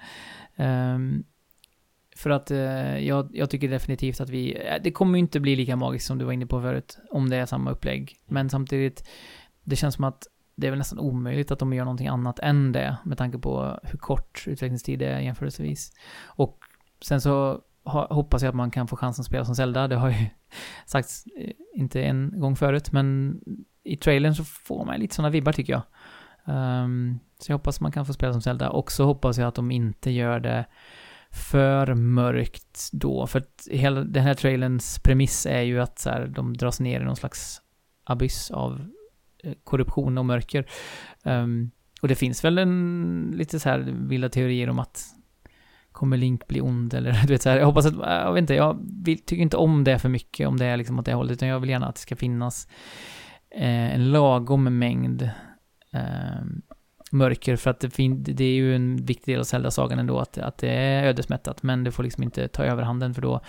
Ehm, 0.63 1.23
för 2.23 2.29
att 2.29 2.51
eh, 2.51 2.97
jag, 2.97 3.29
jag 3.33 3.49
tycker 3.49 3.69
definitivt 3.69 4.21
att 4.21 4.29
vi... 4.29 4.67
Eh, 4.67 4.81
det 4.83 4.91
kommer 4.91 5.13
ju 5.13 5.19
inte 5.19 5.39
bli 5.39 5.55
lika 5.55 5.75
magiskt 5.75 6.07
som 6.07 6.17
du 6.17 6.25
var 6.25 6.31
inne 6.31 6.45
på 6.45 6.61
förut, 6.61 6.97
om 7.11 7.29
det 7.29 7.37
är 7.37 7.45
samma 7.45 7.71
upplägg. 7.71 8.15
Men 8.25 8.49
samtidigt, 8.49 9.09
det 9.63 9.75
känns 9.75 9.95
som 9.95 10.03
att 10.03 10.27
det 10.55 10.67
är 10.67 10.71
väl 10.71 10.77
nästan 10.77 10.99
omöjligt 10.99 11.51
att 11.51 11.59
de 11.59 11.73
gör 11.73 11.85
någonting 11.85 12.07
annat 12.07 12.39
än 12.39 12.71
det, 12.71 12.97
med 13.03 13.17
tanke 13.17 13.37
på 13.37 13.79
hur 13.83 13.97
kort 13.97 14.43
utvecklingstid 14.47 14.99
det 14.99 15.07
är 15.07 15.19
jämförelsevis. 15.19 15.91
Och 16.25 16.59
sen 17.01 17.21
så 17.21 17.61
hoppas 17.85 18.41
jag 18.41 18.49
att 18.49 18.55
man 18.55 18.71
kan 18.71 18.87
få 18.87 18.95
chansen 18.95 19.21
att 19.21 19.27
spela 19.27 19.45
som 19.45 19.55
Zelda. 19.55 19.87
Det 19.87 19.95
har 19.95 20.09
ju 20.09 20.25
sagts, 20.85 21.25
eh, 21.37 21.51
inte 21.73 22.03
en 22.03 22.39
gång 22.39 22.55
förut, 22.55 22.91
men 22.91 23.39
i 23.83 23.97
trailern 23.97 24.35
så 24.35 24.43
får 24.43 24.85
man 24.85 24.99
lite 24.99 25.15
sådana 25.15 25.29
vibbar 25.29 25.51
tycker 25.51 25.73
jag. 25.73 25.81
Um, 26.45 27.19
så 27.39 27.51
jag 27.51 27.57
hoppas 27.57 27.81
man 27.81 27.91
kan 27.91 28.05
få 28.05 28.13
spela 28.13 28.33
som 28.33 28.41
Zelda. 28.41 28.69
Och 28.69 28.91
så 28.91 29.05
hoppas 29.05 29.37
jag 29.37 29.47
att 29.47 29.55
de 29.55 29.71
inte 29.71 30.11
gör 30.11 30.39
det 30.39 30.65
för 31.33 31.93
mörkt 31.93 32.89
då. 32.91 33.27
För 33.27 33.39
att 33.39 33.67
hela 33.71 34.03
den 34.03 34.23
här 34.23 34.33
trailerns 34.33 34.99
premiss 34.99 35.45
är 35.45 35.61
ju 35.61 35.79
att 35.81 35.99
så 35.99 36.09
här, 36.09 36.27
de 36.27 36.57
dras 36.57 36.79
ner 36.79 37.01
i 37.01 37.03
någon 37.03 37.15
slags 37.15 37.61
abyss 38.03 38.51
av 38.51 38.85
eh, 39.43 39.53
korruption 39.63 40.17
och 40.17 40.25
mörker. 40.25 40.65
Um, 41.23 41.71
och 42.01 42.07
det 42.07 42.15
finns 42.15 42.43
väl 42.43 42.57
en 42.57 43.33
lite 43.37 43.59
så 43.59 43.69
här 43.69 43.79
vilda 43.79 44.29
teorier 44.29 44.69
om 44.69 44.79
att 44.79 45.05
kommer 45.91 46.17
Link 46.17 46.47
bli 46.47 46.61
ond 46.61 46.93
eller 46.93 47.11
du 47.27 47.33
vet 47.33 47.41
så 47.41 47.49
här, 47.49 47.57
jag 47.57 47.65
hoppas 47.65 47.85
att, 47.85 47.93
äh, 47.93 48.13
jag 48.13 48.33
vet 48.33 48.41
inte, 48.41 48.53
jag 48.55 48.79
vill, 49.03 49.19
tycker 49.19 49.43
inte 49.43 49.57
om 49.57 49.83
det 49.83 49.99
för 49.99 50.09
mycket 50.09 50.47
om 50.47 50.57
det 50.57 50.65
är 50.65 50.77
liksom 50.77 50.99
åt 50.99 51.05
det 51.05 51.13
hållet, 51.13 51.33
utan 51.33 51.47
jag 51.47 51.59
vill 51.59 51.69
gärna 51.69 51.87
att 51.87 51.95
det 51.95 52.01
ska 52.01 52.15
finnas 52.15 52.67
eh, 53.51 53.95
en 53.95 54.11
lagom 54.11 54.79
mängd 54.79 55.21
eh, 55.91 56.43
mörker 57.13 57.55
för 57.55 57.69
att 57.69 57.79
det, 57.79 57.89
fin- 57.89 58.23
det 58.23 58.43
är 58.43 58.53
ju 58.53 58.75
en 58.75 59.05
viktig 59.05 59.33
del 59.33 59.39
av 59.39 59.43
Zelda-sagan 59.43 59.99
ändå 59.99 60.19
att, 60.19 60.37
att 60.37 60.57
det 60.57 60.69
är 60.69 61.03
ödesmättat 61.03 61.63
men 61.63 61.83
det 61.83 61.91
får 61.91 62.03
liksom 62.03 62.23
inte 62.23 62.47
ta 62.47 62.63
överhanden 62.63 63.13
för 63.13 63.21
då 63.21 63.41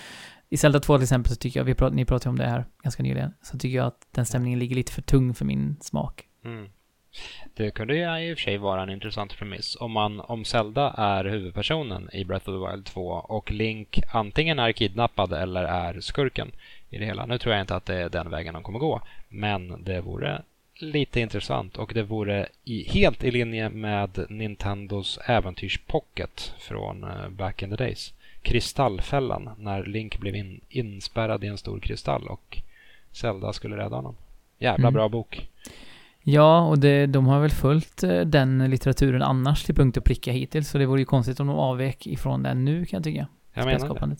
i 0.48 0.56
Zelda 0.56 0.80
2 0.80 0.96
till 0.96 1.02
exempel 1.02 1.32
så 1.32 1.36
tycker 1.36 1.60
jag, 1.60 1.64
vi 1.64 1.74
prat, 1.74 1.94
ni 1.94 2.04
pratade 2.04 2.30
om 2.30 2.38
det 2.38 2.46
här 2.46 2.64
ganska 2.82 3.02
nyligen, 3.02 3.34
så 3.42 3.58
tycker 3.58 3.76
jag 3.76 3.86
att 3.86 4.08
den 4.10 4.26
stämningen 4.26 4.58
ligger 4.58 4.76
lite 4.76 4.92
för 4.92 5.02
tung 5.02 5.34
för 5.34 5.44
min 5.44 5.76
smak. 5.80 6.24
Mm. 6.44 6.68
Det 7.54 7.70
kunde 7.70 7.96
ju 7.96 8.28
i 8.30 8.34
och 8.34 8.38
för 8.38 8.42
sig 8.42 8.58
vara 8.58 8.82
en 8.82 8.90
intressant 8.90 9.36
premiss. 9.36 9.76
Om, 9.80 9.92
man, 9.92 10.20
om 10.20 10.44
Zelda 10.44 10.94
är 10.96 11.24
huvudpersonen 11.24 12.08
i 12.12 12.24
Breath 12.24 12.48
of 12.48 12.54
the 12.54 12.72
Wild 12.72 12.86
2 12.86 13.06
och 13.06 13.50
Link 13.50 14.00
antingen 14.12 14.58
är 14.58 14.72
kidnappad 14.72 15.32
eller 15.32 15.64
är 15.64 16.00
skurken 16.00 16.50
i 16.90 16.98
det 16.98 17.04
hela. 17.04 17.26
Nu 17.26 17.38
tror 17.38 17.54
jag 17.54 17.62
inte 17.62 17.76
att 17.76 17.86
det 17.86 17.94
är 17.94 18.08
den 18.08 18.30
vägen 18.30 18.54
de 18.54 18.62
kommer 18.62 18.78
gå, 18.78 19.00
men 19.28 19.84
det 19.84 20.00
vore 20.00 20.42
lite 20.78 21.20
intressant 21.20 21.76
och 21.76 21.92
det 21.94 22.02
vore 22.02 22.48
i, 22.64 22.88
helt 22.88 23.24
i 23.24 23.30
linje 23.30 23.68
med 23.68 24.26
Nintendos 24.28 25.18
äventyrspocket 25.26 26.52
från 26.58 27.04
eh, 27.04 27.28
back 27.28 27.62
in 27.62 27.70
the 27.70 27.76
days. 27.76 28.12
Kristallfällan, 28.42 29.50
när 29.58 29.84
Link 29.84 30.18
blev 30.18 30.34
in, 30.34 30.60
inspärrad 30.68 31.44
i 31.44 31.46
en 31.46 31.58
stor 31.58 31.80
kristall 31.80 32.26
och 32.26 32.58
Zelda 33.12 33.52
skulle 33.52 33.76
rädda 33.76 33.96
honom. 33.96 34.16
Jävla 34.58 34.88
Mm. 34.88 34.94
bra 34.94 35.08
bok. 35.08 35.48
Ja, 36.22 36.60
och 36.60 36.78
det, 36.78 37.06
de 37.06 37.26
har 37.26 37.40
väl 37.40 37.50
följt 37.50 38.02
eh, 38.02 38.20
den 38.20 38.70
litteraturen 38.70 39.22
annars 39.22 39.64
till 39.64 39.74
punkt 39.74 39.96
och 39.96 40.04
pricka 40.04 40.32
hittills, 40.32 40.68
så 40.68 40.78
det 40.78 40.86
vore 40.86 41.00
ju 41.00 41.04
konstigt 41.04 41.40
om 41.40 41.46
de 41.46 41.56
avvek 41.58 42.06
ifrån 42.06 42.42
den 42.42 42.64
nu 42.64 42.86
kan 42.86 42.96
jag 42.96 43.04
tycka. 43.04 43.26
Jag 43.54 43.66
menar 43.66 44.06
det. 44.08 44.16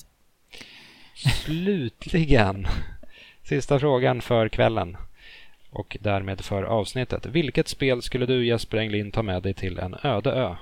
Slutligen, 1.30 2.66
sista 3.42 3.78
frågan 3.78 4.20
för 4.20 4.48
kvällen 4.48 4.96
och 5.74 5.96
därmed 6.00 6.40
för 6.40 6.62
avsnittet. 6.62 7.26
Vilket 7.26 7.68
spel 7.68 8.02
skulle 8.02 8.26
du 8.26 8.46
Jesper 8.46 8.78
Englin 8.78 9.10
ta 9.10 9.22
med 9.22 9.42
dig 9.42 9.54
till 9.54 9.78
en 9.78 9.96
öde 10.02 10.32
ö? 10.32 10.56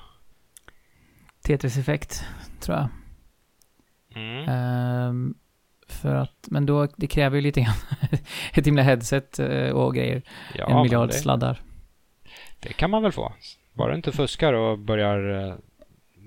Tetris 1.42 1.78
Effect, 1.78 2.24
tror 2.60 2.78
jag. 2.78 2.88
Mm. 4.14 4.48
Ehm, 4.48 5.34
för 5.88 6.14
att, 6.14 6.46
men 6.50 6.66
då, 6.66 6.88
det 6.96 7.06
kräver 7.06 7.36
ju 7.36 7.42
lite 7.42 7.60
grann 7.60 7.74
ett 8.54 8.66
himla 8.66 8.82
headset 8.82 9.38
eh, 9.38 9.70
och 9.70 9.94
grejer. 9.94 10.22
Ja, 10.54 10.70
en 10.70 10.82
miljard 10.82 11.08
det, 11.08 11.14
sladdar. 11.14 11.60
det 12.60 12.72
kan 12.72 12.90
man 12.90 13.02
väl 13.02 13.12
få. 13.12 13.32
Bara 13.72 13.90
du 13.90 13.96
inte 13.96 14.12
fuskar 14.12 14.52
och 14.52 14.78
börjar, 14.78 15.48
eh, 15.48 15.54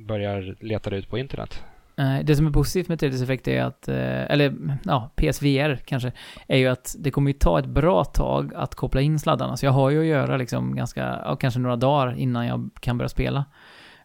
börjar 0.07 0.55
leta 0.59 0.95
ut 0.95 1.09
på 1.09 1.17
internet. 1.17 1.63
Eh, 1.97 2.19
Det 2.23 2.35
som 2.35 2.47
är 2.47 2.51
positivt 2.51 2.87
med 2.87 2.99
Tetris 2.99 3.21
Effect 3.21 3.47
är 3.47 3.63
att, 3.63 3.87
eh, 3.87 4.31
eller 4.31 4.77
ja, 4.85 5.11
PSVR 5.15 5.75
kanske, 5.85 6.11
är 6.47 6.57
ju 6.57 6.67
att 6.67 6.95
det 6.99 7.11
kommer 7.11 7.29
ju 7.31 7.37
ta 7.37 7.59
ett 7.59 7.65
bra 7.65 8.03
tag 8.03 8.53
att 8.55 8.75
koppla 8.75 9.01
in 9.01 9.19
sladdarna. 9.19 9.57
Så 9.57 9.65
jag 9.65 9.71
har 9.71 9.89
ju 9.89 9.99
att 9.99 10.05
göra 10.05 10.37
liksom 10.37 10.75
ganska, 10.75 11.21
ja, 11.25 11.35
kanske 11.35 11.59
några 11.59 11.75
dagar 11.75 12.15
innan 12.15 12.45
jag 12.47 12.69
kan 12.79 12.97
börja 12.97 13.09
spela. 13.09 13.45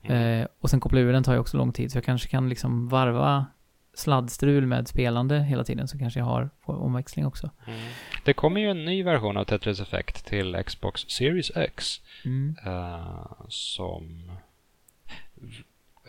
Mm. 0.03 0.41
Eh, 0.41 0.47
och 0.61 0.71
sen 0.71 0.81
koppla 0.81 1.01
ur 1.01 1.13
den 1.13 1.23
tar 1.23 1.33
ju 1.33 1.39
också 1.39 1.57
lång 1.57 1.73
tid, 1.73 1.93
så 1.93 1.97
jag 1.97 2.05
kanske 2.05 2.29
kan 2.29 2.49
liksom 2.49 2.89
varva 2.89 3.47
sladdstrul 3.95 4.67
med 4.67 4.89
spelande 4.89 5.43
hela 5.43 5.65
tiden, 5.65 5.89
så 5.89 5.99
kanske 5.99 6.21
jag 6.21 6.27
har 6.27 6.51
omväxling 6.65 7.27
också. 7.27 7.51
Mm. 7.67 7.81
Det 8.25 8.33
kommer 8.33 8.61
ju 8.61 8.71
en 8.71 8.85
ny 8.85 9.03
version 9.03 9.37
av 9.37 9.45
Tetris 9.45 9.81
Effect 9.81 10.27
till 10.27 10.63
Xbox 10.67 11.01
Series 11.09 11.51
X 11.57 12.01
Mm. 12.25 12.57
eh, 12.67 13.33
som 13.49 14.31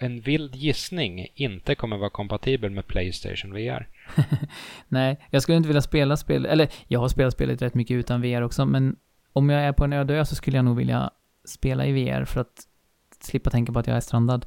en 0.01 0.21
vild 0.21 0.55
gissning 0.55 1.27
inte 1.35 1.75
kommer 1.75 1.97
vara 1.97 2.09
kompatibel 2.09 2.71
med 2.71 2.87
Playstation 2.87 3.53
VR. 3.53 3.87
Nej, 4.87 5.27
jag 5.29 5.41
skulle 5.41 5.57
inte 5.57 5.67
vilja 5.67 5.81
spela 5.81 6.17
spel, 6.17 6.45
eller 6.45 6.69
jag 6.87 6.99
har 6.99 7.07
spelat 7.07 7.33
spelet 7.33 7.61
rätt 7.61 7.73
mycket 7.73 7.95
utan 7.95 8.21
VR 8.21 8.41
också, 8.41 8.65
men 8.65 8.95
om 9.33 9.49
jag 9.49 9.61
är 9.61 9.71
på 9.71 9.83
en 9.83 9.93
öde 9.93 10.13
ö 10.13 10.25
så 10.25 10.35
skulle 10.35 10.57
jag 10.57 10.65
nog 10.65 10.77
vilja 10.77 11.11
spela 11.45 11.85
i 11.85 11.91
VR 11.91 12.25
för 12.25 12.41
att 12.41 12.67
slippa 13.19 13.49
tänka 13.49 13.73
på 13.73 13.79
att 13.79 13.87
jag 13.87 13.97
är 13.97 14.01
strandad. 14.01 14.45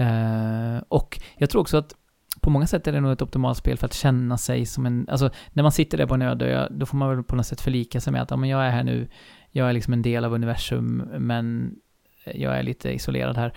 Uh, 0.00 0.82
och 0.88 1.20
jag 1.36 1.50
tror 1.50 1.60
också 1.60 1.76
att 1.76 1.94
på 2.40 2.50
många 2.50 2.66
sätt 2.66 2.86
är 2.86 2.92
det 2.92 3.00
nog 3.00 3.12
ett 3.12 3.22
optimalt 3.22 3.58
spel 3.58 3.78
för 3.78 3.86
att 3.86 3.94
känna 3.94 4.38
sig 4.38 4.66
som 4.66 4.86
en, 4.86 5.08
alltså 5.08 5.30
när 5.52 5.62
man 5.62 5.72
sitter 5.72 5.98
där 5.98 6.06
på 6.06 6.14
en 6.14 6.22
öde 6.22 6.46
ö, 6.46 6.68
då 6.70 6.86
får 6.86 6.96
man 6.96 7.08
väl 7.08 7.24
på 7.24 7.36
något 7.36 7.46
sätt 7.46 7.60
förlika 7.60 8.00
sig 8.00 8.12
med 8.12 8.22
att 8.22 8.30
ja, 8.30 8.36
men 8.36 8.48
jag 8.48 8.64
är 8.64 8.70
här 8.70 8.84
nu, 8.84 9.08
jag 9.50 9.68
är 9.68 9.72
liksom 9.72 9.92
en 9.92 10.02
del 10.02 10.24
av 10.24 10.34
universum, 10.34 10.96
men 11.18 11.76
jag 12.24 12.58
är 12.58 12.62
lite 12.62 12.90
isolerad 12.92 13.36
här. 13.36 13.52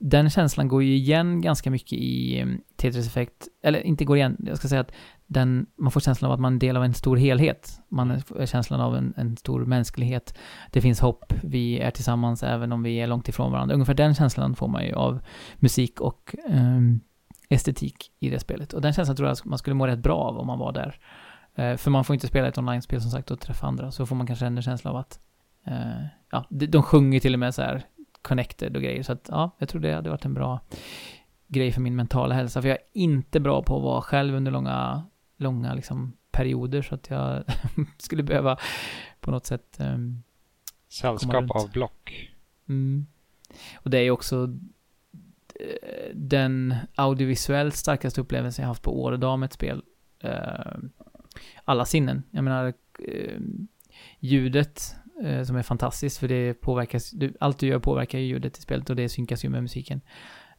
Den 0.00 0.30
känslan 0.30 0.68
går 0.68 0.82
ju 0.82 0.94
igen 0.94 1.40
ganska 1.40 1.70
mycket 1.70 1.92
i 1.92 2.40
mm, 2.40 2.60
Tetris 2.76 3.06
Effect, 3.06 3.48
eller 3.62 3.80
inte 3.80 4.04
går 4.04 4.16
igen, 4.16 4.36
jag 4.38 4.56
ska 4.56 4.68
säga 4.68 4.80
att 4.80 4.92
den, 5.26 5.66
man 5.78 5.92
får 5.92 6.00
känslan 6.00 6.30
av 6.30 6.34
att 6.34 6.40
man 6.40 6.52
är 6.52 6.54
en 6.54 6.58
del 6.58 6.76
av 6.76 6.84
en 6.84 6.94
stor 6.94 7.16
helhet. 7.16 7.80
Man 7.88 8.20
får 8.20 8.46
känslan 8.46 8.80
av 8.80 8.96
en, 8.96 9.14
en 9.16 9.36
stor 9.36 9.64
mänsklighet. 9.64 10.38
Det 10.70 10.80
finns 10.80 11.00
hopp, 11.00 11.32
vi 11.42 11.78
är 11.78 11.90
tillsammans 11.90 12.42
även 12.42 12.72
om 12.72 12.82
vi 12.82 13.00
är 13.00 13.06
långt 13.06 13.28
ifrån 13.28 13.52
varandra. 13.52 13.74
Ungefär 13.74 13.94
den 13.94 14.14
känslan 14.14 14.56
får 14.56 14.68
man 14.68 14.84
ju 14.84 14.92
av 14.92 15.20
musik 15.56 16.00
och 16.00 16.34
ehm, 16.48 17.00
estetik 17.48 18.12
i 18.20 18.30
det 18.30 18.40
spelet. 18.40 18.72
Och 18.72 18.80
den 18.80 18.92
känslan 18.92 19.16
tror 19.16 19.28
jag 19.28 19.32
att 19.32 19.44
man 19.44 19.58
skulle 19.58 19.74
må 19.74 19.86
rätt 19.86 19.98
bra 19.98 20.16
av 20.16 20.38
om 20.38 20.46
man 20.46 20.58
var 20.58 20.72
där. 20.72 21.00
Eh, 21.54 21.76
för 21.76 21.90
man 21.90 22.04
får 22.04 22.14
inte 22.14 22.26
spela 22.26 22.48
ett 22.48 22.58
online-spel 22.58 23.00
som 23.00 23.10
sagt 23.10 23.30
och 23.30 23.40
träffa 23.40 23.66
andra. 23.66 23.90
Så 23.90 24.06
får 24.06 24.16
man 24.16 24.26
kanske 24.26 24.46
en 24.46 24.62
känsla 24.62 24.90
av 24.90 24.96
att, 24.96 25.20
eh, 25.66 26.04
ja, 26.30 26.46
de 26.50 26.82
sjunger 26.82 27.20
till 27.20 27.34
och 27.34 27.40
med 27.40 27.54
så 27.54 27.62
här 27.62 27.84
connected 28.28 28.76
och 28.76 28.82
grejer. 28.82 29.02
Så 29.02 29.12
att 29.12 29.28
ja, 29.30 29.50
jag 29.58 29.68
tror 29.68 29.80
det 29.80 29.92
hade 29.92 30.10
varit 30.10 30.24
en 30.24 30.34
bra 30.34 30.60
grej 31.46 31.72
för 31.72 31.80
min 31.80 31.96
mentala 31.96 32.34
hälsa. 32.34 32.62
För 32.62 32.68
jag 32.68 32.78
är 32.78 32.84
inte 32.92 33.40
bra 33.40 33.62
på 33.62 33.76
att 33.76 33.82
vara 33.82 34.02
själv 34.02 34.34
under 34.34 34.50
långa, 34.50 35.04
långa 35.36 35.74
liksom 35.74 36.12
perioder. 36.30 36.82
Så 36.82 36.94
att 36.94 37.10
jag 37.10 37.44
skulle 37.98 38.22
behöva 38.22 38.56
på 39.20 39.30
något 39.30 39.46
sätt 39.46 39.78
Komma 39.78 40.22
Sällskap 40.88 41.50
av 41.50 41.70
block. 41.72 42.30
Mm. 42.68 43.06
Och 43.76 43.90
det 43.90 43.98
är 43.98 44.02
ju 44.02 44.10
också 44.10 44.56
eh, 45.60 46.14
den 46.14 46.74
audiovisuellt 46.94 47.74
starkaste 47.74 48.20
upplevelsen 48.20 48.62
jag 48.62 48.68
haft 48.68 48.82
på 48.82 49.02
år 49.02 49.12
och 49.12 49.18
dag 49.18 49.38
med 49.38 49.46
ett 49.46 49.52
spel. 49.52 49.82
Eh, 50.20 50.76
alla 51.64 51.84
sinnen. 51.84 52.22
Jag 52.30 52.44
menar, 52.44 52.72
eh, 52.98 53.40
ljudet 54.20 54.96
eh, 55.22 55.42
som 55.42 55.56
är 55.56 55.62
fantastiskt 55.62 56.18
för 56.18 56.28
det 56.28 56.54
påverkas, 56.54 57.10
du, 57.10 57.34
allt 57.40 57.58
du 57.58 57.66
gör 57.66 57.78
påverkar 57.78 58.18
ju 58.18 58.26
ljudet 58.26 58.58
i 58.58 58.62
spelet 58.62 58.90
och 58.90 58.96
det 58.96 59.08
synkas 59.08 59.44
ju 59.44 59.48
med 59.48 59.62
musiken. 59.62 60.00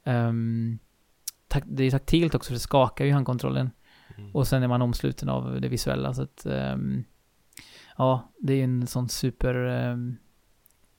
Um, 0.03 0.79
tak, 1.47 1.63
det 1.67 1.83
är 1.83 1.91
taktilt 1.91 2.35
också, 2.35 2.47
för 2.47 2.53
det 2.53 2.59
skakar 2.59 3.05
ju 3.05 3.11
handkontrollen. 3.11 3.69
Mm. 4.17 4.35
Och 4.35 4.47
sen 4.47 4.63
är 4.63 4.67
man 4.67 4.81
omsluten 4.81 5.29
av 5.29 5.61
det 5.61 5.67
visuella 5.67 6.13
så 6.13 6.23
att 6.23 6.45
ehm, 6.45 7.03
ja, 7.97 8.31
det 8.39 8.53
är 8.53 8.63
en 8.63 8.87
sån 8.87 9.09
super 9.09 9.55
um, 9.55 10.17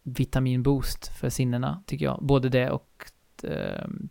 vitaminboost 0.03 1.09
för 1.09 1.29
sinnena 1.29 1.83
tycker 1.87 2.05
jag. 2.05 2.19
Både 2.23 2.49
det 2.49 2.71
och 2.71 3.05
um, 3.43 4.09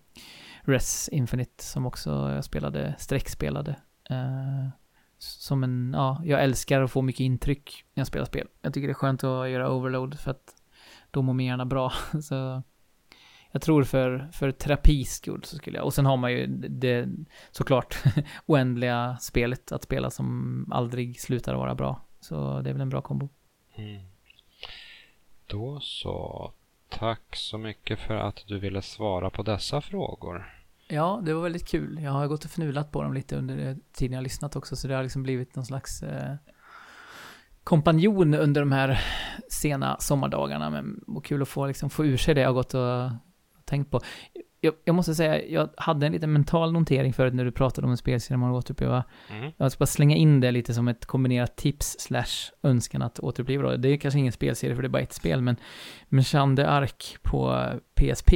Res 0.61 1.09
Infinite 1.09 1.63
som 1.63 1.85
också 1.85 2.09
jag 2.09 2.43
spelade, 2.43 2.95
streckspelade. 2.97 3.75
Uh, 4.11 4.69
som 5.19 5.63
en, 5.63 5.91
ja, 5.95 6.21
jag 6.23 6.43
älskar 6.43 6.81
att 6.81 6.91
få 6.91 7.01
mycket 7.01 7.19
intryck 7.19 7.85
när 7.93 8.01
jag 8.01 8.07
spelar 8.07 8.25
spel. 8.25 8.47
Jag 8.61 8.73
tycker 8.73 8.87
det 8.87 8.91
är 8.91 8.93
skönt 8.93 9.23
att 9.23 9.49
göra 9.49 9.71
overload 9.71 10.19
för 10.19 10.31
att 10.31 10.55
då 11.11 11.21
mår 11.21 11.33
min 11.33 11.47
hjärna 11.47 11.65
bra. 11.65 11.93
Så 12.21 12.63
jag 13.51 13.61
tror 13.61 13.83
för, 13.83 14.29
för 14.33 14.51
terapis 14.51 15.13
skull 15.13 15.43
så 15.43 15.55
skulle 15.55 15.77
jag, 15.77 15.85
och 15.85 15.93
sen 15.93 16.05
har 16.05 16.17
man 16.17 16.31
ju 16.31 16.47
det 16.69 17.07
såklart 17.51 17.97
oändliga 18.45 19.17
spelet 19.21 19.71
att 19.71 19.83
spela 19.83 20.09
som 20.09 20.65
aldrig 20.71 21.19
slutar 21.19 21.55
vara 21.55 21.75
bra. 21.75 22.01
Så 22.19 22.61
det 22.61 22.69
är 22.69 22.73
väl 22.73 22.81
en 22.81 22.89
bra 22.89 23.01
kombo. 23.01 23.29
Mm. 23.75 24.01
Då 25.47 25.79
så. 25.79 26.51
Tack 26.89 27.35
så 27.35 27.57
mycket 27.57 27.99
för 27.99 28.15
att 28.15 28.43
du 28.47 28.59
ville 28.59 28.81
svara 28.81 29.29
på 29.29 29.43
dessa 29.43 29.81
frågor. 29.81 30.58
Ja, 30.91 31.21
det 31.25 31.33
var 31.33 31.41
väldigt 31.41 31.67
kul. 31.67 31.99
Jag 32.03 32.11
har 32.11 32.27
gått 32.27 32.45
och 32.45 32.51
fnulat 32.51 32.91
på 32.91 33.03
dem 33.03 33.13
lite 33.13 33.35
under 33.35 33.77
tiden 33.93 34.15
jag 34.15 34.23
lyssnat 34.23 34.55
också, 34.55 34.75
så 34.75 34.87
det 34.87 34.95
har 34.95 35.03
liksom 35.03 35.23
blivit 35.23 35.55
någon 35.55 35.65
slags 35.65 36.03
eh, 36.03 36.35
kompanjon 37.63 38.33
under 38.33 38.61
de 38.61 38.71
här 38.71 39.01
sena 39.49 39.97
sommardagarna. 39.99 40.69
Men 40.69 41.03
och 41.07 41.25
kul 41.25 41.41
att 41.41 41.47
få, 41.47 41.67
liksom, 41.67 41.89
få 41.89 42.05
ur 42.05 42.17
sig 42.17 42.35
det 42.35 42.41
jag 42.41 42.49
har 42.49 42.53
gått 42.53 42.73
och 42.73 43.11
tänkt 43.65 43.91
på. 43.91 44.01
Jag, 44.61 44.73
jag, 44.85 44.95
måste 44.95 45.15
säga, 45.15 45.45
jag 45.45 45.69
hade 45.77 46.05
en 46.05 46.11
liten 46.11 46.33
mental 46.33 46.71
notering 46.71 47.13
förut 47.13 47.33
när 47.33 47.45
du 47.45 47.51
pratade 47.51 47.85
om 47.85 47.91
en 47.91 47.97
spelserie 47.97 48.37
man 48.37 48.51
återuppleva. 48.51 49.03
Mm. 49.29 49.51
Jag 49.57 49.71
ska 49.71 49.79
bara 49.79 49.85
slänga 49.85 50.15
in 50.15 50.39
det 50.39 50.51
lite 50.51 50.73
som 50.73 50.87
ett 50.87 51.05
kombinerat 51.05 51.55
tips 51.55 51.95
slash 51.99 52.51
önskan 52.63 53.01
att 53.01 53.19
återuppleva. 53.19 53.77
Det 53.77 53.89
är 53.89 53.97
kanske 53.97 54.19
ingen 54.19 54.31
spelserie 54.31 54.75
för 54.75 54.81
det 54.81 54.87
är 54.87 54.89
bara 54.89 55.01
ett 55.01 55.13
spel, 55.13 55.41
men 55.41 55.55
men 56.09 56.23
Jeanne 56.27 56.67
Ark 56.67 57.17
på 57.23 57.65
PSP 57.95 58.33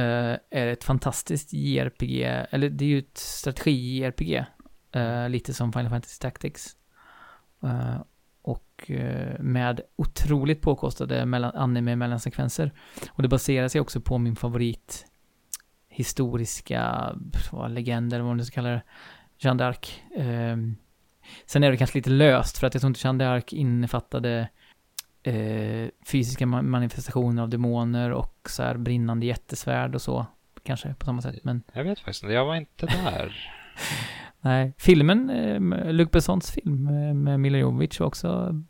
är 0.00 0.66
ett 0.66 0.84
fantastiskt 0.84 1.52
JRPG, 1.52 2.22
eller 2.50 2.70
det 2.70 2.84
är 2.84 2.88
ju 2.88 2.98
ett 2.98 3.18
strategi-JRPG. 3.18 4.44
Eh, 4.92 5.28
lite 5.28 5.54
som 5.54 5.72
Final 5.72 5.90
Fantasy 5.90 6.20
Tactics. 6.20 6.76
Uh, 7.64 8.00
och 8.42 8.90
med 9.38 9.80
otroligt 9.96 10.62
påkostade 10.62 11.26
mellan, 11.26 11.54
anime 11.54 11.96
mellansekvenser. 11.96 12.72
Och 13.10 13.22
det 13.22 13.28
baserar 13.28 13.68
sig 13.68 13.80
också 13.80 14.00
på 14.00 14.18
min 14.18 14.36
favorit 14.36 15.06
historiska 15.88 17.12
legender, 17.68 18.18
vad 18.18 18.28
man 18.28 18.36
nu 18.36 18.44
ska 18.44 18.54
kalla 18.54 18.68
det, 18.68 18.82
Jeanne 19.38 19.64
d'Arc. 19.64 19.90
Ehm, 20.16 20.76
sen 21.46 21.64
är 21.64 21.70
det 21.70 21.76
kanske 21.76 21.98
lite 21.98 22.10
löst, 22.10 22.58
för 22.58 22.66
att 22.66 22.74
jag 22.74 22.80
tror 22.80 22.88
inte 22.88 23.00
Jeanne 23.04 23.24
d'Arc 23.24 23.54
innefattade 23.54 24.48
eh, 25.26 25.88
fysiska 26.06 26.46
manifestationer 26.46 27.42
av 27.42 27.48
demoner 27.48 28.10
och 28.10 28.50
så 28.50 28.62
här 28.62 28.76
brinnande 28.76 29.26
jättesvärd 29.26 29.94
och 29.94 30.02
så. 30.02 30.26
Kanske 30.62 30.94
på 30.94 31.04
samma 31.04 31.22
sätt, 31.22 31.44
men... 31.44 31.62
Jag 31.72 31.84
vet 31.84 31.98
faktiskt 31.98 32.22
inte, 32.22 32.34
jag 32.34 32.46
var 32.46 32.56
inte 32.56 32.86
där. 32.86 33.52
Nej, 34.40 34.72
filmen, 34.78 35.30
eh, 35.30 35.92
Luc 35.92 36.10
Bessons 36.10 36.50
film 36.50 36.86
eh, 36.86 37.14
med 37.14 37.40
Mila 37.40 37.58
Jovovich 37.58 38.00
var 38.00 38.06
också 38.06 38.62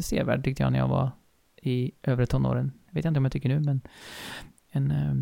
sevärd 0.00 0.44
tyckte 0.44 0.62
jag 0.62 0.72
när 0.72 0.78
jag 0.78 0.88
var 0.88 1.10
i 1.62 1.92
övre 2.02 2.26
tonåren. 2.26 2.72
Vet 2.90 3.04
jag 3.04 3.10
inte 3.10 3.18
om 3.18 3.24
jag 3.24 3.32
tycker 3.32 3.48
nu, 3.48 3.60
men 3.60 3.80
en 4.70 4.90
eh, 4.90 5.14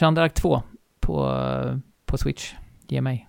Jeanne 0.00 0.20
d'Arc 0.20 0.28
2 0.28 0.62
på, 1.00 1.80
på 2.04 2.18
Switch, 2.18 2.54
ge 2.88 3.00
mig. 3.00 3.28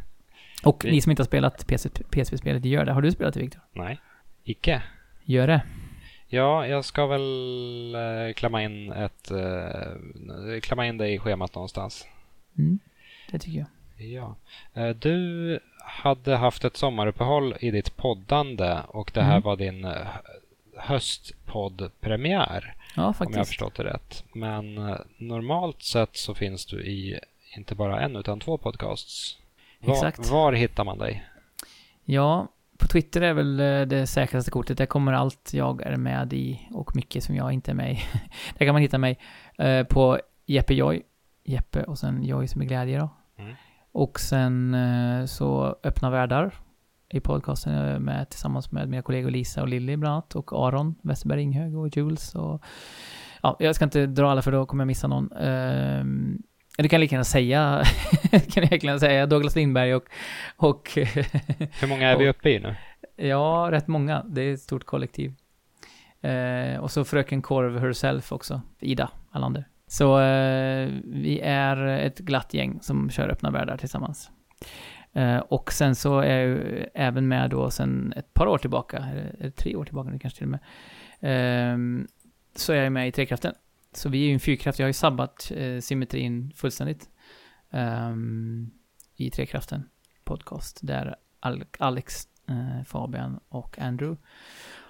Och 0.64 0.84
ni 0.84 1.00
som 1.00 1.10
inte 1.10 1.22
har 1.22 1.26
spelat 1.26 1.66
PSP-spelet, 2.10 2.64
gör 2.64 2.84
det. 2.84 2.92
Har 2.92 3.02
du 3.02 3.10
spelat 3.10 3.34
det, 3.34 3.40
Viktor? 3.40 3.62
Nej, 3.72 4.00
icke. 4.44 4.82
Gör 5.24 5.46
det. 5.46 5.62
Ja, 6.34 6.66
jag 6.66 6.84
ska 6.84 7.06
väl 7.06 7.94
eh, 7.94 8.32
klämma 8.34 8.62
in 8.62 8.92
ett... 8.92 9.30
Eh, 9.30 10.60
klämma 10.62 10.86
in 10.86 10.98
det 10.98 11.08
i 11.08 11.18
schemat 11.18 11.54
någonstans. 11.54 12.06
Mm, 12.58 12.78
det 13.30 13.38
tycker 13.38 13.58
jag. 13.58 13.68
Ja. 14.08 14.36
Eh, 14.74 14.88
du 14.88 15.60
hade 15.78 16.36
haft 16.36 16.64
ett 16.64 16.76
sommaruppehåll 16.76 17.54
i 17.60 17.70
ditt 17.70 17.96
poddande 17.96 18.78
och 18.88 19.10
det 19.14 19.22
här 19.22 19.30
mm. 19.30 19.42
var 19.42 19.56
din 19.56 19.84
eh, 19.84 20.06
höstpoddpremiär. 20.76 22.74
Ja, 22.96 23.12
faktiskt. 23.12 23.26
Om 23.26 23.32
jag 23.32 23.40
har 23.40 23.44
förstått 23.44 23.74
det 23.74 23.84
rätt. 23.84 24.24
Men 24.32 24.78
eh, 24.78 24.96
normalt 25.16 25.82
sett 25.82 26.16
så 26.16 26.34
finns 26.34 26.66
du 26.66 26.84
i 26.84 27.20
inte 27.56 27.74
bara 27.74 28.00
en 28.00 28.16
utan 28.16 28.40
två 28.40 28.58
podcasts. 28.58 29.38
Var, 29.80 29.94
Exakt. 29.94 30.30
Var 30.30 30.52
hittar 30.52 30.84
man 30.84 30.98
dig? 30.98 31.24
Ja, 32.04 32.48
på 32.78 32.86
Twitter 32.86 33.20
är 33.20 33.32
väl 33.32 33.60
eh, 33.60 33.80
det 33.82 34.06
säkraste 34.06 34.50
kortet. 34.50 34.78
Där 34.78 34.86
kommer 34.86 35.12
allt 35.12 35.50
jag 35.54 35.82
är 35.82 35.96
med 35.96 36.32
i 36.32 36.68
och 36.70 36.96
mycket 36.96 37.24
som 37.24 37.34
jag 37.34 37.52
inte 37.52 37.70
är 37.70 37.74
med 37.74 37.92
i. 37.92 37.98
Där 38.58 38.66
kan 38.66 38.74
man 38.74 38.82
hitta 38.82 38.98
mig 38.98 39.18
eh, 39.58 39.84
på 39.84 40.18
Jeppe 40.46 40.74
Joy. 40.74 41.02
Jeppe 41.44 41.82
och 41.82 41.98
sen 41.98 42.24
Joy 42.24 42.48
som 42.48 42.62
är 42.62 42.66
glädje 42.66 42.98
då. 42.98 43.08
Mm. 43.38 43.54
Och 43.92 44.20
sen 44.20 44.74
eh, 44.74 45.24
så 45.24 45.76
Öppna 45.84 46.10
Världar 46.10 46.54
i 47.08 47.20
podcasten 47.20 48.02
med, 48.02 48.30
tillsammans 48.30 48.72
med 48.72 48.88
mina 48.88 49.02
kollegor 49.02 49.30
Lisa 49.30 49.62
och 49.62 49.68
Lilly 49.68 49.96
bland 49.96 50.12
annat 50.12 50.34
och 50.34 50.66
Aron 50.66 50.94
Westerberg 51.02 51.42
Inghög 51.42 51.76
och 51.76 51.96
Jules 51.96 52.34
och 52.34 52.62
ja, 53.42 53.56
jag 53.58 53.74
ska 53.74 53.84
inte 53.84 54.06
dra 54.06 54.30
alla 54.30 54.42
för 54.42 54.52
då 54.52 54.66
kommer 54.66 54.82
jag 54.82 54.86
missa 54.86 55.08
någon. 55.08 55.32
Du 56.78 56.88
kan 56.88 57.00
lika 57.00 57.14
gärna 57.14 57.24
säga, 57.24 57.84
kan 58.30 58.40
jag 58.54 58.64
egentligen 58.64 59.00
säga 59.00 59.26
Douglas 59.26 59.56
Lindberg 59.56 59.94
och... 59.94 60.04
och 60.56 60.90
Hur 61.80 61.86
många 61.86 62.08
är 62.08 62.16
vi 62.16 62.28
uppe 62.28 62.50
i 62.50 62.60
nu? 62.60 62.74
Ja, 63.16 63.68
rätt 63.70 63.86
många. 63.86 64.22
Det 64.22 64.42
är 64.42 64.54
ett 64.54 64.60
stort 64.60 64.84
kollektiv. 64.84 65.34
Eh, 66.20 66.78
och 66.78 66.90
så 66.90 67.04
Fröken 67.04 67.42
Korv 67.42 67.78
herself 67.78 68.32
också, 68.32 68.62
Ida 68.80 69.10
Allander. 69.30 69.64
Så 69.86 70.20
eh, 70.20 70.88
vi 71.04 71.40
är 71.44 71.86
ett 71.86 72.18
glatt 72.18 72.54
gäng 72.54 72.78
som 72.80 73.10
kör 73.10 73.28
öppna 73.28 73.50
världar 73.50 73.76
tillsammans. 73.76 74.30
Eh, 75.12 75.38
och 75.38 75.72
sen 75.72 75.94
så 75.94 76.20
är 76.20 76.36
jag 76.38 76.46
ju 76.46 76.86
även 76.94 77.28
med 77.28 77.50
då 77.50 77.70
sen 77.70 78.14
ett 78.16 78.34
par 78.34 78.46
år 78.46 78.58
tillbaka, 78.58 78.96
eller, 78.96 79.36
eller 79.40 79.50
tre 79.50 79.76
år 79.76 79.84
tillbaka 79.84 80.10
nu 80.10 80.18
kanske 80.18 80.38
till 80.38 80.46
och 80.46 80.50
med, 80.50 80.60
ehm, 81.20 82.06
så 82.56 82.72
är 82.72 82.82
jag 82.82 82.92
med 82.92 83.08
i 83.08 83.12
Trekraften. 83.12 83.54
Så 83.96 84.08
vi 84.08 84.22
är 84.22 84.26
ju 84.26 84.32
en 84.32 84.40
fyrkraft, 84.40 84.78
jag 84.78 84.84
har 84.84 84.88
ju 84.88 84.92
sabbat 84.92 85.52
eh, 85.56 85.80
symmetrin 85.80 86.52
fullständigt. 86.56 87.08
Um, 87.70 88.70
I 89.16 89.30
Trekraften 89.30 89.88
podcast, 90.24 90.78
där 90.82 91.16
Alex, 91.78 92.28
eh, 92.48 92.84
Fabian 92.84 93.40
och 93.48 93.78
Andrew 93.78 94.22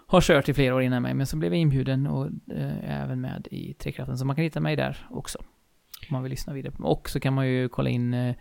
har 0.06 0.20
kört 0.20 0.48
i 0.48 0.54
flera 0.54 0.74
år 0.74 0.82
innan 0.82 1.02
mig, 1.02 1.14
men 1.14 1.26
så 1.26 1.36
blev 1.36 1.52
jag 1.52 1.60
inbjuden 1.60 2.06
och 2.06 2.26
eh, 2.26 3.02
även 3.02 3.20
med 3.20 3.48
i 3.50 3.74
Trekraften, 3.74 4.18
så 4.18 4.24
man 4.24 4.36
kan 4.36 4.42
hitta 4.42 4.60
mig 4.60 4.76
där 4.76 5.06
också. 5.10 5.38
Om 6.08 6.12
man 6.12 6.22
vill 6.22 6.30
lyssna 6.30 6.52
vidare. 6.52 6.74
Och 6.78 7.10
så 7.10 7.20
kan 7.20 7.34
man 7.34 7.48
ju 7.48 7.68
kolla 7.68 7.90
in 7.90 8.14
eh, 8.14 8.34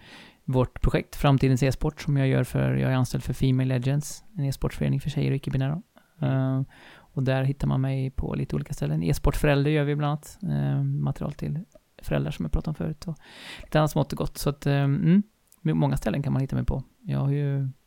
vårt 0.45 0.81
projekt 0.81 1.15
Framtidens 1.15 1.63
e-sport 1.63 2.01
som 2.01 2.17
jag 2.17 2.27
gör 2.27 2.43
för, 2.43 2.75
jag 2.75 2.91
är 2.91 2.95
anställd 2.95 3.23
för 3.23 3.33
Female 3.33 3.79
Legends, 3.79 4.23
en 4.37 4.45
e-sportförening 4.45 4.99
för 4.99 5.09
tjejer 5.09 5.31
och 5.31 5.35
icke-binära. 5.35 5.81
Uh, 6.23 6.61
och 7.13 7.23
där 7.23 7.43
hittar 7.43 7.67
man 7.67 7.81
mig 7.81 8.09
på 8.09 8.35
lite 8.35 8.55
olika 8.55 8.73
ställen. 8.73 9.03
E-sportförälder 9.03 9.71
gör 9.71 9.83
vi 9.83 9.95
bland 9.95 10.09
annat. 10.09 10.37
Eh, 10.43 10.83
material 10.83 11.33
till 11.33 11.59
föräldrar 12.01 12.31
som 12.31 12.45
jag 12.45 12.51
pratade 12.51 12.69
om 12.69 12.75
förut. 12.75 13.07
Och 13.07 13.17
lite 13.61 13.79
annat 13.79 13.91
smått 13.91 14.11
och 14.11 14.17
gott. 14.17 14.37
Så 14.37 14.49
att, 14.49 14.65
eh, 14.65 14.73
mm, 14.73 15.23
många 15.61 15.97
ställen 15.97 16.23
kan 16.23 16.33
man 16.33 16.41
hitta 16.41 16.55
mig 16.55 16.65
på. 16.65 16.83
Jag 17.01 17.19
har 17.19 17.31
ju... 17.31 17.69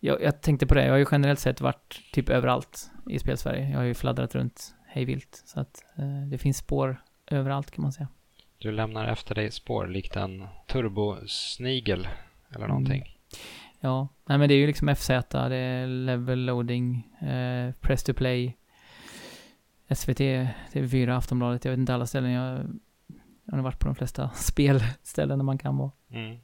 Jag, 0.00 0.22
jag, 0.22 0.42
tänkte 0.42 0.66
på 0.66 0.74
det, 0.74 0.84
jag 0.84 0.92
har 0.92 0.98
ju 0.98 1.06
generellt 1.10 1.40
sett 1.40 1.60
varit 1.60 2.00
typ 2.12 2.28
överallt 2.28 2.90
i 3.10 3.18
spelsverige. 3.18 3.70
Jag 3.70 3.78
har 3.78 3.84
ju 3.84 3.94
fladdrat 3.94 4.34
runt 4.34 4.74
hejvilt. 4.86 5.42
Så 5.46 5.60
att 5.60 5.84
eh, 5.98 6.28
det 6.30 6.38
finns 6.38 6.56
spår 6.56 7.02
överallt 7.26 7.70
kan 7.70 7.82
man 7.82 7.92
säga. 7.92 8.08
Du 8.58 8.72
lämnar 8.72 9.08
efter 9.08 9.34
dig 9.34 9.50
spår 9.50 9.86
likt 9.86 10.16
en 10.16 10.46
turbosnigel 10.66 12.08
eller 12.54 12.68
någonting. 12.68 13.02
Mm. 13.02 13.08
Ja, 13.84 14.08
nej 14.26 14.38
men 14.38 14.48
det 14.48 14.54
är 14.54 14.58
ju 14.58 14.66
liksom 14.66 14.94
FZ, 14.94 15.08
det 15.08 15.56
är 15.56 15.86
level 15.86 16.44
loading, 16.44 17.08
eh, 17.20 17.72
press 17.80 18.02
to 18.02 18.12
play, 18.14 18.56
SVT, 19.94 20.20
TV4, 20.72 21.16
Aftonbladet, 21.16 21.64
jag 21.64 21.72
vet 21.72 21.78
inte 21.78 21.94
alla 21.94 22.06
ställen. 22.06 22.30
Jag, 22.30 22.80
jag 23.44 23.54
har 23.54 23.62
varit 23.62 23.78
på 23.78 23.86
de 23.86 23.94
flesta 23.94 24.30
spelställen 24.34 25.38
där 25.38 25.44
man 25.44 25.58
kan 25.58 25.76
vara. 25.76 25.90
Mm. 26.10 26.36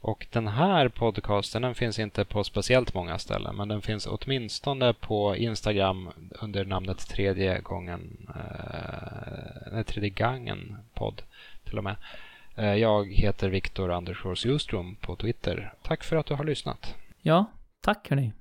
Och 0.00 0.26
den 0.32 0.48
här 0.48 0.88
podcasten 0.88 1.62
den 1.62 1.74
finns 1.74 1.98
inte 1.98 2.24
på 2.24 2.44
speciellt 2.44 2.94
många 2.94 3.18
ställen 3.18 3.56
men 3.56 3.68
den 3.68 3.82
finns 3.82 4.06
åtminstone 4.06 4.94
på 4.94 5.36
Instagram 5.36 6.10
under 6.40 6.64
namnet 6.64 7.08
tredje 7.08 7.60
gången, 7.60 8.30
eh, 8.34 9.82
tredje 9.82 10.10
gången 10.10 10.76
podd 10.94 11.22
till 11.64 11.78
och 11.78 11.84
med. 11.84 11.96
Eh, 12.56 12.74
jag 12.74 13.12
heter 13.12 13.48
Viktor 13.48 13.90
Andersfors 13.92 14.46
Ljungström 14.46 14.96
på 14.96 15.16
Twitter. 15.16 15.74
Tack 15.82 16.04
för 16.04 16.16
att 16.16 16.26
du 16.26 16.34
har 16.34 16.44
lyssnat. 16.44 16.94
Ja, 17.22 17.44
tack 17.80 18.10
hörni. 18.10 18.32